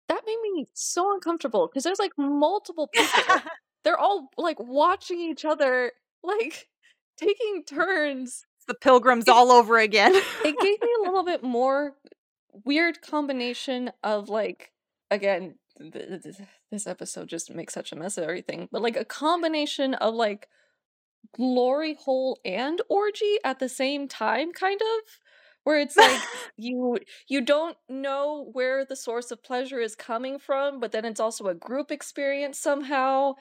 That 0.09 0.23
made 0.27 0.39
me 0.43 0.67
so 0.73 1.13
uncomfortable 1.13 1.69
because 1.69 1.85
there's 1.85 1.99
like 1.99 2.13
multiple 2.17 2.89
people. 2.93 3.43
They're 3.85 3.99
all 3.99 4.31
like 4.37 4.59
watching 4.59 5.21
each 5.21 5.45
other, 5.45 5.93
like 6.23 6.69
taking 7.19 7.65
turns. 7.67 8.45
It's 8.57 8.67
the 8.67 8.75
pilgrims 8.75 9.29
all 9.29 9.51
over 9.53 9.79
again. 9.79 10.15
It 10.15 10.59
gave 10.61 10.81
me 10.83 10.89
a 10.99 11.03
little 11.03 11.25
bit 11.27 11.43
more 11.43 11.95
weird 12.65 13.03
combination 13.03 13.91
of 14.03 14.29
like, 14.29 14.73
again, 15.11 15.57
this 16.71 16.87
episode 16.87 17.29
just 17.29 17.53
makes 17.55 17.75
such 17.75 17.93
a 17.93 17.97
mess 17.97 18.19
of 18.19 18.25
everything, 18.25 18.69
but 18.71 18.83
like 18.83 18.97
a 18.97 19.05
combination 19.05 19.95
of 19.95 20.15
like 20.15 20.49
glory 21.37 21.95
hole 21.95 22.39
and 22.45 22.81
orgy 22.89 23.39
at 23.45 23.59
the 23.59 23.69
same 23.69 24.09
time, 24.09 24.53
kind 24.53 24.81
of. 24.81 25.11
Where 25.65 25.79
it's 25.79 25.97
like 25.97 26.21
you 26.57 26.99
you 27.29 27.41
don't 27.43 27.77
know 27.89 28.49
where 28.53 28.85
the 28.85 28.97
source 28.97 29.31
of 29.31 29.43
pleasure 29.43 29.81
is 29.81 29.95
coming 29.95 30.39
from, 30.39 30.81
but 30.81 30.93
then 30.93 31.05
it's 31.05 31.21
also 31.21 31.47
a 31.49 31.55
group 31.55 31.91
experience 31.91 32.59
somehow. 32.59 33.35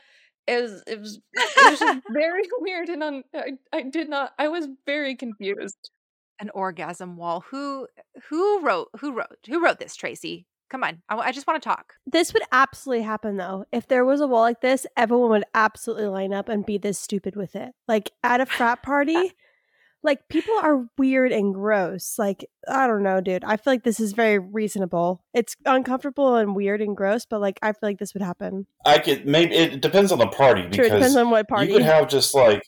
It 0.45 0.61
was 0.61 0.83
it 0.88 0.99
was, 0.99 1.19
it 1.33 1.71
was 1.71 1.79
just 1.79 1.99
very 2.11 2.43
weird 2.59 2.89
and 2.89 3.03
un- 3.03 3.23
I, 3.33 3.53
I 3.71 3.81
did 3.83 4.09
not 4.09 4.33
I 4.38 4.49
was 4.49 4.67
very 4.85 5.15
confused. 5.15 5.91
An 6.39 6.49
orgasm 6.53 7.17
wall. 7.17 7.45
Who 7.49 7.88
who 8.29 8.61
wrote 8.61 8.89
who 8.99 9.13
wrote 9.13 9.38
who 9.47 9.63
wrote 9.63 9.79
this, 9.79 9.95
Tracey? 9.95 10.45
Come 10.70 10.84
on. 10.84 11.01
I, 11.09 11.18
I 11.18 11.32
just 11.32 11.47
want 11.47 11.61
to 11.61 11.68
talk. 11.68 11.93
This 12.05 12.34
would 12.34 12.43
absolutely 12.51 13.03
happen 13.03 13.38
though. 13.38 13.65
If 13.72 13.88
there 13.88 14.05
was 14.05 14.22
a 14.22 14.28
wall 14.28 14.41
like 14.41 14.61
this, 14.61 14.86
everyone 14.95 15.30
would 15.30 15.45
absolutely 15.53 16.07
line 16.07 16.34
up 16.34 16.49
and 16.49 16.65
be 16.65 16.78
this 16.78 16.99
stupid 16.99 17.36
with 17.36 17.55
it. 17.55 17.74
Like 17.88 18.11
at 18.24 18.41
a 18.41 18.45
frat 18.45 18.84
party, 18.84 19.34
like 20.03 20.28
people 20.30 20.55
are 20.61 20.86
weird 20.97 21.32
and 21.32 21.53
gross. 21.53 22.15
Like 22.18 22.45
I 22.68 22.88
don't 22.88 23.03
know, 23.03 23.22
dude. 23.22 23.43
I 23.43 23.57
feel 23.57 23.74
like 23.74 23.84
this 23.84 23.99
is 23.99 24.13
very 24.13 24.39
reasonable. 24.39 25.24
It's 25.34 25.55
uncomfortable 25.65 26.36
and 26.36 26.55
weird 26.55 26.82
and 26.82 26.95
gross, 26.95 27.26
but 27.26 27.41
like 27.41 27.59
I 27.61 27.72
feel 27.72 27.89
like 27.89 27.99
this 27.99 28.13
would 28.13 28.24
happen. 28.24 28.68
I 28.86 28.99
could 28.99 29.26
maybe 29.26 29.55
it 29.55 29.82
depends 29.82 30.11
on 30.11 30.20
the 30.20 30.28
party 30.28 30.63
because 30.63 30.76
True, 30.76 30.86
it 30.86 30.99
depends 30.99 31.15
on 31.15 31.30
what 31.30 31.47
party. 31.47 31.68
you 31.68 31.74
could 31.74 31.86
have 31.86 32.07
just 32.07 32.34
like 32.34 32.63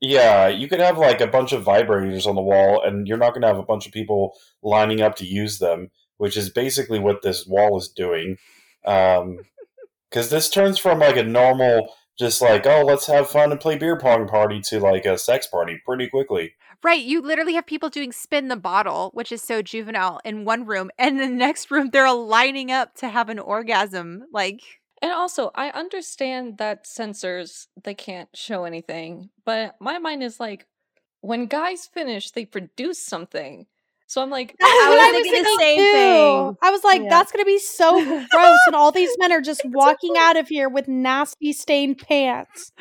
yeah, 0.00 0.48
you 0.48 0.66
could 0.66 0.80
have 0.80 0.96
like 0.96 1.20
a 1.20 1.26
bunch 1.26 1.52
of 1.52 1.64
vibrators 1.64 2.26
on 2.26 2.34
the 2.34 2.40
wall, 2.40 2.82
and 2.82 3.06
you're 3.06 3.18
not 3.18 3.30
going 3.30 3.42
to 3.42 3.48
have 3.48 3.58
a 3.58 3.62
bunch 3.62 3.86
of 3.86 3.92
people 3.92 4.34
lining 4.62 5.02
up 5.02 5.14
to 5.16 5.26
use 5.26 5.58
them, 5.58 5.90
which 6.20 6.36
is 6.36 6.50
basically 6.50 6.98
what 6.98 7.22
this 7.22 7.46
wall 7.46 7.78
is 7.78 7.88
doing. 7.88 8.36
Because 8.82 9.22
um, 9.22 9.38
this 10.10 10.50
turns 10.50 10.78
from 10.78 10.98
like 10.98 11.16
a 11.16 11.22
normal 11.22 11.94
just 12.18 12.42
like, 12.42 12.66
oh, 12.66 12.82
let's 12.82 13.06
have 13.06 13.30
fun 13.30 13.50
and 13.50 13.58
play 13.58 13.78
beer 13.78 13.96
pong 13.96 14.28
party 14.28 14.60
to 14.60 14.78
like 14.78 15.06
a 15.06 15.16
sex 15.16 15.46
party 15.46 15.80
pretty 15.86 16.06
quickly. 16.08 16.52
Right. 16.82 17.02
You 17.02 17.22
literally 17.22 17.54
have 17.54 17.64
people 17.64 17.88
doing 17.88 18.12
spin 18.12 18.48
the 18.48 18.56
bottle, 18.56 19.10
which 19.14 19.32
is 19.32 19.40
so 19.40 19.62
juvenile 19.62 20.20
in 20.22 20.44
one 20.44 20.66
room, 20.66 20.90
and 20.98 21.18
in 21.18 21.30
the 21.30 21.34
next 21.34 21.70
room 21.70 21.88
they're 21.90 22.12
lining 22.12 22.70
up 22.70 22.94
to 22.96 23.08
have 23.08 23.30
an 23.30 23.38
orgasm. 23.38 24.24
Like 24.30 24.60
And 25.00 25.12
also, 25.12 25.50
I 25.54 25.70
understand 25.70 26.58
that 26.58 26.86
censors 26.86 27.68
they 27.82 27.94
can't 27.94 28.28
show 28.34 28.64
anything, 28.64 29.30
but 29.46 29.76
my 29.80 29.98
mind 29.98 30.22
is 30.22 30.38
like 30.38 30.66
when 31.22 31.46
guys 31.46 31.86
finish, 31.86 32.30
they 32.30 32.44
produce 32.44 33.00
something. 33.00 33.64
So 34.10 34.20
I'm 34.20 34.28
like, 34.28 34.56
I 34.60 35.12
was 35.14 35.22
thinking 35.22 35.40
the 35.40 35.56
same 35.60 35.78
too. 35.78 35.92
thing. 35.92 36.56
I 36.62 36.70
was 36.72 36.82
like, 36.82 37.00
yeah. 37.02 37.10
that's 37.10 37.30
gonna 37.30 37.44
be 37.44 37.60
so 37.60 37.92
gross, 38.30 38.58
and 38.66 38.74
all 38.74 38.90
these 38.90 39.16
men 39.20 39.30
are 39.30 39.40
just 39.40 39.60
walking 39.66 40.16
out 40.18 40.36
of 40.36 40.48
here 40.48 40.68
with 40.68 40.88
nasty 40.88 41.52
stained 41.52 41.98
pants. 41.98 42.72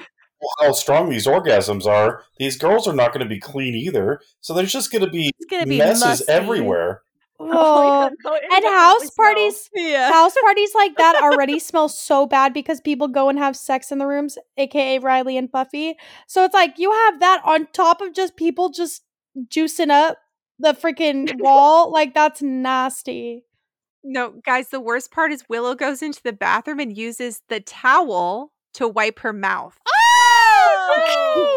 Well, 0.42 0.50
how 0.60 0.72
strong 0.72 1.08
these 1.08 1.28
orgasms 1.28 1.86
are, 1.86 2.24
these 2.40 2.58
girls 2.58 2.88
are 2.88 2.96
not 2.96 3.14
going 3.14 3.24
to 3.24 3.30
be 3.30 3.40
clean 3.40 3.76
either. 3.76 4.22
So 4.42 4.54
there's 4.54 4.72
just 4.72 4.90
going 4.90 5.04
to 5.04 5.12
be, 5.12 5.32
be 5.50 5.78
messes 5.78 6.04
musty. 6.04 6.32
everywhere. 6.32 7.02
Oh, 7.42 8.10
oh 8.26 8.40
and 8.52 8.66
house 8.66 9.10
parties, 9.12 9.70
yeah. 9.74 10.12
house 10.12 10.36
parties 10.42 10.72
like 10.76 10.98
that 10.98 11.16
already 11.24 11.58
smell 11.58 11.88
so 11.88 12.26
bad 12.28 12.54
because 12.54 12.82
people 12.82 13.08
go 13.08 13.30
and 13.30 13.40
have 13.40 13.56
sex 13.56 13.94
in 13.94 13.98
the 13.98 14.06
rooms, 14.06 14.38
aka 14.58 15.00
Riley 15.00 15.38
and 15.38 15.50
Buffy. 15.50 15.96
So 16.28 16.44
it's 16.44 16.54
like 16.54 16.78
you 16.78 16.92
have 16.92 17.22
that 17.22 17.42
on 17.46 17.68
top 17.72 18.02
of 18.02 18.14
just 18.14 18.36
people 18.36 18.70
just 18.72 19.04
juicing 19.50 19.90
up 19.90 20.18
the 20.60 20.74
freaking 20.74 21.40
wall. 21.40 21.92
like 21.92 22.14
that's 22.14 22.42
nasty. 22.42 23.46
No, 24.04 24.34
guys, 24.46 24.70
the 24.70 24.80
worst 24.80 25.12
part 25.12 25.32
is 25.32 25.44
Willow 25.50 25.76
goes 25.76 26.02
into 26.02 26.22
the 26.24 26.32
bathroom 26.34 26.80
and 26.80 26.96
uses 26.96 27.42
the 27.50 27.60
towel 27.60 28.54
to 28.76 28.88
wipe 28.88 29.20
her 29.20 29.34
mouth. 29.34 29.78
Oh! 29.88 31.50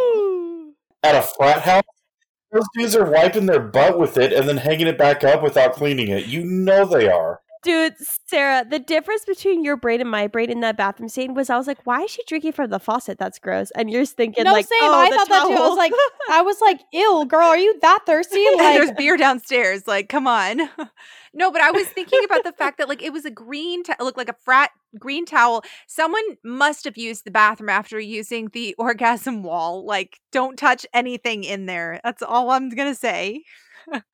At 1.04 1.14
a 1.14 1.22
frat 1.22 1.62
house? 1.62 1.82
Those 2.52 2.66
dudes 2.74 2.96
are 2.96 3.10
wiping 3.10 3.46
their 3.46 3.60
butt 3.60 3.98
with 3.98 4.18
it 4.18 4.32
and 4.32 4.48
then 4.48 4.56
hanging 4.56 4.86
it 4.86 4.98
back 4.98 5.24
up 5.24 5.42
without 5.42 5.74
cleaning 5.74 6.08
it. 6.08 6.26
You 6.26 6.44
know 6.44 6.84
they 6.84 7.08
are. 7.08 7.41
Dude, 7.62 7.94
Sarah, 8.26 8.66
the 8.68 8.80
difference 8.80 9.24
between 9.24 9.62
your 9.62 9.76
braid 9.76 10.00
and 10.00 10.10
my 10.10 10.26
braid 10.26 10.50
in 10.50 10.60
that 10.60 10.76
bathroom 10.76 11.08
scene 11.08 11.32
was 11.32 11.48
I 11.48 11.56
was 11.56 11.68
like, 11.68 11.78
why 11.86 12.02
is 12.02 12.10
she 12.10 12.22
drinking 12.26 12.52
from 12.52 12.70
the 12.70 12.80
faucet? 12.80 13.18
That's 13.18 13.38
gross. 13.38 13.70
And 13.76 13.88
you're 13.88 14.04
thinking 14.04 14.42
no, 14.44 14.52
like, 14.52 14.66
same. 14.66 14.80
Oh, 14.82 14.92
I 14.92 15.10
thought 15.10 15.28
towel. 15.28 15.48
that 15.48 15.56
too. 15.56 15.62
I 15.62 15.68
was 15.68 15.78
like, 15.78 15.92
I 16.30 16.42
was 16.42 16.60
like, 16.60 16.80
ew, 16.92 17.24
girl, 17.28 17.46
are 17.46 17.56
you 17.56 17.78
that 17.80 18.00
thirsty? 18.04 18.44
Like, 18.56 18.76
there's 18.76 18.92
beer 18.92 19.16
downstairs. 19.16 19.86
Like, 19.86 20.08
come 20.08 20.26
on. 20.26 20.58
no, 21.34 21.52
but 21.52 21.62
I 21.62 21.70
was 21.70 21.86
thinking 21.88 22.24
about 22.24 22.42
the 22.44 22.52
fact 22.52 22.78
that 22.78 22.88
like 22.88 23.02
it 23.02 23.12
was 23.12 23.24
a 23.24 23.30
green, 23.30 23.84
t- 23.84 23.92
looked 24.00 24.18
like 24.18 24.28
a 24.28 24.36
frat 24.44 24.70
green 24.98 25.24
towel. 25.24 25.62
Someone 25.86 26.22
must 26.44 26.84
have 26.84 26.96
used 26.96 27.24
the 27.24 27.30
bathroom 27.30 27.68
after 27.70 27.98
using 28.00 28.48
the 28.48 28.74
orgasm 28.76 29.42
wall. 29.42 29.86
Like, 29.86 30.18
don't 30.32 30.58
touch 30.58 30.84
anything 30.92 31.44
in 31.44 31.66
there. 31.66 32.00
That's 32.02 32.22
all 32.22 32.50
I'm 32.50 32.68
gonna 32.70 32.94
say 32.94 33.44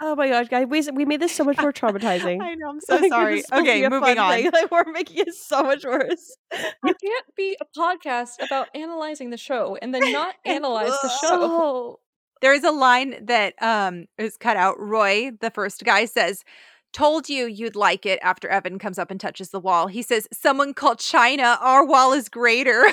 oh 0.00 0.16
my 0.16 0.28
gosh, 0.28 0.48
guys, 0.48 0.66
we 0.68 0.82
we 0.92 1.04
made 1.04 1.20
this 1.20 1.32
so 1.32 1.44
much 1.44 1.58
more 1.58 1.72
traumatizing. 1.72 2.40
I 2.42 2.54
know, 2.54 2.70
I'm 2.70 2.80
so 2.80 2.96
like, 2.96 3.10
sorry. 3.10 3.42
Okay, 3.52 3.88
moving 3.88 4.18
on. 4.18 4.42
Like, 4.42 4.70
we're 4.70 4.90
making 4.92 5.18
it 5.26 5.34
so 5.34 5.62
much 5.62 5.84
worse. 5.84 6.36
You 6.52 6.94
can't 6.94 7.26
be 7.36 7.56
a 7.60 7.78
podcast 7.78 8.44
about 8.44 8.68
analyzing 8.74 9.30
the 9.30 9.36
show 9.36 9.76
and 9.80 9.94
then 9.94 10.12
not 10.12 10.34
analyze 10.44 10.92
the 11.02 11.10
show. 11.20 12.00
There 12.40 12.54
is 12.54 12.64
a 12.64 12.70
line 12.70 13.16
that 13.26 13.54
um 13.62 14.06
is 14.16 14.36
cut 14.36 14.56
out. 14.56 14.78
Roy, 14.78 15.32
the 15.40 15.50
first 15.50 15.84
guy, 15.84 16.04
says, 16.04 16.44
Told 16.92 17.28
you 17.28 17.46
you'd 17.46 17.76
like 17.76 18.06
it 18.06 18.18
after 18.22 18.48
Evan 18.48 18.78
comes 18.78 18.98
up 18.98 19.10
and 19.10 19.20
touches 19.20 19.50
the 19.50 19.60
wall. 19.60 19.88
He 19.88 20.02
says, 20.02 20.26
Someone 20.32 20.72
called 20.72 20.98
China, 20.98 21.58
our 21.60 21.84
wall 21.84 22.12
is 22.12 22.28
greater. 22.28 22.84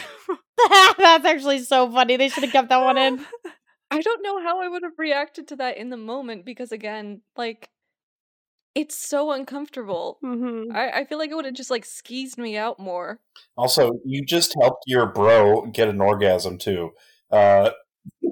That's 0.97 1.25
actually 1.25 1.59
so 1.59 1.89
funny. 1.91 2.17
They 2.17 2.29
should 2.29 2.43
have 2.43 2.51
kept 2.51 2.69
that 2.69 2.83
one 2.83 2.97
in. 2.97 3.25
I 3.91 4.01
don't 4.01 4.23
know 4.23 4.41
how 4.41 4.61
I 4.61 4.67
would 4.67 4.83
have 4.83 4.97
reacted 4.97 5.47
to 5.49 5.55
that 5.57 5.77
in 5.77 5.89
the 5.89 5.97
moment 5.97 6.45
because 6.45 6.71
again, 6.71 7.21
like 7.37 7.69
it's 8.75 8.97
so 8.97 9.31
uncomfortable. 9.31 10.19
Mm-hmm. 10.23 10.75
I, 10.75 10.91
I 10.91 11.05
feel 11.05 11.17
like 11.17 11.31
it 11.31 11.35
would 11.35 11.45
have 11.45 11.53
just 11.53 11.71
like 11.71 11.85
skeezed 11.85 12.37
me 12.37 12.57
out 12.57 12.77
more. 12.77 13.19
Also, 13.57 13.93
you 14.03 14.25
just 14.25 14.53
helped 14.59 14.83
your 14.85 15.05
bro 15.05 15.67
get 15.67 15.87
an 15.87 16.01
orgasm 16.01 16.57
too. 16.57 16.91
Uh, 17.31 17.71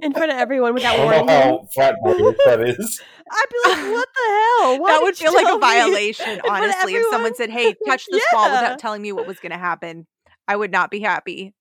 in 0.02 0.14
front 0.14 0.32
of 0.32 0.38
everyone 0.38 0.74
without 0.74 0.98
warning. 0.98 1.14
I 1.14 1.18
don't 1.18 1.28
know 1.28 1.34
how 1.34 1.68
fat 1.74 1.96
that 2.04 2.62
is. 2.62 3.02
I'd 3.32 3.46
be 3.50 3.70
like, 3.70 3.94
what 3.94 4.10
the 4.16 4.32
hell? 4.32 4.82
Why 4.82 4.92
that 4.92 5.02
would 5.02 5.18
feel 5.18 5.34
like 5.34 5.56
a 5.56 5.60
violation, 5.60 6.42
honestly. 6.48 6.96
If 6.96 7.06
someone 7.10 7.36
said, 7.36 7.50
"Hey, 7.50 7.74
touch 7.88 8.06
this 8.12 8.24
yeah. 8.32 8.38
wall," 8.38 8.52
without 8.52 8.80
telling 8.80 9.02
me 9.02 9.12
what 9.12 9.26
was 9.26 9.40
going 9.40 9.52
to 9.52 9.58
happen, 9.58 10.08
I 10.48 10.56
would 10.56 10.72
not 10.72 10.92
be 10.92 11.00
happy. 11.00 11.54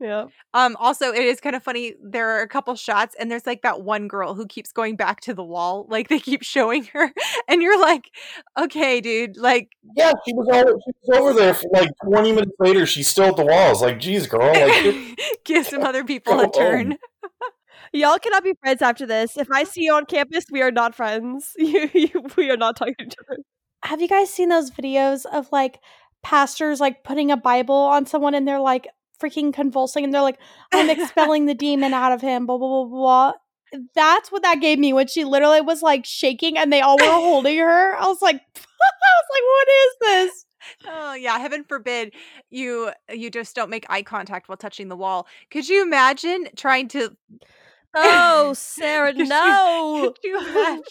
Yeah. 0.00 0.26
Um, 0.54 0.76
also, 0.80 1.12
it 1.12 1.22
is 1.22 1.40
kind 1.40 1.54
of 1.54 1.62
funny. 1.62 1.94
There 2.02 2.30
are 2.30 2.40
a 2.40 2.48
couple 2.48 2.74
shots, 2.74 3.14
and 3.18 3.30
there's 3.30 3.46
like 3.46 3.60
that 3.62 3.82
one 3.82 4.08
girl 4.08 4.34
who 4.34 4.46
keeps 4.46 4.72
going 4.72 4.96
back 4.96 5.20
to 5.22 5.34
the 5.34 5.44
wall. 5.44 5.86
Like 5.90 6.08
they 6.08 6.18
keep 6.18 6.42
showing 6.42 6.84
her, 6.84 7.12
and 7.48 7.60
you're 7.60 7.78
like, 7.78 8.10
okay, 8.58 9.02
dude. 9.02 9.36
Like, 9.36 9.72
yeah, 9.94 10.12
she 10.26 10.32
was, 10.32 10.48
all, 10.50 10.64
she 10.64 10.92
was 11.02 11.18
over 11.18 11.32
there 11.34 11.52
for 11.52 11.68
like 11.72 11.90
20 12.04 12.32
minutes 12.32 12.56
later. 12.58 12.86
She's 12.86 13.08
still 13.08 13.26
at 13.26 13.36
the 13.36 13.44
walls. 13.44 13.82
Like, 13.82 14.00
geez, 14.00 14.26
girl. 14.26 14.52
Like, 14.52 15.18
give 15.44 15.66
some 15.66 15.82
other 15.82 16.02
people 16.10 16.40
a 16.40 16.50
turn. 16.50 16.96
Y'all 17.92 18.18
cannot 18.18 18.44
be 18.44 18.54
friends 18.60 18.80
after 18.80 19.04
this. 19.04 19.36
If 19.36 19.50
I 19.50 19.64
see 19.64 19.82
you 19.82 19.92
on 19.92 20.06
campus, 20.06 20.44
we 20.50 20.62
are 20.62 20.70
not 20.70 20.94
friends. 20.94 21.52
You, 21.58 21.90
you, 21.92 22.24
we 22.36 22.50
are 22.50 22.56
not 22.56 22.76
talking 22.76 22.94
to 22.98 23.04
each 23.04 23.14
other. 23.28 23.38
Have 23.84 24.00
you 24.00 24.08
guys 24.08 24.32
seen 24.32 24.48
those 24.48 24.70
videos 24.70 25.26
of 25.26 25.50
like 25.52 25.80
pastors 26.22 26.80
like 26.80 27.02
putting 27.04 27.30
a 27.30 27.36
Bible 27.36 27.74
on 27.74 28.06
someone 28.06 28.34
and 28.34 28.46
they're 28.46 28.60
like, 28.60 28.86
freaking 29.20 29.52
convulsing 29.52 30.04
and 30.04 30.14
they're 30.14 30.22
like, 30.22 30.38
I'm 30.72 30.90
expelling 30.98 31.46
the 31.46 31.54
demon 31.54 31.94
out 31.94 32.12
of 32.12 32.20
him, 32.20 32.46
blah, 32.46 32.58
blah, 32.58 32.84
blah, 32.84 32.84
blah. 32.84 33.32
That's 33.94 34.32
what 34.32 34.42
that 34.42 34.60
gave 34.60 34.78
me 34.78 34.92
when 34.92 35.06
she 35.06 35.24
literally 35.24 35.60
was 35.60 35.80
like 35.82 36.04
shaking 36.04 36.58
and 36.58 36.72
they 36.72 36.80
all 36.80 36.96
were 36.98 37.04
holding 37.04 37.58
her. 37.58 37.96
I 37.96 38.06
was 38.06 38.20
like, 38.20 38.36
I 38.56 39.12
was 39.16 39.28
like, 39.34 39.42
what 39.44 39.68
is 39.68 39.94
this? 40.00 40.46
Oh 40.86 41.14
yeah, 41.14 41.38
heaven 41.38 41.64
forbid 41.64 42.12
you 42.50 42.90
you 43.10 43.30
just 43.30 43.56
don't 43.56 43.70
make 43.70 43.86
eye 43.88 44.02
contact 44.02 44.48
while 44.48 44.58
touching 44.58 44.88
the 44.88 44.96
wall. 44.96 45.26
Could 45.50 45.68
you 45.68 45.82
imagine 45.82 46.48
trying 46.56 46.88
to 46.88 47.16
Oh, 47.94 48.52
Sarah, 48.54 49.12
could 49.14 49.28
no. 49.28 50.02
You, 50.02 50.10
could 50.10 50.18
you 50.22 50.38
imagine 50.38 50.84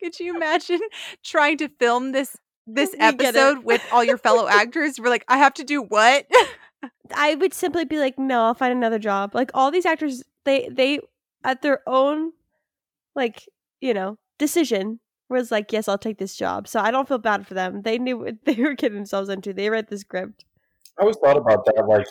Could 0.00 0.20
you 0.20 0.36
imagine 0.36 0.80
trying 1.24 1.58
to 1.58 1.68
film 1.80 2.12
this 2.12 2.36
this 2.66 2.94
episode 2.98 3.64
with 3.64 3.82
all 3.90 4.04
your 4.04 4.18
fellow 4.18 4.46
actors? 4.46 5.00
We're 5.00 5.08
like, 5.08 5.24
I 5.28 5.38
have 5.38 5.54
to 5.54 5.64
do 5.64 5.82
what? 5.82 6.26
I 7.14 7.34
would 7.34 7.54
simply 7.54 7.84
be 7.84 7.98
like, 7.98 8.18
no, 8.18 8.44
I'll 8.44 8.54
find 8.54 8.72
another 8.72 8.98
job. 8.98 9.34
Like 9.34 9.50
all 9.54 9.70
these 9.70 9.86
actors, 9.86 10.22
they 10.44 10.68
they 10.70 11.00
at 11.44 11.62
their 11.62 11.80
own 11.86 12.32
like 13.14 13.48
you 13.80 13.94
know 13.94 14.18
decision 14.38 15.00
was 15.28 15.50
like, 15.50 15.72
yes, 15.72 15.88
I'll 15.88 15.98
take 15.98 16.18
this 16.18 16.36
job. 16.36 16.66
So 16.68 16.80
I 16.80 16.90
don't 16.90 17.06
feel 17.06 17.18
bad 17.18 17.46
for 17.46 17.54
them. 17.54 17.82
They 17.82 17.98
knew 17.98 18.18
what 18.18 18.36
they 18.44 18.54
were 18.54 18.74
getting 18.74 18.96
themselves 18.96 19.28
into. 19.28 19.52
They 19.52 19.70
read 19.70 19.88
the 19.88 19.98
script. 19.98 20.44
I 20.98 21.02
always 21.02 21.16
thought 21.16 21.36
about 21.36 21.64
that, 21.66 21.86
like 21.86 22.06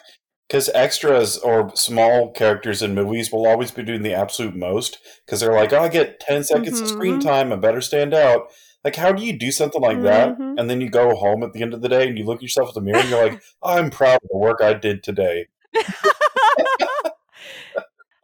because 0.48 0.70
extras 0.70 1.38
or 1.38 1.76
small 1.76 2.32
characters 2.32 2.82
in 2.82 2.96
movies 2.96 3.32
will 3.32 3.46
always 3.46 3.72
be 3.72 3.84
doing 3.84 4.02
the 4.02 4.14
absolute 4.14 4.56
most 4.56 5.00
because 5.26 5.42
they're 5.42 5.54
like, 5.54 5.74
oh, 5.74 5.82
I 5.82 5.90
get 5.90 6.20
ten 6.20 6.44
seconds 6.44 6.76
mm-hmm. 6.76 6.84
of 6.84 6.90
screen 6.90 7.14
mm-hmm. 7.20 7.28
time. 7.28 7.54
I 7.54 7.58
better 7.58 7.82
stand 7.82 8.14
out. 8.14 8.52
Like, 8.88 8.96
how 8.96 9.12
do 9.12 9.22
you 9.22 9.38
do 9.38 9.52
something 9.52 9.82
like 9.82 10.02
that? 10.04 10.30
Mm-hmm. 10.30 10.58
And 10.58 10.70
then 10.70 10.80
you 10.80 10.90
go 10.90 11.14
home 11.14 11.44
at 11.44 11.52
the 11.52 11.62
end 11.62 11.74
of 11.74 11.82
the 11.82 11.90
day 11.90 12.08
and 12.08 12.18
you 12.18 12.24
look 12.24 12.42
yourself 12.42 12.70
in 12.70 12.76
the 12.76 12.90
mirror 12.90 13.02
and 13.02 13.10
you're 13.10 13.22
like, 13.22 13.42
I'm 13.62 13.90
proud 13.90 14.22
of 14.24 14.30
the 14.32 14.38
work 14.38 14.62
I 14.62 14.76
did 14.76 15.04
today. 15.04 15.48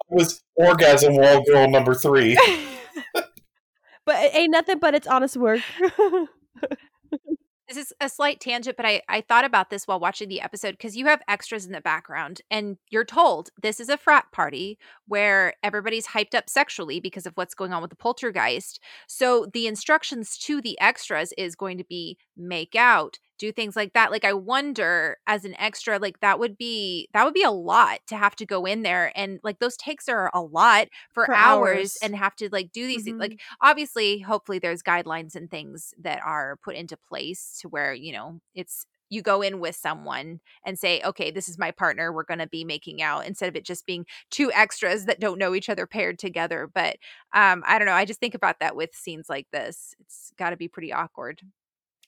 was 0.08 0.42
orgasm 0.56 1.18
wall 1.18 1.44
girl 1.44 1.70
number 1.70 1.94
three. 1.94 2.36
but 3.14 4.16
it 4.24 4.34
ain't 4.34 4.52
nothing 4.52 4.80
but 4.80 4.96
it's 4.96 5.06
honest 5.06 5.36
work. 5.36 5.60
This 7.74 7.88
is 7.88 7.94
a 8.00 8.08
slight 8.08 8.40
tangent, 8.40 8.78
but 8.78 8.86
I, 8.86 9.02
I 9.10 9.22
thought 9.22 9.46
about 9.46 9.72
this 9.72 9.88
while 9.88 10.00
watching 10.00 10.30
the 10.30 10.42
episode 10.42 10.74
because 10.74 10.96
you 10.96 11.08
have 11.08 11.24
extras 11.28 11.66
in 11.66 11.72
the 11.72 11.82
background 11.82 12.42
and 12.52 12.78
you're 12.92 13.04
told 13.04 13.50
this 13.60 13.80
is 13.80 13.90
a 13.90 13.98
frat 13.98 14.26
party 14.32 14.78
where 15.08 15.56
everybody's 15.64 16.06
hyped 16.08 16.36
up 16.36 16.52
sexually 16.52 17.00
because 17.00 17.26
of 17.26 17.34
what's 17.34 17.56
going 17.56 17.74
on 17.74 17.82
with 17.82 17.90
the 17.90 17.96
poltergeist. 17.96 18.80
So 19.08 19.48
the 19.52 19.66
instructions 19.66 20.38
to 20.40 20.62
the 20.62 20.80
extras 20.80 21.34
is 21.36 21.56
going 21.56 21.80
to 21.80 21.84
be 21.84 22.20
make 22.38 22.76
out, 22.76 23.18
do 23.44 23.52
things 23.52 23.76
like 23.76 23.92
that. 23.92 24.10
Like 24.10 24.24
I 24.24 24.32
wonder 24.32 25.18
as 25.28 25.44
an 25.44 25.54
extra, 25.60 26.00
like 26.00 26.22
that 26.22 26.40
would 26.40 26.58
be 26.58 27.10
that 27.14 27.26
would 27.26 27.34
be 27.34 27.44
a 27.44 27.52
lot 27.52 28.00
to 28.08 28.16
have 28.16 28.38
to 28.38 28.46
go 28.46 28.66
in 28.66 28.84
there 28.84 29.12
and 29.16 29.40
like 29.44 29.60
those 29.60 29.76
takes 29.76 30.08
are 30.08 30.32
a 30.34 30.42
lot 30.42 30.88
for, 31.12 31.26
for 31.26 31.36
hours, 31.36 31.78
hours, 31.78 31.98
and 32.02 32.16
have 32.16 32.36
to 32.38 32.48
like 32.52 32.72
do 32.72 32.88
these 32.88 33.06
mm-hmm. 33.06 33.20
things. 33.20 33.32
Like 33.32 33.42
obviously, 33.62 34.20
hopefully 34.20 34.60
there's 34.60 34.82
guidelines 34.82 35.36
and 35.36 35.52
things 35.52 35.94
that 36.02 36.22
are 36.26 36.58
put 36.64 36.76
into 36.76 36.96
place 36.96 37.58
to 37.62 37.68
where, 37.68 37.94
you 37.94 38.14
know, 38.14 38.40
it's 38.56 38.86
you 39.10 39.22
go 39.22 39.42
in 39.42 39.60
with 39.60 39.76
someone 39.76 40.40
and 40.66 40.80
say, 40.80 41.02
okay, 41.04 41.30
this 41.30 41.50
is 41.50 41.60
my 41.60 41.70
partner. 41.72 42.12
We're 42.12 42.24
going 42.24 42.40
to 42.40 42.48
be 42.48 42.64
making 42.64 43.02
out 43.02 43.28
instead 43.28 43.50
of 43.50 43.56
it 43.56 43.66
just 43.66 43.86
being 43.86 44.06
two 44.32 44.52
extras 44.54 45.06
that 45.06 45.20
don't 45.20 45.38
know 45.38 45.54
each 45.54 45.70
other 45.70 45.86
paired 45.86 46.18
together. 46.18 46.70
But 46.74 46.96
um, 47.34 47.62
I 47.68 47.78
don't 47.78 47.88
know. 47.88 47.94
I 47.94 48.06
just 48.06 48.22
think 48.22 48.34
about 48.34 48.62
that 48.62 48.76
with 48.76 48.96
scenes 48.96 49.28
like 49.30 49.48
this. 49.52 49.94
It's 50.00 50.32
got 50.40 50.52
to 50.52 50.58
be 50.58 50.70
pretty 50.70 50.94
awkward. 50.94 51.42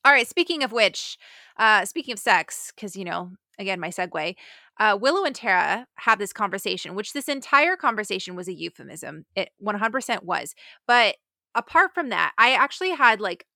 All 0.06 0.12
right. 0.12 0.28
Speaking 0.28 0.64
of 0.64 0.72
which, 0.72 1.18
uh, 1.58 1.86
speaking 1.86 2.14
of 2.14 2.20
sex, 2.20 2.72
because, 2.76 2.95
you 2.95 3.06
know, 3.06 3.32
again, 3.60 3.80
my 3.80 3.89
segue, 3.89 4.36
uh, 4.80 4.97
Willow 5.01 5.26
and 5.26 5.36
Tara 5.36 5.88
have 5.95 6.20
this 6.20 6.34
conversation, 6.34 6.95
which 6.95 7.14
this 7.14 7.28
entire 7.28 7.76
conversation 7.76 8.36
was 8.36 8.47
a 8.47 8.53
euphemism. 8.53 9.26
It 9.36 9.49
100% 9.60 10.24
was. 10.24 10.53
But 10.88 11.16
apart 11.56 11.93
from 11.95 12.10
that, 12.10 12.34
I 12.38 12.53
actually 12.53 12.91
had 12.91 13.20
like 13.20 13.47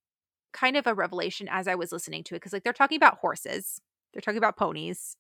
kind 0.54 0.78
of 0.78 0.88
a 0.88 0.96
revelation 0.96 1.48
as 1.52 1.68
I 1.68 1.76
was 1.76 1.92
listening 1.92 2.24
to 2.26 2.36
it 2.36 2.40
because 2.40 2.54
like 2.54 2.64
they're 2.64 2.74
talking 2.74 2.98
about 2.98 3.20
horses, 3.20 3.82
they're 4.14 4.22
talking 4.22 4.40
about 4.40 4.58
ponies. 4.58 5.18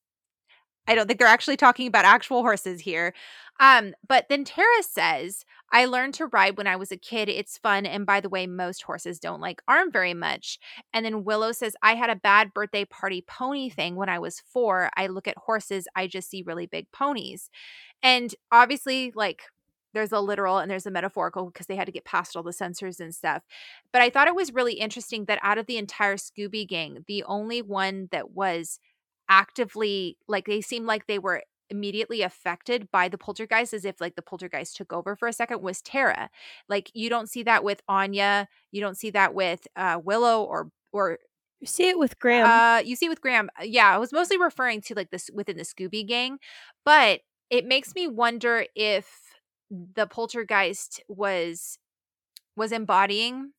I 0.88 0.96
don't 0.96 1.08
think 1.08 1.20
they're 1.20 1.28
actually 1.28 1.58
talking 1.58 1.88
about 1.88 2.06
actual 2.06 2.42
horses 2.42 2.82
here. 2.82 3.14
Um, 3.60 3.94
but 4.08 4.26
then 4.30 4.44
Tara 4.44 4.82
says, 4.82 5.46
I 5.72 5.86
learned 5.86 6.14
to 6.16 6.28
ride 6.28 6.58
when 6.58 6.68
I 6.68 6.76
was 6.76 6.92
a 6.92 6.98
kid. 6.98 7.30
It's 7.30 7.58
fun. 7.58 7.86
And 7.86 8.06
by 8.06 8.20
the 8.20 8.30
way, 8.30 8.48
most 8.48 8.84
horses 8.84 9.20
don't 9.20 9.42
like 9.42 9.62
arm 9.68 9.92
very 9.92 10.14
much. 10.14 10.60
And 10.94 11.06
then 11.06 11.24
Willow 11.24 11.52
says, 11.52 11.76
I 11.82 11.96
had 11.96 12.10
a 12.10 12.16
bad 12.16 12.54
birthday 12.54 12.86
party 12.86 13.24
pony 13.28 13.70
thing 13.70 13.96
when 13.96 14.10
I 14.10 14.20
was 14.20 14.40
four. 14.40 14.90
I 14.96 15.08
look 15.08 15.28
at 15.28 15.38
horses, 15.38 15.88
I 15.96 16.08
just 16.08 16.30
see 16.30 16.42
really 16.42 16.66
big 16.66 16.92
ponies. 16.92 17.50
And 18.02 18.34
obviously, 18.52 19.12
like 19.16 19.44
there's 19.94 20.12
a 20.12 20.20
literal 20.20 20.60
and 20.60 20.70
there's 20.70 20.86
a 20.86 20.92
metaphorical 20.92 21.46
because 21.46 21.68
they 21.68 21.76
had 21.76 21.88
to 21.88 21.92
get 21.92 22.06
past 22.06 22.36
all 22.36 22.44
the 22.44 22.54
censors 22.54 23.00
and 23.00 23.14
stuff. 23.14 23.44
But 23.92 24.02
I 24.02 24.10
thought 24.10 24.28
it 24.28 24.36
was 24.36 24.54
really 24.54 24.74
interesting 24.74 25.26
that 25.26 25.40
out 25.42 25.58
of 25.58 25.66
the 25.66 25.78
entire 25.78 26.16
Scooby 26.16 26.68
gang, 26.68 27.04
the 27.08 27.24
only 27.24 27.62
one 27.62 28.08
that 28.12 28.32
was 28.32 28.80
actively 29.28 30.18
like 30.28 30.46
they 30.46 30.62
seemed 30.62 30.86
like 30.86 31.08
they 31.08 31.20
were 31.20 31.44
immediately 31.70 32.22
affected 32.22 32.90
by 32.92 33.08
the 33.08 33.18
poltergeist 33.18 33.74
as 33.74 33.86
if 33.86 34.00
like 34.02 34.16
the 34.16 34.22
poltergeist 34.22 34.76
took 34.76 34.94
over 34.94 35.16
for 35.16 35.28
a 35.28 35.34
second 35.34 35.62
was 35.62 35.82
Tara. 35.82 36.30
Like 36.68 36.92
you 36.94 37.10
don't 37.10 37.30
see 37.30 37.44
that 37.44 37.64
with 37.64 37.82
Anya, 37.88 38.48
you 38.72 38.82
don't 38.82 38.98
see 38.98 39.10
that 39.12 39.34
with 39.34 39.68
uh 39.76 40.00
Willow 40.04 40.44
or 40.44 40.70
or 40.92 41.20
you 41.60 41.68
see 41.68 41.90
it 41.90 42.00
with 42.00 42.20
Graham. 42.20 42.48
Uh 42.48 42.80
you 42.80 42.96
see 42.96 43.08
it 43.08 43.10
with 43.10 43.22
Graham. 43.22 43.50
Yeah, 43.62 43.94
I 43.94 43.98
was 43.98 44.12
mostly 44.14 44.38
referring 44.38 44.82
to 44.82 44.96
like 44.96 45.12
this 45.12 45.30
within 45.34 45.58
the 45.58 45.64
Scooby 45.64 46.08
gang, 46.08 46.40
but 46.86 47.22
it 47.50 47.66
makes 47.66 47.96
me 47.96 48.08
wonder 48.08 48.66
if 48.76 49.10
the 49.70 50.08
poltergeist 50.08 51.02
was 51.08 51.78
was 52.56 52.72
embodying 52.72 53.52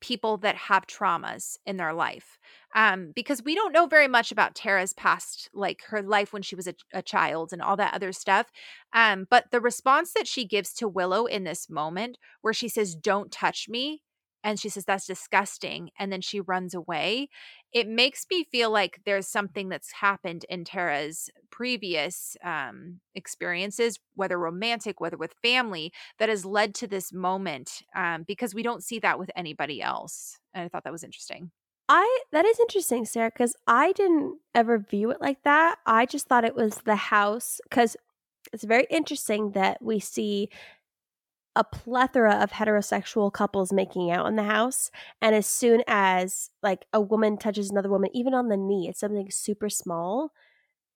people 0.00 0.36
that 0.38 0.56
have 0.56 0.86
traumas 0.86 1.56
in 1.66 1.76
their 1.76 1.92
life 1.92 2.38
um, 2.74 3.12
because 3.14 3.42
we 3.42 3.54
don't 3.54 3.72
know 3.72 3.86
very 3.86 4.08
much 4.08 4.32
about 4.32 4.54
tara's 4.54 4.92
past 4.92 5.48
like 5.52 5.82
her 5.88 6.02
life 6.02 6.32
when 6.32 6.42
she 6.42 6.54
was 6.56 6.66
a, 6.66 6.74
a 6.92 7.02
child 7.02 7.52
and 7.52 7.62
all 7.62 7.76
that 7.76 7.94
other 7.94 8.12
stuff 8.12 8.50
um, 8.92 9.26
but 9.30 9.44
the 9.50 9.60
response 9.60 10.12
that 10.14 10.26
she 10.26 10.44
gives 10.44 10.72
to 10.72 10.88
willow 10.88 11.26
in 11.26 11.44
this 11.44 11.68
moment 11.68 12.18
where 12.40 12.54
she 12.54 12.68
says 12.68 12.94
don't 12.94 13.30
touch 13.32 13.68
me 13.68 14.02
and 14.42 14.58
she 14.58 14.68
says 14.68 14.84
that's 14.84 15.06
disgusting 15.06 15.90
and 15.98 16.12
then 16.12 16.20
she 16.20 16.40
runs 16.40 16.74
away 16.74 17.28
it 17.72 17.86
makes 17.86 18.26
me 18.30 18.44
feel 18.44 18.70
like 18.70 19.00
there's 19.04 19.28
something 19.28 19.68
that's 19.68 19.92
happened 19.92 20.44
in 20.48 20.64
tara's 20.64 21.30
previous 21.50 22.36
um, 22.44 23.00
experiences 23.14 23.98
whether 24.14 24.38
romantic 24.38 25.00
whether 25.00 25.16
with 25.16 25.34
family 25.42 25.92
that 26.18 26.28
has 26.28 26.44
led 26.44 26.74
to 26.74 26.86
this 26.86 27.12
moment 27.12 27.82
um, 27.94 28.24
because 28.26 28.54
we 28.54 28.62
don't 28.62 28.84
see 28.84 28.98
that 28.98 29.18
with 29.18 29.30
anybody 29.36 29.82
else 29.82 30.38
and 30.54 30.64
i 30.64 30.68
thought 30.68 30.84
that 30.84 30.92
was 30.92 31.04
interesting 31.04 31.50
I 31.92 32.20
that 32.30 32.44
is 32.44 32.60
interesting, 32.60 33.04
Sarah, 33.04 33.32
because 33.34 33.56
I 33.66 33.90
didn't 33.90 34.38
ever 34.54 34.78
view 34.78 35.10
it 35.10 35.20
like 35.20 35.42
that. 35.42 35.78
I 35.84 36.06
just 36.06 36.28
thought 36.28 36.44
it 36.44 36.54
was 36.54 36.76
the 36.84 36.94
house 36.94 37.60
because 37.64 37.96
it's 38.52 38.62
very 38.62 38.86
interesting 38.90 39.50
that 39.52 39.82
we 39.82 39.98
see 39.98 40.50
a 41.56 41.64
plethora 41.64 42.34
of 42.34 42.52
heterosexual 42.52 43.32
couples 43.32 43.72
making 43.72 44.10
out 44.10 44.26
in 44.26 44.36
the 44.36 44.44
house 44.44 44.90
and 45.20 45.34
as 45.34 45.46
soon 45.46 45.82
as 45.88 46.50
like 46.62 46.86
a 46.92 47.00
woman 47.00 47.36
touches 47.36 47.70
another 47.70 47.90
woman 47.90 48.10
even 48.14 48.34
on 48.34 48.48
the 48.48 48.56
knee 48.56 48.88
it's 48.88 49.00
something 49.00 49.30
super 49.30 49.68
small 49.68 50.30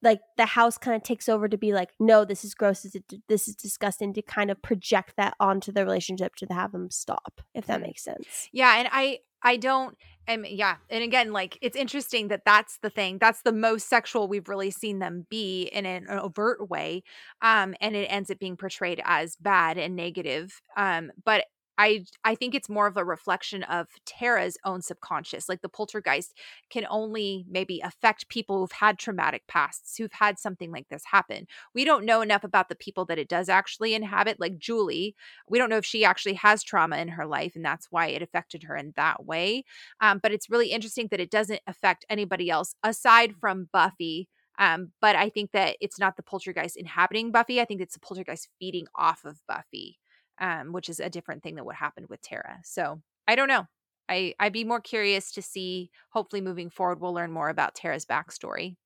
like 0.01 0.21
the 0.37 0.47
house 0.47 0.79
kind 0.79 0.95
of 0.95 1.03
takes 1.03 1.29
over 1.29 1.49
to 1.49 1.57
be 1.57 1.73
like 1.73 1.91
no 1.99 2.25
this 2.25 2.45
is 2.45 2.55
gross 2.55 2.87
this 3.29 3.49
is 3.49 3.57
disgusting 3.57 4.13
to 4.13 4.23
kind 4.23 4.51
of 4.51 4.61
project 4.63 5.15
that 5.17 5.35
onto 5.41 5.73
the 5.73 5.85
relationship 5.85 6.37
to 6.37 6.47
have 6.47 6.71
them 6.73 6.91
stop 6.91 7.41
if 7.55 7.67
that 7.67 7.81
makes 7.81 8.05
sense. 8.05 8.49
Yeah 8.53 8.77
and 8.77 8.89
i 8.93 9.19
i 9.45 9.57
don't 9.57 9.97
and 10.27 10.47
yeah 10.49 10.77
and 10.91 11.05
again 11.05 11.33
like 11.33 11.59
it's 11.61 11.77
interesting 11.77 12.29
that 12.29 12.43
that's 12.45 12.79
the 12.79 12.91
thing 12.91 13.19
that's 13.19 13.43
the 13.43 13.53
most 13.53 13.89
sexual 13.89 14.27
we've 14.29 14.49
really 14.49 14.71
seen 14.71 14.99
them 14.99 15.27
be 15.31 15.65
in 15.65 15.87
an 15.87 16.09
overt 16.09 16.69
way 16.71 17.03
um 17.43 17.75
and 17.81 17.95
it 17.95 18.07
ends 18.07 18.31
up 18.31 18.39
being 18.39 18.57
portrayed 18.57 19.01
as 19.05 19.37
bad 19.37 19.79
and 19.79 19.97
negative 19.97 20.61
um 20.77 21.11
but 21.25 21.45
I 21.77 22.05
I 22.23 22.35
think 22.35 22.55
it's 22.55 22.69
more 22.69 22.87
of 22.87 22.97
a 22.97 23.05
reflection 23.05 23.63
of 23.65 23.89
Tara's 24.07 24.57
own 24.65 24.83
subconscious. 24.83 25.49
Like 25.49 25.61
the 25.61 25.69
poltergeist 25.69 26.35
can 26.71 26.87
only 26.89 27.45
maybe 27.49 27.81
affect 27.81 28.29
people 28.29 28.59
who've 28.59 28.73
had 28.73 28.99
traumatic 28.99 29.43
pasts, 29.49 29.97
who've 29.97 30.13
had 30.13 30.39
something 30.39 30.71
like 30.71 30.89
this 30.89 31.05
happen. 31.05 31.47
We 31.75 31.85
don't 31.85 32.05
know 32.05 32.21
enough 32.21 32.45
about 32.45 32.69
the 32.69 32.77
people 32.77 33.05
that 33.07 33.19
it 33.19 33.29
does 33.29 33.49
actually 33.49 33.95
inhabit, 33.95 34.39
like 34.41 34.59
Julie. 34.59 35.17
We 35.49 35.59
don't 35.59 35.71
know 35.71 35.79
if 35.79 35.87
she 35.87 36.05
actually 36.05 36.35
has 36.35 36.63
trauma 36.63 36.97
in 36.99 37.09
her 37.09 37.27
life, 37.27 37.57
and 37.57 37.65
that's 37.65 37.89
why 37.91 38.07
it 38.09 38.23
affected 38.23 38.65
her 38.65 38.77
in 38.77 38.93
that 38.97 39.25
way. 39.25 39.65
Um, 40.01 40.21
but 40.23 40.33
it's 40.33 40.51
really 40.51 40.69
interesting 40.71 41.09
that 41.11 41.21
it 41.21 41.31
doesn't 41.31 41.61
affect 41.67 42.05
anybody 42.09 42.51
else 42.51 42.75
aside 42.83 43.35
from 43.41 43.69
Buffy. 43.73 44.29
Um, 44.59 44.93
but 45.01 45.17
I 45.17 45.31
think 45.31 45.51
that 45.53 45.77
it's 45.81 45.99
not 45.99 46.17
the 46.17 46.23
poltergeist 46.23 46.77
inhabiting 46.77 47.33
Buffy. 47.33 47.61
I 47.61 47.65
think 47.65 47.81
it's 47.81 47.95
the 47.95 48.01
poltergeist 48.01 48.49
feeding 48.61 48.87
off 48.95 49.25
of 49.25 49.41
Buffy 49.49 49.99
um, 50.41 50.73
which 50.73 50.89
is 50.89 51.01
a 51.01 51.11
different 51.11 51.43
thing 51.43 51.55
than 51.55 51.65
what 51.65 51.77
happened 51.77 52.07
with 52.09 52.23
Tara. 52.23 52.59
So 52.65 53.01
I 53.27 53.35
don't 53.35 53.49
know. 53.49 53.67
I 54.09 54.35
I'd 54.39 54.53
be 54.53 54.65
more 54.65 54.81
curious 54.81 55.33
to 55.33 55.43
see. 55.43 55.91
Hopefully, 56.11 56.43
moving 56.43 56.71
forward, 56.71 57.01
we'll 57.01 57.15
learn 57.15 57.33
more 57.33 57.49
about 57.49 57.75
Tara's 57.75 58.05
backstory. 58.07 58.77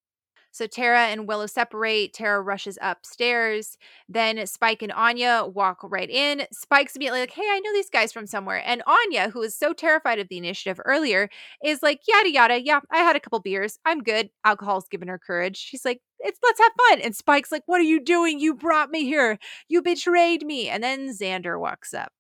So 0.51 0.67
Tara 0.67 1.07
and 1.07 1.29
Willow 1.29 1.47
separate. 1.47 2.15
Tara 2.15 2.41
rushes 2.41 2.79
upstairs. 2.81 3.77
Then 4.09 4.47
Spike 4.47 4.83
and 4.83 4.93
Anya 4.93 5.45
walk 5.47 5.79
right 5.83 6.11
in. 6.11 6.43
Spike's 6.53 6.97
immediately 6.97 7.21
like, 7.21 7.33
Hey, 7.33 7.43
I 7.43 7.61
know 7.61 7.73
these 7.73 7.91
guys 7.91 8.13
from 8.13 8.27
somewhere. 8.27 8.63
And 8.65 8.83
Anya, 8.87 9.31
who 9.31 9.41
was 9.41 9.55
so 9.55 9.73
terrified 9.73 10.19
of 10.19 10.29
the 10.29 10.39
initiative 10.39 10.81
earlier, 10.85 11.29
is 11.65 11.83
like, 11.83 12.01
Yada, 12.09 12.31
yada. 12.31 12.61
Yeah, 12.63 12.81
I 12.91 12.99
had 12.99 13.17
a 13.17 13.21
couple 13.21 13.41
beers. 13.41 13.79
I'm 13.85 14.03
good. 14.03 14.31
Alcohol's 14.45 14.89
given 14.89 15.09
her 15.09 15.19
courage. 15.19 15.57
She's 15.57 15.85
like, 15.85 16.01
it's 16.21 16.39
let's 16.43 16.61
have 16.61 16.73
fun. 16.89 17.01
And 17.01 17.15
Spike's 17.15 17.53
like, 17.53 17.63
What 17.67 17.81
are 17.81 17.85
you 17.85 18.01
doing? 18.03 18.41
You 18.41 18.55
brought 18.55 18.91
me 18.91 19.05
here. 19.05 19.39
You 19.69 19.83
betrayed 19.83 20.45
me. 20.45 20.69
And 20.69 20.83
then 20.83 21.11
Xander 21.11 21.61
walks 21.61 21.95
up. 21.95 22.13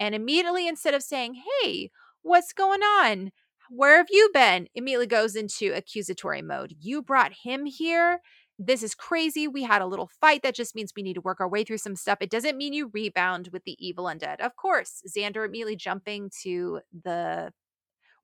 And 0.00 0.14
immediately, 0.14 0.68
instead 0.68 0.94
of 0.94 1.02
saying, 1.02 1.42
Hey, 1.62 1.90
what's 2.22 2.52
going 2.52 2.82
on? 2.82 3.32
Where 3.70 3.98
have 3.98 4.08
you 4.10 4.30
been? 4.32 4.68
Immediately 4.74 5.06
goes 5.06 5.36
into 5.36 5.72
accusatory 5.74 6.42
mode. 6.42 6.74
You 6.80 7.02
brought 7.02 7.32
him 7.44 7.66
here. 7.66 8.20
This 8.58 8.82
is 8.82 8.94
crazy. 8.94 9.46
We 9.46 9.62
had 9.62 9.82
a 9.82 9.86
little 9.86 10.10
fight. 10.20 10.42
That 10.42 10.54
just 10.54 10.74
means 10.74 10.92
we 10.96 11.02
need 11.02 11.14
to 11.14 11.20
work 11.20 11.40
our 11.40 11.48
way 11.48 11.64
through 11.64 11.78
some 11.78 11.94
stuff. 11.94 12.18
It 12.20 12.30
doesn't 12.30 12.56
mean 12.56 12.72
you 12.72 12.90
rebound 12.92 13.50
with 13.52 13.64
the 13.64 13.76
evil 13.78 14.06
undead. 14.06 14.40
Of 14.40 14.56
course, 14.56 15.02
Xander 15.08 15.46
immediately 15.46 15.76
jumping 15.76 16.30
to 16.42 16.80
the 17.04 17.52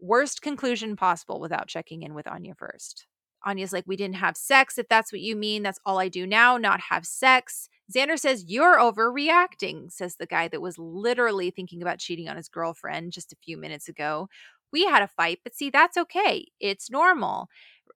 worst 0.00 0.42
conclusion 0.42 0.96
possible 0.96 1.40
without 1.40 1.68
checking 1.68 2.02
in 2.02 2.14
with 2.14 2.26
Anya 2.26 2.54
first. 2.54 3.06
Anya's 3.44 3.72
like, 3.72 3.84
We 3.86 3.96
didn't 3.96 4.16
have 4.16 4.36
sex. 4.36 4.78
If 4.78 4.88
that's 4.88 5.12
what 5.12 5.20
you 5.20 5.36
mean, 5.36 5.62
that's 5.62 5.78
all 5.84 5.98
I 5.98 6.08
do 6.08 6.26
now, 6.26 6.56
not 6.56 6.80
have 6.90 7.06
sex. 7.06 7.68
Xander 7.94 8.18
says, 8.18 8.44
You're 8.48 8.78
overreacting, 8.78 9.92
says 9.92 10.16
the 10.16 10.26
guy 10.26 10.48
that 10.48 10.62
was 10.62 10.78
literally 10.78 11.50
thinking 11.50 11.82
about 11.82 11.98
cheating 11.98 12.28
on 12.28 12.36
his 12.36 12.48
girlfriend 12.48 13.12
just 13.12 13.32
a 13.32 13.36
few 13.44 13.56
minutes 13.56 13.88
ago. 13.88 14.28
We 14.74 14.84
had 14.84 15.02
a 15.02 15.08
fight, 15.08 15.38
but 15.44 15.54
see, 15.54 15.70
that's 15.70 15.96
okay. 15.96 16.48
It's 16.58 16.90
normal. 16.90 17.48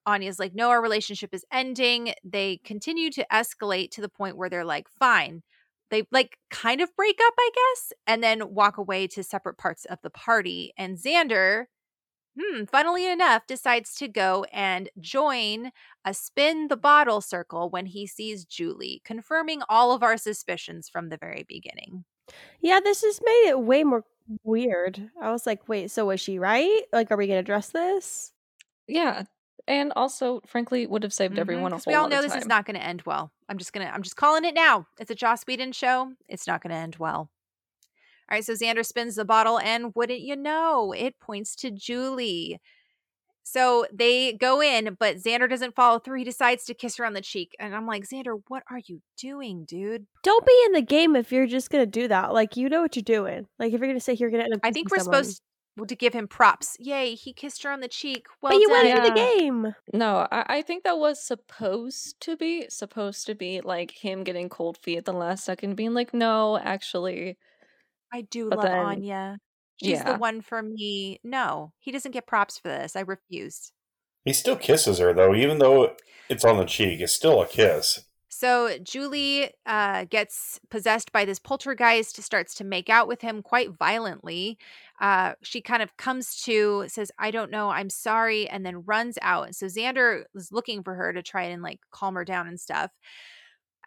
Anya's 0.06 0.38
like, 0.38 0.54
No, 0.54 0.70
our 0.70 0.80
relationship 0.80 1.34
is 1.34 1.44
ending. 1.52 2.14
They 2.24 2.60
continue 2.64 3.10
to 3.10 3.26
escalate 3.32 3.90
to 3.92 4.00
the 4.00 4.08
point 4.08 4.36
where 4.36 4.48
they're 4.48 4.64
like, 4.64 4.88
Fine. 4.88 5.42
They 5.90 6.04
like 6.12 6.38
kind 6.50 6.80
of 6.80 6.94
break 6.94 7.18
up, 7.26 7.34
I 7.36 7.50
guess, 7.54 7.92
and 8.06 8.22
then 8.22 8.54
walk 8.54 8.78
away 8.78 9.08
to 9.08 9.24
separate 9.24 9.58
parts 9.58 9.84
of 9.86 9.98
the 10.02 10.10
party. 10.10 10.72
And 10.78 10.96
Xander 10.96 11.64
hmm, 12.38 12.64
funnily 12.64 13.10
enough, 13.10 13.46
decides 13.46 13.94
to 13.96 14.08
go 14.08 14.44
and 14.52 14.88
join 15.00 15.70
a 16.04 16.14
spin 16.14 16.68
the 16.68 16.76
bottle 16.76 17.20
circle 17.20 17.68
when 17.70 17.86
he 17.86 18.06
sees 18.06 18.44
Julie, 18.44 19.02
confirming 19.04 19.62
all 19.68 19.92
of 19.92 20.02
our 20.02 20.16
suspicions 20.16 20.88
from 20.88 21.08
the 21.08 21.18
very 21.18 21.44
beginning. 21.48 22.04
Yeah, 22.60 22.80
this 22.80 23.02
has 23.02 23.20
made 23.24 23.48
it 23.48 23.60
way 23.60 23.84
more 23.84 24.04
weird. 24.44 25.10
I 25.20 25.30
was 25.30 25.46
like, 25.46 25.68
wait, 25.68 25.90
so 25.90 26.06
was 26.06 26.20
she 26.20 26.38
right? 26.38 26.82
Like, 26.92 27.10
are 27.10 27.16
we 27.16 27.26
going 27.26 27.36
to 27.36 27.40
address 27.40 27.70
this? 27.70 28.32
Yeah. 28.86 29.24
and 29.66 29.92
also, 29.96 30.40
frankly, 30.46 30.86
would 30.86 31.02
have 31.02 31.12
saved 31.12 31.34
Mhm, 31.34 31.38
everyone 31.38 31.72
a 31.72 31.76
whole 31.76 31.84
we 31.86 31.94
all 31.94 32.08
know 32.08 32.22
this 32.22 32.32
time. 32.32 32.40
is 32.40 32.46
not 32.48 32.64
going 32.64 32.76
to 32.76 32.82
end 32.82 33.02
well. 33.04 33.30
I'm 33.50 33.58
just 33.58 33.72
gonna 33.74 33.86
I'm 33.92 34.02
just 34.02 34.16
calling 34.16 34.44
it 34.46 34.54
now. 34.54 34.86
It's 34.98 35.10
a 35.10 35.14
Joss 35.14 35.44
Whedon 35.46 35.72
show. 35.72 36.12
It's 36.28 36.46
not 36.46 36.62
going 36.62 36.70
to 36.70 36.76
end 36.76 36.96
well. 36.96 37.30
All 38.30 38.34
right, 38.36 38.44
so 38.44 38.52
Xander 38.54 38.84
spins 38.84 39.14
the 39.16 39.24
bottle, 39.24 39.58
and 39.58 39.92
wouldn't 39.94 40.20
you 40.20 40.36
know, 40.36 40.92
it 40.92 41.18
points 41.20 41.54
to 41.56 41.70
Julie. 41.70 42.60
So 43.50 43.86
they 43.92 44.34
go 44.34 44.60
in, 44.60 44.96
but 45.00 45.16
Xander 45.16 45.48
doesn't 45.48 45.74
follow 45.74 45.98
through. 45.98 46.18
He 46.18 46.24
decides 46.24 46.64
to 46.64 46.74
kiss 46.74 46.96
her 46.98 47.06
on 47.06 47.14
the 47.14 47.20
cheek, 47.22 47.56
and 47.58 47.74
I'm 47.74 47.86
like, 47.86 48.04
Xander, 48.06 48.40
what 48.48 48.62
are 48.70 48.80
you 48.86 49.00
doing, 49.16 49.64
dude? 49.64 50.06
Don't 50.22 50.44
be 50.46 50.62
in 50.66 50.72
the 50.72 50.82
game 50.82 51.16
if 51.16 51.32
you're 51.32 51.46
just 51.46 51.70
gonna 51.70 51.86
do 51.86 52.08
that. 52.08 52.32
Like 52.34 52.56
you 52.56 52.68
know 52.68 52.82
what 52.82 52.94
you're 52.96 53.02
doing. 53.02 53.46
Like 53.58 53.72
if 53.72 53.80
you're 53.80 53.88
gonna 53.88 54.00
say 54.00 54.12
you're 54.14 54.30
gonna 54.30 54.44
end 54.44 54.54
up 54.54 54.60
I 54.62 54.70
think 54.72 54.90
we're 54.90 54.98
someone. 54.98 55.24
supposed 55.24 55.42
to 55.88 55.94
give 55.96 56.12
him 56.12 56.26
props. 56.28 56.76
Yay, 56.80 57.14
he 57.14 57.32
kissed 57.32 57.62
her 57.62 57.70
on 57.70 57.80
the 57.80 57.88
cheek. 57.88 58.26
Well 58.42 58.52
but 58.52 58.58
you 58.60 58.68
done. 58.68 58.84
went 58.84 58.98
into 58.98 59.08
the 59.08 59.14
game. 59.14 59.74
No, 59.94 60.26
I, 60.30 60.44
I 60.58 60.62
think 60.62 60.82
that 60.84 60.98
was 60.98 61.24
supposed 61.24 62.20
to 62.22 62.36
be 62.36 62.66
supposed 62.68 63.26
to 63.26 63.34
be 63.34 63.60
like 63.60 63.92
him 63.92 64.24
getting 64.24 64.48
cold 64.48 64.76
feet 64.76 64.98
at 64.98 65.04
the 65.04 65.12
last 65.12 65.44
second, 65.44 65.76
being 65.76 65.94
like, 65.94 66.12
no, 66.12 66.58
actually, 66.58 67.38
I 68.12 68.22
do 68.22 68.48
But 68.50 68.58
love 68.58 68.66
then- 68.66 68.78
Anya. 68.86 69.38
She's 69.82 70.02
the 70.02 70.16
one 70.16 70.40
for 70.40 70.62
me. 70.62 71.20
No, 71.22 71.72
he 71.78 71.92
doesn't 71.92 72.12
get 72.12 72.26
props 72.26 72.58
for 72.58 72.68
this. 72.68 72.96
I 72.96 73.00
refuse. 73.00 73.72
He 74.24 74.32
still 74.32 74.56
kisses 74.56 74.98
her 74.98 75.12
though, 75.12 75.34
even 75.34 75.58
though 75.58 75.94
it's 76.28 76.44
on 76.44 76.58
the 76.58 76.64
cheek. 76.64 77.00
It's 77.00 77.12
still 77.12 77.40
a 77.40 77.46
kiss. 77.46 78.04
So 78.30 78.78
Julie 78.78 79.50
uh, 79.66 80.04
gets 80.04 80.60
possessed 80.70 81.10
by 81.10 81.24
this 81.24 81.40
poltergeist, 81.40 82.22
starts 82.22 82.54
to 82.56 82.64
make 82.64 82.88
out 82.88 83.08
with 83.08 83.20
him 83.20 83.42
quite 83.42 83.76
violently. 83.76 84.58
Uh, 85.00 85.32
she 85.42 85.60
kind 85.60 85.82
of 85.82 85.96
comes 85.96 86.42
to, 86.42 86.84
says, 86.86 87.10
I 87.18 87.32
don't 87.32 87.50
know, 87.50 87.70
I'm 87.70 87.90
sorry, 87.90 88.48
and 88.48 88.64
then 88.64 88.84
runs 88.84 89.18
out. 89.22 89.56
So 89.56 89.66
Xander 89.66 90.24
is 90.36 90.52
looking 90.52 90.84
for 90.84 90.94
her 90.94 91.12
to 91.12 91.22
try 91.22 91.44
and 91.44 91.62
like 91.62 91.80
calm 91.90 92.14
her 92.14 92.24
down 92.24 92.46
and 92.46 92.60
stuff. 92.60 92.92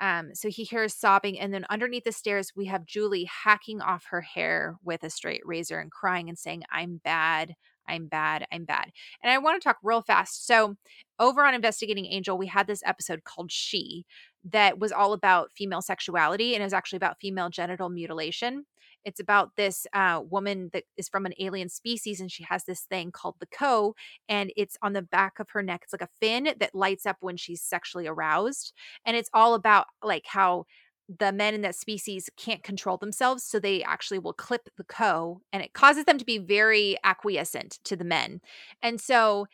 Um, 0.02 0.34
so 0.34 0.50
he 0.50 0.64
hears 0.64 0.96
sobbing, 0.96 1.40
and 1.40 1.54
then 1.54 1.66
underneath 1.70 2.06
the 2.06 2.12
stairs, 2.12 2.52
we 2.56 2.66
have 2.66 2.86
Julie 2.86 3.26
hacking 3.26 3.82
off 3.82 4.06
her 4.10 4.22
hair 4.22 4.76
with 4.84 5.04
a 5.04 5.12
straight 5.12 5.42
razor 5.46 5.80
and 5.80 5.92
crying 5.92 6.28
and 6.28 6.38
saying, 6.38 6.64
I'm 6.72 7.00
bad, 7.04 7.54
I'm 7.88 8.08
bad, 8.08 8.46
I'm 8.52 8.66
bad. 8.66 8.90
And 9.24 9.32
I 9.32 9.38
want 9.38 9.62
to 9.62 9.64
talk 9.64 9.78
real 9.84 10.02
fast. 10.02 10.48
So, 10.48 10.76
over 11.20 11.46
on 11.46 11.54
Investigating 11.54 12.08
Angel, 12.08 12.36
we 12.36 12.48
had 12.48 12.66
this 12.66 12.82
episode 12.84 13.24
called 13.24 13.52
She 13.52 14.06
that 14.44 14.80
was 14.80 14.92
all 14.92 15.14
about 15.14 15.52
female 15.56 15.84
sexuality 15.84 16.56
and 16.56 16.64
it 16.64 16.66
was 16.66 16.74
actually 16.74 16.98
about 16.98 17.20
female 17.20 17.50
genital 17.50 17.90
mutilation. 17.90 18.66
It's 19.06 19.20
about 19.20 19.56
this 19.56 19.88
uh, 19.94 20.22
woman 20.30 20.70
that 20.74 20.84
is 20.98 21.10
from 21.10 21.26
an 21.26 21.34
alien 21.40 21.70
species 21.70 22.20
and 22.20 22.32
she 22.32 22.44
has 22.44 22.64
this 22.66 22.82
thing 22.82 23.12
called 23.12 23.36
the 23.40 23.48
ko, 23.48 23.96
and 24.30 24.52
it's 24.56 24.78
on 24.82 24.94
the 24.94 25.02
back 25.02 25.40
of 25.40 25.50
her 25.52 25.64
neck. 25.64 25.82
It's 25.84 25.94
like 25.94 26.02
a 26.02 26.10
fin 26.20 26.54
that 26.60 26.76
lights 26.76 27.06
up 27.06 27.18
when 27.22 27.38
she's 27.38 27.62
sexually 27.62 28.08
aroused. 28.08 28.74
And 29.06 29.18
it's 29.18 29.30
all 29.34 29.54
about 29.54 29.88
like 30.04 30.26
how 30.26 30.66
the 31.20 31.32
men 31.32 31.54
in 31.54 31.62
that 31.62 31.76
species 31.76 32.30
can't 32.38 32.64
control 32.64 32.98
themselves 32.98 33.44
so 33.44 33.60
they 33.60 33.84
actually 33.84 34.20
will 34.20 34.34
clip 34.34 34.70
the 34.78 34.84
ko 34.84 35.42
and 35.52 35.62
it 35.62 35.74
causes 35.74 36.06
them 36.06 36.18
to 36.18 36.26
be 36.26 36.38
very 36.38 36.96
acquiescent 37.04 37.80
to 37.84 37.96
the 37.96 38.06
men 38.06 38.40
and 38.82 39.02
so 39.02 39.46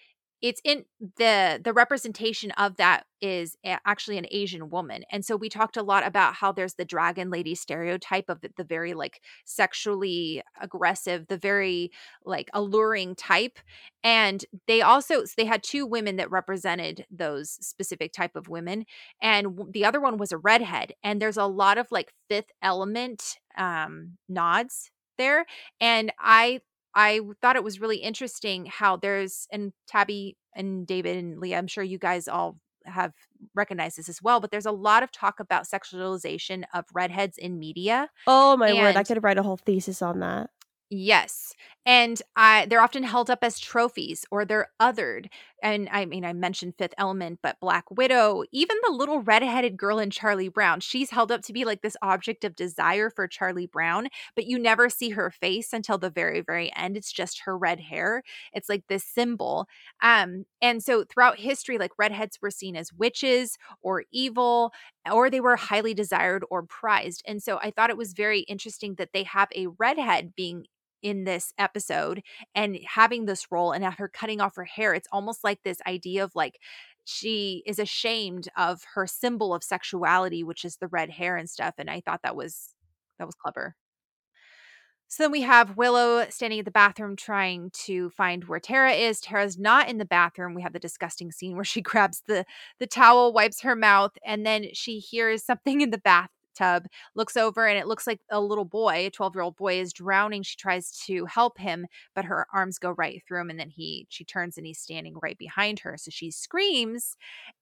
it's 0.41 0.61
in 0.63 0.85
the 1.17 1.59
the 1.63 1.73
representation 1.73 2.51
of 2.51 2.77
that 2.77 3.03
is 3.21 3.57
actually 3.63 4.17
an 4.17 4.27
asian 4.29 4.69
woman 4.69 5.03
and 5.11 5.25
so 5.25 5.35
we 5.35 5.49
talked 5.49 5.77
a 5.77 5.81
lot 5.81 6.05
about 6.05 6.35
how 6.35 6.51
there's 6.51 6.75
the 6.75 6.85
dragon 6.85 7.29
lady 7.29 7.55
stereotype 7.55 8.25
of 8.29 8.41
the, 8.41 8.49
the 8.57 8.63
very 8.63 8.93
like 8.93 9.21
sexually 9.45 10.43
aggressive 10.61 11.27
the 11.27 11.37
very 11.37 11.91
like 12.25 12.49
alluring 12.53 13.15
type 13.15 13.57
and 14.03 14.45
they 14.67 14.81
also 14.81 15.25
so 15.25 15.33
they 15.37 15.45
had 15.45 15.63
two 15.63 15.85
women 15.85 16.17
that 16.17 16.29
represented 16.29 17.05
those 17.09 17.51
specific 17.65 18.13
type 18.13 18.35
of 18.35 18.47
women 18.47 18.85
and 19.21 19.59
the 19.71 19.85
other 19.85 19.99
one 19.99 20.17
was 20.17 20.31
a 20.31 20.37
redhead 20.37 20.93
and 21.03 21.21
there's 21.21 21.37
a 21.37 21.45
lot 21.45 21.77
of 21.77 21.87
like 21.91 22.13
fifth 22.29 22.51
element 22.61 23.37
um 23.57 24.17
nods 24.29 24.91
there 25.17 25.45
and 25.81 26.11
i 26.19 26.59
i 26.95 27.19
thought 27.41 27.55
it 27.55 27.63
was 27.63 27.79
really 27.81 27.97
interesting 27.97 28.65
how 28.65 28.95
there's 28.95 29.47
and 29.51 29.73
tabby 29.87 30.35
and 30.55 30.85
david 30.87 31.17
and 31.17 31.39
leah 31.39 31.57
i'm 31.57 31.67
sure 31.67 31.83
you 31.83 31.97
guys 31.99 32.27
all 32.27 32.57
have 32.85 33.13
recognized 33.53 33.97
this 33.97 34.07
as 34.07 34.21
well 34.21 34.39
but 34.39 34.49
there's 34.49 34.65
a 34.65 34.71
lot 34.71 35.03
of 35.03 35.11
talk 35.11 35.39
about 35.39 35.65
sexualization 35.65 36.63
of 36.73 36.85
redheads 36.93 37.37
in 37.37 37.59
media 37.59 38.09
Oh 38.27 38.55
my 38.55 38.71
word! 38.73 38.95
I 38.95 38.99
And- 38.99 39.07
could 39.07 39.23
write 39.23 39.37
a 39.37 39.43
whole 39.43 39.57
thesis 39.57 40.01
on 40.01 40.19
that. 40.19 40.49
Yes. 40.89 41.53
And 41.85 42.21
I 42.37 42.65
they're 42.69 42.79
often 42.81 43.03
held 43.03 43.29
up 43.29 43.39
as 43.41 43.59
trophies 43.59 44.23
or 44.31 44.45
they're 44.45 44.69
othered. 44.81 45.27
And 45.63 45.89
I 45.91 46.05
mean 46.05 46.23
I 46.23 46.33
mentioned 46.33 46.75
Fifth 46.77 46.93
Element, 46.99 47.39
but 47.41 47.59
Black 47.59 47.89
Widow, 47.89 48.43
even 48.51 48.77
the 48.85 48.91
little 48.93 49.21
redheaded 49.21 49.75
girl 49.75 49.97
in 49.97 50.11
Charlie 50.11 50.49
Brown, 50.49 50.79
she's 50.81 51.09
held 51.09 51.31
up 51.31 51.41
to 51.43 51.53
be 51.53 51.65
like 51.65 51.81
this 51.81 51.97
object 52.03 52.43
of 52.43 52.55
desire 52.55 53.09
for 53.09 53.27
Charlie 53.27 53.65
Brown, 53.65 54.07
but 54.35 54.45
you 54.45 54.59
never 54.59 54.87
see 54.89 55.09
her 55.09 55.31
face 55.31 55.73
until 55.73 55.97
the 55.97 56.11
very 56.11 56.41
very 56.41 56.71
end. 56.75 56.95
It's 56.95 57.11
just 57.11 57.41
her 57.41 57.57
red 57.57 57.79
hair. 57.79 58.21
It's 58.53 58.69
like 58.69 58.83
this 58.87 59.03
symbol. 59.03 59.67
Um 60.03 60.45
and 60.61 60.83
so 60.83 61.03
throughout 61.03 61.39
history 61.39 61.77
like 61.79 61.91
redheads 61.97 62.39
were 62.41 62.51
seen 62.51 62.75
as 62.75 62.93
witches 62.93 63.57
or 63.81 64.03
evil 64.11 64.71
or 65.11 65.29
they 65.29 65.39
were 65.41 65.55
highly 65.55 65.93
desired 65.93 66.43
or 66.51 66.63
prized. 66.63 67.23
And 67.27 67.41
so 67.41 67.57
I 67.61 67.71
thought 67.71 67.89
it 67.89 67.97
was 67.97 68.13
very 68.13 68.41
interesting 68.41 68.95
that 68.95 69.09
they 69.13 69.23
have 69.23 69.49
a 69.55 69.67
redhead 69.79 70.33
being 70.35 70.65
in 71.01 71.23
this 71.23 71.53
episode 71.57 72.21
and 72.55 72.77
having 72.85 73.25
this 73.25 73.51
role 73.51 73.71
and 73.71 73.83
after 73.83 74.07
cutting 74.07 74.41
off 74.41 74.55
her 74.55 74.65
hair. 74.65 74.93
It's 74.93 75.07
almost 75.11 75.43
like 75.43 75.59
this 75.63 75.79
idea 75.87 76.23
of 76.23 76.31
like 76.35 76.59
she 77.05 77.63
is 77.65 77.79
ashamed 77.79 78.49
of 78.57 78.81
her 78.95 79.07
symbol 79.07 79.53
of 79.53 79.63
sexuality, 79.63 80.43
which 80.43 80.65
is 80.65 80.77
the 80.77 80.87
red 80.87 81.09
hair 81.09 81.37
and 81.37 81.49
stuff. 81.49 81.75
And 81.77 81.89
I 81.89 82.01
thought 82.01 82.21
that 82.23 82.35
was 82.35 82.73
that 83.19 83.25
was 83.25 83.35
clever. 83.35 83.75
So 85.09 85.23
then 85.23 85.31
we 85.31 85.41
have 85.41 85.77
Willow 85.77 86.27
standing 86.29 86.59
at 86.59 86.65
the 86.65 86.71
bathroom 86.71 87.15
trying 87.15 87.71
to 87.85 88.09
find 88.09 88.43
where 88.43 88.59
Tara 88.59 88.91
is. 88.91 89.21
Tara's 89.21 89.57
not 89.57 89.87
in 89.87 89.99
the 89.99 90.05
bathroom. 90.05 90.53
We 90.53 90.63
have 90.63 90.73
the 90.73 90.79
disgusting 90.79 91.31
scene 91.31 91.55
where 91.55 91.63
she 91.63 91.81
grabs 91.81 92.23
the 92.27 92.45
the 92.79 92.87
towel, 92.87 93.31
wipes 93.31 93.61
her 93.61 93.75
mouth, 93.75 94.11
and 94.25 94.45
then 94.45 94.67
she 94.73 94.99
hears 94.99 95.45
something 95.45 95.79
in 95.81 95.91
the 95.91 95.97
bathtub, 96.57 96.87
looks 97.15 97.37
over, 97.37 97.65
and 97.67 97.77
it 97.77 97.87
looks 97.87 98.07
like 98.07 98.19
a 98.29 98.39
little 98.39 98.65
boy, 98.65 99.07
a 99.07 99.11
12-year-old 99.11 99.55
boy 99.55 99.79
is 99.79 99.93
drowning. 99.93 100.43
She 100.43 100.55
tries 100.55 100.91
to 101.05 101.25
help 101.25 101.57
him, 101.57 101.87
but 102.15 102.25
her 102.25 102.47
arms 102.53 102.79
go 102.79 102.91
right 102.91 103.21
through 103.27 103.41
him 103.41 103.49
and 103.49 103.59
then 103.59 103.69
he 103.69 104.05
she 104.09 104.23
turns 104.23 104.57
and 104.57 104.65
he's 104.65 104.79
standing 104.79 105.15
right 105.21 105.37
behind 105.37 105.79
her. 105.79 105.97
So 105.97 106.09
she 106.11 106.31
screams, 106.31 107.15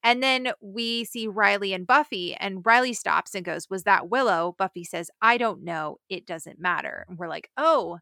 and 0.03 0.21
then 0.21 0.51
we 0.61 1.05
see 1.05 1.27
Riley 1.27 1.73
and 1.73 1.87
Buffy, 1.87 2.35
and 2.35 2.65
Riley 2.65 2.93
stops 2.93 3.35
and 3.35 3.45
goes, 3.45 3.69
Was 3.69 3.83
that 3.83 4.09
Willow? 4.09 4.55
Buffy 4.57 4.83
says, 4.83 5.09
I 5.21 5.37
don't 5.37 5.63
know. 5.63 5.97
It 6.09 6.25
doesn't 6.25 6.59
matter. 6.59 7.05
And 7.09 7.17
we're 7.17 7.29
like, 7.29 7.49
Oh, 7.57 7.99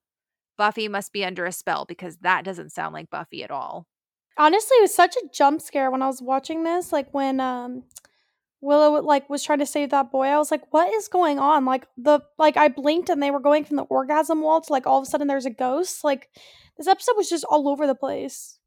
Buffy 0.58 0.88
must 0.88 1.12
be 1.14 1.26
under 1.26 1.46
a 1.46 1.52
spell 1.52 1.86
because 1.86 2.18
that 2.18 2.46
doesn't 2.46 2.72
sound 2.72 2.94
like 2.94 3.10
Buffy 3.10 3.44
at 3.44 3.52
all. 3.52 3.88
Honestly, 4.38 4.76
it 4.78 4.82
was 4.82 4.96
such 4.96 5.16
a 5.16 5.28
jump 5.32 5.62
scare 5.62 5.92
when 5.92 6.02
I 6.02 6.08
was 6.08 6.22
watching 6.22 6.64
this. 6.64 6.92
Like 6.92 7.14
when 7.14 7.40
um 7.40 7.84
Willow 8.64 9.02
like 9.02 9.30
was 9.30 9.44
trying 9.44 9.60
to 9.60 9.66
save 9.66 9.90
that 9.90 10.12
boy, 10.12 10.28
I 10.28 10.38
was 10.38 10.50
like, 10.50 10.72
"What 10.72 10.92
is 10.94 11.08
going 11.08 11.38
on?" 11.38 11.66
Like 11.66 11.86
the 11.98 12.22
like 12.38 12.58
I 12.58 12.70
blinked 12.70 13.10
and 13.10 13.22
they 13.22 13.32
were 13.32 13.40
going 13.40 13.66
from 13.66 13.76
the 13.76 13.84
orgasm 13.84 14.42
wall 14.42 14.62
to 14.62 14.72
like 14.72 14.88
all 14.88 15.00
of 15.00 15.04
a 15.04 15.06
sudden 15.06 15.28
there's 15.28 15.46
a 15.46 15.52
ghost. 15.52 16.04
Like 16.04 16.30
this 16.78 16.88
episode 16.88 17.18
was 17.18 17.30
just 17.30 17.44
all 17.44 17.68
over 17.68 17.86
the 17.86 17.96
place. 17.96 18.60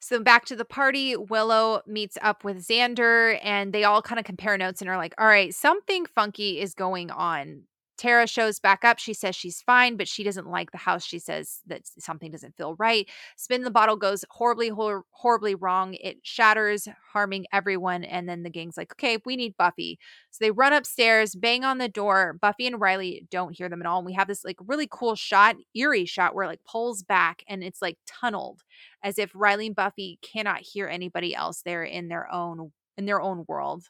So 0.00 0.18
back 0.20 0.46
to 0.46 0.56
the 0.56 0.64
party, 0.64 1.14
Willow 1.14 1.82
meets 1.86 2.18
up 2.22 2.42
with 2.42 2.66
Xander 2.66 3.38
and 3.40 3.72
they 3.72 3.84
all 3.84 4.02
kind 4.02 4.18
of 4.18 4.24
compare 4.24 4.58
notes 4.58 4.80
and 4.80 4.90
are 4.90 4.96
like, 4.96 5.14
all 5.16 5.26
right, 5.28 5.54
something 5.54 6.06
funky 6.06 6.58
is 6.58 6.74
going 6.74 7.12
on. 7.12 7.62
Tara 7.96 8.26
shows 8.26 8.58
back 8.58 8.84
up. 8.84 8.98
She 8.98 9.14
says 9.14 9.36
she's 9.36 9.62
fine, 9.62 9.96
but 9.96 10.08
she 10.08 10.24
doesn't 10.24 10.48
like 10.48 10.70
the 10.70 10.78
house. 10.78 11.04
She 11.04 11.18
says 11.18 11.60
that 11.66 11.82
something 11.98 12.30
doesn't 12.30 12.56
feel 12.56 12.74
right. 12.76 13.08
Spin 13.36 13.62
the 13.62 13.70
bottle 13.70 13.96
goes 13.96 14.24
horribly, 14.30 14.68
hor- 14.68 15.04
horribly 15.10 15.54
wrong. 15.54 15.94
It 15.94 16.18
shatters, 16.22 16.88
harming 17.12 17.46
everyone. 17.52 18.04
And 18.04 18.28
then 18.28 18.42
the 18.42 18.50
gang's 18.50 18.76
like, 18.76 18.92
okay, 18.92 19.18
we 19.24 19.36
need 19.36 19.56
Buffy. 19.56 19.98
So 20.30 20.44
they 20.44 20.50
run 20.50 20.72
upstairs, 20.72 21.34
bang 21.34 21.64
on 21.64 21.78
the 21.78 21.88
door. 21.88 22.38
Buffy 22.40 22.66
and 22.66 22.80
Riley 22.80 23.26
don't 23.30 23.56
hear 23.56 23.68
them 23.68 23.80
at 23.80 23.86
all. 23.86 23.98
And 23.98 24.06
we 24.06 24.14
have 24.14 24.28
this 24.28 24.44
like 24.44 24.58
really 24.66 24.88
cool 24.90 25.14
shot, 25.14 25.56
eerie 25.74 26.06
shot 26.06 26.34
where 26.34 26.44
it 26.44 26.48
like 26.48 26.64
pulls 26.64 27.02
back 27.02 27.44
and 27.48 27.62
it's 27.62 27.82
like 27.82 27.98
tunneled 28.06 28.62
as 29.02 29.18
if 29.18 29.30
Riley 29.34 29.66
and 29.66 29.76
Buffy 29.76 30.18
cannot 30.22 30.60
hear 30.60 30.88
anybody 30.88 31.34
else 31.34 31.62
there 31.62 31.84
in 31.84 32.08
their 32.08 32.30
own 32.32 32.72
in 32.96 33.06
their 33.06 33.20
own 33.20 33.44
world. 33.48 33.88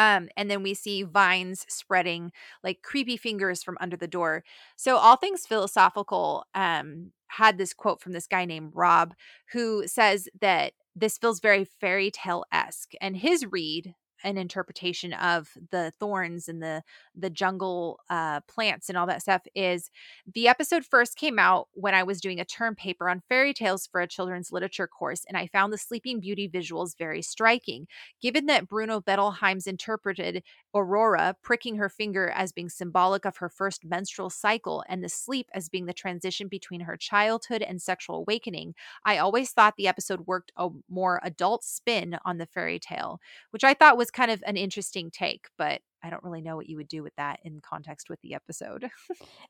Um, 0.00 0.28
and 0.36 0.50
then 0.50 0.62
we 0.62 0.74
see 0.74 1.02
vines 1.02 1.66
spreading 1.68 2.32
like 2.64 2.82
creepy 2.82 3.16
fingers 3.16 3.62
from 3.62 3.76
under 3.80 3.96
the 3.96 4.08
door. 4.08 4.44
So 4.76 4.96
all 4.96 5.16
things 5.16 5.46
philosophical 5.46 6.44
um 6.54 7.12
had 7.28 7.58
this 7.58 7.72
quote 7.74 8.00
from 8.00 8.12
this 8.12 8.26
guy 8.26 8.44
named 8.44 8.72
Rob 8.74 9.14
who 9.52 9.86
says 9.86 10.28
that 10.40 10.72
this 10.96 11.18
feels 11.18 11.40
very 11.40 11.64
fairy 11.64 12.10
tale 12.10 12.44
esque. 12.52 12.92
And 13.00 13.16
his 13.16 13.46
read 13.46 13.94
an 14.24 14.38
interpretation 14.38 15.12
of 15.12 15.50
the 15.70 15.92
thorns 15.98 16.48
and 16.48 16.62
the 16.62 16.82
the 17.14 17.30
jungle 17.30 18.00
uh, 18.08 18.40
plants 18.42 18.88
and 18.88 18.96
all 18.96 19.06
that 19.06 19.22
stuff 19.22 19.42
is 19.54 19.90
the 20.32 20.48
episode 20.48 20.84
first 20.84 21.16
came 21.16 21.38
out 21.38 21.68
when 21.72 21.94
I 21.94 22.02
was 22.02 22.20
doing 22.20 22.40
a 22.40 22.44
term 22.44 22.74
paper 22.74 23.08
on 23.08 23.22
fairy 23.28 23.52
tales 23.54 23.86
for 23.86 24.00
a 24.00 24.06
children's 24.06 24.52
literature 24.52 24.86
course, 24.86 25.24
and 25.28 25.36
I 25.36 25.46
found 25.46 25.72
the 25.72 25.78
Sleeping 25.78 26.20
Beauty 26.20 26.48
visuals 26.48 26.96
very 26.96 27.22
striking. 27.22 27.86
Given 28.20 28.46
that 28.46 28.68
Bruno 28.68 29.00
Bettelheim's 29.00 29.66
interpreted 29.66 30.42
Aurora 30.74 31.36
pricking 31.42 31.76
her 31.76 31.88
finger 31.88 32.30
as 32.30 32.52
being 32.52 32.68
symbolic 32.68 33.24
of 33.24 33.38
her 33.38 33.48
first 33.48 33.84
menstrual 33.84 34.30
cycle 34.30 34.84
and 34.88 35.02
the 35.02 35.08
sleep 35.08 35.48
as 35.52 35.68
being 35.68 35.86
the 35.86 35.92
transition 35.92 36.48
between 36.48 36.80
her 36.80 36.96
childhood 36.96 37.62
and 37.62 37.82
sexual 37.82 38.16
awakening, 38.16 38.74
I 39.04 39.18
always 39.18 39.50
thought 39.50 39.74
the 39.76 39.88
episode 39.88 40.26
worked 40.26 40.52
a 40.56 40.68
more 40.88 41.20
adult 41.22 41.64
spin 41.64 42.18
on 42.24 42.38
the 42.38 42.46
fairy 42.46 42.78
tale, 42.78 43.20
which 43.50 43.64
I 43.64 43.74
thought 43.74 43.96
was 43.96 44.09
kind 44.10 44.30
of 44.30 44.42
an 44.46 44.56
interesting 44.56 45.10
take, 45.10 45.46
but 45.56 45.80
I 46.02 46.10
don't 46.10 46.22
really 46.24 46.40
know 46.40 46.56
what 46.56 46.68
you 46.68 46.76
would 46.76 46.88
do 46.88 47.02
with 47.02 47.14
that 47.16 47.40
in 47.44 47.60
context 47.60 48.08
with 48.08 48.20
the 48.22 48.34
episode. 48.34 48.90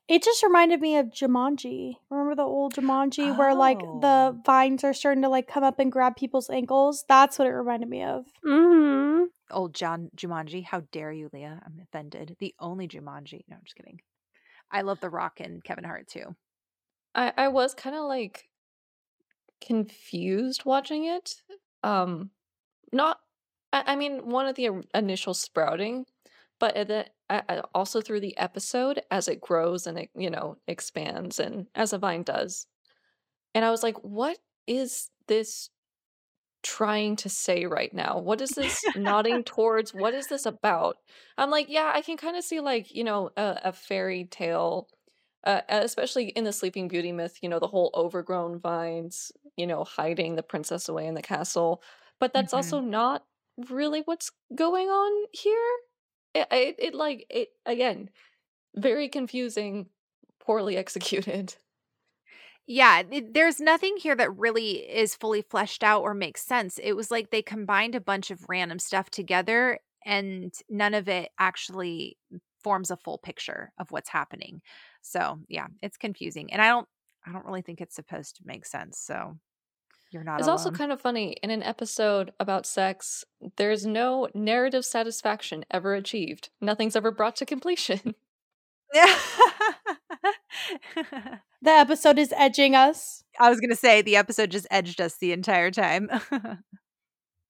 it 0.07 0.23
just 0.23 0.43
reminded 0.43 0.81
me 0.81 0.97
of 0.97 1.07
Jumanji. 1.07 1.95
Remember 2.09 2.35
the 2.35 2.43
old 2.43 2.73
Jumanji 2.73 3.33
oh. 3.33 3.37
where 3.37 3.53
like 3.53 3.79
the 3.79 4.33
oh. 4.35 4.41
vines 4.45 4.83
are 4.83 4.93
starting 4.93 5.23
to 5.23 5.29
like 5.29 5.47
come 5.47 5.63
up 5.63 5.79
and 5.79 5.91
grab 5.91 6.15
people's 6.15 6.49
ankles? 6.49 7.05
That's 7.07 7.39
what 7.39 7.47
it 7.47 7.51
reminded 7.51 7.89
me 7.89 8.03
of. 8.03 8.25
Mm-hmm. 8.45 9.25
Old 9.51 9.73
John 9.73 10.09
Jumanji. 10.15 10.65
How 10.65 10.81
dare 10.91 11.11
you, 11.11 11.29
Leah? 11.31 11.61
I'm 11.65 11.79
offended. 11.81 12.35
The 12.39 12.53
only 12.59 12.87
Jumanji. 12.87 13.43
No, 13.47 13.55
I'm 13.57 13.63
just 13.63 13.75
kidding. 13.75 13.99
I 14.71 14.81
love 14.81 14.99
The 14.99 15.09
Rock 15.09 15.39
and 15.39 15.63
Kevin 15.63 15.83
Hart 15.83 16.07
too. 16.07 16.35
I 17.13 17.33
I 17.37 17.47
was 17.49 17.73
kind 17.73 17.95
of 17.95 18.03
like 18.03 18.45
confused 19.65 20.65
watching 20.65 21.05
it. 21.05 21.35
Um, 21.83 22.31
not. 22.91 23.19
I, 23.73 23.83
I 23.87 23.95
mean, 23.95 24.29
one 24.29 24.47
of 24.47 24.55
the 24.55 24.69
initial 24.93 25.33
sprouting 25.33 26.05
but 26.61 26.75
the, 26.87 27.07
uh, 27.27 27.63
also 27.73 28.01
through 28.01 28.19
the 28.19 28.37
episode 28.37 29.01
as 29.09 29.27
it 29.27 29.41
grows 29.41 29.87
and 29.87 29.97
it 29.97 30.09
you 30.15 30.29
know 30.29 30.57
expands 30.67 31.39
and 31.39 31.65
as 31.75 31.91
a 31.91 31.97
vine 31.97 32.23
does. 32.23 32.67
And 33.53 33.65
i 33.65 33.71
was 33.71 33.83
like 33.83 33.97
what 34.03 34.37
is 34.67 35.09
this 35.27 35.69
trying 36.63 37.15
to 37.15 37.27
say 37.27 37.65
right 37.65 37.91
now? 37.91 38.19
What 38.19 38.39
is 38.39 38.51
this 38.51 38.79
nodding 38.95 39.43
towards? 39.55 39.95
What 39.95 40.13
is 40.13 40.27
this 40.27 40.45
about? 40.45 40.97
I'm 41.37 41.49
like 41.49 41.67
yeah 41.67 41.91
i 41.93 42.01
can 42.01 42.15
kind 42.15 42.37
of 42.37 42.43
see 42.43 42.59
like 42.59 42.93
you 42.93 43.03
know 43.03 43.31
a, 43.35 43.59
a 43.65 43.73
fairy 43.73 44.25
tale 44.25 44.87
uh, 45.43 45.61
especially 45.67 46.25
in 46.25 46.43
the 46.43 46.53
sleeping 46.53 46.87
beauty 46.87 47.11
myth 47.11 47.39
you 47.41 47.49
know 47.49 47.57
the 47.57 47.67
whole 47.67 47.89
overgrown 47.95 48.59
vines 48.59 49.31
you 49.57 49.65
know 49.65 49.83
hiding 49.83 50.35
the 50.35 50.43
princess 50.43 50.87
away 50.87 51.07
in 51.07 51.15
the 51.15 51.21
castle 51.23 51.81
but 52.19 52.31
that's 52.31 52.53
mm-hmm. 52.53 52.57
also 52.57 52.79
not 52.79 53.23
really 53.69 54.01
what's 54.05 54.31
going 54.55 54.87
on 54.87 55.27
here 55.31 55.69
it, 56.33 56.47
it, 56.51 56.75
it 56.79 56.95
like 56.95 57.25
it 57.29 57.49
again 57.65 58.09
very 58.75 59.09
confusing 59.09 59.87
poorly 60.39 60.77
executed 60.77 61.55
yeah, 62.67 63.01
it, 63.11 63.33
there's 63.33 63.59
nothing 63.59 63.97
here 63.97 64.15
that 64.15 64.37
really 64.37 64.75
is 64.75 65.15
fully 65.15 65.41
fleshed 65.41 65.83
out 65.83 66.03
or 66.03 66.13
makes 66.13 66.41
sense. 66.41 66.79
It 66.81 66.93
was 66.93 67.11
like 67.11 67.29
they 67.29 67.41
combined 67.41 67.95
a 67.95 67.99
bunch 67.99 68.31
of 68.31 68.45
random 68.47 68.79
stuff 68.79 69.09
together 69.09 69.79
and 70.05 70.53
none 70.69 70.93
of 70.93 71.09
it 71.09 71.31
actually 71.39 72.17
forms 72.63 72.91
a 72.91 72.97
full 72.97 73.17
picture 73.17 73.71
of 73.79 73.91
what's 73.91 74.09
happening. 74.09 74.61
So, 75.01 75.39
yeah, 75.47 75.67
it's 75.81 75.97
confusing. 75.97 76.53
And 76.53 76.61
I 76.61 76.69
don't 76.69 76.87
I 77.25 77.31
don't 77.31 77.45
really 77.45 77.61
think 77.61 77.81
it's 77.81 77.95
supposed 77.95 78.37
to 78.37 78.43
make 78.45 78.65
sense. 78.65 78.99
So, 78.99 79.37
you're 80.11 80.23
not. 80.23 80.39
It's 80.39 80.47
alone. 80.47 80.57
also 80.57 80.71
kind 80.71 80.91
of 80.91 81.01
funny 81.01 81.37
in 81.41 81.49
an 81.49 81.63
episode 81.63 82.31
about 82.39 82.65
sex. 82.65 83.23
There's 83.57 83.85
no 83.85 84.27
narrative 84.33 84.85
satisfaction 84.85 85.65
ever 85.71 85.93
achieved. 85.93 86.49
Nothing's 86.59 86.95
ever 86.95 87.11
brought 87.11 87.35
to 87.37 87.45
completion. 87.45 88.15
Yeah. 88.93 89.17
the 91.61 91.71
episode 91.71 92.19
is 92.19 92.33
edging 92.35 92.75
us. 92.75 93.23
I 93.39 93.49
was 93.49 93.59
going 93.59 93.69
to 93.69 93.75
say 93.75 94.01
the 94.01 94.17
episode 94.17 94.51
just 94.51 94.67
edged 94.71 95.01
us 95.01 95.17
the 95.17 95.31
entire 95.31 95.71
time. 95.71 96.09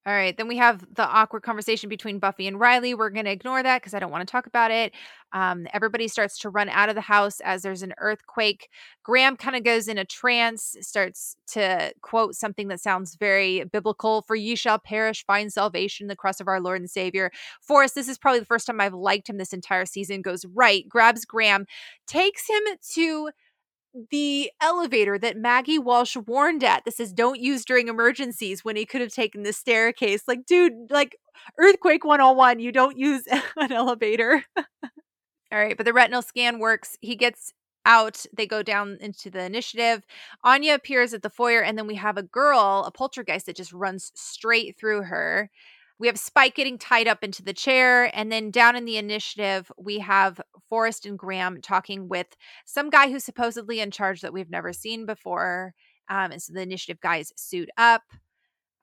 All 0.03 0.13
right, 0.13 0.35
then 0.35 0.47
we 0.47 0.57
have 0.57 0.83
the 0.95 1.07
awkward 1.07 1.43
conversation 1.43 1.87
between 1.87 2.17
Buffy 2.17 2.47
and 2.47 2.59
Riley. 2.59 2.95
We're 2.95 3.11
going 3.11 3.25
to 3.25 3.31
ignore 3.31 3.61
that 3.61 3.81
because 3.81 3.93
I 3.93 3.99
don't 3.99 4.09
want 4.09 4.27
to 4.27 4.31
talk 4.31 4.47
about 4.47 4.71
it. 4.71 4.93
Um, 5.31 5.67
everybody 5.73 6.07
starts 6.07 6.39
to 6.39 6.49
run 6.49 6.69
out 6.69 6.89
of 6.89 6.95
the 6.95 7.01
house 7.01 7.39
as 7.41 7.61
there's 7.61 7.83
an 7.83 7.93
earthquake. 7.99 8.69
Graham 9.03 9.37
kind 9.37 9.55
of 9.55 9.63
goes 9.63 9.87
in 9.87 9.99
a 9.99 10.05
trance, 10.05 10.75
starts 10.81 11.37
to 11.51 11.93
quote 12.01 12.33
something 12.33 12.67
that 12.69 12.81
sounds 12.81 13.13
very 13.13 13.63
biblical 13.65 14.23
For 14.23 14.35
ye 14.35 14.55
shall 14.55 14.79
perish, 14.79 15.23
find 15.23 15.53
salvation, 15.53 16.05
in 16.05 16.07
the 16.07 16.15
cross 16.15 16.39
of 16.39 16.47
our 16.47 16.59
Lord 16.59 16.81
and 16.81 16.89
Savior. 16.89 17.29
Forrest, 17.61 17.93
this 17.93 18.07
is 18.07 18.17
probably 18.17 18.39
the 18.39 18.45
first 18.45 18.65
time 18.65 18.81
I've 18.81 18.95
liked 18.95 19.29
him 19.29 19.37
this 19.37 19.53
entire 19.53 19.85
season, 19.85 20.23
goes 20.23 20.45
right, 20.45 20.89
grabs 20.89 21.25
Graham, 21.25 21.67
takes 22.07 22.49
him 22.49 22.63
to 22.95 23.29
the 24.09 24.51
elevator 24.61 25.17
that 25.17 25.37
Maggie 25.37 25.79
Walsh 25.79 26.15
warned 26.15 26.63
at 26.63 26.85
that 26.85 26.93
says 26.95 27.11
don't 27.11 27.39
use 27.39 27.65
during 27.65 27.87
emergencies 27.87 28.63
when 28.63 28.75
he 28.75 28.85
could 28.85 29.01
have 29.01 29.13
taken 29.13 29.43
the 29.43 29.53
staircase. 29.53 30.23
Like, 30.27 30.45
dude, 30.45 30.73
like 30.89 31.17
earthquake 31.57 32.05
101, 32.05 32.59
you 32.59 32.71
don't 32.71 32.97
use 32.97 33.23
an 33.57 33.71
elevator. 33.71 34.43
All 34.57 35.59
right, 35.59 35.75
but 35.75 35.85
the 35.85 35.93
retinal 35.93 36.21
scan 36.21 36.59
works. 36.59 36.97
He 37.01 37.15
gets 37.15 37.51
out. 37.85 38.25
They 38.35 38.47
go 38.47 38.63
down 38.63 38.97
into 39.01 39.29
the 39.29 39.43
initiative. 39.43 40.03
Anya 40.43 40.75
appears 40.75 41.13
at 41.13 41.23
the 41.23 41.29
foyer, 41.29 41.61
and 41.61 41.77
then 41.77 41.87
we 41.87 41.95
have 41.95 42.17
a 42.17 42.23
girl, 42.23 42.85
a 42.87 42.91
poltergeist 42.91 43.47
that 43.47 43.57
just 43.57 43.73
runs 43.73 44.11
straight 44.15 44.77
through 44.77 45.03
her. 45.03 45.49
We 46.01 46.07
have 46.07 46.17
Spike 46.17 46.55
getting 46.55 46.79
tied 46.79 47.07
up 47.07 47.23
into 47.23 47.43
the 47.43 47.53
chair. 47.53 48.09
And 48.17 48.31
then 48.31 48.49
down 48.49 48.75
in 48.75 48.85
the 48.85 48.97
initiative, 48.97 49.71
we 49.77 49.99
have 49.99 50.41
Forrest 50.67 51.05
and 51.05 51.15
Graham 51.15 51.61
talking 51.61 52.09
with 52.09 52.25
some 52.65 52.89
guy 52.89 53.11
who's 53.11 53.23
supposedly 53.23 53.79
in 53.79 53.91
charge 53.91 54.21
that 54.21 54.33
we've 54.33 54.49
never 54.49 54.73
seen 54.73 55.05
before. 55.05 55.75
Um, 56.09 56.31
and 56.31 56.41
so 56.41 56.53
the 56.53 56.61
initiative 56.63 56.99
guys 57.01 57.31
suit 57.37 57.69
up. 57.77 58.01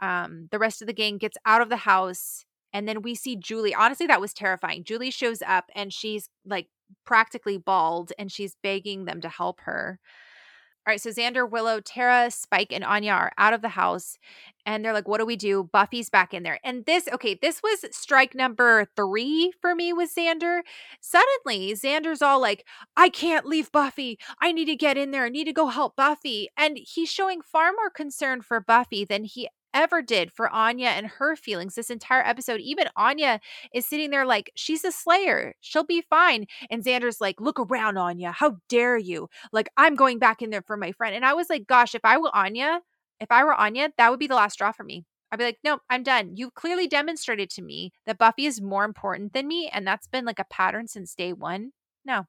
Um, 0.00 0.46
the 0.52 0.60
rest 0.60 0.80
of 0.80 0.86
the 0.86 0.92
gang 0.92 1.18
gets 1.18 1.36
out 1.44 1.60
of 1.60 1.70
the 1.70 1.76
house. 1.78 2.44
And 2.72 2.86
then 2.86 3.02
we 3.02 3.16
see 3.16 3.34
Julie. 3.34 3.74
Honestly, 3.74 4.06
that 4.06 4.20
was 4.20 4.32
terrifying. 4.32 4.84
Julie 4.84 5.10
shows 5.10 5.42
up 5.42 5.64
and 5.74 5.92
she's 5.92 6.30
like 6.46 6.68
practically 7.04 7.58
bald 7.58 8.12
and 8.16 8.30
she's 8.30 8.54
begging 8.62 9.06
them 9.06 9.20
to 9.22 9.28
help 9.28 9.58
her. 9.62 9.98
All 10.88 10.92
right, 10.92 11.00
so 11.02 11.10
Xander, 11.10 11.46
Willow, 11.46 11.80
Tara, 11.80 12.30
Spike, 12.30 12.72
and 12.72 12.82
Anya 12.82 13.12
are 13.12 13.32
out 13.36 13.52
of 13.52 13.60
the 13.60 13.68
house. 13.68 14.16
And 14.64 14.82
they're 14.82 14.94
like, 14.94 15.06
what 15.06 15.18
do 15.18 15.26
we 15.26 15.36
do? 15.36 15.68
Buffy's 15.70 16.08
back 16.08 16.32
in 16.32 16.44
there. 16.44 16.58
And 16.64 16.86
this, 16.86 17.06
okay, 17.12 17.34
this 17.34 17.62
was 17.62 17.84
strike 17.94 18.34
number 18.34 18.86
three 18.96 19.52
for 19.60 19.74
me 19.74 19.92
with 19.92 20.14
Xander. 20.16 20.60
Suddenly, 21.02 21.74
Xander's 21.74 22.22
all 22.22 22.40
like, 22.40 22.64
I 22.96 23.10
can't 23.10 23.44
leave 23.44 23.70
Buffy. 23.70 24.18
I 24.40 24.50
need 24.50 24.64
to 24.64 24.76
get 24.76 24.96
in 24.96 25.10
there. 25.10 25.26
I 25.26 25.28
need 25.28 25.44
to 25.44 25.52
go 25.52 25.66
help 25.66 25.94
Buffy. 25.94 26.48
And 26.56 26.78
he's 26.78 27.10
showing 27.10 27.42
far 27.42 27.72
more 27.72 27.90
concern 27.90 28.40
for 28.40 28.58
Buffy 28.58 29.04
than 29.04 29.24
he 29.24 29.46
ever 29.74 30.02
did 30.02 30.32
for 30.32 30.48
Anya 30.48 30.88
and 30.88 31.06
her 31.06 31.36
feelings 31.36 31.74
this 31.74 31.90
entire 31.90 32.22
episode. 32.22 32.60
Even 32.60 32.88
Anya 32.96 33.40
is 33.72 33.86
sitting 33.86 34.10
there 34.10 34.26
like, 34.26 34.50
she's 34.54 34.84
a 34.84 34.92
slayer. 34.92 35.54
She'll 35.60 35.84
be 35.84 36.02
fine. 36.08 36.46
And 36.70 36.84
Xander's 36.84 37.20
like, 37.20 37.40
look 37.40 37.58
around, 37.60 37.98
Anya. 37.98 38.32
How 38.32 38.56
dare 38.68 38.98
you? 38.98 39.28
Like, 39.52 39.68
I'm 39.76 39.94
going 39.94 40.18
back 40.18 40.42
in 40.42 40.50
there 40.50 40.62
for 40.62 40.76
my 40.76 40.92
friend. 40.92 41.14
And 41.14 41.24
I 41.24 41.34
was 41.34 41.50
like, 41.50 41.66
gosh, 41.66 41.94
if 41.94 42.04
I 42.04 42.18
were 42.18 42.34
Anya, 42.34 42.80
if 43.20 43.30
I 43.30 43.44
were 43.44 43.54
Anya, 43.54 43.90
that 43.98 44.10
would 44.10 44.20
be 44.20 44.26
the 44.26 44.34
last 44.34 44.54
straw 44.54 44.72
for 44.72 44.84
me. 44.84 45.04
I'd 45.30 45.38
be 45.38 45.44
like, 45.44 45.58
nope, 45.62 45.82
I'm 45.90 46.02
done. 46.02 46.32
You've 46.36 46.54
clearly 46.54 46.88
demonstrated 46.88 47.50
to 47.50 47.62
me 47.62 47.92
that 48.06 48.18
Buffy 48.18 48.46
is 48.46 48.62
more 48.62 48.84
important 48.84 49.34
than 49.34 49.46
me. 49.46 49.68
And 49.72 49.86
that's 49.86 50.06
been 50.06 50.24
like 50.24 50.38
a 50.38 50.46
pattern 50.50 50.88
since 50.88 51.14
day 51.14 51.34
one. 51.34 51.72
No, 52.04 52.24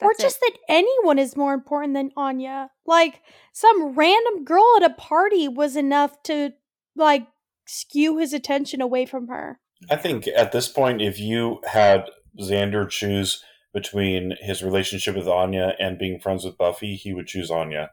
or 0.00 0.12
just 0.18 0.38
it. 0.42 0.54
that 0.54 0.74
anyone 0.74 1.18
is 1.18 1.36
more 1.36 1.54
important 1.54 1.94
than 1.94 2.12
Anya. 2.16 2.70
Like 2.84 3.22
some 3.52 3.94
random 3.94 4.44
girl 4.44 4.64
at 4.76 4.90
a 4.90 4.94
party 4.94 5.48
was 5.48 5.76
enough 5.76 6.22
to 6.24 6.52
like 6.96 7.26
skew 7.66 8.18
his 8.18 8.32
attention 8.32 8.80
away 8.80 9.06
from 9.06 9.28
her. 9.28 9.58
I 9.90 9.96
think 9.96 10.26
at 10.28 10.52
this 10.52 10.68
point, 10.68 11.02
if 11.02 11.18
you 11.18 11.60
had 11.66 12.10
Xander 12.40 12.88
choose 12.88 13.42
between 13.74 14.34
his 14.40 14.62
relationship 14.62 15.16
with 15.16 15.28
Anya 15.28 15.74
and 15.78 15.98
being 15.98 16.18
friends 16.18 16.44
with 16.44 16.56
Buffy, 16.56 16.96
he 16.96 17.12
would 17.12 17.26
choose 17.26 17.50
Anya. 17.50 17.90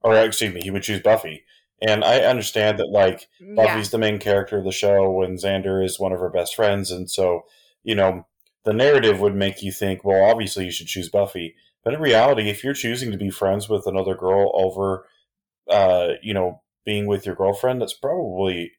Or 0.00 0.16
excuse 0.16 0.54
me, 0.54 0.62
he 0.62 0.70
would 0.70 0.82
choose 0.82 1.00
Buffy. 1.00 1.44
And 1.82 2.02
I 2.04 2.20
understand 2.20 2.78
that 2.78 2.88
like 2.88 3.28
Buffy's 3.54 3.88
yeah. 3.88 3.90
the 3.90 3.98
main 3.98 4.18
character 4.18 4.58
of 4.58 4.64
the 4.64 4.72
show 4.72 5.22
and 5.22 5.38
Xander 5.38 5.84
is 5.84 6.00
one 6.00 6.12
of 6.12 6.20
her 6.20 6.30
best 6.30 6.54
friends, 6.54 6.90
and 6.90 7.10
so, 7.10 7.42
you 7.82 7.94
know, 7.94 8.26
the 8.64 8.72
narrative 8.72 9.20
would 9.20 9.34
make 9.34 9.62
you 9.62 9.70
think, 9.70 10.02
well, 10.02 10.24
obviously 10.24 10.64
you 10.64 10.70
should 10.70 10.86
choose 10.86 11.10
Buffy. 11.10 11.54
But 11.84 11.94
in 11.94 12.00
reality, 12.00 12.48
if 12.48 12.64
you're 12.64 12.74
choosing 12.74 13.12
to 13.12 13.18
be 13.18 13.30
friends 13.30 13.68
with 13.68 13.86
another 13.86 14.16
girl 14.16 14.50
over 14.54 15.06
uh, 15.68 16.12
you 16.22 16.34
know, 16.34 16.62
being 16.86 17.06
with 17.06 17.26
your 17.26 17.34
girlfriend, 17.34 17.82
that's 17.82 17.92
probably 17.92 18.72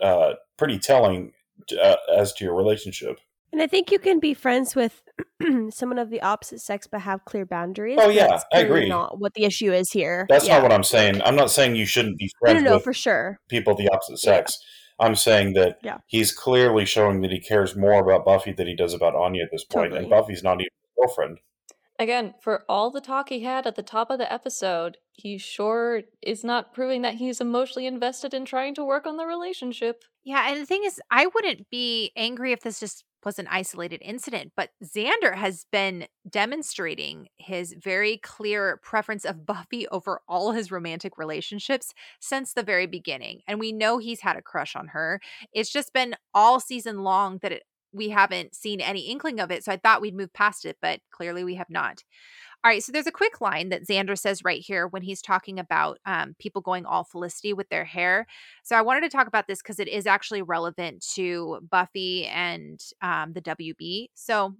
uh, 0.00 0.32
pretty 0.58 0.78
telling 0.78 1.32
uh, 1.80 1.96
as 2.12 2.32
to 2.34 2.44
your 2.44 2.56
relationship. 2.56 3.18
And 3.52 3.60
I 3.60 3.66
think 3.66 3.92
you 3.92 3.98
can 3.98 4.18
be 4.18 4.32
friends 4.32 4.74
with 4.74 5.02
someone 5.70 5.98
of 5.98 6.08
the 6.08 6.22
opposite 6.22 6.60
sex 6.60 6.88
but 6.90 7.02
have 7.02 7.24
clear 7.26 7.44
boundaries. 7.44 7.98
Oh 8.00 8.08
yeah, 8.08 8.40
I 8.52 8.60
agree. 8.60 8.88
Not 8.88 9.20
what 9.20 9.34
the 9.34 9.44
issue 9.44 9.72
is 9.72 9.92
here. 9.92 10.26
That's 10.30 10.46
yeah. 10.46 10.54
not 10.54 10.62
what 10.62 10.72
I'm 10.72 10.82
saying. 10.82 11.20
I'm 11.22 11.36
not 11.36 11.50
saying 11.50 11.76
you 11.76 11.84
shouldn't 11.84 12.18
be 12.18 12.30
friends. 12.40 12.62
No, 12.62 12.70
no, 12.70 12.76
no 12.76 12.78
for 12.80 12.94
sure. 12.94 13.38
People 13.48 13.74
of 13.74 13.78
the 13.78 13.90
opposite 13.90 14.18
sex. 14.18 14.58
I'm 14.98 15.14
saying 15.14 15.52
that 15.54 15.78
Yeah. 15.82 15.98
he's 16.06 16.32
clearly 16.32 16.86
showing 16.86 17.20
that 17.22 17.30
he 17.30 17.40
cares 17.40 17.76
more 17.76 18.00
about 18.00 18.24
Buffy 18.24 18.52
than 18.52 18.66
he 18.66 18.74
does 18.74 18.94
about 18.94 19.14
Anya 19.14 19.44
at 19.44 19.50
this 19.50 19.64
point, 19.64 19.90
Totally. 19.90 20.00
and 20.02 20.10
Buffy's 20.10 20.42
not 20.42 20.54
even 20.54 20.70
his 20.80 20.90
girlfriend. 20.98 21.38
Again, 22.02 22.34
for 22.40 22.64
all 22.68 22.90
the 22.90 23.00
talk 23.00 23.28
he 23.28 23.44
had 23.44 23.64
at 23.64 23.76
the 23.76 23.82
top 23.82 24.10
of 24.10 24.18
the 24.18 24.30
episode, 24.30 24.96
he 25.12 25.38
sure 25.38 26.02
is 26.20 26.42
not 26.42 26.74
proving 26.74 27.02
that 27.02 27.14
he's 27.14 27.40
emotionally 27.40 27.86
invested 27.86 28.34
in 28.34 28.44
trying 28.44 28.74
to 28.74 28.84
work 28.84 29.06
on 29.06 29.18
the 29.18 29.24
relationship. 29.24 30.02
Yeah, 30.24 30.50
and 30.50 30.60
the 30.60 30.66
thing 30.66 30.82
is, 30.84 31.00
I 31.12 31.26
wouldn't 31.26 31.70
be 31.70 32.10
angry 32.16 32.50
if 32.50 32.62
this 32.62 32.80
just 32.80 33.04
was 33.24 33.38
an 33.38 33.46
isolated 33.48 34.02
incident, 34.02 34.50
but 34.56 34.70
Xander 34.82 35.36
has 35.36 35.64
been 35.70 36.08
demonstrating 36.28 37.28
his 37.36 37.72
very 37.80 38.16
clear 38.16 38.80
preference 38.82 39.24
of 39.24 39.46
Buffy 39.52 39.86
over 39.88 40.22
all 40.28 40.50
his 40.50 40.72
romantic 40.72 41.16
relationships 41.18 41.94
since 42.18 42.52
the 42.52 42.64
very 42.64 42.86
beginning. 42.86 43.42
And 43.46 43.60
we 43.60 43.70
know 43.70 43.98
he's 43.98 44.22
had 44.22 44.36
a 44.36 44.42
crush 44.42 44.74
on 44.74 44.88
her. 44.88 45.20
It's 45.52 45.70
just 45.70 45.92
been 45.92 46.16
all 46.34 46.58
season 46.58 47.04
long 47.04 47.38
that 47.42 47.52
it, 47.52 47.62
we 47.92 48.08
haven't 48.10 48.54
seen 48.54 48.80
any 48.80 49.02
inkling 49.02 49.40
of 49.40 49.50
it. 49.50 49.64
So 49.64 49.72
I 49.72 49.76
thought 49.76 50.00
we'd 50.00 50.16
move 50.16 50.32
past 50.32 50.64
it, 50.64 50.76
but 50.80 51.00
clearly 51.10 51.44
we 51.44 51.56
have 51.56 51.70
not. 51.70 52.02
All 52.64 52.70
right, 52.70 52.82
so 52.82 52.92
there's 52.92 53.08
a 53.08 53.12
quick 53.12 53.40
line 53.40 53.70
that 53.70 53.88
Xander 53.88 54.16
says 54.16 54.44
right 54.44 54.60
here 54.60 54.86
when 54.86 55.02
he's 55.02 55.20
talking 55.20 55.58
about 55.58 55.98
um, 56.06 56.36
people 56.38 56.62
going 56.62 56.86
all 56.86 57.02
Felicity 57.02 57.52
with 57.52 57.68
their 57.70 57.84
hair. 57.84 58.24
So 58.62 58.76
I 58.76 58.82
wanted 58.82 59.00
to 59.00 59.08
talk 59.08 59.26
about 59.26 59.48
this 59.48 59.60
because 59.60 59.80
it 59.80 59.88
is 59.88 60.06
actually 60.06 60.42
relevant 60.42 61.04
to 61.14 61.58
Buffy 61.68 62.26
and 62.26 62.80
um, 63.00 63.32
the 63.32 63.42
WB. 63.42 64.10
So 64.14 64.54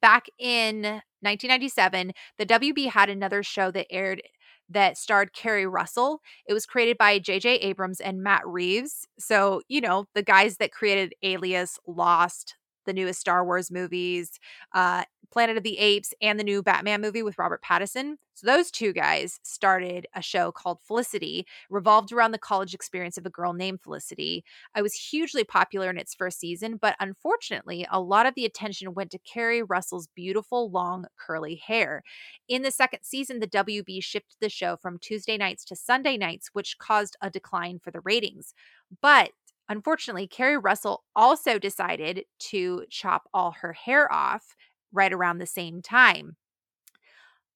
back 0.00 0.26
in 0.40 0.82
1997, 0.82 2.12
the 2.36 2.46
WB 2.46 2.88
had 2.88 3.08
another 3.08 3.44
show 3.44 3.70
that 3.70 3.86
aired 3.90 4.22
that 4.70 4.96
starred 4.98 5.32
Keri 5.34 5.66
Russell. 5.66 6.20
It 6.46 6.54
was 6.54 6.66
created 6.66 6.98
by 6.98 7.18
J.J. 7.18 7.56
Abrams 7.56 8.00
and 8.00 8.22
Matt 8.22 8.46
Reeves. 8.46 9.06
So, 9.18 9.62
you 9.68 9.80
know, 9.80 10.06
the 10.14 10.22
guys 10.22 10.56
that 10.58 10.72
created 10.72 11.14
Alias, 11.22 11.78
Lost, 11.86 12.56
the 12.86 12.92
newest 12.92 13.20
Star 13.20 13.44
Wars 13.44 13.70
movies, 13.70 14.38
uh, 14.74 15.04
Planet 15.32 15.56
of 15.56 15.62
the 15.62 15.78
Apes, 15.78 16.12
and 16.20 16.38
the 16.38 16.44
new 16.44 16.62
Batman 16.62 17.00
movie 17.00 17.22
with 17.22 17.38
Robert 17.38 17.62
Pattinson. 17.62 18.16
So 18.34 18.46
those 18.46 18.70
two 18.70 18.94
guys 18.94 19.38
started 19.42 20.06
a 20.14 20.22
show 20.22 20.50
called 20.50 20.78
Felicity, 20.82 21.46
revolved 21.68 22.10
around 22.10 22.30
the 22.30 22.38
college 22.38 22.72
experience 22.72 23.18
of 23.18 23.26
a 23.26 23.30
girl 23.30 23.52
named 23.52 23.82
Felicity. 23.82 24.44
I 24.74 24.80
was 24.80 24.94
hugely 24.94 25.44
popular 25.44 25.90
in 25.90 25.98
its 25.98 26.14
first 26.14 26.40
season, 26.40 26.78
but 26.80 26.96
unfortunately, 27.00 27.86
a 27.90 28.00
lot 28.00 28.24
of 28.24 28.34
the 28.34 28.46
attention 28.46 28.94
went 28.94 29.10
to 29.10 29.18
Keri 29.18 29.62
Russell's 29.62 30.08
beautiful, 30.16 30.70
long, 30.70 31.04
curly 31.18 31.56
hair. 31.56 32.02
In 32.48 32.62
the 32.62 32.70
second 32.70 33.00
season, 33.02 33.40
the 33.40 33.46
WB 33.46 34.02
shifted 34.02 34.36
the 34.40 34.48
show 34.48 34.76
from 34.76 34.98
Tuesday 34.98 35.36
nights 35.36 35.64
to 35.66 35.76
Sunday 35.76 36.16
nights, 36.16 36.48
which 36.54 36.78
caused 36.78 37.16
a 37.20 37.28
decline 37.28 37.78
for 37.78 37.90
the 37.90 38.00
ratings. 38.00 38.54
But 39.02 39.32
Unfortunately, 39.70 40.26
Keri 40.26 40.58
Russell 40.58 41.04
also 41.14 41.56
decided 41.56 42.24
to 42.40 42.84
chop 42.90 43.28
all 43.32 43.52
her 43.60 43.72
hair 43.72 44.12
off 44.12 44.56
right 44.92 45.12
around 45.12 45.38
the 45.38 45.46
same 45.46 45.80
time. 45.80 46.36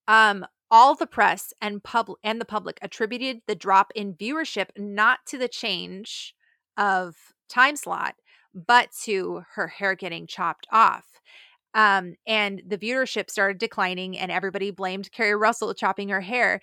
Um, 0.06 0.46
all 0.70 0.94
the 0.94 1.08
press 1.08 1.52
and 1.60 1.82
pub 1.82 2.08
and 2.22 2.40
the 2.40 2.44
public 2.44 2.78
attributed 2.80 3.40
the 3.48 3.56
drop 3.56 3.90
in 3.96 4.14
viewership 4.14 4.68
not 4.78 5.26
to 5.26 5.38
the 5.38 5.48
change 5.48 6.34
of 6.76 7.16
time 7.48 7.74
slot, 7.74 8.14
but 8.54 8.90
to 9.02 9.42
her 9.54 9.66
hair 9.66 9.96
getting 9.96 10.28
chopped 10.28 10.68
off. 10.70 11.04
Um, 11.74 12.14
and 12.28 12.62
the 12.64 12.78
viewership 12.78 13.28
started 13.28 13.58
declining, 13.58 14.16
and 14.16 14.30
everybody 14.30 14.70
blamed 14.70 15.10
Keri 15.10 15.34
Russell 15.34 15.74
chopping 15.74 16.10
her 16.10 16.20
hair. 16.20 16.60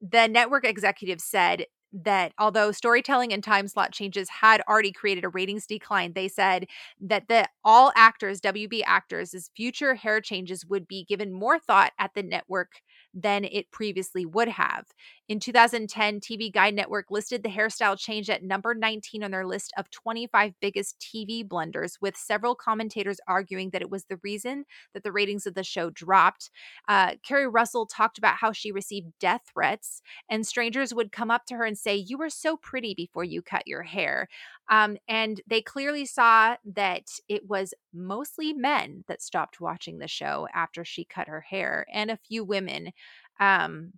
The 0.00 0.28
network 0.28 0.64
executive 0.64 1.20
said 1.20 1.66
that 1.92 2.32
although 2.38 2.72
storytelling 2.72 3.32
and 3.32 3.42
time 3.44 3.68
slot 3.68 3.92
changes 3.92 4.28
had 4.28 4.62
already 4.68 4.92
created 4.92 5.24
a 5.24 5.28
ratings 5.28 5.66
decline, 5.66 6.12
they 6.14 6.28
said 6.28 6.66
that 7.00 7.28
the 7.28 7.46
all 7.64 7.92
actors, 7.96 8.40
WB 8.40 8.82
actors' 8.86 9.50
future 9.56 9.94
hair 9.94 10.20
changes 10.20 10.64
would 10.66 10.88
be 10.88 11.04
given 11.04 11.32
more 11.32 11.58
thought 11.58 11.92
at 11.98 12.14
the 12.14 12.22
network 12.22 12.80
than 13.14 13.44
it 13.44 13.70
previously 13.70 14.24
would 14.24 14.48
have. 14.48 14.86
In 15.28 15.40
2010, 15.40 16.20
TV 16.20 16.52
Guide 16.52 16.74
Network 16.74 17.10
listed 17.10 17.42
the 17.42 17.48
hairstyle 17.48 17.98
change 17.98 18.28
at 18.28 18.42
number 18.42 18.74
19 18.74 19.22
on 19.22 19.30
their 19.30 19.46
list 19.46 19.72
of 19.76 19.90
25 19.90 20.54
biggest 20.60 20.98
TV 21.00 21.46
blunders, 21.46 21.98
with 22.00 22.16
several 22.16 22.54
commentators 22.54 23.18
arguing 23.26 23.70
that 23.70 23.82
it 23.82 23.90
was 23.90 24.04
the 24.04 24.18
reason 24.22 24.64
that 24.94 25.02
the 25.02 25.12
ratings 25.12 25.46
of 25.46 25.54
the 25.54 25.64
show 25.64 25.90
dropped. 25.90 26.50
Uh, 26.88 27.12
Keri 27.26 27.48
Russell 27.48 27.86
talked 27.86 28.18
about 28.18 28.36
how 28.36 28.52
she 28.52 28.72
received 28.72 29.12
death 29.20 29.42
threats, 29.52 30.02
and 30.28 30.46
strangers 30.46 30.92
would 30.94 31.12
come 31.12 31.30
up 31.30 31.46
to 31.46 31.54
her 31.54 31.64
and 31.64 31.78
say, 31.78 31.94
You 31.94 32.18
were 32.18 32.30
so 32.30 32.56
pretty 32.56 32.94
before 32.94 33.24
you 33.24 33.42
cut 33.42 33.66
your 33.66 33.82
hair. 33.82 34.28
Um, 34.68 34.96
and 35.08 35.40
they 35.46 35.60
clearly 35.60 36.06
saw 36.06 36.56
that 36.64 37.08
it 37.28 37.48
was 37.48 37.74
mostly 37.92 38.52
men 38.52 39.04
that 39.08 39.22
stopped 39.22 39.60
watching 39.60 39.98
the 39.98 40.08
show 40.08 40.48
after 40.54 40.84
she 40.84 41.04
cut 41.04 41.28
her 41.28 41.40
hair, 41.40 41.86
and 41.92 42.10
a 42.10 42.16
few 42.16 42.44
women. 42.44 42.92
Um, 43.40 43.92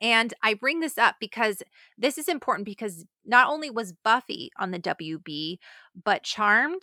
and 0.00 0.34
I 0.42 0.54
bring 0.54 0.80
this 0.80 0.98
up 0.98 1.16
because 1.18 1.62
this 1.96 2.18
is 2.18 2.28
important 2.28 2.66
because 2.66 3.04
not 3.24 3.48
only 3.48 3.70
was 3.70 3.92
Buffy 3.92 4.50
on 4.58 4.70
the 4.70 4.78
WB, 4.78 5.58
but 6.04 6.22
Charmed 6.22 6.82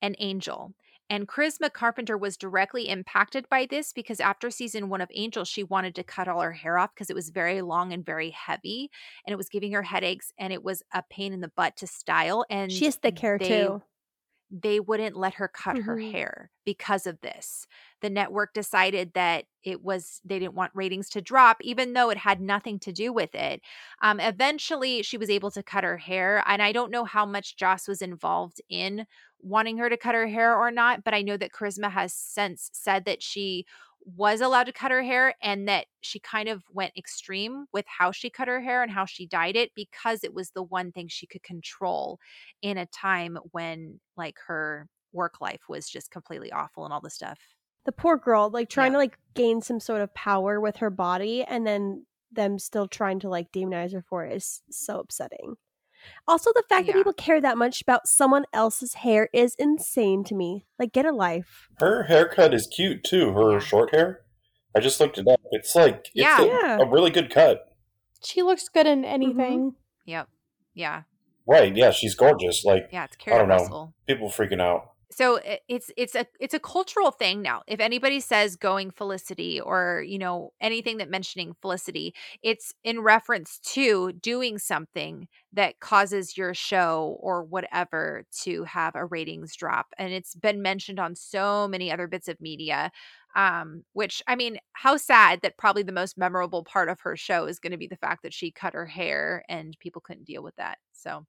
and 0.00 0.14
Angel. 0.18 0.72
And 1.10 1.28
Charisma 1.28 1.70
Carpenter 1.72 2.16
was 2.16 2.36
directly 2.38 2.88
impacted 2.88 3.46
by 3.50 3.66
this 3.66 3.92
because 3.92 4.18
after 4.20 4.50
season 4.50 4.88
one 4.88 5.00
of 5.02 5.10
Angel, 5.12 5.44
she 5.44 5.62
wanted 5.62 5.94
to 5.96 6.02
cut 6.04 6.26
all 6.28 6.40
her 6.40 6.52
hair 6.52 6.78
off 6.78 6.94
because 6.94 7.10
it 7.10 7.16
was 7.16 7.28
very 7.30 7.60
long 7.60 7.92
and 7.92 8.06
very 8.06 8.30
heavy 8.30 8.90
and 9.26 9.32
it 9.32 9.36
was 9.36 9.50
giving 9.50 9.72
her 9.72 9.82
headaches 9.82 10.32
and 10.38 10.52
it 10.52 10.62
was 10.62 10.82
a 10.94 11.02
pain 11.10 11.32
in 11.34 11.40
the 11.40 11.52
butt 11.54 11.76
to 11.78 11.86
style. 11.86 12.46
And 12.48 12.72
She 12.72 12.86
has 12.86 12.96
thick 12.96 13.18
hair 13.18 13.36
they- 13.38 13.48
too. 13.48 13.82
They 14.54 14.80
wouldn't 14.80 15.16
let 15.16 15.34
her 15.34 15.48
cut 15.48 15.78
her 15.78 15.96
Mhm. 15.96 16.12
hair 16.12 16.50
because 16.66 17.06
of 17.06 17.20
this. 17.22 17.66
The 18.02 18.10
network 18.10 18.52
decided 18.54 19.14
that 19.14 19.46
it 19.64 19.82
was 19.82 20.20
they 20.24 20.38
didn't 20.38 20.54
want 20.54 20.72
ratings 20.74 21.08
to 21.10 21.22
drop, 21.22 21.56
even 21.62 21.94
though 21.94 22.10
it 22.10 22.18
had 22.18 22.40
nothing 22.40 22.78
to 22.80 22.92
do 22.92 23.12
with 23.14 23.34
it. 23.34 23.62
Um, 24.02 24.20
eventually, 24.20 25.02
she 25.02 25.16
was 25.16 25.30
able 25.30 25.50
to 25.52 25.62
cut 25.62 25.84
her 25.84 25.96
hair, 25.96 26.42
and 26.46 26.62
I 26.62 26.72
don't 26.72 26.90
know 26.90 27.04
how 27.04 27.24
much 27.24 27.56
Joss 27.56 27.88
was 27.88 28.02
involved 28.02 28.60
in 28.68 29.06
wanting 29.40 29.78
her 29.78 29.88
to 29.88 29.96
cut 29.96 30.14
her 30.14 30.26
hair 30.28 30.56
or 30.56 30.70
not, 30.70 31.02
but 31.04 31.14
I 31.14 31.22
know 31.22 31.36
that 31.38 31.52
Charisma 31.52 31.90
has 31.90 32.12
since 32.14 32.70
said 32.72 33.04
that 33.06 33.22
she 33.22 33.66
was 34.04 34.40
allowed 34.40 34.64
to 34.64 34.72
cut 34.72 34.90
her 34.90 35.02
hair 35.02 35.34
and 35.42 35.68
that 35.68 35.86
she 36.00 36.18
kind 36.18 36.48
of 36.48 36.62
went 36.72 36.96
extreme 36.96 37.66
with 37.72 37.84
how 37.86 38.10
she 38.10 38.30
cut 38.30 38.48
her 38.48 38.60
hair 38.60 38.82
and 38.82 38.90
how 38.90 39.04
she 39.04 39.26
dyed 39.26 39.56
it 39.56 39.70
because 39.74 40.24
it 40.24 40.34
was 40.34 40.50
the 40.50 40.62
one 40.62 40.92
thing 40.92 41.08
she 41.08 41.26
could 41.26 41.42
control 41.42 42.18
in 42.62 42.78
a 42.78 42.86
time 42.86 43.38
when 43.52 44.00
like 44.16 44.36
her 44.46 44.88
work 45.12 45.40
life 45.40 45.62
was 45.68 45.88
just 45.88 46.10
completely 46.10 46.50
awful 46.52 46.84
and 46.84 46.92
all 46.92 47.00
the 47.00 47.10
stuff. 47.10 47.38
The 47.84 47.92
poor 47.92 48.16
girl, 48.16 48.50
like 48.50 48.68
trying 48.68 48.92
Yeah. 48.92 48.96
to 48.96 48.98
like 48.98 49.18
gain 49.34 49.60
some 49.60 49.80
sort 49.80 50.00
of 50.02 50.12
power 50.14 50.60
with 50.60 50.76
her 50.76 50.90
body 50.90 51.44
and 51.44 51.66
then 51.66 52.06
them 52.30 52.58
still 52.58 52.88
trying 52.88 53.20
to 53.20 53.28
like 53.28 53.52
demonize 53.52 53.92
her 53.92 54.02
for 54.08 54.24
it 54.24 54.34
is 54.34 54.62
so 54.70 54.98
upsetting. 55.00 55.56
Also, 56.28 56.52
the 56.54 56.62
fact 56.68 56.86
that 56.86 56.94
people 56.94 57.12
care 57.12 57.40
that 57.40 57.58
much 57.58 57.82
about 57.82 58.06
someone 58.06 58.44
else's 58.52 58.94
hair 58.94 59.28
is 59.32 59.54
insane 59.58 60.24
to 60.24 60.34
me. 60.34 60.66
Like, 60.78 60.92
get 60.92 61.04
a 61.06 61.12
life. 61.12 61.68
Her 61.78 62.04
haircut 62.04 62.54
is 62.54 62.66
cute 62.66 63.04
too. 63.04 63.32
Her 63.32 63.52
Yeah. 63.54 63.58
short 63.58 63.94
hair. 63.94 64.20
I 64.74 64.80
just 64.80 65.00
looked 65.00 65.18
it 65.18 65.28
up. 65.28 65.40
It's 65.50 65.74
like 65.74 66.06
it's 66.06 66.10
Yeah. 66.14 66.40
a, 66.40 66.46
Yeah. 66.46 66.78
a 66.80 66.86
really 66.86 67.10
good 67.10 67.30
cut. 67.30 67.68
She 68.24 68.42
looks 68.42 68.68
good 68.68 68.86
in 68.86 69.04
anything. 69.04 69.72
Mm-hmm. 69.72 70.10
Yep. 70.10 70.28
Yeah. 70.74 71.02
Right? 71.46 71.76
Yeah, 71.76 71.90
she's 71.90 72.14
gorgeous. 72.14 72.64
Like 72.64 72.88
Yeah, 72.92 73.04
it's 73.04 73.16
I 73.26 73.38
don't 73.38 73.48
know. 73.48 73.56
Russell. 73.56 73.94
people 74.06 74.28
freaking 74.28 74.60
out. 74.62 74.91
So 75.12 75.38
it's 75.68 75.90
it's 75.96 76.14
a 76.14 76.26
it's 76.40 76.54
a 76.54 76.58
cultural 76.58 77.10
thing 77.10 77.42
now. 77.42 77.62
If 77.66 77.80
anybody 77.80 78.20
says 78.20 78.56
going 78.56 78.90
felicity 78.90 79.60
or 79.60 80.02
you 80.06 80.18
know 80.18 80.52
anything 80.60 80.98
that 80.98 81.10
mentioning 81.10 81.54
felicity 81.60 82.14
it's 82.42 82.72
in 82.84 83.00
reference 83.00 83.58
to 83.60 84.12
doing 84.12 84.58
something 84.58 85.28
that 85.52 85.80
causes 85.80 86.36
your 86.36 86.54
show 86.54 87.16
or 87.20 87.42
whatever 87.44 88.24
to 88.42 88.64
have 88.64 88.94
a 88.94 89.04
ratings 89.06 89.54
drop 89.56 89.86
and 89.98 90.12
it's 90.12 90.34
been 90.34 90.62
mentioned 90.62 90.98
on 90.98 91.14
so 91.14 91.68
many 91.68 91.90
other 91.92 92.06
bits 92.06 92.28
of 92.28 92.40
media 92.40 92.90
um 93.36 93.84
which 93.92 94.22
i 94.26 94.34
mean 94.36 94.58
how 94.74 94.96
sad 94.96 95.40
that 95.42 95.56
probably 95.58 95.82
the 95.82 95.92
most 95.92 96.18
memorable 96.18 96.64
part 96.64 96.88
of 96.88 97.00
her 97.00 97.16
show 97.16 97.46
is 97.46 97.58
going 97.58 97.70
to 97.72 97.76
be 97.78 97.86
the 97.86 97.96
fact 97.96 98.22
that 98.22 98.34
she 98.34 98.50
cut 98.50 98.74
her 98.74 98.86
hair 98.86 99.44
and 99.48 99.76
people 99.80 100.00
couldn't 100.02 100.24
deal 100.24 100.42
with 100.42 100.54
that 100.56 100.78
so 100.92 101.24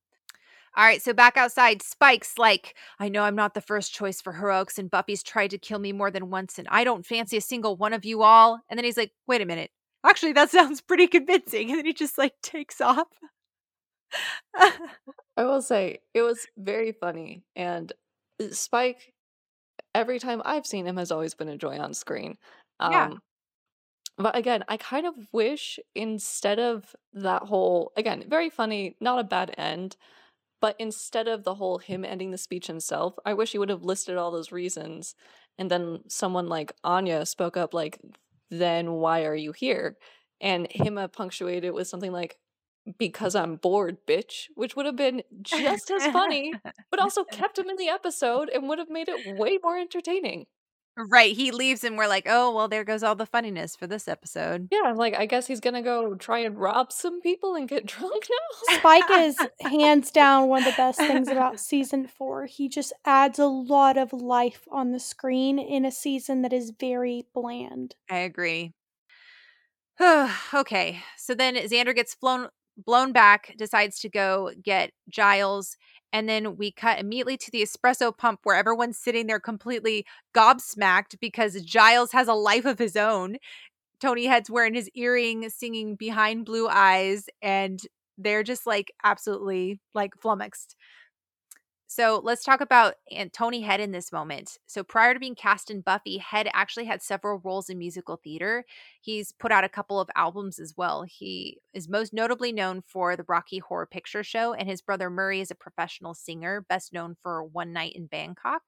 all 0.75 0.83
right, 0.83 1.01
so 1.01 1.13
back 1.13 1.37
outside, 1.37 1.81
Spike's 1.83 2.37
like, 2.37 2.75
I 2.99 3.09
know 3.09 3.23
I'm 3.23 3.35
not 3.35 3.53
the 3.53 3.61
first 3.61 3.93
choice 3.93 4.21
for 4.21 4.33
heroics, 4.33 4.79
and 4.79 4.89
Buffy's 4.89 5.21
tried 5.21 5.51
to 5.51 5.57
kill 5.59 5.79
me 5.79 5.91
more 5.91 6.09
than 6.09 6.29
once, 6.31 6.57
and 6.57 6.67
I 6.71 6.83
don't 6.83 7.05
fancy 7.05 7.37
a 7.37 7.41
single 7.41 7.75
one 7.75 7.93
of 7.93 8.05
you 8.05 8.23
all. 8.23 8.59
And 8.69 8.77
then 8.77 8.83
he's 8.85 8.97
like, 8.97 9.11
wait 9.27 9.41
a 9.41 9.45
minute. 9.45 9.71
Actually, 10.05 10.33
that 10.33 10.49
sounds 10.51 10.81
pretty 10.81 11.07
convincing. 11.07 11.69
And 11.69 11.77
then 11.79 11.85
he 11.85 11.93
just 11.93 12.17
like 12.17 12.33
takes 12.41 12.81
off. 12.81 13.07
I 14.55 15.43
will 15.43 15.61
say 15.61 15.99
it 16.13 16.21
was 16.21 16.45
very 16.57 16.91
funny, 16.91 17.43
and 17.55 17.91
uh, 18.41 18.47
Spike, 18.51 19.13
every 19.95 20.19
time 20.19 20.41
I've 20.45 20.65
seen 20.67 20.87
him, 20.87 20.97
has 20.97 21.11
always 21.11 21.33
been 21.35 21.49
a 21.49 21.57
joy 21.57 21.77
on 21.79 21.93
screen. 21.93 22.37
Um, 22.79 22.91
Yeah. 22.91 23.13
But 24.17 24.35
again, 24.35 24.63
I 24.67 24.77
kind 24.77 25.07
of 25.07 25.15
wish 25.31 25.79
instead 25.95 26.59
of 26.59 26.95
that 27.13 27.43
whole 27.43 27.91
again 27.97 28.25
very 28.27 28.49
funny, 28.49 28.95
not 28.99 29.19
a 29.19 29.23
bad 29.23 29.53
end, 29.57 29.97
But 30.63 30.77
instead 30.79 31.27
of 31.27 31.43
the 31.43 31.55
whole 31.55 31.79
him 31.79 32.05
ending 32.05 32.31
the 32.31 32.37
speech 32.37 32.67
himself, 32.67 33.15
I 33.25 33.33
wish 33.33 33.51
he 33.51 33.57
would 33.57 33.67
have 33.67 33.83
listed 33.83 34.15
all 34.15 34.31
those 34.31 34.53
reasons. 34.53 35.13
And 35.57 35.69
then 35.69 36.03
someone 36.07 36.47
like 36.47 36.71
Anya 36.85 37.25
spoke 37.25 37.57
up, 37.57 37.73
like, 37.73 37.99
then 38.49 38.93
why 38.93 39.25
are 39.25 39.35
you 39.35 39.51
here? 39.51 39.97
And 40.39 40.71
him 40.71 40.97
uh, 40.97 41.09
punctuated 41.09 41.73
with 41.73 41.89
something 41.89 42.13
like, 42.13 42.37
because 42.97 43.35
I'm 43.35 43.57
bored, 43.57 43.97
bitch, 44.07 44.45
which 44.55 44.73
would 44.77 44.85
have 44.85 44.95
been 44.95 45.23
just 45.41 45.91
as 45.91 46.07
funny, 46.07 46.53
but 46.89 47.01
also 47.01 47.25
kept 47.29 47.59
him 47.59 47.69
in 47.69 47.75
the 47.75 47.89
episode 47.89 48.47
and 48.47 48.69
would 48.69 48.79
have 48.79 48.89
made 48.89 49.09
it 49.09 49.37
way 49.37 49.59
more 49.61 49.77
entertaining. 49.77 50.45
Right. 50.95 51.35
He 51.35 51.51
leaves 51.51 51.83
and 51.83 51.97
we're 51.97 52.07
like, 52.07 52.27
oh, 52.29 52.53
well, 52.53 52.67
there 52.67 52.83
goes 52.83 53.01
all 53.01 53.15
the 53.15 53.25
funniness 53.25 53.75
for 53.75 53.87
this 53.87 54.07
episode. 54.07 54.67
Yeah, 54.71 54.81
I'm 54.85 54.95
like 54.95 55.15
I 55.15 55.25
guess 55.25 55.47
he's 55.47 55.59
gonna 55.59 55.81
go 55.81 56.13
try 56.15 56.39
and 56.39 56.57
rob 56.57 56.91
some 56.91 57.21
people 57.21 57.55
and 57.55 57.67
get 57.67 57.85
drunk 57.87 58.25
now. 58.29 58.77
Spike 58.77 59.09
is 59.11 59.37
hands 59.61 60.11
down 60.11 60.47
one 60.47 60.59
of 60.59 60.65
the 60.65 60.77
best 60.77 60.99
things 60.99 61.27
about 61.27 61.59
season 61.59 62.07
four. 62.07 62.45
He 62.45 62.69
just 62.69 62.93
adds 63.05 63.39
a 63.39 63.47
lot 63.47 63.97
of 63.97 64.13
life 64.13 64.67
on 64.71 64.91
the 64.91 64.99
screen 64.99 65.57
in 65.57 65.85
a 65.85 65.91
season 65.91 66.43
that 66.43 66.53
is 66.53 66.71
very 66.79 67.25
bland. 67.33 67.95
I 68.09 68.19
agree. 68.19 68.73
okay. 70.53 70.99
So 71.17 71.33
then 71.33 71.55
Xander 71.55 71.95
gets 71.95 72.13
flown 72.13 72.49
blown 72.77 73.11
back, 73.11 73.53
decides 73.57 73.99
to 73.99 74.09
go 74.09 74.51
get 74.61 74.91
Giles. 75.09 75.77
And 76.13 76.29
then 76.29 76.55
we 76.57 76.71
cut 76.71 76.99
immediately 76.99 77.37
to 77.37 77.51
the 77.51 77.63
espresso 77.63 78.15
pump 78.17 78.41
where 78.43 78.55
everyone's 78.55 78.97
sitting 78.99 79.27
there 79.27 79.39
completely 79.39 80.05
gobsmacked 80.35 81.19
because 81.19 81.61
Giles 81.63 82.13
has 82.13 82.29
a 82.29 82.33
life 82.33 82.65
of 82.65 82.79
his 82.79 82.95
own. 82.95 83.37
Tony 83.99 84.25
Head's 84.27 84.49
wearing 84.49 84.75
his 84.75 84.89
earring, 84.95 85.49
singing 85.49 85.95
Behind 85.95 86.45
Blue 86.45 86.67
Eyes, 86.67 87.25
and 87.41 87.81
they're 88.17 88.43
just 88.43 88.67
like 88.67 88.93
absolutely 89.03 89.79
like 89.93 90.15
flummoxed. 90.19 90.75
So 91.95 92.19
let's 92.23 92.43
talk 92.43 92.59
about 92.59 92.95
Tony 93.33 93.61
Head 93.61 93.79
in 93.79 93.91
this 93.91 94.11
moment. 94.11 94.57
So 94.65 94.83
prior 94.83 95.13
to 95.13 95.19
being 95.19 95.35
cast 95.35 95.69
in 95.69 95.81
Buffy, 95.81 96.17
Head 96.17 96.49
actually 96.51 96.85
had 96.85 97.03
several 97.03 97.39
roles 97.43 97.69
in 97.69 97.77
musical 97.77 98.15
theater. 98.15 98.65
He's 98.99 99.31
put 99.31 99.51
out 99.51 99.63
a 99.63 99.69
couple 99.69 99.99
of 99.99 100.09
albums 100.15 100.57
as 100.57 100.73
well. 100.75 101.03
He 101.03 101.59
is 101.71 101.87
most 101.87 102.11
notably 102.11 102.51
known 102.51 102.81
for 102.81 103.15
the 103.15 103.25
Rocky 103.27 103.59
Horror 103.59 103.85
Picture 103.85 104.23
Show, 104.23 104.53
and 104.53 104.67
his 104.67 104.81
brother 104.81 105.11
Murray 105.11 105.39
is 105.39 105.51
a 105.51 105.55
professional 105.55 106.15
singer, 106.15 106.65
best 106.67 106.93
known 106.93 107.15
for 107.21 107.43
One 107.43 107.73
Night 107.73 107.93
in 107.95 108.07
Bangkok. 108.07 108.63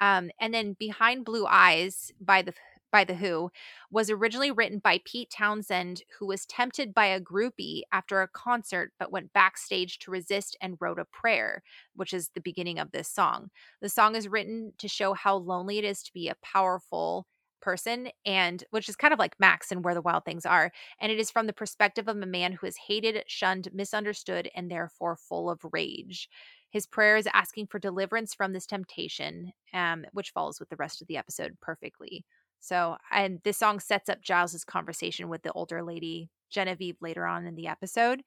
Um, 0.00 0.30
and 0.40 0.54
then 0.54 0.72
Behind 0.78 1.26
Blue 1.26 1.44
Eyes 1.46 2.12
by 2.18 2.40
the 2.40 2.54
by 2.90 3.04
The 3.04 3.14
Who 3.14 3.50
was 3.90 4.10
originally 4.10 4.50
written 4.50 4.78
by 4.78 5.00
Pete 5.04 5.30
Townshend, 5.30 6.02
who 6.18 6.26
was 6.26 6.46
tempted 6.46 6.94
by 6.94 7.06
a 7.06 7.20
groupie 7.20 7.82
after 7.92 8.22
a 8.22 8.28
concert 8.28 8.92
but 8.98 9.12
went 9.12 9.32
backstage 9.32 9.98
to 10.00 10.10
resist 10.10 10.56
and 10.60 10.76
wrote 10.80 10.98
a 10.98 11.04
prayer, 11.04 11.62
which 11.94 12.12
is 12.12 12.30
the 12.30 12.40
beginning 12.40 12.78
of 12.78 12.92
this 12.92 13.08
song. 13.08 13.50
The 13.80 13.88
song 13.88 14.14
is 14.14 14.28
written 14.28 14.72
to 14.78 14.88
show 14.88 15.14
how 15.14 15.36
lonely 15.36 15.78
it 15.78 15.84
is 15.84 16.02
to 16.04 16.12
be 16.12 16.28
a 16.28 16.36
powerful 16.42 17.26
person 17.60 18.08
and 18.24 18.64
which 18.70 18.88
is 18.88 18.96
kind 18.96 19.12
of 19.12 19.18
like 19.18 19.38
Max 19.38 19.70
and 19.70 19.84
where 19.84 19.94
the 19.94 20.02
wild 20.02 20.24
things 20.24 20.46
are 20.46 20.70
and 21.00 21.10
it 21.10 21.18
is 21.18 21.30
from 21.30 21.46
the 21.46 21.52
perspective 21.52 22.08
of 22.08 22.16
a 22.16 22.26
man 22.26 22.52
who 22.52 22.66
is 22.66 22.76
hated 22.86 23.22
shunned 23.26 23.68
misunderstood 23.72 24.48
and 24.54 24.70
therefore 24.70 25.16
full 25.16 25.50
of 25.50 25.60
rage 25.72 26.28
his 26.70 26.86
prayer 26.86 27.16
is 27.16 27.28
asking 27.32 27.66
for 27.66 27.78
deliverance 27.78 28.34
from 28.34 28.52
this 28.52 28.66
temptation 28.66 29.52
um, 29.72 30.04
which 30.12 30.30
follows 30.30 30.60
with 30.60 30.68
the 30.68 30.76
rest 30.76 31.02
of 31.02 31.08
the 31.08 31.16
episode 31.16 31.56
perfectly 31.60 32.24
so, 32.60 32.96
and 33.10 33.40
this 33.44 33.56
song 33.56 33.80
sets 33.80 34.08
up 34.08 34.22
Giles's 34.22 34.64
conversation 34.64 35.28
with 35.28 35.42
the 35.42 35.52
older 35.52 35.82
lady, 35.82 36.30
Genevieve, 36.50 36.96
later 37.00 37.26
on 37.26 37.46
in 37.46 37.54
the 37.54 37.66
episode, 37.66 38.22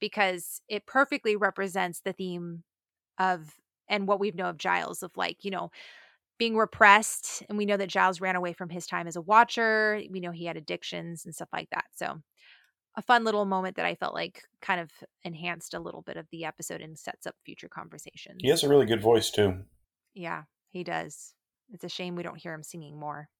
because 0.00 0.60
it 0.68 0.86
perfectly 0.86 1.36
represents 1.36 2.00
the 2.00 2.12
theme 2.12 2.62
of 3.18 3.54
and 3.88 4.06
what 4.06 4.20
we 4.20 4.30
know 4.30 4.48
of 4.48 4.58
Giles 4.58 5.02
of 5.02 5.10
like, 5.16 5.44
you 5.44 5.50
know, 5.50 5.70
being 6.38 6.56
repressed. 6.56 7.42
And 7.48 7.58
we 7.58 7.66
know 7.66 7.76
that 7.76 7.88
Giles 7.88 8.20
ran 8.20 8.36
away 8.36 8.52
from 8.52 8.68
his 8.68 8.86
time 8.86 9.06
as 9.06 9.16
a 9.16 9.20
watcher. 9.20 10.00
We 10.10 10.20
know 10.20 10.30
he 10.30 10.46
had 10.46 10.56
addictions 10.56 11.24
and 11.24 11.34
stuff 11.34 11.48
like 11.52 11.68
that. 11.70 11.84
So, 11.94 12.20
a 12.96 13.02
fun 13.02 13.24
little 13.24 13.46
moment 13.46 13.76
that 13.76 13.86
I 13.86 13.94
felt 13.94 14.14
like 14.14 14.42
kind 14.60 14.80
of 14.80 14.90
enhanced 15.24 15.72
a 15.72 15.80
little 15.80 16.02
bit 16.02 16.18
of 16.18 16.26
the 16.30 16.44
episode 16.44 16.82
and 16.82 16.98
sets 16.98 17.26
up 17.26 17.34
future 17.44 17.68
conversations. 17.68 18.36
He 18.40 18.48
has 18.48 18.62
a 18.62 18.68
really 18.68 18.84
good 18.84 19.00
voice, 19.00 19.30
too. 19.30 19.60
Yeah, 20.14 20.42
he 20.70 20.84
does. 20.84 21.32
It's 21.72 21.84
a 21.84 21.88
shame 21.88 22.16
we 22.16 22.22
don't 22.22 22.38
hear 22.38 22.52
him 22.52 22.62
singing 22.62 22.98
more. 23.00 23.30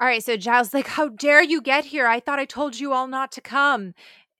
All 0.00 0.06
right, 0.06 0.22
so 0.22 0.36
Giles 0.36 0.74
like, 0.74 0.86
"How 0.88 1.08
dare 1.08 1.42
you 1.42 1.60
get 1.60 1.86
here? 1.86 2.06
I 2.06 2.20
thought 2.20 2.38
I 2.38 2.44
told 2.44 2.78
you 2.78 2.92
all 2.92 3.06
not 3.06 3.32
to 3.32 3.40
come." 3.40 3.94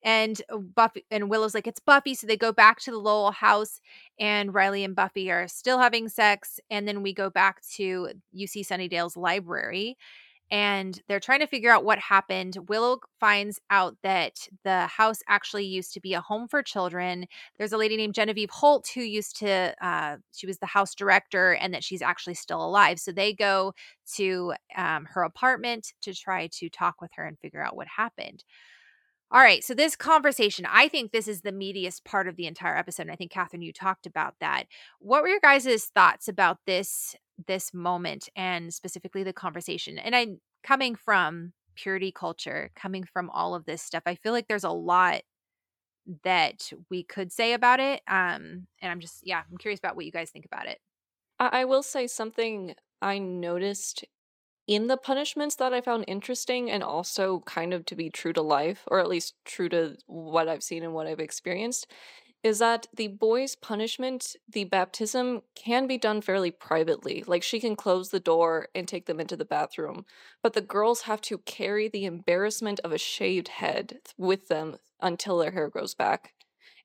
And 0.04 0.40
uh, 0.50 0.58
Buffy 0.58 1.04
and 1.10 1.28
Willow's 1.30 1.54
like, 1.54 1.66
"It's 1.66 1.80
Buffy." 1.80 2.14
So 2.14 2.26
they 2.26 2.36
go 2.36 2.52
back 2.52 2.80
to 2.82 2.90
the 2.90 2.98
Lowell 2.98 3.32
house, 3.32 3.80
and 4.18 4.54
Riley 4.54 4.84
and 4.84 4.94
Buffy 4.96 5.30
are 5.30 5.48
still 5.48 5.78
having 5.78 6.08
sex. 6.08 6.60
And 6.70 6.86
then 6.86 7.02
we 7.02 7.12
go 7.12 7.30
back 7.30 7.62
to 7.76 8.08
UC 8.36 8.66
Sunnydale's 8.66 9.16
library, 9.16 9.96
and 10.50 11.00
they're 11.08 11.20
trying 11.20 11.40
to 11.40 11.46
figure 11.46 11.70
out 11.70 11.84
what 11.84 11.98
happened. 11.98 12.56
Willow 12.68 13.00
finds 13.20 13.60
out 13.70 13.96
that 14.02 14.48
the 14.64 14.86
house 14.86 15.20
actually 15.28 15.66
used 15.66 15.92
to 15.94 16.00
be 16.00 16.14
a 16.14 16.20
home 16.20 16.48
for 16.48 16.62
children. 16.62 17.26
There's 17.58 17.72
a 17.72 17.76
lady 17.76 17.96
named 17.96 18.14
Genevieve 18.14 18.50
Holt 18.50 18.88
who 18.94 19.02
used 19.02 19.38
to, 19.40 19.74
uh, 19.84 20.16
she 20.34 20.46
was 20.46 20.58
the 20.58 20.66
house 20.66 20.94
director, 20.94 21.52
and 21.52 21.74
that 21.74 21.84
she's 21.84 22.02
actually 22.02 22.34
still 22.34 22.64
alive. 22.64 22.98
So 22.98 23.12
they 23.12 23.34
go 23.34 23.74
to 24.14 24.54
um, 24.76 25.06
her 25.12 25.22
apartment 25.22 25.92
to 26.02 26.14
try 26.14 26.48
to 26.54 26.70
talk 26.70 27.00
with 27.00 27.10
her 27.16 27.24
and 27.24 27.38
figure 27.38 27.62
out 27.62 27.76
what 27.76 27.88
happened. 27.88 28.44
All 29.30 29.42
right, 29.42 29.62
so 29.62 29.74
this 29.74 29.94
conversation, 29.94 30.66
I 30.66 30.88
think 30.88 31.12
this 31.12 31.28
is 31.28 31.42
the 31.42 31.52
meatiest 31.52 32.02
part 32.06 32.28
of 32.28 32.36
the 32.36 32.46
entire 32.46 32.74
episode. 32.74 33.02
And 33.02 33.10
I 33.10 33.16
think 33.16 33.30
Catherine, 33.30 33.60
you 33.60 33.74
talked 33.74 34.06
about 34.06 34.36
that. 34.40 34.64
What 35.00 35.20
were 35.20 35.28
your 35.28 35.40
guys' 35.40 35.84
thoughts 35.94 36.28
about 36.28 36.60
this 36.66 37.14
this 37.46 37.72
moment 37.72 38.28
and 38.36 38.72
specifically 38.72 39.22
the 39.22 39.32
conversation? 39.32 39.98
And 39.98 40.14
I'm 40.14 40.40
coming 40.62 40.94
from 40.94 41.52
purity 41.78 42.10
culture, 42.10 42.70
coming 42.74 43.04
from 43.04 43.30
all 43.30 43.54
of 43.54 43.64
this 43.64 43.82
stuff, 43.82 44.02
I 44.06 44.16
feel 44.16 44.32
like 44.32 44.48
there's 44.48 44.64
a 44.64 44.70
lot 44.70 45.22
that 46.24 46.70
we 46.90 47.04
could 47.04 47.30
say 47.30 47.52
about 47.52 47.80
it. 47.80 48.00
Um, 48.08 48.66
and 48.82 48.90
I'm 48.90 49.00
just 49.00 49.20
yeah, 49.22 49.42
I'm 49.50 49.58
curious 49.58 49.78
about 49.78 49.94
what 49.96 50.04
you 50.04 50.12
guys 50.12 50.30
think 50.30 50.44
about 50.44 50.66
it. 50.66 50.78
I, 51.38 51.60
I 51.60 51.64
will 51.64 51.82
say 51.82 52.06
something 52.06 52.74
I 53.00 53.18
noticed 53.18 54.04
in 54.66 54.88
the 54.88 54.96
punishments 54.96 55.54
that 55.56 55.72
I 55.72 55.80
found 55.80 56.04
interesting 56.08 56.70
and 56.70 56.82
also 56.82 57.40
kind 57.46 57.72
of 57.72 57.84
to 57.86 57.96
be 57.96 58.10
true 58.10 58.32
to 58.34 58.42
life, 58.42 58.84
or 58.88 59.00
at 59.00 59.08
least 59.08 59.34
true 59.44 59.68
to 59.70 59.96
what 60.06 60.48
I've 60.48 60.62
seen 60.62 60.82
and 60.82 60.92
what 60.92 61.06
I've 61.06 61.20
experienced, 61.20 61.86
is 62.42 62.60
that 62.60 62.86
the 62.94 63.08
boy's 63.08 63.56
punishment, 63.56 64.36
the 64.48 64.64
baptism, 64.64 65.42
can 65.54 65.86
be 65.86 65.98
done 65.98 66.20
fairly 66.20 66.50
privately. 66.50 67.24
Like 67.26 67.42
she 67.42 67.58
can 67.58 67.74
close 67.74 68.10
the 68.10 68.20
door 68.20 68.68
and 68.74 68.86
take 68.86 69.06
them 69.06 69.18
into 69.18 69.36
the 69.36 69.44
bathroom, 69.44 70.04
but 70.42 70.52
the 70.52 70.60
girls 70.60 71.02
have 71.02 71.20
to 71.22 71.38
carry 71.38 71.88
the 71.88 72.04
embarrassment 72.04 72.80
of 72.84 72.92
a 72.92 72.98
shaved 72.98 73.48
head 73.48 73.98
with 74.16 74.48
them 74.48 74.76
until 75.00 75.38
their 75.38 75.50
hair 75.50 75.68
grows 75.68 75.94
back. 75.94 76.34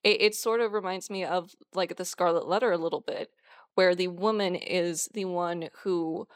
It, 0.04 0.22
it 0.22 0.36
sort 0.36 0.60
of 0.60 0.74
reminds 0.74 1.10
me 1.10 1.24
of 1.24 1.52
like 1.74 1.96
the 1.98 2.06
Scarlet 2.06 2.48
Letter 2.48 2.72
a 2.72 2.78
little 2.78 3.02
bit, 3.02 3.30
where 3.76 3.94
the 3.94 4.08
woman 4.08 4.56
is 4.56 5.10
the 5.14 5.26
one 5.26 5.70
who 5.84 6.28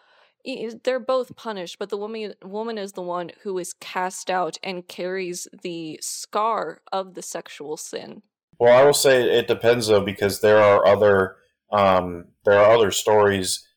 they're 0.84 1.00
both 1.00 1.36
punished, 1.36 1.78
but 1.78 1.90
the 1.90 1.98
woman 1.98 2.34
woman 2.44 2.78
is 2.78 2.94
the 2.94 3.02
one 3.02 3.32
who 3.42 3.58
is 3.58 3.74
cast 3.74 4.30
out 4.30 4.58
and 4.64 4.88
carries 4.88 5.48
the 5.64 6.00
scar 6.02 6.82
of 6.92 7.16
the 7.16 7.22
sexual 7.22 7.76
sin. 7.76 8.22
Well, 8.60 8.76
I 8.78 8.84
will 8.86 8.94
say 8.94 9.24
it 9.24 9.48
depends 9.48 9.88
though, 9.88 10.02
because 10.02 10.42
there 10.42 10.62
are 10.62 10.86
other 10.86 11.36
um, 11.72 12.26
there 12.46 12.58
are 12.58 12.72
other 12.72 12.92
stories, 12.92 13.68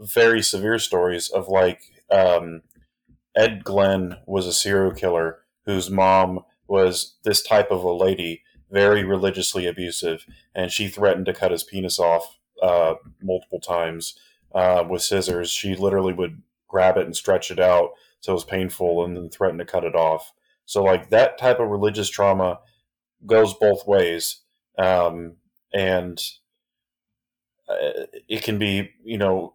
very 0.00 0.42
severe 0.42 0.78
stories 0.78 1.28
of 1.28 1.48
like 1.48 1.80
um, 2.10 2.62
Ed 3.36 3.64
Gein 3.64 4.18
was 4.26 4.46
a 4.46 4.52
serial 4.52 4.92
killer 4.92 5.38
whose 5.64 5.90
mom 5.90 6.40
was 6.68 7.16
this 7.24 7.42
type 7.42 7.70
of 7.70 7.84
a 7.84 7.92
lady, 7.92 8.42
very 8.70 9.04
religiously 9.04 9.66
abusive, 9.66 10.26
and 10.54 10.70
she 10.70 10.88
threatened 10.88 11.26
to 11.26 11.32
cut 11.32 11.52
his 11.52 11.62
penis 11.62 11.98
off 11.98 12.38
uh, 12.62 12.94
multiple 13.22 13.60
times 13.60 14.18
uh, 14.54 14.84
with 14.88 15.02
scissors. 15.02 15.50
She 15.50 15.74
literally 15.74 16.12
would 16.12 16.42
grab 16.68 16.96
it 16.96 17.06
and 17.06 17.16
stretch 17.16 17.50
it 17.50 17.60
out 17.60 17.90
so 18.20 18.32
it 18.32 18.34
was 18.34 18.44
painful, 18.44 19.04
and 19.04 19.16
then 19.16 19.28
threaten 19.28 19.58
to 19.58 19.64
cut 19.64 19.84
it 19.84 19.94
off. 19.94 20.32
So 20.64 20.82
like 20.82 21.10
that 21.10 21.38
type 21.38 21.60
of 21.60 21.68
religious 21.68 22.08
trauma 22.10 22.58
goes 23.24 23.54
both 23.54 23.86
ways, 23.86 24.42
um, 24.78 25.36
and 25.72 26.20
uh, 27.68 28.06
it 28.28 28.42
can 28.42 28.58
be 28.58 28.90
you 29.04 29.18
know 29.18 29.54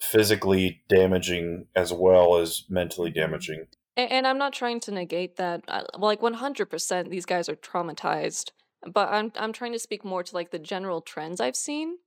physically 0.00 0.82
damaging 0.88 1.66
as 1.76 1.92
well 1.92 2.36
as 2.36 2.64
mentally 2.68 3.10
damaging. 3.10 3.66
And, 3.96 4.10
and 4.10 4.26
I'm 4.26 4.38
not 4.38 4.52
trying 4.52 4.80
to 4.80 4.90
negate 4.90 5.36
that. 5.36 5.62
Uh, 5.68 5.84
like 5.96 6.20
100%, 6.20 7.08
these 7.08 7.24
guys 7.24 7.48
are 7.48 7.54
traumatized. 7.56 8.50
But 8.84 9.10
I'm 9.10 9.32
I'm 9.36 9.52
trying 9.52 9.72
to 9.72 9.78
speak 9.78 10.04
more 10.04 10.22
to 10.24 10.34
like 10.34 10.50
the 10.50 10.58
general 10.58 11.00
trends 11.00 11.40
I've 11.40 11.56
seen 11.56 11.98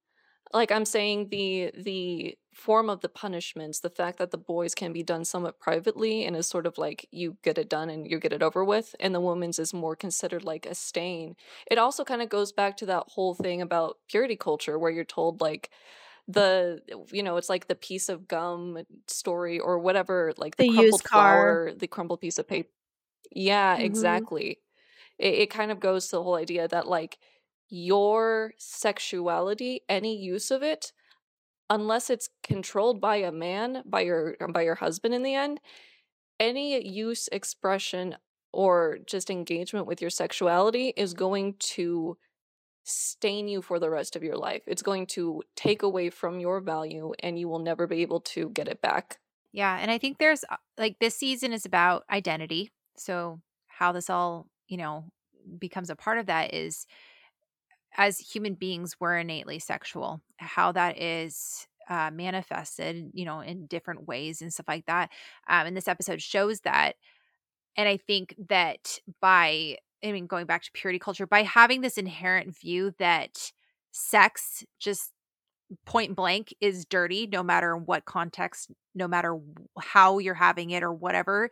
like 0.54 0.72
I'm 0.72 0.86
saying 0.86 1.30
the 1.30 1.72
the 1.76 2.38
form 2.54 2.90
of 2.90 3.02
the 3.02 3.10
punishments, 3.10 3.80
the 3.82 3.90
fact 3.90 4.18
that 4.18 4.32
the 4.32 4.38
boys 4.38 4.74
can 4.74 4.94
be 4.94 5.04
done 5.04 5.26
somewhat 5.26 5.60
privately 5.60 6.24
and 6.24 6.36
is 6.36 6.48
sort 6.48 6.66
of 6.66 6.78
like 6.78 7.08
you 7.12 7.38
get 7.44 7.58
it 7.58 7.70
done 7.70 7.90
and 7.90 8.10
you 8.10 8.20
get 8.20 8.34
it 8.34 8.42
over 8.42 8.64
with, 8.64 8.96
and 9.00 9.14
the 9.14 9.20
woman's 9.20 9.60
is 9.60 9.74
more 9.74 9.96
considered 9.96 10.44
like 10.44 10.66
a 10.66 10.76
stain. 10.76 11.36
It 11.70 11.78
also 11.78 12.04
kind 12.04 12.22
of 12.22 12.30
goes 12.30 12.52
back 12.52 12.78
to 12.78 12.86
that 12.88 13.04
whole 13.08 13.34
thing 13.34 13.62
about 13.62 13.98
purity 14.10 14.36
culture 14.36 14.80
where 14.80 14.92
you're 14.92 15.04
told 15.04 15.42
like 15.42 15.70
the 16.28 16.82
you 17.12 17.22
know 17.22 17.38
it's 17.38 17.50
like 17.50 17.68
the 17.68 17.76
piece 17.76 18.10
of 18.10 18.28
gum 18.28 18.80
story 19.08 19.60
or 19.60 19.78
whatever 19.78 20.34
like 20.38 20.56
the, 20.58 20.68
the 20.68 20.74
crumpled 20.74 21.04
flower 21.04 21.72
the 21.78 21.88
crumpled 21.88 22.20
piece 22.20 22.40
of 22.40 22.48
paper 22.48 22.70
yeah 23.32 23.76
mm-hmm. 23.76 23.86
exactly 23.86 24.60
it, 25.20 25.34
it 25.36 25.50
kind 25.52 25.72
of 25.72 25.80
goes 25.80 26.08
to 26.08 26.16
the 26.16 26.24
whole 26.24 26.36
idea 26.36 26.68
that 26.68 26.88
like 26.88 27.20
your 27.70 28.54
sexuality 28.58 29.82
any 29.90 30.16
use 30.16 30.52
of 30.52 30.62
it 30.62 30.92
unless 31.70 32.10
it's 32.10 32.30
controlled 32.44 33.02
by 33.02 33.16
a 33.18 33.32
man 33.32 33.82
by 33.86 34.02
your 34.02 34.36
by 34.52 34.62
your 34.62 34.76
husband 34.76 35.14
in 35.14 35.24
the 35.24 35.34
end 35.34 35.60
any 36.40 36.86
use 36.88 37.28
expression 37.32 38.16
or 38.56 39.00
just 39.06 39.30
engagement 39.30 39.86
with 39.86 40.02
your 40.02 40.10
sexuality 40.10 40.94
is 40.96 41.14
going 41.14 41.56
to 41.60 42.18
stain 42.86 43.48
you 43.48 43.62
for 43.62 43.80
the 43.80 43.90
rest 43.90 44.16
of 44.16 44.24
your 44.24 44.38
life. 44.38 44.62
It's 44.68 44.82
going 44.82 45.08
to 45.08 45.44
take 45.56 45.84
away 45.84 46.10
from 46.10 46.40
your 46.40 46.62
value 46.62 47.14
and 47.20 47.38
you 47.38 47.50
will 47.50 47.60
never 47.60 47.88
be 47.88 48.02
able 48.02 48.22
to 48.22 48.50
get 48.50 48.68
it 48.68 48.82
back. 48.82 49.20
Yeah. 49.52 49.78
And 49.80 49.90
I 49.90 49.98
think 49.98 50.20
there's 50.20 50.46
uh, 50.50 50.58
like 50.78 51.00
this 51.00 51.16
season 51.16 51.52
is 51.52 51.66
about 51.66 52.06
identity. 52.10 52.72
So, 52.96 53.42
how 53.68 53.92
this 53.92 54.10
all, 54.10 54.48
you 54.68 54.78
know, 54.78 55.06
becomes 55.60 55.90
a 55.90 55.96
part 55.96 56.18
of 56.18 56.28
that 56.28 56.54
is 56.54 56.86
as 57.98 58.20
human 58.20 58.56
beings, 58.56 58.96
we're 59.00 59.18
innately 59.18 59.60
sexual. 59.60 60.22
How 60.38 60.72
that 60.74 61.02
is 61.02 61.68
uh, 61.90 62.12
manifested, 62.12 63.12
you 63.14 63.26
know, 63.26 63.42
in 63.42 63.68
different 63.68 64.08
ways 64.08 64.42
and 64.42 64.54
stuff 64.54 64.68
like 64.68 64.86
that. 64.88 65.10
Um, 65.48 65.68
and 65.68 65.78
this 65.78 65.88
episode 65.88 66.22
shows 66.22 66.62
that. 66.62 66.96
And 67.78 67.88
I 67.88 67.98
think 67.98 68.36
that 68.50 69.00
by 69.22 69.78
I 70.04 70.12
mean, 70.12 70.28
going 70.28 70.46
back 70.46 70.64
to 70.64 70.72
purity 70.72 71.00
culture, 71.00 71.26
by 71.26 71.44
having 71.44 71.82
this 71.82 71.98
inherent 71.98 72.56
view 72.56 72.94
that 73.00 73.52
sex 73.92 74.64
just 74.80 75.12
point 75.86 76.16
blank 76.16 76.54
is 76.62 76.86
dirty, 76.86 77.28
no 77.28 77.42
matter 77.42 77.76
what 77.76 78.06
context, 78.06 78.70
no 78.94 79.08
matter 79.08 79.40
how 79.80 80.20
you're 80.20 80.36
having 80.36 80.70
it 80.72 80.84
or 80.84 80.94
whatever, 80.94 81.50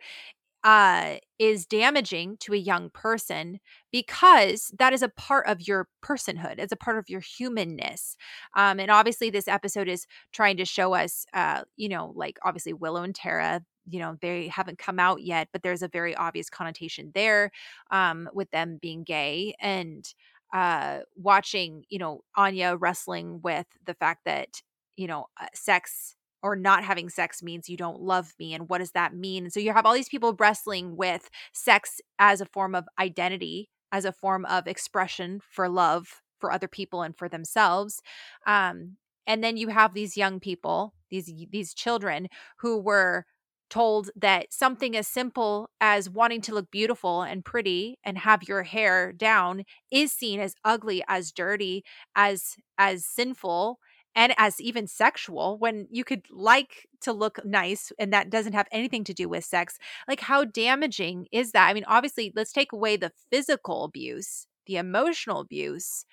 uh, 0.64 1.16
is 1.38 1.66
damaging 1.66 2.36
to 2.40 2.54
a 2.54 2.56
young 2.56 2.90
person 2.90 3.60
because 3.92 4.72
that 4.78 4.92
is 4.94 5.02
a 5.02 5.08
part 5.10 5.46
of 5.46 5.66
your 5.68 5.88
personhood. 6.02 6.54
It's 6.58 6.72
a 6.72 6.76
part 6.76 6.98
of 6.98 7.08
your 7.08 7.20
humanness. 7.20 8.16
Um, 8.56 8.80
and 8.80 8.90
obviously, 8.90 9.30
this 9.30 9.46
episode 9.46 9.88
is 9.88 10.06
trying 10.32 10.56
to 10.56 10.64
show 10.64 10.94
us, 10.94 11.26
uh, 11.34 11.62
you 11.76 11.88
know, 11.88 12.12
like 12.16 12.38
obviously 12.44 12.72
Willow 12.72 13.02
and 13.02 13.14
Tara, 13.14 13.62
you 13.88 13.98
know 14.00 14.16
they 14.22 14.48
haven't 14.48 14.78
come 14.78 14.98
out 14.98 15.22
yet 15.22 15.48
but 15.52 15.62
there's 15.62 15.82
a 15.82 15.88
very 15.88 16.14
obvious 16.16 16.48
connotation 16.48 17.10
there 17.14 17.50
um, 17.90 18.30
with 18.32 18.50
them 18.50 18.78
being 18.80 19.04
gay 19.04 19.54
and 19.60 20.14
uh, 20.54 21.00
watching 21.16 21.84
you 21.90 21.98
know 21.98 22.22
anya 22.36 22.76
wrestling 22.76 23.40
with 23.42 23.66
the 23.84 23.94
fact 23.94 24.22
that 24.24 24.62
you 24.96 25.06
know 25.06 25.26
uh, 25.40 25.46
sex 25.52 26.16
or 26.44 26.54
not 26.54 26.84
having 26.84 27.08
sex 27.08 27.42
means 27.42 27.68
you 27.68 27.76
don't 27.76 28.02
love 28.02 28.34
me 28.38 28.52
and 28.54 28.68
what 28.68 28.78
does 28.78 28.92
that 28.92 29.16
mean? 29.16 29.44
And 29.44 29.52
so 29.52 29.58
you 29.58 29.72
have 29.72 29.86
all 29.86 29.94
these 29.94 30.10
people 30.10 30.36
wrestling 30.38 30.94
with 30.96 31.30
sex 31.52 32.00
as 32.18 32.40
a 32.40 32.46
form 32.46 32.74
of 32.74 32.84
identity 33.00 33.70
as 33.90 34.04
a 34.04 34.12
form 34.12 34.44
of 34.46 34.66
expression 34.66 35.40
for 35.50 35.68
love 35.68 36.20
for 36.40 36.52
other 36.52 36.68
people 36.68 37.02
and 37.02 37.16
for 37.16 37.28
themselves 37.28 38.02
um, 38.46 38.96
and 39.26 39.42
then 39.42 39.56
you 39.56 39.68
have 39.68 39.94
these 39.94 40.16
young 40.16 40.38
people 40.40 40.94
these 41.10 41.32
these 41.50 41.72
children 41.72 42.28
who 42.58 42.78
were 42.78 43.24
told 43.70 44.10
that 44.14 44.52
something 44.52 44.96
as 44.96 45.08
simple 45.08 45.70
as 45.80 46.10
wanting 46.10 46.40
to 46.40 46.54
look 46.54 46.70
beautiful 46.70 47.22
and 47.22 47.44
pretty 47.44 47.98
and 48.04 48.18
have 48.18 48.42
your 48.46 48.62
hair 48.64 49.12
down 49.12 49.64
is 49.90 50.12
seen 50.12 50.38
as 50.38 50.54
ugly 50.64 51.02
as 51.08 51.32
dirty 51.32 51.82
as 52.14 52.56
as 52.78 53.06
sinful 53.06 53.78
and 54.14 54.34
as 54.38 54.60
even 54.60 54.86
sexual 54.86 55.58
when 55.58 55.86
you 55.90 56.04
could 56.04 56.22
like 56.30 56.88
to 57.00 57.12
look 57.12 57.44
nice 57.44 57.92
and 57.98 58.12
that 58.12 58.30
doesn't 58.30 58.52
have 58.52 58.68
anything 58.72 59.04
to 59.04 59.14
do 59.14 59.28
with 59.28 59.44
sex 59.44 59.78
like 60.08 60.20
how 60.20 60.44
damaging 60.44 61.26
is 61.32 61.52
that? 61.52 61.68
I 61.68 61.74
mean 61.74 61.84
obviously 61.86 62.32
let's 62.34 62.52
take 62.52 62.72
away 62.72 62.96
the 62.96 63.12
physical 63.30 63.84
abuse 63.84 64.46
the 64.66 64.76
emotional 64.76 65.40
abuse 65.40 66.04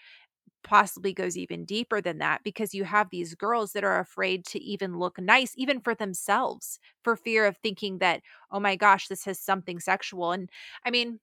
possibly 0.63 1.13
goes 1.13 1.37
even 1.37 1.65
deeper 1.65 2.01
than 2.01 2.19
that 2.19 2.43
because 2.43 2.73
you 2.73 2.83
have 2.83 3.09
these 3.09 3.33
girls 3.33 3.73
that 3.73 3.83
are 3.83 3.99
afraid 3.99 4.45
to 4.45 4.61
even 4.61 4.99
look 4.99 5.19
nice 5.19 5.53
even 5.57 5.79
for 5.79 5.95
themselves 5.95 6.79
for 7.03 7.15
fear 7.15 7.45
of 7.45 7.57
thinking 7.57 7.97
that 7.97 8.21
oh 8.51 8.59
my 8.59 8.75
gosh 8.75 9.07
this 9.07 9.25
has 9.25 9.39
something 9.39 9.79
sexual. 9.79 10.31
And 10.31 10.49
i 10.85 10.91
mean 10.91 11.19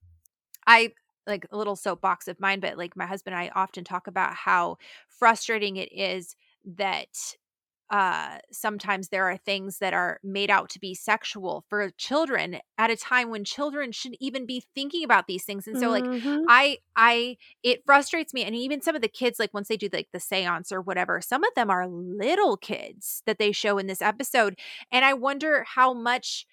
i 0.66 0.92
like 1.26 1.46
a 1.52 1.56
little 1.56 1.76
soapbox 1.76 2.26
of 2.26 2.40
mine 2.40 2.58
but 2.60 2.78
like 2.78 2.96
my 2.96 3.06
husband 3.06 3.34
and 3.34 3.44
i 3.44 3.50
often 3.54 3.84
talk 3.84 4.06
about 4.06 4.34
how 4.34 4.76
frustrating 5.08 5.76
it 5.76 5.92
is 5.92 6.34
that 6.76 7.36
uh 7.90 8.36
sometimes 8.52 9.08
there 9.08 9.24
are 9.30 9.38
things 9.38 9.78
that 9.78 9.94
are 9.94 10.20
made 10.22 10.50
out 10.50 10.68
to 10.68 10.78
be 10.78 10.94
sexual 10.94 11.64
for 11.70 11.88
children 11.96 12.58
at 12.76 12.90
a 12.90 12.96
time 12.96 13.30
when 13.30 13.44
children 13.44 13.92
shouldn't 13.92 14.20
even 14.20 14.44
be 14.44 14.62
thinking 14.74 15.02
about 15.02 15.26
these 15.26 15.44
things 15.44 15.66
and 15.66 15.78
so 15.78 15.88
like 15.88 16.04
mm-hmm. 16.04 16.42
i 16.48 16.76
i 16.96 17.34
it 17.62 17.82
frustrates 17.86 18.34
me 18.34 18.44
and 18.44 18.54
even 18.54 18.82
some 18.82 18.94
of 18.94 19.00
the 19.00 19.08
kids 19.08 19.38
like 19.38 19.54
once 19.54 19.68
they 19.68 19.76
do 19.76 19.88
like 19.90 20.08
the 20.12 20.20
seance 20.20 20.70
or 20.70 20.82
whatever 20.82 21.20
some 21.22 21.42
of 21.42 21.54
them 21.54 21.70
are 21.70 21.88
little 21.88 22.58
kids 22.58 23.22
that 23.24 23.38
they 23.38 23.52
show 23.52 23.78
in 23.78 23.86
this 23.86 24.02
episode 24.02 24.58
and 24.92 25.06
i 25.06 25.14
wonder 25.14 25.64
how 25.74 25.94
much 25.94 26.46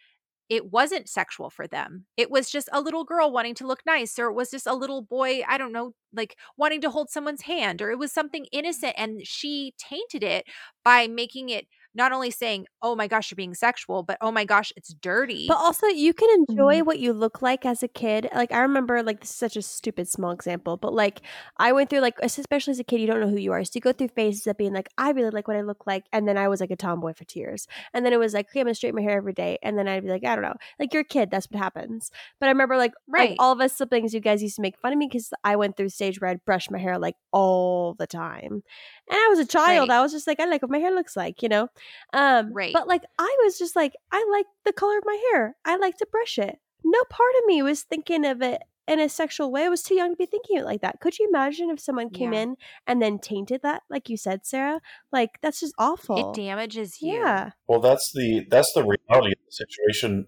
it 0.49 0.71
wasn't 0.71 1.09
sexual 1.09 1.49
for 1.49 1.67
them. 1.67 2.05
It 2.17 2.29
was 2.31 2.49
just 2.49 2.69
a 2.71 2.81
little 2.81 3.03
girl 3.03 3.31
wanting 3.31 3.55
to 3.55 3.67
look 3.67 3.81
nice, 3.85 4.17
or 4.19 4.27
it 4.27 4.33
was 4.35 4.51
just 4.51 4.67
a 4.67 4.73
little 4.75 5.01
boy, 5.01 5.41
I 5.47 5.57
don't 5.57 5.71
know, 5.71 5.93
like 6.13 6.35
wanting 6.57 6.81
to 6.81 6.89
hold 6.91 7.09
someone's 7.09 7.43
hand, 7.43 7.81
or 7.81 7.91
it 7.91 7.99
was 7.99 8.11
something 8.11 8.45
innocent. 8.51 8.93
And 8.97 9.25
she 9.25 9.73
tainted 9.77 10.23
it 10.23 10.45
by 10.83 11.07
making 11.07 11.49
it 11.49 11.67
not 11.95 12.11
only 12.11 12.31
saying, 12.31 12.65
"Oh 12.81 12.95
my 12.95 13.07
gosh, 13.07 13.31
you're 13.31 13.35
being 13.35 13.53
sexual," 13.53 14.03
but 14.03 14.17
"Oh 14.21 14.31
my 14.31 14.45
gosh, 14.45 14.71
it's 14.75 14.93
dirty." 14.93 15.45
But 15.47 15.57
also, 15.57 15.87
you 15.87 16.13
can 16.13 16.29
enjoy 16.47 16.77
mm-hmm. 16.77 16.85
what 16.85 16.99
you 16.99 17.13
look 17.13 17.41
like 17.41 17.65
as 17.65 17.83
a 17.83 17.87
kid. 17.87 18.29
Like 18.33 18.51
I 18.51 18.59
remember, 18.59 19.01
like 19.03 19.21
this 19.21 19.29
is 19.29 19.35
such 19.35 19.55
a 19.55 19.61
stupid 19.61 20.07
small 20.07 20.31
example, 20.31 20.77
but 20.77 20.93
like 20.93 21.21
I 21.57 21.71
went 21.71 21.89
through, 21.89 22.01
like 22.01 22.15
especially 22.21 22.71
as 22.71 22.79
a 22.79 22.83
kid, 22.83 23.01
you 23.01 23.07
don't 23.07 23.19
know 23.19 23.29
who 23.29 23.37
you 23.37 23.51
are, 23.51 23.63
so 23.63 23.71
you 23.75 23.81
go 23.81 23.93
through 23.93 24.09
phases 24.09 24.47
of 24.47 24.57
being 24.57 24.73
like, 24.73 24.89
"I 24.97 25.11
really 25.11 25.31
like 25.31 25.47
what 25.47 25.57
I 25.57 25.61
look 25.61 25.87
like," 25.87 26.05
and 26.13 26.27
then 26.27 26.37
I 26.37 26.47
was 26.47 26.59
like 26.61 26.71
a 26.71 26.75
tomboy 26.75 27.13
for 27.13 27.23
two 27.23 27.39
years, 27.39 27.67
and 27.93 28.05
then 28.05 28.13
it 28.13 28.19
was 28.19 28.33
like, 28.33 28.49
"Okay, 28.49 28.59
I'm 28.59 28.65
gonna 28.65 28.75
straighten 28.75 28.95
my 28.95 29.01
hair 29.01 29.17
every 29.17 29.33
day," 29.33 29.57
and 29.63 29.77
then 29.77 29.87
I'd 29.87 30.03
be 30.03 30.09
like, 30.09 30.25
"I 30.25 30.35
don't 30.35 30.43
know," 30.43 30.55
like 30.79 30.93
you're 30.93 31.01
a 31.01 31.05
kid, 31.05 31.31
that's 31.31 31.47
what 31.49 31.59
happens. 31.61 32.11
But 32.39 32.47
I 32.47 32.49
remember, 32.49 32.77
like, 32.77 32.93
right. 33.07 33.31
Like, 33.31 33.37
all 33.39 33.51
of 33.51 33.61
us 33.61 33.73
siblings, 33.73 34.13
you 34.13 34.19
guys 34.19 34.43
used 34.43 34.55
to 34.57 34.61
make 34.61 34.77
fun 34.77 34.93
of 34.93 34.99
me 34.99 35.07
because 35.07 35.31
I 35.43 35.55
went 35.55 35.77
through 35.77 35.89
stage 35.89 36.21
where 36.21 36.29
I'd 36.29 36.45
brush 36.45 36.69
my 36.69 36.77
hair 36.79 36.97
like 36.99 37.15
all 37.31 37.95
the 37.95 38.07
time, 38.07 38.63
and 39.09 39.17
I 39.17 39.27
was 39.29 39.39
a 39.39 39.45
child. 39.45 39.89
Right. 39.89 39.97
I 39.97 40.01
was 40.01 40.11
just 40.11 40.27
like, 40.27 40.39
I 40.39 40.45
like 40.45 40.61
what 40.61 40.71
my 40.71 40.79
hair 40.79 40.91
looks 40.91 41.15
like, 41.15 41.41
you 41.41 41.49
know? 41.49 41.69
Um, 42.13 42.53
right. 42.53 42.73
But 42.73 42.87
like, 42.87 43.03
I 43.19 43.37
was 43.43 43.57
just 43.57 43.75
like, 43.75 43.93
I 44.11 44.25
like 44.31 44.45
the 44.65 44.73
color 44.73 44.97
of 44.97 45.03
my 45.05 45.21
hair. 45.31 45.55
I 45.65 45.77
like 45.77 45.97
to 45.97 46.07
brush 46.11 46.37
it. 46.37 46.59
No 46.83 47.03
part 47.09 47.33
of 47.39 47.45
me 47.47 47.61
was 47.61 47.83
thinking 47.83 48.25
of 48.25 48.41
it 48.41 48.61
in 48.87 48.99
a 48.99 49.09
sexual 49.09 49.51
way. 49.51 49.63
I 49.63 49.69
was 49.69 49.81
too 49.81 49.95
young 49.95 50.11
to 50.11 50.15
be 50.15 50.25
thinking 50.25 50.57
it 50.57 50.65
like 50.65 50.81
that. 50.81 50.99
Could 50.99 51.17
you 51.17 51.27
imagine 51.27 51.69
if 51.69 51.79
someone 51.79 52.09
came 52.09 52.33
yeah. 52.33 52.41
in 52.41 52.55
and 52.85 53.01
then 53.01 53.19
tainted 53.19 53.61
that, 53.63 53.83
like 53.89 54.09
you 54.09 54.17
said, 54.17 54.45
Sarah? 54.45 54.81
Like 55.11 55.31
that's 55.41 55.59
just 55.59 55.73
awful. 55.77 56.31
It 56.31 56.35
damages 56.35 57.01
you. 57.01 57.13
Yeah. 57.13 57.51
Well, 57.67 57.79
that's 57.79 58.11
the 58.13 58.45
that's 58.49 58.73
the 58.73 58.83
reality 58.83 59.33
of 59.33 59.39
the 59.45 59.51
situation. 59.51 60.27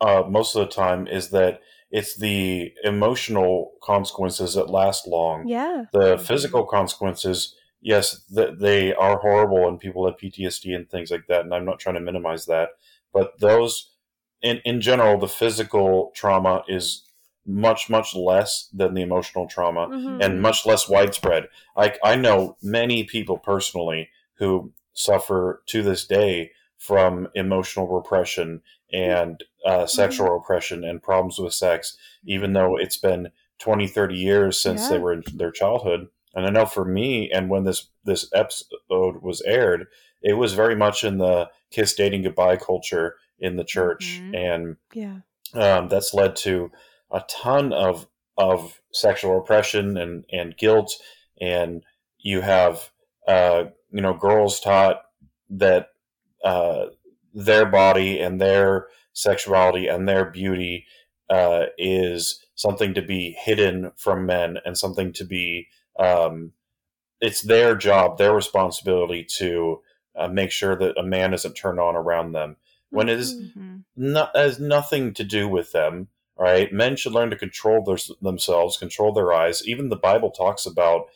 Uh, 0.00 0.22
most 0.28 0.54
of 0.54 0.60
the 0.60 0.72
time, 0.72 1.06
is 1.06 1.30
that 1.30 1.60
it's 1.90 2.16
the 2.16 2.72
emotional 2.84 3.72
consequences 3.82 4.54
that 4.54 4.70
last 4.70 5.06
long. 5.06 5.48
Yeah. 5.48 5.84
The 5.92 6.18
physical 6.18 6.64
consequences 6.64 7.54
yes, 7.88 8.20
th- 8.34 8.58
they 8.58 8.94
are 8.94 9.16
horrible 9.16 9.66
and 9.66 9.80
people 9.80 10.04
have 10.04 10.18
PTSD 10.18 10.76
and 10.76 10.90
things 10.90 11.10
like 11.10 11.26
that. 11.28 11.46
And 11.46 11.54
I'm 11.54 11.64
not 11.64 11.78
trying 11.78 11.94
to 11.94 12.02
minimize 12.02 12.44
that. 12.44 12.68
But 13.14 13.40
those, 13.40 13.92
in, 14.42 14.60
in 14.66 14.82
general, 14.82 15.18
the 15.18 15.26
physical 15.26 16.12
trauma 16.14 16.64
is 16.68 17.04
much, 17.46 17.88
much 17.88 18.14
less 18.14 18.68
than 18.74 18.92
the 18.92 19.00
emotional 19.00 19.46
trauma 19.46 19.88
mm-hmm. 19.88 20.20
and 20.20 20.42
much 20.42 20.66
less 20.66 20.86
widespread. 20.86 21.48
I, 21.78 21.94
I 22.04 22.16
know 22.16 22.58
many 22.62 23.04
people 23.04 23.38
personally 23.38 24.10
who 24.34 24.74
suffer 24.92 25.62
to 25.68 25.82
this 25.82 26.06
day 26.06 26.50
from 26.76 27.28
emotional 27.34 27.88
repression 27.88 28.60
and 28.92 29.42
uh, 29.64 29.86
sexual 29.86 30.26
mm-hmm. 30.26 30.34
repression 30.34 30.84
and 30.84 31.02
problems 31.02 31.38
with 31.38 31.54
sex, 31.54 31.96
even 32.26 32.52
though 32.52 32.76
it's 32.76 32.98
been 32.98 33.30
20, 33.60 33.86
30 33.86 34.14
years 34.14 34.60
since 34.60 34.82
yeah. 34.82 34.88
they 34.90 34.98
were 34.98 35.14
in 35.14 35.22
their 35.32 35.50
childhood 35.50 36.08
and 36.38 36.46
I 36.46 36.50
know 36.50 36.66
for 36.66 36.84
me, 36.84 37.30
and 37.30 37.50
when 37.50 37.64
this 37.64 37.88
this 38.04 38.30
episode 38.32 39.22
was 39.22 39.42
aired, 39.42 39.88
it 40.22 40.34
was 40.34 40.54
very 40.54 40.76
much 40.76 41.02
in 41.02 41.18
the 41.18 41.50
kiss 41.70 41.94
dating 41.94 42.22
goodbye 42.22 42.56
culture 42.56 43.16
in 43.40 43.56
the 43.56 43.64
church, 43.64 44.20
mm-hmm. 44.22 44.34
and 44.34 44.76
yeah, 44.94 45.18
um, 45.54 45.88
that's 45.88 46.14
led 46.14 46.36
to 46.36 46.70
a 47.10 47.22
ton 47.28 47.72
of 47.72 48.06
of 48.36 48.80
sexual 48.92 49.38
oppression 49.38 49.96
and 49.96 50.24
and 50.32 50.56
guilt, 50.56 50.94
and 51.40 51.82
you 52.18 52.40
have 52.40 52.90
uh, 53.26 53.64
you 53.90 54.00
know 54.00 54.14
girls 54.14 54.60
taught 54.60 55.02
that 55.50 55.88
uh, 56.44 56.86
their 57.34 57.66
body 57.66 58.20
and 58.20 58.40
their 58.40 58.86
sexuality 59.12 59.88
and 59.88 60.08
their 60.08 60.24
beauty 60.24 60.86
uh, 61.30 61.66
is 61.76 62.44
something 62.54 62.94
to 62.94 63.02
be 63.02 63.36
hidden 63.40 63.90
from 63.96 64.24
men 64.24 64.58
and 64.64 64.78
something 64.78 65.12
to 65.12 65.24
be 65.24 65.66
um, 65.98 66.52
it's 67.20 67.42
their 67.42 67.74
job 67.74 68.18
their 68.18 68.34
responsibility 68.34 69.24
to 69.24 69.80
uh, 70.16 70.28
make 70.28 70.50
sure 70.50 70.76
that 70.76 70.98
a 70.98 71.02
man 71.02 71.34
isn't 71.34 71.54
turned 71.54 71.80
on 71.80 71.96
around 71.96 72.32
them 72.32 72.56
when 72.90 73.08
it 73.08 73.18
is 73.18 73.34
mm-hmm. 73.34 73.78
not 73.96 74.34
has 74.36 74.58
nothing 74.58 75.12
to 75.14 75.24
do 75.24 75.48
with 75.48 75.72
them 75.72 76.08
right 76.38 76.72
men 76.72 76.96
should 76.96 77.12
learn 77.12 77.30
to 77.30 77.36
control 77.36 77.82
their, 77.84 77.98
themselves 78.22 78.76
control 78.76 79.12
their 79.12 79.32
eyes 79.32 79.66
even 79.66 79.88
the 79.88 79.96
bible 79.96 80.30
talks 80.30 80.66
about 80.66 81.06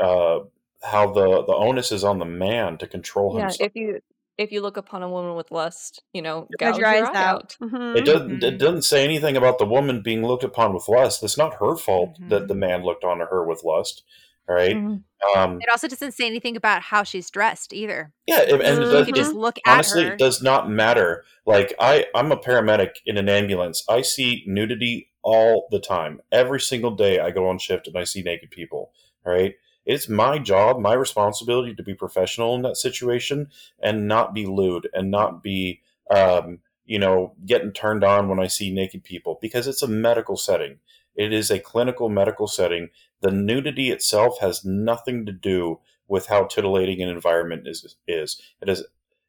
uh, 0.00 0.40
how 0.82 1.12
the 1.12 1.44
the 1.44 1.54
onus 1.54 1.92
is 1.92 2.04
on 2.04 2.18
the 2.18 2.24
man 2.24 2.76
to 2.78 2.86
control 2.86 3.34
yeah, 3.36 3.42
himself 3.42 3.68
if 3.68 3.76
you 3.76 4.00
if 4.38 4.50
you 4.50 4.60
look 4.60 4.76
upon 4.76 5.02
a 5.02 5.08
woman 5.08 5.34
with 5.34 5.50
lust, 5.50 6.02
you 6.12 6.22
know, 6.22 6.48
gouge 6.58 6.78
your 6.78 6.86
eyes 6.86 7.02
out. 7.02 7.16
out. 7.16 7.56
Mm-hmm. 7.60 7.96
It 7.96 8.04
doesn't. 8.04 8.28
Mm-hmm. 8.28 8.44
It 8.44 8.58
doesn't 8.58 8.82
say 8.82 9.04
anything 9.04 9.36
about 9.36 9.58
the 9.58 9.66
woman 9.66 10.02
being 10.02 10.24
looked 10.24 10.44
upon 10.44 10.74
with 10.74 10.88
lust. 10.88 11.22
It's 11.22 11.38
not 11.38 11.54
her 11.54 11.76
fault 11.76 12.14
mm-hmm. 12.14 12.28
that 12.28 12.48
the 12.48 12.54
man 12.54 12.82
looked 12.82 13.04
on 13.04 13.20
her 13.20 13.44
with 13.44 13.62
lust, 13.64 14.02
right? 14.48 14.76
Mm-hmm. 14.76 15.38
Um, 15.38 15.60
it 15.60 15.68
also 15.70 15.88
doesn't 15.88 16.12
say 16.12 16.26
anything 16.26 16.56
about 16.56 16.82
how 16.82 17.04
she's 17.04 17.30
dressed 17.30 17.72
either. 17.72 18.12
Yeah, 18.26 18.40
and 18.40 18.60
it 18.60 18.78
does, 18.78 19.06
you 19.06 19.12
just 19.12 19.34
look 19.34 19.58
honestly, 19.66 20.04
it 20.04 20.18
does 20.18 20.42
not 20.42 20.68
matter. 20.68 21.24
Like 21.46 21.74
I, 21.78 22.06
I'm 22.14 22.32
a 22.32 22.36
paramedic 22.36 22.96
in 23.06 23.16
an 23.16 23.28
ambulance. 23.28 23.84
I 23.88 24.02
see 24.02 24.42
nudity 24.46 25.10
all 25.22 25.68
the 25.70 25.78
time. 25.78 26.20
Every 26.32 26.60
single 26.60 26.90
day, 26.90 27.20
I 27.20 27.30
go 27.30 27.48
on 27.48 27.58
shift 27.58 27.86
and 27.86 27.96
I 27.96 28.04
see 28.04 28.22
naked 28.22 28.50
people. 28.50 28.92
Right? 29.24 29.54
it's 29.84 30.08
my 30.08 30.38
job, 30.38 30.78
my 30.78 30.94
responsibility 30.94 31.74
to 31.74 31.82
be 31.82 31.94
professional 31.94 32.54
in 32.54 32.62
that 32.62 32.76
situation 32.76 33.48
and 33.80 34.06
not 34.06 34.34
be 34.34 34.46
lewd 34.46 34.88
and 34.92 35.10
not 35.10 35.42
be, 35.42 35.80
um, 36.10 36.60
you 36.84 36.98
know, 36.98 37.34
getting 37.44 37.72
turned 37.72 38.04
on 38.04 38.28
when 38.28 38.38
I 38.38 38.46
see 38.46 38.72
naked 38.72 39.02
people 39.02 39.38
because 39.40 39.66
it's 39.66 39.82
a 39.82 39.88
medical 39.88 40.36
setting. 40.36 40.78
It 41.14 41.32
is 41.32 41.50
a 41.50 41.58
clinical 41.58 42.08
medical 42.08 42.46
setting. 42.46 42.90
The 43.22 43.30
nudity 43.30 43.90
itself 43.90 44.40
has 44.40 44.64
nothing 44.64 45.26
to 45.26 45.32
do 45.32 45.80
with 46.08 46.26
how 46.26 46.44
titillating 46.44 47.00
an 47.02 47.08
environment 47.08 47.66
is. 47.66 47.96
is. 48.06 48.40
It 48.60 48.68
is 48.68 48.84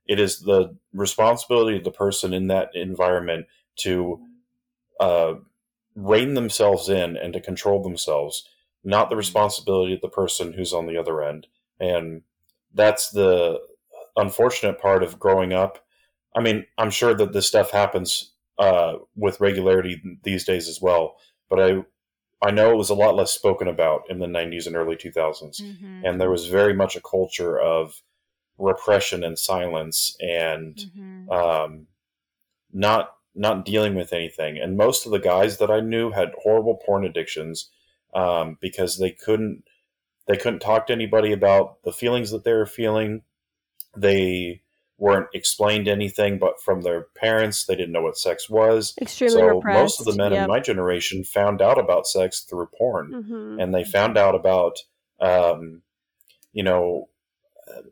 it 0.06 0.20
is 0.20 0.42
the 0.42 0.76
responsibility 0.94 1.78
of 1.78 1.86
the 1.86 1.92
person 1.92 2.34
in 2.34 2.48
that 2.48 2.76
environment 2.76 3.46
to 3.78 4.20
uh, 5.00 5.36
rein 5.96 6.34
themselves 6.34 6.90
in 6.90 7.16
and 7.16 7.32
to 7.32 7.40
control 7.40 7.82
themselves 7.82 8.50
not 8.84 9.10
the 9.10 9.16
responsibility 9.16 9.94
of 9.94 10.02
the 10.02 10.10
person 10.10 10.54
who's 10.54 10.74
on 10.74 10.88
the 10.88 10.98
other 10.98 11.24
end. 11.24 11.48
And 11.80 12.24
that's 12.74 13.12
the 13.12 13.60
unfortunate 14.16 14.80
part 14.80 15.04
of 15.04 15.20
growing 15.20 15.54
up. 15.54 15.86
I 16.36 16.42
mean, 16.42 16.66
I'm 16.78 16.90
sure 16.90 17.14
that 17.14 17.34
this 17.34 17.48
stuff 17.48 17.72
happens 17.72 18.32
uh, 18.60 18.96
with 19.16 19.40
regularity 19.40 20.02
these 20.24 20.44
days 20.44 20.68
as 20.68 20.82
well, 20.82 21.18
but 21.50 21.60
I 21.60 21.84
I 22.44 22.52
know 22.52 22.72
it 22.72 22.78
was 22.78 22.90
a 22.90 22.96
lot 22.96 23.16
less 23.16 23.32
spoken 23.32 23.68
about 23.68 24.04
in 24.10 24.20
the 24.20 24.28
90s 24.28 24.68
and 24.68 24.76
early 24.76 24.96
2000s, 24.96 25.62
mm-hmm. 25.62 26.06
and 26.06 26.20
there 26.20 26.30
was 26.30 26.48
very 26.48 26.74
much 26.74 26.96
a 26.96 27.02
culture 27.02 27.60
of 27.60 28.02
repression 28.58 29.24
and 29.24 29.40
silence 29.40 30.16
and 30.20 30.76
mm-hmm. 30.76 31.30
um, 31.32 31.88
not 32.72 33.16
not 33.36 33.66
dealing 33.66 33.96
with 33.96 34.14
anything. 34.14 34.60
And 34.60 34.78
most 34.78 35.06
of 35.06 35.12
the 35.12 35.20
guys 35.20 35.58
that 35.58 35.72
I 35.72 35.80
knew 35.80 36.12
had 36.12 36.34
horrible 36.44 36.80
porn 36.86 37.04
addictions 37.04 37.72
um, 38.14 38.58
because 38.62 39.00
they 39.00 39.12
couldn't 39.12 39.64
they 40.28 40.38
couldn't 40.38 40.60
talk 40.60 40.88
to 40.88 40.94
anybody 40.94 41.32
about 41.32 41.84
the 41.84 41.92
feelings 41.92 42.32
that 42.32 42.44
they 42.44 42.54
were 42.54 42.66
feeling. 42.66 43.24
They 43.96 44.63
weren't 45.04 45.28
explained 45.34 45.90
anything 45.90 46.40
but 46.40 46.62
from 46.62 46.82
their 46.82 47.02
parents. 47.14 47.66
They 47.66 47.76
didn't 47.76 47.92
know 47.92 48.04
what 48.04 48.18
sex 48.18 48.50
was. 48.50 48.94
Extremely 49.02 49.36
so 49.36 49.48
repressed. 49.48 49.82
most 49.82 50.00
of 50.00 50.06
the 50.06 50.16
men 50.16 50.32
yep. 50.32 50.44
in 50.44 50.48
my 50.48 50.62
generation 50.62 51.26
found 51.26 51.62
out 51.62 51.78
about 51.78 52.08
sex 52.08 52.40
through 52.40 52.70
porn, 52.78 53.12
mm-hmm. 53.12 53.60
and 53.60 53.76
they 53.76 53.84
found 53.84 54.18
out 54.18 54.34
about 54.34 54.80
um, 55.20 55.82
you 56.54 56.64
know 56.64 57.10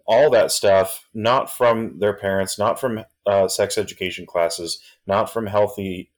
all 0.05 0.29
that 0.29 0.51
stuff 0.51 1.09
not 1.13 1.51
from 1.51 1.99
their 1.99 2.13
parents, 2.13 2.57
not 2.57 2.79
from 2.79 3.03
uh, 3.25 3.49
sex 3.49 3.77
education 3.77 4.25
classes, 4.25 4.79
not 5.05 5.29
from 5.29 5.47
healthy 5.47 6.11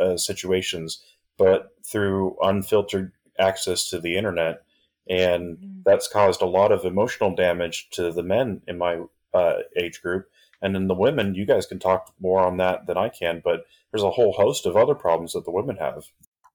uh, 0.00 0.16
situations, 0.16 1.04
but 1.36 1.72
through 1.84 2.38
unfiltered 2.40 3.12
access 3.38 3.90
to 3.90 4.00
the 4.00 4.16
internet, 4.16 4.62
and 5.10 5.58
mm-hmm. 5.58 5.80
that's 5.84 6.08
caused 6.08 6.40
a 6.40 6.46
lot 6.46 6.72
of 6.72 6.86
emotional 6.86 7.34
damage 7.34 7.90
to 7.90 8.10
the 8.10 8.22
men 8.22 8.62
in 8.66 8.78
my 8.78 9.02
uh, 9.34 9.56
age 9.76 10.00
group. 10.00 10.26
And 10.60 10.74
then 10.74 10.88
the 10.88 10.94
women, 10.94 11.34
you 11.34 11.46
guys 11.46 11.66
can 11.66 11.78
talk 11.78 12.12
more 12.20 12.40
on 12.40 12.56
that 12.56 12.86
than 12.86 12.96
I 12.96 13.08
can, 13.08 13.40
but 13.44 13.64
there's 13.90 14.02
a 14.02 14.10
whole 14.10 14.32
host 14.32 14.66
of 14.66 14.76
other 14.76 14.94
problems 14.94 15.32
that 15.32 15.44
the 15.44 15.52
women 15.52 15.76
have. 15.76 16.06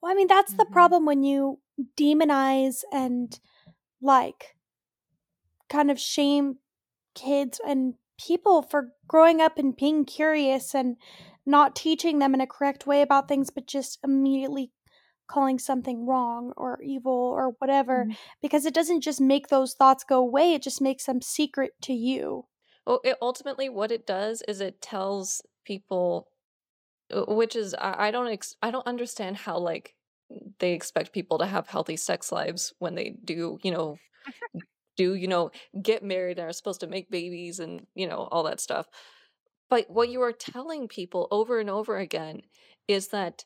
Well, 0.01 0.11
I 0.11 0.15
mean, 0.15 0.27
that's 0.27 0.51
mm-hmm. 0.51 0.57
the 0.57 0.65
problem 0.65 1.05
when 1.05 1.23
you 1.23 1.59
demonize 1.97 2.83
and 2.91 3.39
like 4.01 4.55
kind 5.69 5.89
of 5.89 5.99
shame 5.99 6.57
kids 7.15 7.59
and 7.65 7.95
people 8.19 8.61
for 8.61 8.89
growing 9.07 9.41
up 9.41 9.57
and 9.57 9.75
being 9.75 10.05
curious 10.05 10.75
and 10.75 10.97
not 11.45 11.75
teaching 11.75 12.19
them 12.19 12.33
in 12.33 12.41
a 12.41 12.47
correct 12.47 12.85
way 12.85 13.01
about 13.01 13.27
things, 13.27 13.49
but 13.49 13.67
just 13.67 13.99
immediately 14.03 14.71
calling 15.27 15.57
something 15.57 16.05
wrong 16.05 16.53
or 16.57 16.81
evil 16.83 17.11
or 17.11 17.55
whatever 17.59 18.03
mm-hmm. 18.03 18.11
because 18.41 18.65
it 18.65 18.73
doesn't 18.73 19.01
just 19.01 19.21
make 19.21 19.47
those 19.47 19.73
thoughts 19.73 20.03
go 20.03 20.19
away 20.19 20.53
it 20.53 20.61
just 20.61 20.81
makes 20.81 21.05
them 21.05 21.21
secret 21.21 21.71
to 21.81 21.93
you 21.93 22.27
well 22.29 22.49
it, 23.03 23.17
ultimately 23.21 23.69
what 23.69 23.91
it 23.91 24.05
does 24.05 24.43
is 24.47 24.61
it 24.61 24.81
tells 24.81 25.41
people 25.65 26.27
uh, 27.13 27.25
which 27.27 27.55
is 27.55 27.73
I, 27.73 28.07
I 28.07 28.11
don't 28.11 28.27
ex- 28.27 28.55
i 28.61 28.71
don't 28.71 28.87
understand 28.87 29.37
how 29.37 29.57
like 29.57 29.95
they 30.59 30.73
expect 30.73 31.13
people 31.13 31.37
to 31.39 31.45
have 31.45 31.67
healthy 31.67 31.97
sex 31.97 32.31
lives 32.31 32.73
when 32.79 32.95
they 32.95 33.15
do 33.23 33.59
you 33.63 33.71
know 33.71 33.97
do 34.97 35.15
you 35.15 35.27
know 35.27 35.51
get 35.81 36.03
married 36.03 36.39
and 36.39 36.49
are 36.49 36.53
supposed 36.53 36.81
to 36.81 36.87
make 36.87 37.09
babies 37.09 37.59
and 37.59 37.85
you 37.95 38.07
know 38.07 38.27
all 38.31 38.43
that 38.43 38.59
stuff 38.59 38.87
but 39.69 39.89
what 39.89 40.09
you 40.09 40.21
are 40.21 40.31
telling 40.31 40.87
people 40.87 41.27
over 41.31 41.59
and 41.59 41.69
over 41.69 41.97
again 41.97 42.41
is 42.87 43.07
that 43.09 43.45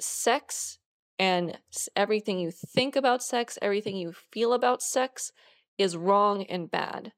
sex 0.00 0.78
and 1.18 1.58
everything 1.94 2.38
you 2.38 2.50
think 2.50 2.96
about 2.96 3.22
sex, 3.22 3.58
everything 3.62 3.96
you 3.96 4.12
feel 4.12 4.52
about 4.52 4.82
sex 4.82 5.32
is 5.78 5.96
wrong 5.96 6.44
and 6.44 6.70
bad. 6.70 7.12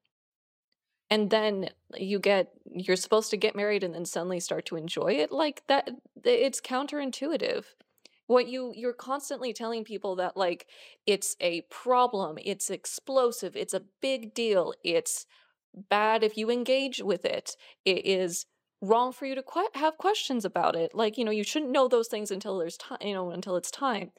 And 1.11 1.29
then 1.29 1.69
you 1.95 2.19
get, 2.19 2.51
you're 2.71 2.95
supposed 2.95 3.31
to 3.31 3.37
get 3.37 3.55
married 3.55 3.83
and 3.83 3.95
then 3.95 4.05
suddenly 4.05 4.39
start 4.39 4.65
to 4.67 4.75
enjoy 4.75 5.13
it 5.13 5.31
like 5.31 5.63
that. 5.67 5.89
It's 6.23 6.61
counterintuitive. 6.61 7.65
What 8.27 8.47
you, 8.47 8.73
you're 8.75 8.93
constantly 8.93 9.53
telling 9.53 9.83
people 9.83 10.15
that 10.17 10.37
like 10.37 10.67
it's 11.07 11.35
a 11.39 11.61
problem, 11.71 12.37
it's 12.43 12.69
explosive, 12.69 13.55
it's 13.55 13.73
a 13.73 13.81
big 14.01 14.35
deal, 14.35 14.73
it's 14.83 15.25
bad 15.89 16.23
if 16.23 16.37
you 16.37 16.51
engage 16.51 17.01
with 17.01 17.25
it, 17.25 17.55
it 17.85 18.05
is 18.05 18.45
wrong 18.81 19.11
for 19.11 19.25
you 19.25 19.33
to 19.35 19.43
que- 19.43 19.69
have 19.73 19.97
questions 19.97 20.45
about 20.45 20.75
it. 20.75 20.93
Like, 20.93 21.17
you 21.17 21.25
know, 21.25 21.31
you 21.31 21.43
shouldn't 21.43 21.71
know 21.71 21.87
those 21.87 22.07
things 22.07 22.29
until 22.31 22.57
there's 22.59 22.77
time, 22.77 22.99
you 23.01 23.13
know, 23.13 23.31
until 23.31 23.55
it's 23.55 23.71
time. 23.71 24.11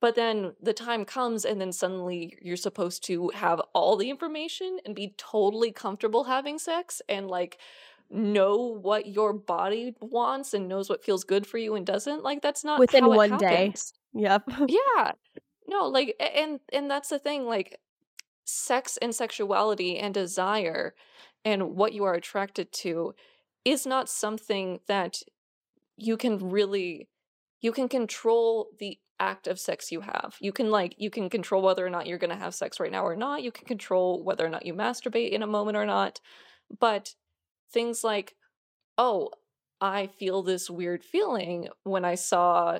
But 0.00 0.14
then 0.14 0.52
the 0.60 0.74
time 0.74 1.04
comes, 1.04 1.44
and 1.44 1.60
then 1.60 1.72
suddenly 1.72 2.36
you're 2.42 2.56
supposed 2.56 3.04
to 3.04 3.30
have 3.34 3.60
all 3.74 3.96
the 3.96 4.10
information 4.10 4.78
and 4.84 4.94
be 4.94 5.14
totally 5.16 5.72
comfortable 5.72 6.24
having 6.24 6.58
sex 6.58 7.00
and 7.08 7.28
like 7.28 7.58
know 8.10 8.56
what 8.56 9.06
your 9.06 9.32
body 9.32 9.94
wants 10.00 10.54
and 10.54 10.68
knows 10.68 10.88
what 10.88 11.04
feels 11.04 11.24
good 11.24 11.46
for 11.46 11.58
you 11.58 11.74
and 11.74 11.86
doesn't. 11.86 12.22
Like, 12.22 12.42
that's 12.42 12.64
not 12.64 12.78
within 12.78 13.06
one 13.06 13.38
day. 13.38 13.72
Yep. 14.14 14.50
yeah. 14.68 15.12
No, 15.66 15.86
like, 15.86 16.14
and 16.20 16.60
and 16.72 16.90
that's 16.90 17.08
the 17.08 17.18
thing. 17.18 17.46
Like, 17.46 17.80
sex 18.44 18.96
and 19.02 19.14
sexuality 19.14 19.98
and 19.98 20.14
desire 20.14 20.94
and 21.44 21.76
what 21.76 21.92
you 21.92 22.04
are 22.04 22.14
attracted 22.14 22.72
to 22.72 23.14
is 23.64 23.86
not 23.86 24.08
something 24.08 24.80
that 24.86 25.22
you 25.96 26.16
can 26.16 26.50
really 26.50 27.08
you 27.60 27.72
can 27.72 27.88
control 27.88 28.68
the 28.78 28.98
act 29.18 29.46
of 29.46 29.58
sex 29.58 29.90
you 29.90 30.00
have. 30.00 30.36
You 30.40 30.52
can 30.52 30.70
like 30.70 30.94
you 30.98 31.10
can 31.10 31.30
control 31.30 31.62
whether 31.62 31.84
or 31.84 31.90
not 31.90 32.06
you're 32.06 32.18
going 32.18 32.30
to 32.30 32.36
have 32.36 32.54
sex 32.54 32.78
right 32.80 32.92
now 32.92 33.04
or 33.04 33.16
not. 33.16 33.42
You 33.42 33.52
can 33.52 33.66
control 33.66 34.22
whether 34.22 34.44
or 34.44 34.50
not 34.50 34.66
you 34.66 34.74
masturbate 34.74 35.30
in 35.30 35.42
a 35.42 35.46
moment 35.46 35.76
or 35.76 35.86
not. 35.86 36.20
But 36.78 37.14
things 37.72 38.04
like 38.04 38.34
oh, 38.98 39.30
I 39.80 40.06
feel 40.06 40.42
this 40.42 40.70
weird 40.70 41.04
feeling 41.04 41.68
when 41.84 42.04
I 42.04 42.14
saw 42.14 42.78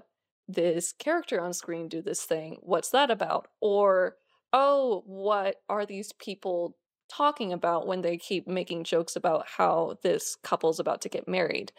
this 0.48 0.92
character 0.92 1.40
on 1.40 1.52
screen 1.52 1.88
do 1.88 2.00
this 2.00 2.24
thing. 2.24 2.58
What's 2.62 2.90
that 2.90 3.10
about? 3.10 3.48
Or 3.60 4.16
oh, 4.52 5.02
what 5.06 5.56
are 5.68 5.84
these 5.84 6.12
people 6.14 6.76
talking 7.08 7.52
about 7.52 7.86
when 7.86 8.02
they 8.02 8.16
keep 8.16 8.46
making 8.46 8.84
jokes 8.84 9.16
about 9.16 9.46
how 9.56 9.98
this 10.02 10.36
couple's 10.42 10.80
about 10.80 11.00
to 11.02 11.08
get 11.08 11.28
married. 11.28 11.72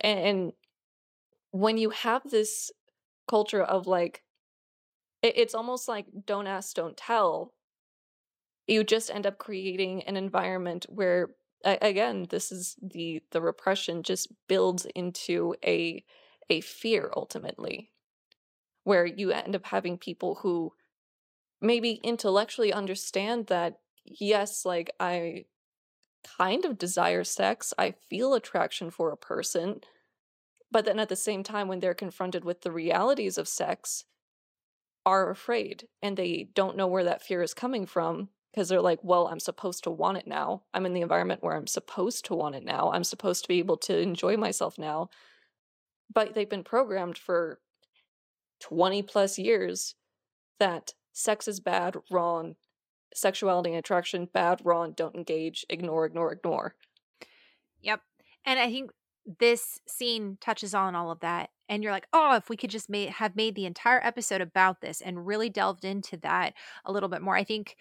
And 0.00 0.52
when 1.50 1.78
you 1.78 1.90
have 1.90 2.22
this 2.30 2.70
culture 3.28 3.62
of 3.62 3.86
like, 3.86 4.22
it's 5.22 5.54
almost 5.54 5.88
like 5.88 6.06
don't 6.26 6.46
ask, 6.46 6.74
don't 6.76 6.96
tell. 6.96 7.54
you 8.66 8.84
just 8.84 9.10
end 9.10 9.26
up 9.26 9.38
creating 9.38 10.02
an 10.04 10.16
environment 10.16 10.86
where 10.88 11.30
again 11.64 12.26
this 12.30 12.52
is 12.52 12.76
the 12.82 13.22
the 13.30 13.40
repression 13.40 14.02
just 14.02 14.28
builds 14.48 14.86
into 14.94 15.54
a 15.64 16.04
a 16.50 16.60
fear 16.60 17.10
ultimately 17.16 17.90
where 18.84 19.06
you 19.06 19.30
end 19.30 19.56
up 19.56 19.66
having 19.66 19.98
people 19.98 20.36
who 20.36 20.72
maybe 21.60 22.00
intellectually 22.04 22.72
understand 22.72 23.46
that 23.48 23.80
yes 24.04 24.64
like 24.64 24.90
i 25.00 25.44
kind 26.38 26.64
of 26.64 26.78
desire 26.78 27.24
sex 27.24 27.74
i 27.78 27.92
feel 28.10 28.34
attraction 28.34 28.90
for 28.90 29.10
a 29.10 29.16
person 29.16 29.80
but 30.74 30.86
then 30.86 30.98
at 30.98 31.08
the 31.08 31.14
same 31.14 31.44
time 31.44 31.68
when 31.68 31.78
they're 31.78 31.94
confronted 31.94 32.44
with 32.44 32.62
the 32.62 32.72
realities 32.72 33.38
of 33.38 33.46
sex 33.46 34.06
are 35.06 35.30
afraid 35.30 35.86
and 36.02 36.16
they 36.16 36.48
don't 36.52 36.76
know 36.76 36.88
where 36.88 37.04
that 37.04 37.22
fear 37.22 37.44
is 37.44 37.54
coming 37.54 37.86
from 37.86 38.28
because 38.50 38.68
they're 38.68 38.80
like, 38.80 38.98
well, 39.00 39.28
I'm 39.28 39.38
supposed 39.38 39.84
to 39.84 39.92
want 39.92 40.18
it 40.18 40.26
now. 40.26 40.62
I'm 40.74 40.84
in 40.84 40.92
the 40.92 41.00
environment 41.00 41.44
where 41.44 41.54
I'm 41.54 41.68
supposed 41.68 42.24
to 42.24 42.34
want 42.34 42.56
it 42.56 42.64
now. 42.64 42.90
I'm 42.92 43.04
supposed 43.04 43.42
to 43.42 43.48
be 43.48 43.60
able 43.60 43.76
to 43.76 43.96
enjoy 43.96 44.36
myself 44.36 44.76
now. 44.76 45.10
But 46.12 46.34
they've 46.34 46.50
been 46.50 46.64
programmed 46.64 47.18
for 47.18 47.60
20 48.58 49.00
plus 49.04 49.38
years 49.38 49.94
that 50.58 50.94
sex 51.12 51.46
is 51.46 51.60
bad, 51.60 51.98
wrong, 52.10 52.56
sexuality 53.14 53.70
and 53.70 53.78
attraction 53.78 54.28
bad, 54.34 54.60
wrong, 54.64 54.90
don't 54.90 55.14
engage, 55.14 55.64
ignore, 55.68 56.04
ignore, 56.04 56.32
ignore. 56.32 56.74
Yep. 57.80 58.00
And 58.44 58.58
I 58.58 58.68
think 58.72 58.90
this 59.38 59.80
scene 59.86 60.36
touches 60.40 60.74
on 60.74 60.94
all 60.94 61.10
of 61.10 61.20
that 61.20 61.50
and 61.68 61.82
you're 61.82 61.92
like 61.92 62.06
oh 62.12 62.36
if 62.36 62.48
we 62.48 62.56
could 62.56 62.70
just 62.70 62.94
have 62.94 63.36
made 63.36 63.54
the 63.54 63.66
entire 63.66 64.04
episode 64.04 64.40
about 64.40 64.80
this 64.80 65.00
and 65.00 65.26
really 65.26 65.48
delved 65.48 65.84
into 65.84 66.16
that 66.16 66.52
a 66.84 66.92
little 66.92 67.08
bit 67.08 67.22
more 67.22 67.36
i 67.36 67.44
think 67.44 67.76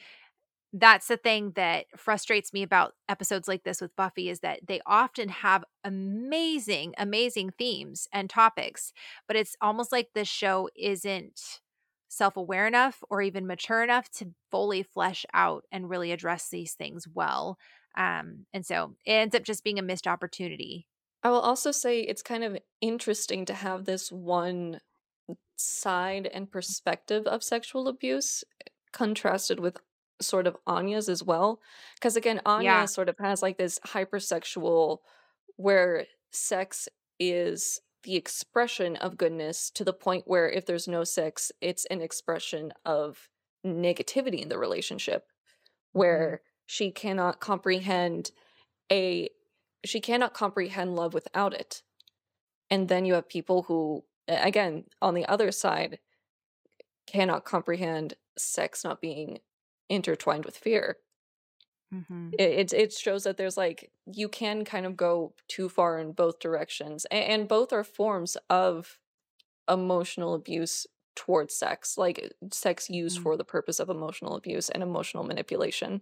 that's 0.73 1.07
the 1.07 1.17
thing 1.17 1.51
that 1.51 1.85
frustrates 1.95 2.51
me 2.51 2.63
about 2.63 2.95
episodes 3.07 3.47
like 3.47 3.63
this 3.63 3.79
with 3.79 3.95
Buffy 3.95 4.27
is 4.27 4.39
that 4.39 4.65
they 4.65 4.81
often 4.87 5.29
have 5.29 5.63
amazing, 5.83 6.95
amazing 6.97 7.51
themes 7.51 8.07
and 8.11 8.27
topics, 8.27 8.91
but 9.27 9.37
it's 9.37 9.55
almost 9.61 9.91
like 9.91 10.09
this 10.13 10.27
show 10.27 10.67
isn't 10.75 11.61
self 12.09 12.35
aware 12.35 12.65
enough 12.65 13.03
or 13.09 13.21
even 13.21 13.45
mature 13.45 13.83
enough 13.83 14.09
to 14.09 14.33
fully 14.49 14.81
flesh 14.81 15.25
out 15.33 15.63
and 15.71 15.89
really 15.89 16.11
address 16.11 16.49
these 16.49 16.73
things 16.73 17.07
well. 17.07 17.59
Um, 17.95 18.47
and 18.51 18.65
so 18.65 18.95
it 19.05 19.11
ends 19.11 19.35
up 19.35 19.43
just 19.43 19.63
being 19.63 19.77
a 19.77 19.83
missed 19.83 20.07
opportunity. 20.07 20.87
I 21.23 21.29
will 21.29 21.39
also 21.39 21.71
say 21.71 22.01
it's 22.01 22.21
kind 22.21 22.43
of 22.43 22.57
interesting 22.81 23.45
to 23.45 23.53
have 23.53 23.85
this 23.85 24.11
one 24.11 24.79
side 25.55 26.29
and 26.33 26.51
perspective 26.51 27.25
of 27.25 27.43
sexual 27.43 27.87
abuse 27.87 28.43
contrasted 28.91 29.59
with 29.59 29.77
sort 30.21 30.47
of 30.47 30.57
Anya's 30.67 31.09
as 31.09 31.23
well. 31.23 31.59
Because 31.95 32.15
again, 32.15 32.41
Anya 32.45 32.65
yeah. 32.65 32.85
sort 32.85 33.09
of 33.09 33.17
has 33.19 33.41
like 33.41 33.57
this 33.57 33.79
hypersexual 33.87 34.99
where 35.55 36.05
sex 36.31 36.89
is 37.19 37.79
the 38.03 38.15
expression 38.15 38.95
of 38.97 39.17
goodness 39.17 39.69
to 39.71 39.83
the 39.83 39.93
point 39.93 40.23
where 40.27 40.49
if 40.49 40.65
there's 40.65 40.87
no 40.87 41.03
sex, 41.03 41.51
it's 41.61 41.85
an 41.85 42.01
expression 42.01 42.73
of 42.85 43.29
negativity 43.65 44.41
in 44.41 44.49
the 44.49 44.57
relationship 44.57 45.23
mm-hmm. 45.23 45.99
where 45.99 46.41
she 46.65 46.91
cannot 46.91 47.39
comprehend 47.39 48.31
a 48.91 49.29
she 49.85 49.99
cannot 49.99 50.33
comprehend 50.33 50.95
love 50.95 51.13
without 51.13 51.53
it. 51.53 51.81
And 52.69 52.87
then 52.87 53.05
you 53.05 53.13
have 53.13 53.27
people 53.27 53.63
who 53.63 54.03
again 54.27 54.85
on 55.01 55.13
the 55.13 55.25
other 55.25 55.51
side 55.51 55.99
cannot 57.05 57.45
comprehend 57.45 58.15
sex 58.37 58.83
not 58.83 59.01
being 59.01 59.39
intertwined 59.89 60.45
with 60.45 60.57
fear. 60.57 60.97
Mm-hmm. 61.93 62.29
It, 62.39 62.49
it, 62.49 62.73
it 62.73 62.93
shows 62.93 63.23
that 63.23 63.37
there's 63.37 63.57
like 63.57 63.91
you 64.11 64.27
can 64.27 64.65
kind 64.65 64.85
of 64.85 64.97
go 64.97 65.33
too 65.47 65.69
far 65.69 65.99
in 65.99 66.13
both 66.13 66.39
directions, 66.39 67.05
and, 67.11 67.23
and 67.23 67.47
both 67.47 67.71
are 67.71 67.83
forms 67.83 68.35
of 68.49 68.97
emotional 69.69 70.33
abuse 70.33 70.87
towards 71.15 71.55
sex, 71.55 71.97
like 71.97 72.33
sex 72.51 72.89
used 72.89 73.17
mm-hmm. 73.17 73.23
for 73.23 73.37
the 73.37 73.43
purpose 73.43 73.79
of 73.79 73.89
emotional 73.89 74.35
abuse 74.35 74.69
and 74.69 74.81
emotional 74.81 75.23
manipulation. 75.23 76.01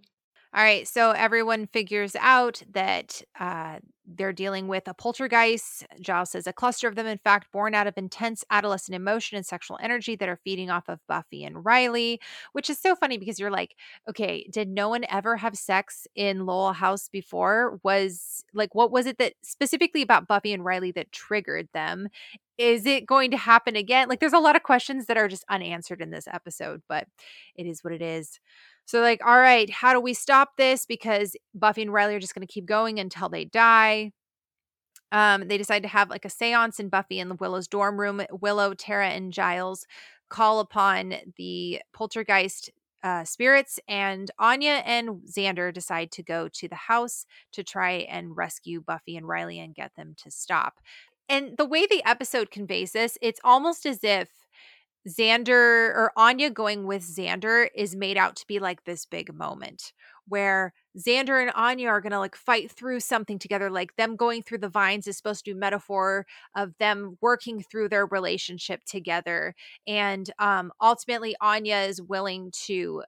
All 0.54 0.62
right, 0.62 0.86
so 0.86 1.12
everyone 1.12 1.66
figures 1.66 2.14
out 2.20 2.62
that 2.72 3.22
uh, 3.40 3.78
they're 4.06 4.34
dealing 4.34 4.68
with 4.68 4.86
a 4.86 4.92
poltergeist. 4.92 5.86
Giles 5.98 6.30
says 6.32 6.46
a 6.46 6.52
cluster 6.52 6.88
of 6.88 6.94
them, 6.94 7.06
in 7.06 7.16
fact, 7.16 7.50
born 7.52 7.74
out 7.74 7.86
of 7.86 7.94
intense 7.96 8.44
adolescent 8.50 8.94
emotion 8.94 9.38
and 9.38 9.46
sexual 9.46 9.78
energy 9.80 10.14
that 10.16 10.28
are 10.28 10.38
feeding 10.44 10.68
off 10.68 10.90
of 10.90 11.00
Buffy 11.08 11.42
and 11.44 11.64
Riley, 11.64 12.20
which 12.52 12.68
is 12.68 12.78
so 12.78 12.94
funny 12.94 13.16
because 13.16 13.40
you're 13.40 13.50
like, 13.50 13.76
okay, 14.10 14.46
did 14.52 14.68
no 14.68 14.90
one 14.90 15.06
ever 15.08 15.38
have 15.38 15.56
sex 15.56 16.06
in 16.14 16.44
Lowell 16.44 16.74
House 16.74 17.08
before? 17.08 17.78
Was 17.82 18.44
like, 18.52 18.74
what 18.74 18.90
was 18.92 19.06
it 19.06 19.16
that 19.18 19.32
specifically 19.42 20.02
about 20.02 20.28
Buffy 20.28 20.52
and 20.52 20.66
Riley 20.66 20.92
that 20.92 21.12
triggered 21.12 21.68
them? 21.72 22.08
Is 22.58 22.84
it 22.84 23.06
going 23.06 23.30
to 23.30 23.38
happen 23.38 23.74
again? 23.74 24.08
Like, 24.08 24.20
there's 24.20 24.34
a 24.34 24.38
lot 24.38 24.56
of 24.56 24.62
questions 24.62 25.06
that 25.06 25.16
are 25.16 25.28
just 25.28 25.44
unanswered 25.48 26.02
in 26.02 26.10
this 26.10 26.28
episode, 26.30 26.82
but 26.88 27.06
it 27.56 27.66
is 27.66 27.82
what 27.82 27.94
it 27.94 28.02
is. 28.02 28.38
So, 28.84 29.00
like, 29.00 29.24
all 29.24 29.38
right, 29.38 29.70
how 29.70 29.92
do 29.92 30.00
we 30.00 30.14
stop 30.14 30.56
this? 30.56 30.86
Because 30.86 31.36
Buffy 31.54 31.82
and 31.82 31.92
Riley 31.92 32.14
are 32.16 32.20
just 32.20 32.34
going 32.34 32.46
to 32.46 32.52
keep 32.52 32.66
going 32.66 32.98
until 32.98 33.28
they 33.28 33.44
die. 33.44 34.12
Um, 35.12 35.46
they 35.46 35.58
decide 35.58 35.82
to 35.82 35.88
have 35.88 36.10
like 36.10 36.24
a 36.24 36.30
seance 36.30 36.80
in 36.80 36.88
Buffy 36.88 37.22
the 37.22 37.34
Willow's 37.34 37.68
dorm 37.68 38.00
room. 38.00 38.22
Willow, 38.30 38.74
Tara, 38.74 39.08
and 39.10 39.32
Giles 39.32 39.86
call 40.30 40.60
upon 40.60 41.14
the 41.36 41.82
poltergeist 41.92 42.70
uh, 43.02 43.24
spirits, 43.24 43.78
and 43.88 44.30
Anya 44.38 44.82
and 44.86 45.20
Xander 45.28 45.72
decide 45.72 46.10
to 46.12 46.22
go 46.22 46.48
to 46.48 46.68
the 46.68 46.74
house 46.74 47.26
to 47.52 47.62
try 47.62 48.06
and 48.08 48.36
rescue 48.36 48.80
Buffy 48.80 49.16
and 49.16 49.28
Riley 49.28 49.58
and 49.58 49.74
get 49.74 49.92
them 49.96 50.14
to 50.22 50.30
stop. 50.30 50.80
And 51.28 51.56
the 51.58 51.66
way 51.66 51.86
the 51.86 52.02
episode 52.06 52.50
conveys 52.50 52.92
this, 52.92 53.18
it's 53.20 53.40
almost 53.44 53.86
as 53.86 54.00
if 54.02 54.28
Xander 55.08 55.50
or 55.94 56.12
Anya 56.16 56.50
going 56.50 56.86
with 56.86 57.02
Xander 57.02 57.68
is 57.74 57.96
made 57.96 58.16
out 58.16 58.36
to 58.36 58.46
be 58.46 58.58
like 58.58 58.84
this 58.84 59.04
big 59.04 59.34
moment 59.34 59.92
where 60.28 60.72
Xander 60.96 61.40
and 61.42 61.50
Anya 61.54 61.88
are 61.88 62.00
going 62.00 62.12
to 62.12 62.18
like 62.18 62.36
fight 62.36 62.70
through 62.70 63.00
something 63.00 63.38
together. 63.38 63.70
Like 63.70 63.96
them 63.96 64.16
going 64.16 64.42
through 64.42 64.58
the 64.58 64.68
vines 64.68 65.06
is 65.06 65.16
supposed 65.16 65.44
to 65.44 65.52
be 65.52 65.58
metaphor 65.58 66.26
of 66.54 66.76
them 66.78 67.18
working 67.20 67.62
through 67.62 67.88
their 67.88 68.06
relationship 68.06 68.84
together. 68.84 69.54
And 69.86 70.30
um, 70.38 70.72
ultimately, 70.80 71.34
Anya 71.40 71.78
is 71.78 72.00
willing 72.00 72.52
to 72.66 73.02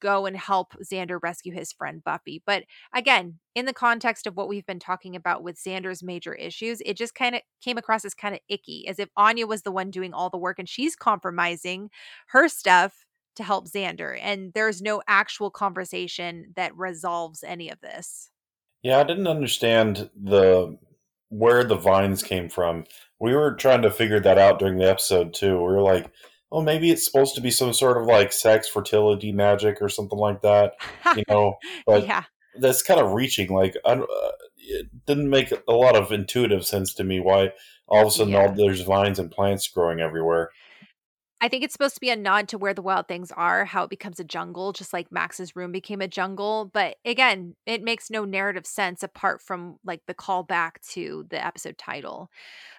go 0.00 0.26
and 0.26 0.36
help 0.36 0.72
Xander 0.82 1.18
rescue 1.22 1.52
his 1.52 1.72
friend 1.72 2.02
Buffy. 2.02 2.42
But 2.46 2.64
again, 2.94 3.38
in 3.54 3.66
the 3.66 3.72
context 3.72 4.26
of 4.26 4.36
what 4.36 4.48
we've 4.48 4.66
been 4.66 4.78
talking 4.78 5.14
about 5.14 5.42
with 5.42 5.62
Xander's 5.62 6.02
major 6.02 6.34
issues, 6.34 6.80
it 6.84 6.96
just 6.96 7.14
kind 7.14 7.34
of 7.34 7.42
came 7.62 7.78
across 7.78 8.04
as 8.04 8.14
kind 8.14 8.34
of 8.34 8.40
icky, 8.48 8.88
as 8.88 8.98
if 8.98 9.08
Anya 9.16 9.46
was 9.46 9.62
the 9.62 9.72
one 9.72 9.90
doing 9.90 10.14
all 10.14 10.30
the 10.30 10.38
work 10.38 10.58
and 10.58 10.68
she's 10.68 10.96
compromising 10.96 11.90
her 12.28 12.48
stuff 12.48 13.04
to 13.36 13.44
help 13.44 13.68
Xander. 13.68 14.18
And 14.20 14.52
there's 14.54 14.82
no 14.82 15.02
actual 15.06 15.50
conversation 15.50 16.52
that 16.56 16.76
resolves 16.76 17.44
any 17.44 17.70
of 17.70 17.80
this. 17.80 18.30
Yeah, 18.82 18.98
I 18.98 19.04
didn't 19.04 19.26
understand 19.26 20.10
the 20.20 20.78
where 21.28 21.62
the 21.62 21.76
vines 21.76 22.22
came 22.22 22.48
from. 22.48 22.84
We 23.20 23.34
were 23.34 23.54
trying 23.54 23.82
to 23.82 23.90
figure 23.90 24.20
that 24.20 24.38
out 24.38 24.58
during 24.58 24.78
the 24.78 24.90
episode 24.90 25.32
too. 25.32 25.56
We 25.56 25.74
were 25.74 25.82
like, 25.82 26.10
well, 26.50 26.62
maybe 26.62 26.90
it's 26.90 27.04
supposed 27.04 27.34
to 27.36 27.40
be 27.40 27.50
some 27.50 27.72
sort 27.72 27.96
of 27.96 28.06
like 28.06 28.32
sex 28.32 28.68
fertility 28.68 29.32
magic 29.32 29.78
or 29.80 29.88
something 29.88 30.18
like 30.18 30.42
that, 30.42 30.74
you 31.16 31.22
know. 31.28 31.54
But 31.86 32.06
yeah. 32.06 32.24
that's 32.58 32.82
kind 32.82 33.00
of 33.00 33.12
reaching. 33.12 33.52
Like, 33.52 33.76
uh, 33.84 34.02
it 34.58 34.88
didn't 35.06 35.30
make 35.30 35.52
a 35.68 35.72
lot 35.72 35.96
of 35.96 36.12
intuitive 36.12 36.66
sense 36.66 36.94
to 36.94 37.04
me. 37.04 37.20
Why 37.20 37.52
all 37.88 38.02
of 38.02 38.08
a 38.08 38.10
sudden 38.10 38.32
yeah. 38.32 38.46
all 38.46 38.52
there's 38.52 38.82
vines 38.82 39.18
and 39.18 39.30
plants 39.30 39.68
growing 39.68 40.00
everywhere? 40.00 40.50
I 41.42 41.48
think 41.48 41.64
it's 41.64 41.72
supposed 41.72 41.94
to 41.94 42.00
be 42.00 42.10
a 42.10 42.16
nod 42.16 42.48
to 42.48 42.58
where 42.58 42.74
the 42.74 42.82
wild 42.82 43.08
things 43.08 43.32
are, 43.32 43.64
how 43.64 43.84
it 43.84 43.90
becomes 43.90 44.20
a 44.20 44.24
jungle, 44.24 44.72
just 44.72 44.92
like 44.92 45.10
Max's 45.10 45.56
room 45.56 45.72
became 45.72 46.02
a 46.02 46.08
jungle. 46.08 46.70
But 46.72 46.96
again, 47.04 47.56
it 47.64 47.82
makes 47.82 48.10
no 48.10 48.26
narrative 48.26 48.66
sense 48.66 49.02
apart 49.02 49.40
from 49.40 49.76
like 49.82 50.02
the 50.06 50.12
callback 50.14 50.72
to 50.92 51.24
the 51.30 51.42
episode 51.44 51.78
title. 51.78 52.28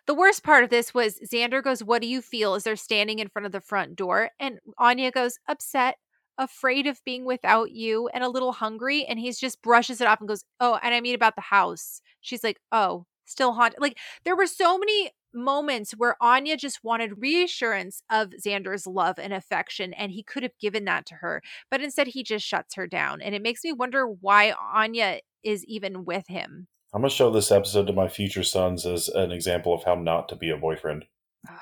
The 0.07 0.15
worst 0.15 0.43
part 0.43 0.65
of 0.65 0.71
this 0.71 0.93
was 0.93 1.19
Xander 1.31 1.63
goes, 1.63 1.83
What 1.83 2.01
do 2.01 2.07
you 2.09 2.21
feel? 2.21 2.55
as 2.55 2.63
they're 2.65 2.75
standing 2.75 3.19
in 3.19 3.29
front 3.29 3.45
of 3.45 3.53
the 3.53 3.61
front 3.61 3.95
door. 3.95 4.31
And 4.39 4.59
Anya 4.79 5.11
goes, 5.11 5.37
Upset, 5.47 5.97
afraid 6.37 6.87
of 6.87 7.01
being 7.05 7.25
without 7.25 7.71
you, 7.71 8.09
and 8.09 8.23
a 8.23 8.29
little 8.29 8.53
hungry. 8.53 9.05
And 9.05 9.19
he's 9.19 9.39
just 9.39 9.61
brushes 9.61 10.01
it 10.01 10.07
off 10.07 10.19
and 10.19 10.27
goes, 10.27 10.43
Oh, 10.59 10.79
and 10.83 10.93
I 10.95 11.01
mean 11.01 11.15
about 11.15 11.35
the 11.35 11.41
house. 11.41 12.01
She's 12.21 12.43
like, 12.43 12.59
Oh, 12.71 13.05
still 13.25 13.53
haunted. 13.53 13.79
Like 13.81 13.97
there 14.25 14.35
were 14.35 14.47
so 14.47 14.77
many 14.77 15.11
moments 15.33 15.91
where 15.91 16.15
Anya 16.21 16.57
just 16.57 16.83
wanted 16.83 17.21
reassurance 17.21 18.01
of 18.09 18.29
Xander's 18.29 18.85
love 18.85 19.17
and 19.19 19.33
affection, 19.33 19.93
and 19.93 20.11
he 20.11 20.23
could 20.23 20.43
have 20.43 20.57
given 20.59 20.85
that 20.85 21.05
to 21.07 21.15
her, 21.15 21.41
but 21.69 21.81
instead 21.81 22.07
he 22.07 22.23
just 22.23 22.45
shuts 22.45 22.75
her 22.75 22.87
down. 22.87 23.21
And 23.21 23.33
it 23.35 23.41
makes 23.41 23.63
me 23.63 23.73
wonder 23.73 24.05
why 24.05 24.53
Anya 24.73 25.19
is 25.43 25.65
even 25.65 26.05
with 26.05 26.27
him. 26.27 26.67
I'm 26.93 27.01
gonna 27.01 27.09
show 27.09 27.31
this 27.31 27.51
episode 27.51 27.87
to 27.87 27.93
my 27.93 28.07
future 28.07 28.43
sons 28.43 28.85
as 28.85 29.07
an 29.07 29.31
example 29.31 29.73
of 29.73 29.83
how 29.83 29.95
not 29.95 30.27
to 30.29 30.35
be 30.35 30.49
a 30.49 30.57
boyfriend. 30.57 31.05
Ah, 31.47 31.61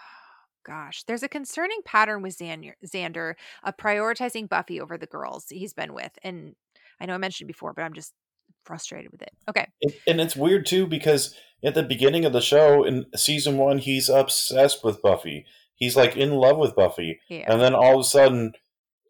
gosh, 0.65 1.03
there's 1.03 1.23
a 1.23 1.29
concerning 1.29 1.81
pattern 1.85 2.21
with 2.23 2.37
Xander, 2.37 2.73
Xander 2.85 3.35
of 3.63 3.77
prioritizing 3.77 4.49
Buffy 4.49 4.81
over 4.81 4.97
the 4.97 5.05
girls 5.05 5.45
he's 5.49 5.73
been 5.73 5.93
with. 5.93 6.11
And 6.23 6.55
I 6.99 7.05
know 7.05 7.13
I 7.13 7.19
mentioned 7.19 7.47
before, 7.47 7.73
but 7.73 7.83
I'm 7.83 7.93
just 7.93 8.13
frustrated 8.63 9.11
with 9.11 9.21
it. 9.21 9.31
Okay. 9.49 9.67
And 10.07 10.21
it's 10.21 10.35
weird 10.35 10.65
too 10.65 10.87
because 10.87 11.35
at 11.63 11.73
the 11.75 11.83
beginning 11.83 12.25
of 12.25 12.33
the 12.33 12.41
show 12.41 12.83
in 12.83 13.05
season 13.15 13.57
one, 13.57 13.79
he's 13.79 14.09
obsessed 14.09 14.83
with 14.83 15.01
Buffy. 15.01 15.45
He's 15.75 15.95
like 15.95 16.15
in 16.17 16.31
love 16.31 16.57
with 16.57 16.75
Buffy. 16.75 17.19
Yeah. 17.29 17.51
And 17.51 17.61
then 17.61 17.73
all 17.73 17.95
of 17.95 18.01
a 18.01 18.03
sudden, 18.03 18.53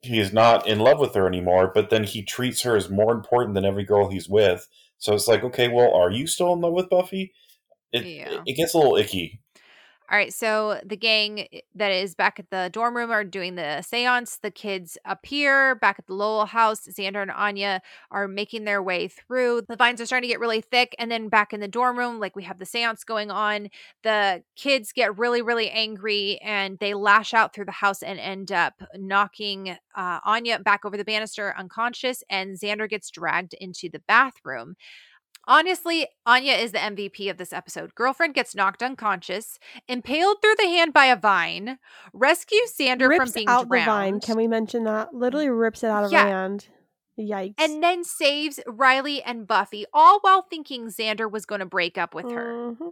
he 0.01 0.19
is 0.19 0.31
not 0.31 0.67
in 0.67 0.79
love 0.79 0.99
with 0.99 1.13
her 1.15 1.27
anymore, 1.27 1.71
but 1.73 1.89
then 1.89 2.05
he 2.05 2.23
treats 2.23 2.61
her 2.61 2.75
as 2.75 2.89
more 2.89 3.11
important 3.11 3.55
than 3.55 3.65
every 3.65 3.83
girl 3.83 4.09
he's 4.09 4.29
with. 4.29 4.67
So 4.97 5.13
it's 5.13 5.27
like, 5.27 5.43
okay, 5.43 5.67
well, 5.67 5.93
are 5.93 6.11
you 6.11 6.27
still 6.27 6.53
in 6.53 6.61
love 6.61 6.73
with 6.73 6.89
Buffy? 6.89 7.33
It, 7.91 8.05
yeah. 8.05 8.41
it 8.45 8.55
gets 8.55 8.73
a 8.73 8.77
little 8.77 8.97
icky. 8.97 9.41
All 10.11 10.17
right, 10.17 10.33
so 10.33 10.81
the 10.83 10.97
gang 10.97 11.41
eh, 11.53 11.59
that 11.75 11.91
is 11.91 12.15
back 12.15 12.39
at 12.39 12.49
the 12.49 12.71
dorm 12.73 12.97
room 12.97 13.11
are 13.11 13.23
doing 13.23 13.53
the 13.53 13.83
seance. 13.83 14.37
The 14.41 14.49
kids 14.49 14.97
appear 15.05 15.75
back 15.75 15.97
at 15.99 16.07
the 16.07 16.15
Lowell 16.15 16.47
house. 16.47 16.87
Xander 16.87 17.21
and 17.21 17.29
Anya 17.29 17.79
are 18.09 18.27
making 18.27 18.63
their 18.63 18.81
way 18.81 19.07
through. 19.07 19.61
The 19.69 19.75
vines 19.75 20.01
are 20.01 20.07
starting 20.07 20.27
to 20.27 20.33
get 20.33 20.39
really 20.39 20.61
thick. 20.61 20.95
And 20.97 21.11
then 21.11 21.29
back 21.29 21.53
in 21.53 21.59
the 21.59 21.67
dorm 21.67 21.95
room, 21.95 22.19
like 22.19 22.35
we 22.35 22.43
have 22.43 22.57
the 22.57 22.65
seance 22.65 23.03
going 23.03 23.29
on, 23.29 23.69
the 24.01 24.41
kids 24.55 24.91
get 24.93 25.15
really, 25.19 25.43
really 25.43 25.69
angry 25.69 26.39
and 26.41 26.79
they 26.79 26.95
lash 26.95 27.35
out 27.35 27.53
through 27.53 27.65
the 27.65 27.71
house 27.71 28.01
and 28.01 28.19
end 28.19 28.51
up 28.51 28.81
knocking 28.95 29.77
uh, 29.95 30.19
Anya 30.25 30.57
back 30.57 30.85
over 30.85 30.97
the 30.97 31.05
banister 31.05 31.53
unconscious. 31.55 32.23
And 32.31 32.57
Xander 32.59 32.89
gets 32.89 33.11
dragged 33.11 33.53
into 33.53 33.89
the 33.89 34.01
bathroom. 34.07 34.75
Honestly, 35.49 36.07
Anya 36.27 36.53
is 36.53 36.73
the 36.73 36.77
MVP 36.77 37.27
of 37.27 37.37
this 37.37 37.51
episode. 37.51 37.95
Girlfriend 37.95 38.35
gets 38.35 38.53
knocked 38.53 38.83
unconscious, 38.83 39.57
impaled 39.87 40.37
through 40.43 40.53
the 40.59 40.67
hand 40.67 40.93
by 40.93 41.05
a 41.05 41.15
vine, 41.15 41.79
rescues 42.13 42.71
Xander 42.79 43.09
rips 43.09 43.17
from 43.17 43.31
being 43.33 43.47
out 43.47 43.67
drowned. 43.67 43.81
the 43.81 43.91
vine. 43.91 44.19
Can 44.19 44.37
we 44.37 44.47
mention 44.47 44.83
that? 44.83 45.11
Literally 45.11 45.49
rips 45.49 45.83
it 45.83 45.89
out 45.89 46.03
of 46.03 46.11
yeah. 46.11 46.25
her 46.25 46.29
hand. 46.29 46.67
Yikes. 47.19 47.55
And 47.57 47.81
then 47.81 48.03
saves 48.03 48.59
Riley 48.67 49.23
and 49.23 49.47
Buffy, 49.47 49.85
all 49.91 50.19
while 50.21 50.43
thinking 50.43 50.85
Xander 50.85 51.29
was 51.29 51.47
going 51.47 51.59
to 51.59 51.65
break 51.65 51.97
up 51.97 52.13
with 52.13 52.31
her. 52.31 52.53
Mm-hmm. 52.53 52.89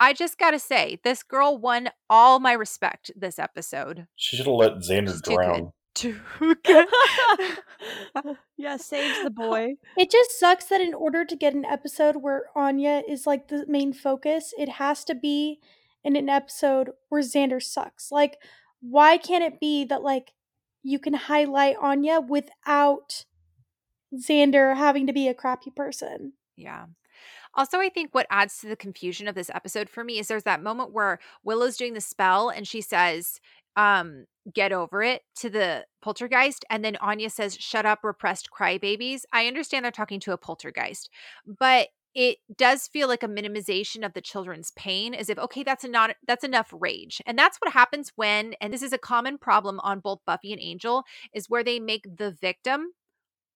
I 0.00 0.12
just 0.14 0.36
got 0.36 0.50
to 0.50 0.58
say, 0.58 0.98
this 1.04 1.22
girl 1.22 1.56
won 1.56 1.90
all 2.10 2.40
my 2.40 2.52
respect 2.54 3.12
this 3.14 3.38
episode. 3.38 4.08
She 4.16 4.36
should 4.36 4.46
have 4.46 4.54
let 4.56 4.78
Xander 4.78 5.12
She's 5.12 5.22
drown 5.22 5.72
to 5.94 6.16
yeah, 8.56 8.76
saves 8.76 9.22
the 9.22 9.30
boy. 9.30 9.74
It 9.96 10.10
just 10.10 10.38
sucks 10.38 10.66
that 10.66 10.80
in 10.80 10.94
order 10.94 11.24
to 11.24 11.36
get 11.36 11.54
an 11.54 11.64
episode 11.64 12.16
where 12.16 12.44
Anya 12.54 13.02
is 13.08 13.26
like 13.26 13.48
the 13.48 13.64
main 13.68 13.92
focus, 13.92 14.52
it 14.58 14.68
has 14.68 15.04
to 15.04 15.14
be 15.14 15.60
in 16.02 16.16
an 16.16 16.28
episode 16.28 16.90
where 17.08 17.22
Xander 17.22 17.62
sucks. 17.62 18.12
Like, 18.12 18.38
why 18.80 19.16
can't 19.16 19.44
it 19.44 19.60
be 19.60 19.84
that 19.84 20.02
like 20.02 20.32
you 20.82 20.98
can 20.98 21.14
highlight 21.14 21.76
Anya 21.80 22.20
without 22.20 23.24
Xander 24.14 24.76
having 24.76 25.06
to 25.06 25.12
be 25.12 25.28
a 25.28 25.34
crappy 25.34 25.70
person? 25.70 26.34
Yeah. 26.56 26.86
Also, 27.56 27.78
I 27.78 27.88
think 27.88 28.12
what 28.12 28.26
adds 28.30 28.58
to 28.58 28.68
the 28.68 28.76
confusion 28.76 29.28
of 29.28 29.34
this 29.36 29.50
episode 29.54 29.88
for 29.88 30.02
me 30.02 30.18
is 30.18 30.26
there's 30.26 30.42
that 30.42 30.62
moment 30.62 30.92
where 30.92 31.20
Willow's 31.44 31.76
doing 31.76 31.94
the 31.94 32.00
spell 32.00 32.48
and 32.48 32.66
she 32.66 32.80
says, 32.80 33.40
um, 33.76 34.26
get 34.52 34.72
over 34.72 35.02
it 35.02 35.22
to 35.36 35.48
the 35.48 35.84
poltergeist 36.02 36.64
and 36.70 36.84
then 36.84 36.96
Anya 36.96 37.30
says 37.30 37.56
shut 37.58 37.86
up 37.86 38.00
repressed 38.02 38.48
crybabies. 38.56 39.22
I 39.32 39.46
understand 39.46 39.84
they're 39.84 39.92
talking 39.92 40.20
to 40.20 40.32
a 40.32 40.38
poltergeist, 40.38 41.10
but 41.46 41.88
it 42.14 42.38
does 42.56 42.86
feel 42.86 43.08
like 43.08 43.22
a 43.22 43.28
minimization 43.28 44.06
of 44.06 44.12
the 44.12 44.20
children's 44.20 44.70
pain 44.72 45.14
as 45.14 45.28
if 45.28 45.38
okay 45.38 45.62
that's 45.62 45.84
not 45.84 46.14
that's 46.26 46.44
enough 46.44 46.72
rage 46.72 47.20
and 47.26 47.36
that's 47.36 47.58
what 47.58 47.72
happens 47.72 48.12
when 48.14 48.54
and 48.60 48.72
this 48.72 48.82
is 48.82 48.92
a 48.92 48.98
common 48.98 49.36
problem 49.36 49.80
on 49.80 49.98
both 49.98 50.20
buffy 50.24 50.52
and 50.52 50.62
angel 50.62 51.04
is 51.34 51.50
where 51.50 51.64
they 51.64 51.80
make 51.80 52.04
the 52.16 52.30
victim 52.30 52.92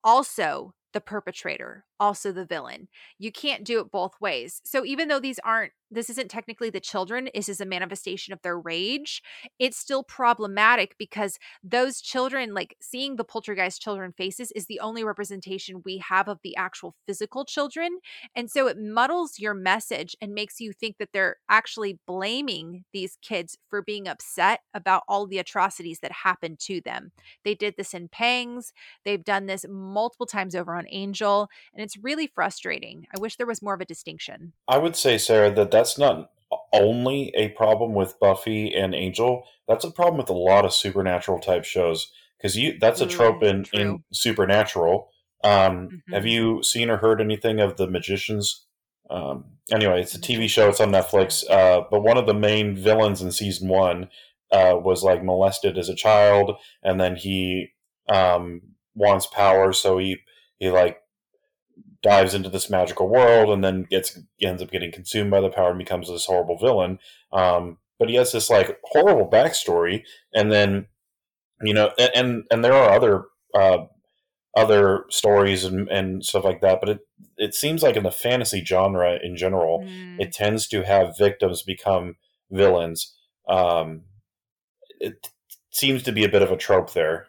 also 0.02 0.74
the 0.92 1.00
perpetrator 1.00 1.84
also 2.00 2.32
the 2.32 2.44
villain. 2.44 2.88
You 3.18 3.32
can't 3.32 3.64
do 3.64 3.80
it 3.80 3.90
both 3.90 4.12
ways. 4.20 4.60
So 4.64 4.84
even 4.84 5.08
though 5.08 5.20
these 5.20 5.38
aren't 5.40 5.72
this 5.90 6.10
isn't 6.10 6.30
technically 6.30 6.68
the 6.68 6.80
children, 6.80 7.30
this 7.34 7.48
is 7.48 7.62
a 7.62 7.66
manifestation 7.66 8.34
of 8.34 8.42
their 8.42 8.58
rage, 8.58 9.22
it's 9.58 9.78
still 9.78 10.02
problematic 10.02 10.94
because 10.98 11.38
those 11.62 12.02
children, 12.02 12.52
like 12.52 12.76
seeing 12.78 13.16
the 13.16 13.24
poltergeist 13.24 13.80
children 13.80 14.12
faces, 14.12 14.52
is 14.52 14.66
the 14.66 14.80
only 14.80 15.02
representation 15.02 15.80
we 15.86 15.96
have 15.98 16.28
of 16.28 16.40
the 16.42 16.54
actual 16.56 16.94
physical 17.06 17.44
children. 17.44 18.00
And 18.36 18.50
so 18.50 18.66
it 18.66 18.76
muddles 18.78 19.38
your 19.38 19.54
message 19.54 20.14
and 20.20 20.34
makes 20.34 20.60
you 20.60 20.74
think 20.74 20.98
that 20.98 21.08
they're 21.14 21.36
actually 21.48 21.98
blaming 22.06 22.84
these 22.92 23.16
kids 23.22 23.56
for 23.70 23.80
being 23.80 24.06
upset 24.06 24.60
about 24.74 25.04
all 25.08 25.26
the 25.26 25.38
atrocities 25.38 26.00
that 26.00 26.12
happened 26.12 26.58
to 26.60 26.82
them. 26.82 27.12
They 27.44 27.54
did 27.54 27.76
this 27.78 27.94
in 27.94 28.08
Pangs, 28.08 28.74
they've 29.06 29.24
done 29.24 29.46
this 29.46 29.64
multiple 29.68 30.26
times 30.26 30.54
over 30.54 30.76
on 30.78 30.86
Angel, 30.90 31.48
and 31.74 31.82
it's 31.82 31.96
really 31.98 32.26
frustrating. 32.26 33.06
I 33.14 33.20
wish 33.20 33.36
there 33.36 33.46
was 33.46 33.62
more 33.62 33.74
of 33.74 33.80
a 33.80 33.84
distinction. 33.84 34.52
I 34.66 34.78
would 34.78 34.96
say, 34.96 35.18
Sarah, 35.18 35.50
that 35.54 35.70
that's 35.70 35.98
not 35.98 36.30
only 36.72 37.32
a 37.34 37.48
problem 37.50 37.94
with 37.94 38.18
Buffy 38.20 38.74
and 38.74 38.94
Angel. 38.94 39.44
That's 39.66 39.84
a 39.84 39.90
problem 39.90 40.16
with 40.16 40.30
a 40.30 40.34
lot 40.34 40.64
of 40.64 40.72
supernatural 40.72 41.40
type 41.40 41.64
shows 41.64 42.10
because 42.38 42.56
you 42.56 42.78
that's 42.78 43.00
a 43.00 43.06
mm, 43.06 43.10
trope 43.10 43.42
in, 43.42 43.66
in 43.72 44.02
Supernatural. 44.12 45.10
Um, 45.44 45.50
mm-hmm. 45.50 46.14
Have 46.14 46.26
you 46.26 46.62
seen 46.62 46.90
or 46.90 46.96
heard 46.96 47.20
anything 47.20 47.60
of 47.60 47.76
the 47.76 47.88
Magicians? 47.88 48.66
Um, 49.10 49.44
anyway, 49.70 50.02
it's 50.02 50.14
a 50.14 50.20
TV 50.20 50.48
show. 50.48 50.68
It's 50.68 50.80
on 50.80 50.90
Netflix. 50.90 51.48
Uh, 51.48 51.82
but 51.90 52.02
one 52.02 52.18
of 52.18 52.26
the 52.26 52.34
main 52.34 52.76
villains 52.76 53.22
in 53.22 53.32
season 53.32 53.68
one 53.68 54.08
uh, 54.50 54.74
was 54.76 55.02
like 55.02 55.24
molested 55.24 55.78
as 55.78 55.88
a 55.88 55.94
child, 55.94 56.56
and 56.82 57.00
then 57.00 57.16
he 57.16 57.68
um, 58.08 58.62
wants 58.94 59.26
power, 59.26 59.72
so 59.72 59.98
he 59.98 60.18
he 60.58 60.70
like 60.70 60.98
dives 62.02 62.34
into 62.34 62.48
this 62.48 62.70
magical 62.70 63.08
world 63.08 63.50
and 63.50 63.62
then 63.62 63.84
gets 63.84 64.18
ends 64.40 64.62
up 64.62 64.70
getting 64.70 64.92
consumed 64.92 65.30
by 65.30 65.40
the 65.40 65.50
power 65.50 65.70
and 65.70 65.78
becomes 65.78 66.08
this 66.08 66.26
horrible 66.26 66.58
villain. 66.58 66.98
Um, 67.32 67.78
but 67.98 68.08
he 68.08 68.14
has 68.16 68.32
this 68.32 68.50
like 68.50 68.78
horrible 68.84 69.28
backstory, 69.28 70.02
and 70.34 70.52
then 70.52 70.86
you 71.62 71.74
know, 71.74 71.90
and 71.98 72.44
and 72.50 72.64
there 72.64 72.74
are 72.74 72.90
other 72.90 73.24
uh, 73.54 73.86
other 74.56 75.04
stories 75.10 75.64
and, 75.64 75.88
and 75.88 76.24
stuff 76.24 76.44
like 76.44 76.60
that. 76.60 76.80
But 76.80 76.88
it 76.88 76.98
it 77.36 77.54
seems 77.54 77.82
like 77.82 77.96
in 77.96 78.04
the 78.04 78.10
fantasy 78.10 78.64
genre 78.64 79.18
in 79.22 79.36
general, 79.36 79.80
mm. 79.80 80.20
it 80.20 80.32
tends 80.32 80.68
to 80.68 80.84
have 80.84 81.18
victims 81.18 81.62
become 81.62 82.16
villains. 82.50 83.16
Um, 83.48 84.02
it 85.00 85.30
seems 85.70 86.02
to 86.04 86.12
be 86.12 86.24
a 86.24 86.28
bit 86.28 86.42
of 86.42 86.50
a 86.50 86.56
trope 86.56 86.92
there. 86.92 87.26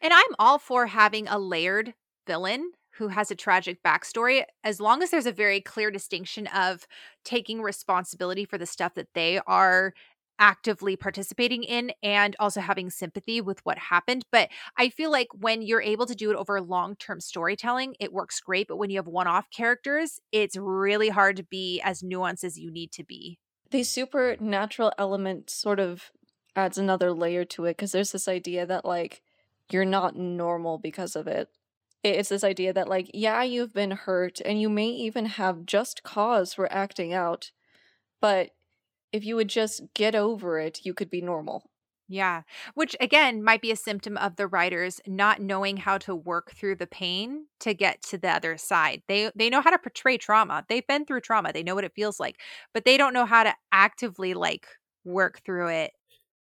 And 0.00 0.12
I'm 0.12 0.34
all 0.38 0.58
for 0.58 0.86
having 0.86 1.28
a 1.28 1.38
layered 1.38 1.94
villain 2.26 2.72
who 2.98 3.08
has 3.08 3.30
a 3.30 3.34
tragic 3.34 3.82
backstory, 3.82 4.44
as 4.62 4.80
long 4.80 5.02
as 5.02 5.10
there's 5.10 5.26
a 5.26 5.32
very 5.32 5.60
clear 5.60 5.90
distinction 5.90 6.46
of 6.48 6.86
taking 7.24 7.60
responsibility 7.60 8.44
for 8.44 8.56
the 8.56 8.66
stuff 8.66 8.94
that 8.94 9.08
they 9.14 9.40
are 9.46 9.92
actively 10.38 10.96
participating 10.96 11.62
in 11.62 11.92
and 12.02 12.34
also 12.38 12.60
having 12.60 12.90
sympathy 12.90 13.40
with 13.40 13.60
what 13.64 13.78
happened. 13.78 14.24
But 14.32 14.48
I 14.76 14.88
feel 14.88 15.10
like 15.10 15.28
when 15.32 15.62
you're 15.62 15.82
able 15.82 16.06
to 16.06 16.14
do 16.14 16.30
it 16.30 16.36
over 16.36 16.60
long 16.60 16.96
term 16.96 17.20
storytelling, 17.20 17.94
it 18.00 18.12
works 18.12 18.40
great. 18.40 18.68
But 18.68 18.76
when 18.76 18.90
you 18.90 18.98
have 18.98 19.06
one 19.06 19.26
off 19.26 19.50
characters, 19.50 20.20
it's 20.32 20.56
really 20.56 21.08
hard 21.08 21.36
to 21.36 21.44
be 21.44 21.80
as 21.82 22.02
nuanced 22.02 22.44
as 22.44 22.58
you 22.58 22.70
need 22.70 22.92
to 22.92 23.04
be. 23.04 23.38
The 23.70 23.82
supernatural 23.82 24.92
element 24.98 25.50
sort 25.50 25.80
of 25.80 26.10
adds 26.56 26.78
another 26.78 27.12
layer 27.12 27.44
to 27.46 27.64
it 27.64 27.76
because 27.76 27.92
there's 27.92 28.12
this 28.12 28.28
idea 28.28 28.66
that, 28.66 28.84
like, 28.84 29.22
you're 29.70 29.84
not 29.84 30.16
normal 30.16 30.78
because 30.78 31.16
of 31.16 31.26
it 31.26 31.48
it's 32.04 32.28
this 32.28 32.44
idea 32.44 32.72
that 32.72 32.88
like 32.88 33.10
yeah 33.14 33.42
you've 33.42 33.72
been 33.72 33.92
hurt 33.92 34.40
and 34.44 34.60
you 34.60 34.68
may 34.68 34.88
even 34.88 35.26
have 35.26 35.66
just 35.66 36.02
cause 36.02 36.54
for 36.54 36.70
acting 36.72 37.12
out 37.12 37.50
but 38.20 38.50
if 39.12 39.24
you 39.24 39.36
would 39.36 39.48
just 39.48 39.82
get 39.94 40.14
over 40.14 40.58
it 40.58 40.80
you 40.84 40.94
could 40.94 41.10
be 41.10 41.20
normal. 41.20 41.64
Yeah 42.06 42.42
which 42.74 42.94
again 43.00 43.42
might 43.42 43.62
be 43.62 43.70
a 43.70 43.76
symptom 43.76 44.18
of 44.18 44.36
the 44.36 44.46
writers 44.46 45.00
not 45.06 45.40
knowing 45.40 45.78
how 45.78 45.96
to 45.98 46.14
work 46.14 46.52
through 46.52 46.76
the 46.76 46.86
pain 46.86 47.46
to 47.60 47.72
get 47.72 48.02
to 48.02 48.18
the 48.18 48.28
other 48.28 48.58
side. 48.58 49.02
They 49.08 49.30
they 49.34 49.48
know 49.48 49.62
how 49.62 49.70
to 49.70 49.78
portray 49.78 50.18
trauma. 50.18 50.64
They've 50.68 50.86
been 50.86 51.06
through 51.06 51.22
trauma. 51.22 51.52
They 51.52 51.62
know 51.62 51.74
what 51.74 51.84
it 51.84 51.94
feels 51.96 52.20
like 52.20 52.38
but 52.74 52.84
they 52.84 52.98
don't 52.98 53.14
know 53.14 53.24
how 53.24 53.44
to 53.44 53.54
actively 53.72 54.34
like 54.34 54.66
work 55.04 55.40
through 55.44 55.68
it. 55.68 55.92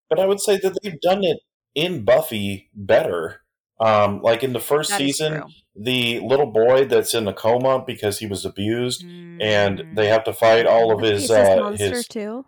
But 0.09 0.19
i 0.19 0.27
would 0.27 0.41
say 0.41 0.59
that 0.59 0.77
they've 0.83 1.01
done 1.01 1.23
it 1.25 1.39
in 1.75 2.05
buffy 2.05 2.71
better 2.75 3.43
um, 3.81 4.21
like 4.23 4.43
in 4.43 4.53
the 4.53 4.61
first 4.61 4.91
that 4.91 4.99
season, 4.99 5.43
the 5.75 6.21
little 6.21 6.47
boy 6.47 6.85
that's 6.85 7.15
in 7.15 7.27
a 7.27 7.33
coma 7.33 7.83
because 7.85 8.19
he 8.19 8.27
was 8.27 8.45
abused, 8.45 9.05
mm. 9.05 9.43
and 9.43 9.97
they 9.97 10.09
have 10.09 10.25
to 10.25 10.33
fight 10.33 10.67
all 10.67 10.93
of 10.93 11.01
his 11.01 11.31
uh, 11.31 11.71
his 11.77 12.07
too. 12.07 12.45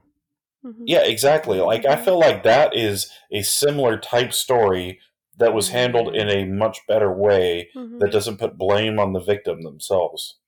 Mm-hmm. 0.65 0.85
Yeah, 0.87 1.05
exactly. 1.05 1.59
Like 1.59 1.87
I 1.87 1.97
feel 1.97 2.19
like 2.19 2.45
that 2.45 2.77
is 2.77 3.11
a 3.33 3.43
similar 3.43 3.99
type 3.99 4.33
story 4.33 5.01
that 5.39 5.55
was 5.55 5.71
handled 5.71 6.15
in 6.15 6.29
a 6.29 6.45
much 6.45 6.81
better 6.87 7.13
way 7.13 7.71
mm-hmm. 7.75 7.99
that 7.99 8.13
doesn't 8.13 8.39
put 8.39 8.59
blame 8.59 8.99
on 8.99 9.13
the 9.13 9.21
victim 9.21 9.63
themselves. 9.63 10.39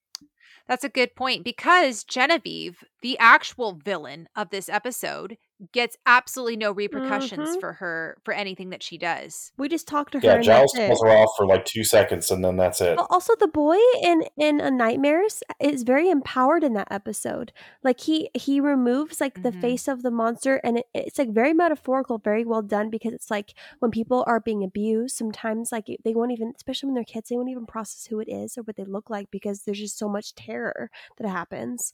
That's 0.69 0.85
a 0.85 0.89
good 0.89 1.15
point 1.15 1.45
because 1.45 2.05
Genevieve, 2.05 2.85
the 3.03 3.19
actual 3.19 3.73
villain 3.73 4.29
of 4.37 4.51
this 4.51 4.69
episode, 4.69 5.37
gets 5.73 5.97
absolutely 6.05 6.57
no 6.57 6.73
repercussions 6.73 7.57
Mhm. 7.57 7.61
for 7.61 7.73
her 7.75 8.19
for 8.25 8.35
anything 8.35 8.71
that 8.71 8.83
she 8.83 8.99
does. 8.99 9.53
We 9.57 9.69
just 9.69 9.87
talked 9.87 10.13
to 10.13 10.21
her. 10.21 10.27
Yeah, 10.27 10.41
Giles 10.41 10.73
pulls 10.75 11.01
her 11.03 11.09
off 11.11 11.31
for 11.37 11.47
like 11.47 11.65
two 11.65 11.85
seconds, 11.85 12.31
and 12.31 12.45
then 12.45 12.57
that's 12.57 12.81
it. 12.81 12.97
But 12.97 13.07
also, 13.11 13.35
the 13.39 13.47
boy 13.49 13.79
in 14.03 14.25
in 14.37 14.61
a 14.61 14.71
nightmares 14.71 15.43
is 15.61 15.83
very 15.85 16.11
empowered 16.11 16.65
in 16.65 16.75
that 16.75 16.89
episode. 16.91 17.53
Like 17.83 18.01
he 18.01 18.31
he 18.35 18.61
removes 18.61 19.21
like 19.21 19.43
the 19.43 19.53
Mhm. 19.53 19.61
face 19.61 19.89
of 19.89 20.03
the 20.03 20.11
monster, 20.11 20.57
and 20.65 20.79
it, 20.79 20.87
it's 20.95 21.19
like 21.19 21.31
very 21.31 21.55
metaphorical, 21.55 22.19
very 22.19 22.45
well 22.45 22.63
done. 22.63 22.91
Because 22.91 23.13
it's 23.15 23.31
like 23.31 23.55
when 23.79 23.91
people 23.91 24.25
are 24.27 24.41
being 24.41 24.65
abused, 24.65 25.17
sometimes 25.17 25.71
like 25.73 25.87
they 26.05 26.15
won't 26.15 26.33
even, 26.33 26.53
especially 26.57 26.89
when 26.89 26.95
they're 26.95 27.05
kids, 27.05 27.29
they 27.29 27.37
won't 27.37 27.49
even 27.51 27.67
process 27.67 28.07
who 28.07 28.21
it 28.21 28.29
is 28.29 28.59
or 28.59 28.63
what 28.63 28.77
they 28.77 28.85
look 28.85 29.09
like 29.11 29.31
because 29.31 29.63
there's 29.63 29.79
just 29.79 29.99
so 29.99 30.09
much 30.09 30.35
terror 30.35 30.91
that 31.19 31.29
happens, 31.29 31.93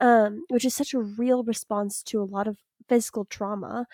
um, 0.00 0.44
which 0.48 0.64
is 0.64 0.74
such 0.74 0.94
a 0.94 1.00
real 1.00 1.42
response 1.44 2.02
to 2.04 2.20
a 2.20 2.24
lot 2.24 2.46
of 2.48 2.56
physical 2.88 3.24
trauma. 3.24 3.86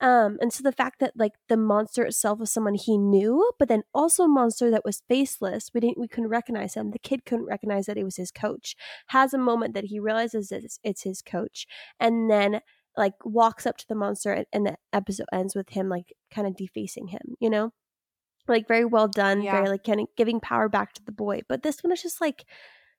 Um, 0.00 0.38
and 0.40 0.52
so 0.52 0.62
the 0.62 0.70
fact 0.72 1.00
that 1.00 1.12
like 1.16 1.32
the 1.48 1.56
monster 1.56 2.04
itself 2.04 2.38
was 2.38 2.52
someone 2.52 2.74
he 2.74 2.96
knew, 2.96 3.50
but 3.58 3.68
then 3.68 3.82
also 3.92 4.24
a 4.24 4.28
monster 4.28 4.70
that 4.70 4.84
was 4.84 5.02
faceless, 5.08 5.70
we 5.74 5.80
didn't 5.80 5.98
we 5.98 6.08
couldn't 6.08 6.30
recognize 6.30 6.74
him. 6.74 6.90
The 6.92 6.98
kid 6.98 7.24
couldn't 7.24 7.46
recognize 7.46 7.86
that 7.86 7.98
it 7.98 8.04
was 8.04 8.16
his 8.16 8.30
coach. 8.30 8.76
Has 9.08 9.34
a 9.34 9.38
moment 9.38 9.74
that 9.74 9.84
he 9.86 9.98
realizes 9.98 10.52
it's, 10.52 10.78
it's 10.84 11.02
his 11.02 11.22
coach, 11.22 11.66
and 11.98 12.30
then 12.30 12.60
like 12.96 13.14
walks 13.24 13.66
up 13.66 13.76
to 13.78 13.88
the 13.88 13.94
monster, 13.96 14.32
and, 14.32 14.46
and 14.52 14.66
the 14.66 14.76
episode 14.92 15.26
ends 15.32 15.54
with 15.56 15.70
him 15.70 15.88
like 15.88 16.14
kind 16.30 16.46
of 16.46 16.56
defacing 16.56 17.08
him. 17.08 17.34
You 17.40 17.50
know, 17.50 17.72
like 18.46 18.68
very 18.68 18.84
well 18.84 19.08
done, 19.08 19.42
Yeah. 19.42 19.52
very 19.56 19.68
like 19.68 19.82
kind 19.84 20.00
of 20.00 20.06
giving 20.16 20.38
power 20.40 20.68
back 20.68 20.92
to 20.94 21.04
the 21.04 21.12
boy. 21.12 21.40
But 21.48 21.62
this 21.64 21.82
one 21.82 21.92
is 21.92 22.00
just 22.02 22.20
like 22.20 22.44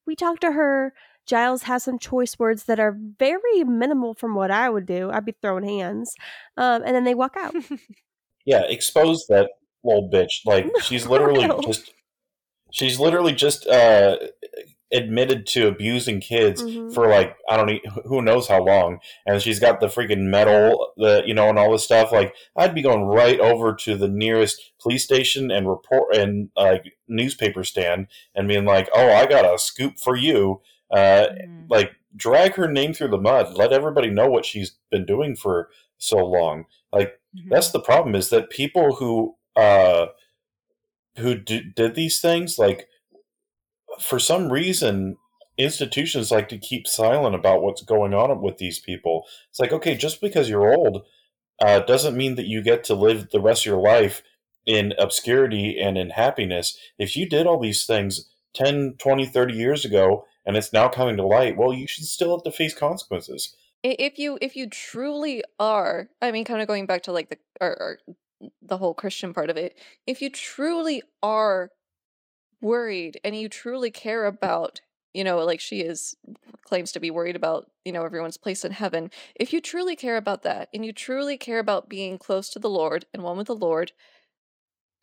we 0.05 0.15
talked 0.15 0.41
to 0.41 0.51
her. 0.51 0.93
Giles 1.27 1.63
has 1.63 1.83
some 1.83 1.99
choice 1.99 2.39
words 2.39 2.63
that 2.63 2.79
are 2.79 2.97
very 3.19 3.63
minimal 3.65 4.13
from 4.15 4.33
what 4.33 4.49
I 4.49 4.69
would 4.69 4.85
do. 4.85 5.11
I'd 5.11 5.25
be 5.25 5.35
throwing 5.41 5.65
hands. 5.65 6.13
Um, 6.55 6.81
and 6.85 6.95
then 6.95 7.03
they 7.03 7.15
walk 7.15 7.35
out. 7.37 7.53
Yeah, 8.45 8.61
expose 8.69 9.25
that 9.27 9.49
little 9.83 10.09
bitch. 10.09 10.45
Like 10.45 10.65
she's 10.81 11.05
literally 11.05 11.45
No. 11.45 11.59
just 11.59 11.91
she's 12.71 12.97
literally 12.97 13.33
just 13.33 13.67
uh 13.67 14.15
admitted 14.93 15.45
to 15.47 15.67
abusing 15.67 16.21
kids 16.21 16.63
Mhm. 16.63 16.93
for 16.93 17.09
like 17.09 17.35
I 17.49 17.57
don't 17.57 17.67
know 17.67 18.01
who 18.05 18.21
knows 18.21 18.47
how 18.47 18.63
long 18.63 18.99
and 19.25 19.41
she's 19.41 19.59
got 19.59 19.81
the 19.81 19.87
freaking 19.87 20.27
medal 20.29 20.93
the 20.95 21.23
you 21.25 21.33
know 21.33 21.49
and 21.49 21.59
all 21.59 21.73
this 21.73 21.83
stuff 21.83 22.13
like 22.13 22.33
I'd 22.55 22.73
be 22.73 22.81
going 22.81 23.01
right 23.03 23.37
over 23.41 23.75
to 23.75 23.97
the 23.97 24.07
nearest 24.07 24.61
police 24.81 25.03
station 25.03 25.51
and 25.51 25.67
report 25.67 26.15
and 26.15 26.49
like 26.55 26.85
newspaper 27.09 27.65
stand 27.65 28.07
and 28.33 28.47
being 28.47 28.63
like 28.63 28.87
oh 28.95 29.09
I 29.11 29.25
got 29.25 29.43
a 29.43 29.59
scoop 29.59 29.99
for 29.99 30.15
you 30.15 30.61
uh 30.91 31.27
Mhm. 31.29 31.69
like 31.69 31.91
drag 32.15 32.55
her 32.55 32.71
name 32.71 32.93
through 32.93 33.09
the 33.09 33.17
mud 33.17 33.53
let 33.55 33.73
everybody 33.73 34.09
know 34.09 34.29
what 34.29 34.45
she's 34.45 34.77
been 34.91 35.05
doing 35.05 35.35
for 35.35 35.69
so 35.97 36.17
long 36.17 36.65
like 36.91 37.19
Mhm. 37.35 37.49
that's 37.49 37.71
the 37.71 37.79
problem 37.79 38.15
is 38.15 38.29
that 38.29 38.49
people 38.49 38.95
who 38.95 39.35
uh 39.55 40.07
who 41.17 41.35
d- 41.35 41.71
did 41.75 41.95
these 41.95 42.21
things 42.21 42.57
like 42.59 42.87
for 43.99 44.19
some 44.19 44.51
reason 44.51 45.17
institutions 45.57 46.29
like 46.31 46.47
to 46.49 46.57
keep 46.57 46.85
silent 46.87 47.33
about 47.35 47.63
what's 47.63 47.81
going 47.81 48.13
on 48.13 48.41
with 48.41 48.57
these 48.57 48.79
people 48.79 49.25
it's 49.49 49.59
like 49.59 49.71
okay 49.73 49.95
just 49.95 50.21
because 50.21 50.49
you're 50.49 50.73
old 50.75 51.03
uh, 51.59 51.79
doesn't 51.79 52.15
mean 52.15 52.35
that 52.35 52.45
you 52.45 52.61
get 52.61 52.83
to 52.83 52.93
live 52.93 53.31
the 53.31 53.41
rest 53.41 53.63
of 53.63 53.65
your 53.65 53.81
life 53.81 54.21
in 54.67 54.93
obscurity 54.99 55.79
and 55.79 55.97
in 55.97 56.11
happiness 56.11 56.77
if 56.99 57.15
you 57.15 57.27
did 57.27 57.47
all 57.47 57.59
these 57.59 57.85
things 57.87 58.29
10 58.53 58.93
20 58.99 59.25
30 59.25 59.55
years 59.55 59.83
ago 59.83 60.25
and 60.47 60.55
it's 60.55 60.73
now 60.73 60.87
coming 60.87 61.17
to 61.17 61.23
light 61.23 61.57
well 61.57 61.73
you 61.73 61.85
should 61.85 62.05
still 62.05 62.31
have 62.31 62.43
to 62.43 62.51
face 62.51 62.73
consequences. 62.73 63.55
If 63.83 64.17
you 64.17 64.39
if 64.41 64.55
you 64.55 64.67
truly 64.67 65.43
are 65.59 66.09
i 66.21 66.31
mean 66.31 66.45
kind 66.45 66.61
of 66.61 66.67
going 66.67 66.87
back 66.87 67.03
to 67.03 67.11
like 67.11 67.29
the 67.29 67.37
or, 67.61 67.69
or 67.69 67.97
the 68.61 68.77
whole 68.77 68.93
christian 68.93 69.33
part 69.33 69.49
of 69.49 69.57
it 69.57 69.77
if 70.05 70.21
you 70.21 70.29
truly 70.29 71.03
are 71.21 71.71
worried 72.61 73.19
and 73.23 73.35
you 73.35 73.49
truly 73.49 73.91
care 73.91 74.25
about 74.25 74.81
you 75.13 75.23
know 75.23 75.37
like 75.45 75.59
she 75.59 75.81
is 75.81 76.15
claims 76.65 76.91
to 76.91 76.99
be 76.99 77.11
worried 77.11 77.35
about 77.35 77.69
you 77.85 77.91
know 77.91 78.03
everyone's 78.03 78.37
place 78.37 78.65
in 78.65 78.71
heaven 78.71 79.11
if 79.35 79.53
you 79.53 79.61
truly 79.61 79.95
care 79.95 80.17
about 80.17 80.43
that 80.43 80.69
and 80.73 80.85
you 80.85 80.91
truly 80.91 81.37
care 81.37 81.59
about 81.59 81.87
being 81.87 82.17
close 82.17 82.49
to 82.49 82.59
the 82.59 82.69
lord 82.69 83.05
and 83.13 83.23
one 83.23 83.37
with 83.37 83.47
the 83.47 83.55
lord 83.55 83.91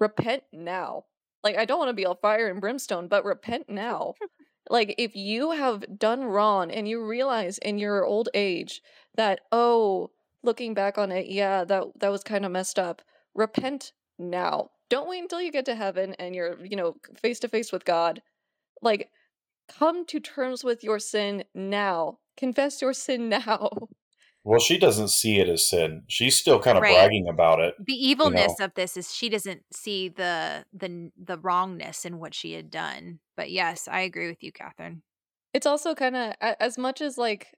repent 0.01 0.43
now. 0.53 1.05
Like 1.43 1.57
i 1.57 1.65
don't 1.65 1.79
want 1.79 1.91
to 1.91 1.95
be 1.95 2.07
all 2.07 2.17
fire 2.17 2.49
and 2.49 2.61
brimstone 2.61 3.09
but 3.09 3.25
repent 3.25 3.69
now 3.69 4.15
like 4.71 4.95
if 4.99 5.15
you 5.15 5.53
have 5.53 5.99
done 5.99 6.25
wrong 6.25 6.71
and 6.71 6.89
you 6.89 7.05
realize 7.05 7.59
in 7.59 7.79
your 7.79 8.05
old 8.05 8.29
age 8.35 8.83
that 9.15 9.41
oh 9.53 10.11
looking 10.43 10.75
back 10.75 10.99
on 10.99 11.13
it 11.13 11.27
yeah 11.27 11.65
that 11.65 11.85
that 11.99 12.11
was 12.11 12.23
kind 12.23 12.45
of 12.45 12.53
messed 12.53 12.79
up 12.79 13.03
repent 13.35 13.93
now. 14.19 14.71
Don't 14.89 15.09
wait 15.09 15.23
until 15.23 15.43
you 15.43 15.51
get 15.51 15.65
to 15.67 15.75
heaven 15.75 16.15
and 16.19 16.35
you're 16.35 16.65
you 16.65 16.77
know 16.77 16.97
face 17.21 17.41
to 17.41 17.49
face 17.49 17.73
with 17.73 17.85
god. 17.85 18.23
Like 18.83 19.11
come 19.69 20.05
to 20.07 20.21
terms 20.21 20.63
with 20.65 20.85
your 20.85 20.99
sin 20.99 21.45
now. 21.55 22.19
Confess 22.37 22.81
your 22.83 22.93
sin 22.93 23.29
now 23.47 23.89
well 24.45 24.61
she 24.61 24.79
doesn't 24.79 25.09
see 25.09 25.41
it 25.41 25.49
as 25.49 25.67
sin 25.69 26.03
she's 26.09 26.37
still 26.37 26.61
kind 26.61 26.77
of 26.77 26.83
Right. 26.83 26.95
bragging 26.95 27.27
about 27.29 27.61
it 27.61 27.75
the 27.85 27.95
evilness 27.95 28.61
of 28.61 28.75
this 28.75 28.97
is 28.97 29.13
she 29.15 29.29
doesn't 29.29 29.63
see 29.73 30.09
the 30.09 30.65
the 30.73 31.11
the 31.17 31.39
wrongness 31.39 32.05
in 32.05 32.19
what 32.19 32.35
she 32.35 32.53
had 32.53 32.71
done. 32.71 33.21
But 33.37 33.51
yes, 33.51 33.89
I 33.91 34.01
agree 34.03 34.29
with 34.29 34.43
you, 34.43 34.53
Catherine. 34.53 35.03
it's 35.53 35.67
also 35.67 35.95
kind 35.95 36.15
of 36.17 36.35
as 36.61 36.79
much 36.79 37.01
as 37.01 37.17
like 37.19 37.49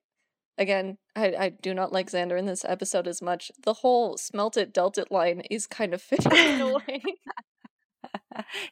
again 0.59 0.97
I, 1.15 1.27
I 1.39 1.49
do 1.51 1.75
not 1.75 1.93
like 1.93 2.11
xander 2.11 2.39
in 2.39 2.47
this 2.47 2.65
episode 2.65 3.07
as 3.07 3.21
much 3.21 3.51
the 3.63 3.75
whole 3.75 4.17
smelt 4.17 4.57
it 4.57 4.73
dealt 4.73 4.97
it 4.97 5.11
line 5.13 5.43
is 5.51 5.67
kind 5.67 5.93
of 5.93 6.01
fitting 6.11 6.33
in 6.33 6.61
a 6.63 6.73
way 6.89 7.03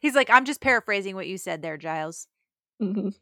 He's 0.01 0.15
like, 0.15 0.29
I'm 0.29 0.45
just 0.45 0.61
paraphrasing 0.61 1.15
what 1.15 1.27
you 1.27 1.37
said 1.37 1.61
there, 1.61 1.77
Giles. 1.77 2.27
Mhm. 2.81 3.13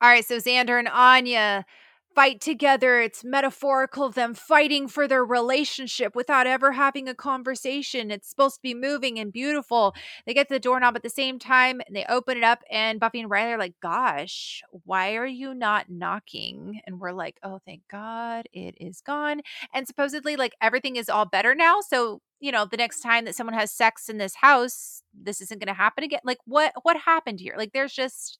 All 0.00 0.08
right, 0.08 0.24
so 0.24 0.36
Xander 0.38 0.78
and 0.78 0.88
Anya 0.88 1.64
fight 2.14 2.40
together. 2.40 3.00
It's 3.00 3.24
metaphorical 3.24 4.10
them 4.10 4.34
fighting 4.34 4.88
for 4.88 5.08
their 5.08 5.24
relationship 5.24 6.14
without 6.14 6.46
ever 6.46 6.72
having 6.72 7.08
a 7.08 7.14
conversation. 7.14 8.10
It's 8.10 8.28
supposed 8.28 8.56
to 8.56 8.62
be 8.62 8.74
moving 8.74 9.18
and 9.18 9.32
beautiful. 9.32 9.94
They 10.26 10.34
get 10.34 10.48
to 10.48 10.54
the 10.54 10.60
doorknob 10.60 10.96
at 10.96 11.02
the 11.02 11.10
same 11.10 11.38
time 11.38 11.80
and 11.86 11.94
they 11.96 12.04
open 12.08 12.36
it 12.36 12.44
up, 12.44 12.62
and 12.70 13.00
Buffy 13.00 13.20
and 13.20 13.30
Riley 13.30 13.52
are 13.52 13.58
like, 13.58 13.74
Gosh, 13.80 14.62
why 14.84 15.16
are 15.16 15.26
you 15.26 15.54
not 15.54 15.90
knocking? 15.90 16.80
And 16.86 17.00
we're 17.00 17.12
like, 17.12 17.38
Oh, 17.42 17.60
thank 17.64 17.82
God 17.90 18.46
it 18.52 18.74
is 18.80 19.00
gone. 19.00 19.40
And 19.74 19.86
supposedly, 19.86 20.36
like, 20.36 20.54
everything 20.60 20.96
is 20.96 21.08
all 21.08 21.24
better 21.26 21.54
now. 21.54 21.80
So, 21.80 22.20
you 22.40 22.52
know, 22.52 22.66
the 22.66 22.76
next 22.76 23.00
time 23.00 23.24
that 23.24 23.34
someone 23.34 23.54
has 23.54 23.70
sex 23.70 24.08
in 24.08 24.18
this 24.18 24.34
house, 24.36 25.02
this 25.14 25.40
isn't 25.40 25.60
going 25.60 25.74
to 25.74 25.80
happen 25.80 26.04
again. 26.04 26.20
Like, 26.24 26.38
what 26.44 26.72
what 26.82 26.96
happened 26.96 27.40
here? 27.40 27.54
Like, 27.56 27.72
there's 27.72 27.92
just 27.92 28.38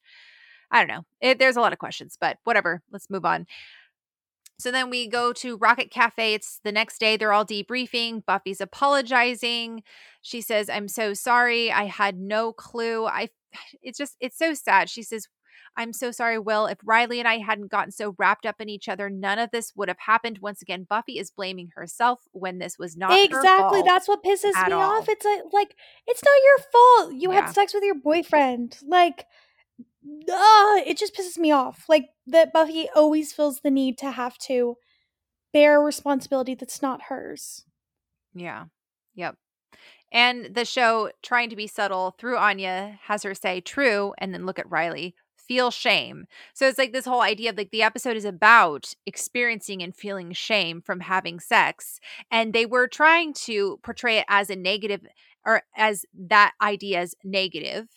I 0.73 0.79
don't 0.79 0.89
know. 0.89 1.05
It, 1.21 1.39
there's 1.39 1.57
a 1.57 1.61
lot 1.61 1.73
of 1.75 1.79
questions, 1.79 2.17
but 2.19 2.39
whatever. 2.45 2.83
Let's 2.91 3.11
move 3.11 3.27
on. 3.27 3.47
So 4.59 4.71
then 4.71 4.91
we 4.91 5.07
go 5.09 5.33
to 5.35 5.57
Rocket 5.57 5.91
Cafe. 5.91 6.35
It's 6.35 6.61
the 6.65 6.73
next 6.73 6.99
day. 6.99 7.17
They're 7.17 7.33
all 7.33 7.45
debriefing. 7.45 8.25
Buffy's 8.25 8.61
apologizing. 8.61 9.83
She 10.23 10.41
says, 10.41 10.71
"I'm 10.71 10.89
so 10.89 11.15
sorry. 11.15 11.71
I 11.71 11.85
had 11.85 12.17
no 12.19 12.53
clue. 12.53 13.07
I 13.07 13.29
it's 13.83 13.99
just 13.99 14.17
it's 14.21 14.39
so 14.39 14.55
sad." 14.55 14.89
She 14.89 15.03
says, 15.03 15.27
"I'm 15.77 15.93
so 15.93 16.11
sorry, 16.11 16.39
Will. 16.39 16.67
If 16.67 16.79
Riley 16.85 17.19
and 17.19 17.27
I 17.29 17.39
hadn't 17.39 17.71
gotten 17.71 17.91
so 17.91 18.15
wrapped 18.19 18.47
up 18.47 18.61
in 18.61 18.69
each 18.69 18.89
other, 18.89 19.11
none 19.11 19.39
of 19.39 19.51
this 19.51 19.73
would 19.75 19.89
have 19.89 19.99
happened." 19.99 20.39
Once 20.41 20.63
again, 20.63 20.87
Buffy 20.89 21.19
is 21.19 21.31
blaming 21.31 21.71
herself 21.75 22.21
when 22.31 22.59
this 22.59 22.79
was 22.79 22.97
not 22.97 23.11
her 23.11 23.25
exactly. 23.25 23.83
That's 23.85 24.07
what 24.09 24.23
pisses 24.23 24.55
me 24.67 24.73
all. 24.73 24.99
off. 24.99 25.09
It's 25.09 25.25
like, 25.25 25.41
like 25.53 25.77
it's 26.07 26.23
not 26.23 26.35
your 26.45 26.59
fault. 26.73 27.15
You 27.21 27.33
Yeah. 27.33 27.47
had 27.47 27.53
sex 27.53 27.75
with 27.75 27.83
your 27.83 27.97
boyfriend. 27.97 28.79
Like, 28.87 29.27
uh, 30.05 30.83
it 30.87 30.99
just 30.99 31.15
pisses 31.15 31.39
me 31.39 31.53
off. 31.53 31.85
Like 31.89 32.11
that 32.27 32.53
Buffy 32.53 32.89
always 32.95 33.33
feels 33.33 33.61
the 33.61 33.71
need 33.71 33.99
to 33.99 34.11
have 34.11 34.39
to 34.39 34.77
bear 35.53 35.81
responsibility 35.81 36.55
that's 36.55 36.83
not 36.83 37.03
hers. 37.03 37.65
Yeah. 38.35 38.65
Yep. 39.15 39.37
And 40.11 40.55
the 40.55 40.65
show, 40.65 41.11
trying 41.23 41.49
to 41.51 41.57
be 41.57 41.67
subtle 41.67 42.15
through 42.19 42.37
Anya, 42.37 42.99
has 43.05 43.23
her 43.23 43.35
say 43.35 43.61
true 43.61 44.13
and 44.19 44.35
then 44.35 44.45
look 44.45 44.59
at 44.59 44.71
Riley, 44.71 45.15
feel 45.37 45.71
shame. 45.71 46.27
So 46.55 46.69
it's 46.69 46.79
like 46.79 46.93
this 46.93 47.07
whole 47.07 47.23
idea 47.23 47.51
of 47.51 47.57
like 47.57 47.71
the 47.71 47.83
episode 47.83 48.17
is 48.17 48.25
about 48.25 48.95
experiencing 49.07 49.83
and 49.83 49.95
feeling 49.95 50.33
shame 50.33 50.83
from 50.83 51.01
having 51.01 51.41
sex. 51.41 51.99
And 52.31 52.53
they 52.53 52.67
were 52.67 52.87
trying 52.87 53.33
to 53.45 53.79
portray 53.83 54.19
it 54.19 54.27
as 54.29 54.51
a 54.51 54.57
negative 54.57 55.01
or 55.45 55.63
as 55.77 56.05
that 56.29 56.53
idea 56.61 57.01
as 57.01 57.15
negative. 57.25 57.89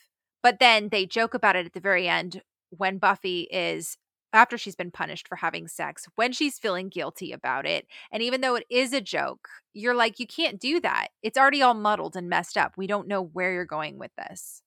But 0.46 0.60
then 0.60 0.90
they 0.90 1.08
joke 1.08 1.34
about 1.34 1.56
it 1.56 1.66
at 1.66 1.74
the 1.74 1.80
very 1.80 2.08
end 2.08 2.44
when 2.70 3.00
Buffy 3.00 3.48
is 3.50 3.98
after 4.32 4.60
she's 4.60 4.76
been 4.76 4.92
punished 4.92 5.28
for 5.28 5.38
having 5.38 5.68
sex, 5.68 6.08
when 6.18 6.32
she's 6.34 6.60
feeling 6.60 6.88
guilty 6.88 7.32
about 7.32 7.66
it. 7.66 7.88
And 8.12 8.22
even 8.22 8.42
though 8.42 8.54
it 8.54 8.68
is 8.70 8.94
a 8.94 9.02
joke, 9.02 9.48
you're 9.74 9.96
like, 9.96 10.20
you 10.20 10.28
can't 10.28 10.60
do 10.60 10.80
that. 10.82 11.08
It's 11.24 11.36
already 11.36 11.64
all 11.64 11.74
muddled 11.74 12.16
and 12.16 12.30
messed 12.30 12.58
up. 12.58 12.74
We 12.78 12.86
don't 12.86 13.08
know 13.08 13.24
where 13.24 13.54
you're 13.54 13.66
going 13.66 13.98
with 13.98 14.12
this. 14.20 14.62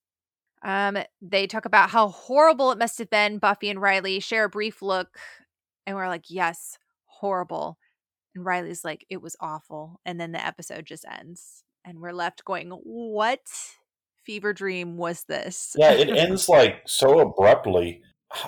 Um, 0.64 0.98
they 1.22 1.46
talk 1.46 1.64
about 1.64 1.90
how 1.90 2.08
horrible 2.08 2.72
it 2.72 2.78
must 2.80 2.98
have 2.98 3.08
been. 3.08 3.38
Buffy 3.38 3.70
and 3.70 3.80
Riley 3.80 4.18
share 4.18 4.46
a 4.46 4.50
brief 4.50 4.82
look, 4.82 5.16
and 5.86 5.94
we're 5.94 6.08
like, 6.08 6.24
yes, 6.28 6.76
horrible. 7.06 7.78
And 8.34 8.44
Riley's 8.44 8.84
like, 8.84 9.06
it 9.10 9.22
was 9.22 9.36
awful. 9.38 10.00
And 10.04 10.20
then 10.20 10.32
the 10.32 10.44
episode 10.44 10.86
just 10.86 11.04
ends. 11.08 11.62
And 11.84 12.00
we're 12.00 12.10
left 12.10 12.44
going, 12.44 12.70
what 12.70 13.46
fever 14.28 14.52
dream 14.52 14.98
was 14.98 15.24
this? 15.24 15.74
Yeah, 15.78 15.92
it 15.92 16.10
ends 16.16 16.50
like 16.50 16.82
so 16.86 17.18
abruptly. 17.20 18.02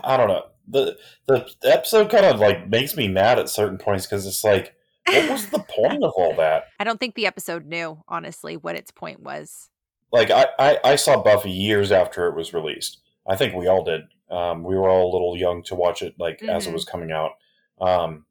I 0.05 0.19
don't 0.19 0.29
know. 0.29 0.45
The 0.69 0.99
the 1.27 1.47
episode 1.65 2.11
kind 2.11 2.27
of 2.27 2.39
like 2.39 2.69
makes 2.69 2.95
me 2.97 3.09
mad 3.09 3.39
at 3.39 3.49
certain 3.49 3.79
points 3.79 4.07
because 4.07 4.27
it's 4.27 4.45
like, 4.45 4.75
what 5.07 5.31
was 5.31 5.47
the 5.47 5.59
point 5.69 6.05
of 6.05 6.13
all 6.15 6.35
that? 6.37 6.65
I 6.79 6.85
don't 6.85 7.01
think 7.01 7.15
the 7.15 7.27
episode 7.27 7.65
knew, 7.65 8.05
honestly, 8.07 8.59
what 8.59 8.77
its 8.77 8.91
point 8.91 9.21
was. 9.21 9.71
Like 10.13 10.31
I, 10.31 10.49
I, 10.59 10.79
I 10.85 10.97
saw 10.97 11.23
Buffy 11.23 11.51
years 11.51 11.91
after 11.91 12.29
it 12.29 12.37
was 12.37 12.53
released. 12.53 12.99
I 13.27 13.37
think 13.37 13.55
we 13.55 13.67
all 13.67 13.83
did. 13.83 14.03
Um, 14.31 14.63
we 14.63 14.77
were 14.77 14.89
all 14.89 15.11
a 15.11 15.13
little 15.13 15.37
young 15.37 15.63
to 15.65 15.75
watch 15.75 16.03
it 16.03 16.15
like 16.19 16.39
mm-hmm. 16.41 16.51
as 16.51 16.65
it 16.65 16.69
mm-hmm. 16.69 16.75
was 16.75 16.85
coming 16.85 17.11
out. 17.11 17.33
Um, 17.81 18.27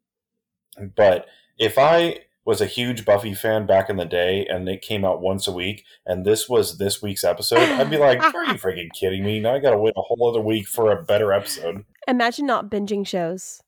but 0.95 1.25
if 1.57 1.79
I 1.79 2.19
was 2.45 2.61
a 2.61 2.65
huge 2.65 3.05
Buffy 3.05 3.33
fan 3.33 3.65
back 3.65 3.89
in 3.89 3.97
the 3.97 4.05
day 4.05 4.45
and 4.45 4.67
it 4.67 4.81
came 4.81 5.05
out 5.05 5.21
once 5.21 5.47
a 5.47 5.51
week 5.51 5.83
and 6.05 6.25
this 6.25 6.49
was 6.49 6.77
this 6.77 7.01
week's 7.01 7.23
episode, 7.23 7.59
I'd 7.59 7.89
be 7.89 7.97
like, 7.97 8.21
Are 8.21 8.45
you 8.45 8.53
freaking 8.53 8.89
kidding 8.97 9.23
me? 9.23 9.39
Now 9.39 9.55
I 9.55 9.59
gotta 9.59 9.77
wait 9.77 9.93
a 9.95 10.01
whole 10.01 10.29
other 10.29 10.41
week 10.41 10.67
for 10.67 10.91
a 10.91 11.03
better 11.03 11.31
episode. 11.31 11.85
Imagine 12.07 12.45
not 12.45 12.69
binging 12.69 13.05
shows. 13.05 13.61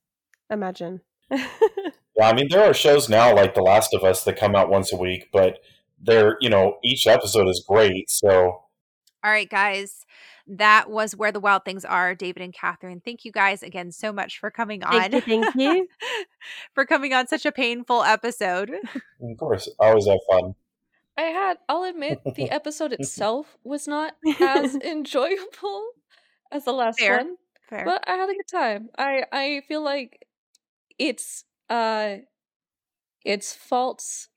Imagine. 0.50 1.00
yeah, 1.30 1.46
I 2.22 2.32
mean 2.34 2.48
there 2.50 2.64
are 2.64 2.74
shows 2.74 3.08
now 3.08 3.34
like 3.34 3.54
The 3.54 3.62
Last 3.62 3.94
of 3.94 4.04
Us 4.04 4.24
that 4.24 4.38
come 4.38 4.54
out 4.54 4.70
once 4.70 4.92
a 4.92 4.96
week, 4.96 5.28
but 5.32 5.58
they're 6.00 6.36
you 6.40 6.50
know, 6.50 6.78
each 6.82 7.06
episode 7.06 7.48
is 7.48 7.64
great, 7.66 8.10
so 8.10 8.62
all 9.24 9.30
right, 9.30 9.48
guys 9.48 10.04
that 10.46 10.90
was 10.90 11.14
where 11.16 11.32
the 11.32 11.40
wild 11.40 11.64
things 11.64 11.84
are 11.84 12.14
david 12.14 12.42
and 12.42 12.52
catherine 12.52 13.00
thank 13.04 13.24
you 13.24 13.32
guys 13.32 13.62
again 13.62 13.90
so 13.90 14.12
much 14.12 14.38
for 14.38 14.50
coming 14.50 14.82
on 14.84 15.10
thank 15.10 15.26
you, 15.26 15.42
thank 15.42 15.54
you. 15.54 15.88
for 16.74 16.84
coming 16.84 17.12
on 17.12 17.26
such 17.26 17.46
a 17.46 17.52
painful 17.52 18.02
episode 18.02 18.70
of 18.70 19.36
course 19.38 19.68
always 19.78 20.06
have 20.06 20.18
fun 20.30 20.54
i 21.16 21.22
had 21.22 21.58
i'll 21.68 21.84
admit 21.84 22.20
the 22.34 22.50
episode 22.50 22.92
itself 22.98 23.56
was 23.64 23.86
not 23.86 24.14
as 24.40 24.74
enjoyable 24.76 25.88
as 26.50 26.64
the 26.64 26.72
last 26.72 26.98
Fair. 26.98 27.18
one 27.18 27.36
Fair. 27.68 27.84
but 27.84 28.04
i 28.06 28.12
had 28.12 28.28
a 28.28 28.34
good 28.34 28.48
time 28.50 28.88
i 28.98 29.24
i 29.32 29.62
feel 29.66 29.82
like 29.82 30.26
it's 30.98 31.44
uh 31.70 32.16
its 33.24 33.54
faults 33.54 34.28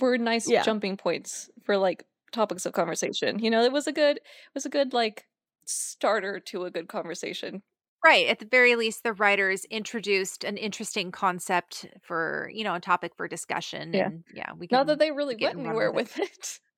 were 0.00 0.18
nice 0.18 0.48
yeah. 0.48 0.62
jumping 0.62 0.96
points 0.96 1.50
for 1.62 1.76
like 1.76 2.04
topics 2.34 2.66
of 2.66 2.72
conversation. 2.72 3.38
You 3.38 3.50
know, 3.50 3.62
it 3.62 3.72
was 3.72 3.86
a 3.86 3.92
good 3.92 4.16
it 4.18 4.54
was 4.54 4.66
a 4.66 4.70
good 4.70 4.92
like 4.92 5.26
starter 5.66 6.40
to 6.40 6.64
a 6.64 6.70
good 6.70 6.88
conversation. 6.88 7.62
Right. 8.04 8.26
At 8.28 8.38
the 8.38 8.44
very 8.44 8.76
least, 8.76 9.02
the 9.02 9.14
writers 9.14 9.64
introduced 9.70 10.44
an 10.44 10.58
interesting 10.58 11.10
concept 11.10 11.86
for, 12.02 12.50
you 12.52 12.62
know, 12.62 12.74
a 12.74 12.80
topic 12.80 13.12
for 13.16 13.26
discussion. 13.28 13.94
Yeah. 13.94 14.06
And 14.06 14.24
yeah, 14.34 14.52
we 14.58 14.68
Not 14.70 14.86
that 14.88 14.98
they 14.98 15.10
really 15.10 15.36
went 15.40 15.58
anywhere 15.58 15.90
with 15.90 16.18
it. 16.18 16.20
with 16.20 16.38
it. 16.38 16.60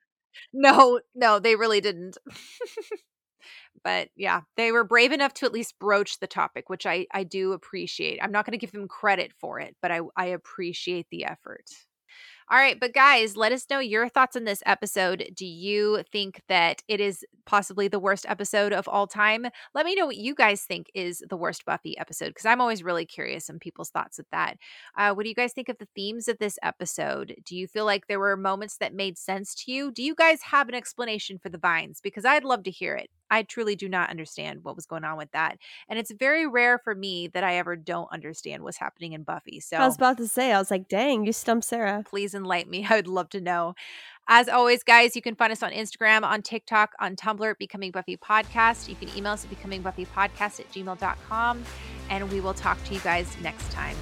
No, 0.53 1.01
no, 1.15 1.39
they 1.39 1.57
really 1.57 1.81
didn't. 1.81 2.19
but 3.83 4.11
yeah, 4.17 4.43
they 4.57 4.71
were 4.71 4.85
brave 4.85 5.13
enough 5.13 5.33
to 5.35 5.47
at 5.47 5.53
least 5.53 5.79
broach 5.79 6.21
the 6.21 6.27
topic, 6.27 6.69
which 6.69 6.85
I, 6.85 7.07
I 7.11 7.25
do 7.25 7.53
appreciate. 7.53 8.19
I'm 8.23 8.33
not 8.33 8.45
going 8.45 8.53
to 8.53 8.59
give 8.59 8.73
them 8.73 8.87
credit 8.87 9.33
for 9.41 9.61
it, 9.61 9.77
but 9.81 9.91
I, 9.91 10.01
I 10.15 10.27
appreciate 10.27 11.07
the 11.11 11.25
effort. 11.25 11.65
All 12.49 12.59
right, 12.59 12.79
but 12.79 12.95
guys, 12.95 13.37
let 13.37 13.51
us 13.51 13.67
know 13.69 13.81
your 13.81 14.09
thoughts 14.09 14.37
on 14.37 14.45
this 14.45 14.63
episode. 14.67 15.31
Do 15.35 15.45
you 15.45 16.05
think 16.13 16.43
that 16.49 16.81
it 16.87 17.01
is 17.01 17.25
possibly 17.45 17.89
the 17.89 17.99
worst 17.99 18.25
episode 18.29 18.73
of 18.73 18.87
all 18.87 19.09
time? 19.09 19.47
Let 19.75 19.85
me 19.85 19.97
know 19.97 20.07
what 20.07 20.17
you 20.17 20.33
guys 20.33 20.63
think 20.63 20.89
is 20.95 21.25
the 21.29 21.37
worst 21.37 21.65
Buffy 21.65 21.99
episode 21.99 22.29
because 22.29 22.47
I'm 22.47 22.61
always 22.61 22.85
really 22.85 23.05
curious 23.05 23.51
on 23.51 23.59
people's 23.59 23.91
thoughts 23.91 24.19
with 24.19 24.31
that. 24.31 24.59
Uh, 24.97 25.13
what 25.13 25.25
do 25.25 25.29
you 25.29 25.35
guys 25.35 25.55
think 25.55 25.69
of 25.69 25.79
the 25.79 25.89
themes 25.97 26.29
of 26.29 26.39
this 26.39 26.57
episode? 26.63 27.35
Do 27.45 27.57
you 27.57 27.67
feel 27.67 27.85
like 27.85 28.07
there 28.07 28.21
were 28.21 28.37
moments 28.37 28.77
that 28.79 28.95
made 28.95 29.19
sense 29.19 29.53
to 29.65 29.73
you? 29.73 29.91
Do 29.91 30.05
you 30.05 30.15
guys 30.15 30.41
have 30.43 30.69
an 30.69 30.75
explanation 30.77 31.41
for 31.41 31.49
the 31.49 31.59
vines? 31.59 31.99
Because 32.01 32.25
I'd 32.25 32.45
love 32.45 32.63
to 32.63 32.71
hear 32.71 32.95
it. 32.95 33.11
I 33.31 33.43
truly 33.43 33.77
do 33.77 33.89
not 33.89 34.11
understand 34.11 34.65
what 34.65 34.77
was 34.77 34.87
going 34.87 35.05
on 35.05 35.17
with 35.17 35.31
that. 35.33 35.59
And 35.89 35.99
it's 35.99 36.11
very 36.11 36.47
rare 36.47 36.79
for 36.79 36.95
me 36.95 37.29
that 37.29 37.45
I 37.45 37.57
ever 37.57 37.77
don't 37.77 38.11
understand 38.13 38.63
what's 38.63 38.79
happening 38.79 39.13
in 39.13 39.23
Buffy. 39.23 39.61
So 39.61 39.77
I 39.77 39.87
was 39.87 39.97
about 39.97 40.19
to 40.19 40.29
say, 40.29 40.53
I 40.53 40.59
was 40.59 40.71
like, 40.71 40.89
dang, 40.89 41.27
you 41.27 41.33
stumped 41.33 41.67
Sarah. 41.67 42.03
Please 42.09 42.35
enlighten 42.35 42.71
me. 42.71 42.87
I 42.91 42.97
would 42.97 43.09
love 43.09 43.29
to 43.31 43.41
know. 43.41 43.75
As 44.29 44.49
always, 44.49 44.83
guys, 44.83 45.15
you 45.15 45.23
can 45.23 45.37
find 45.37 45.53
us 45.53 45.63
on 45.63 45.71
Instagram, 45.71 46.25
on 46.25 46.43
TikTok, 46.43 46.95
on 46.99 47.15
Tumblr, 47.15 47.59
Becoming 47.59 47.93
Buffy 47.93 48.17
Podcast. 48.17 48.89
You 48.89 48.97
can 48.97 49.09
email 49.17 49.33
us 49.33 49.45
at 49.45 49.51
becomingbuffypodcast 49.51 50.61
at 50.61 50.73
gmail.com. 50.73 51.65
And 52.11 52.33
we 52.33 52.41
will 52.41 52.55
talk 52.55 52.83
to 52.85 52.95
you 52.95 53.01
guys 53.01 53.37
next 53.41 53.71
time. 53.71 53.97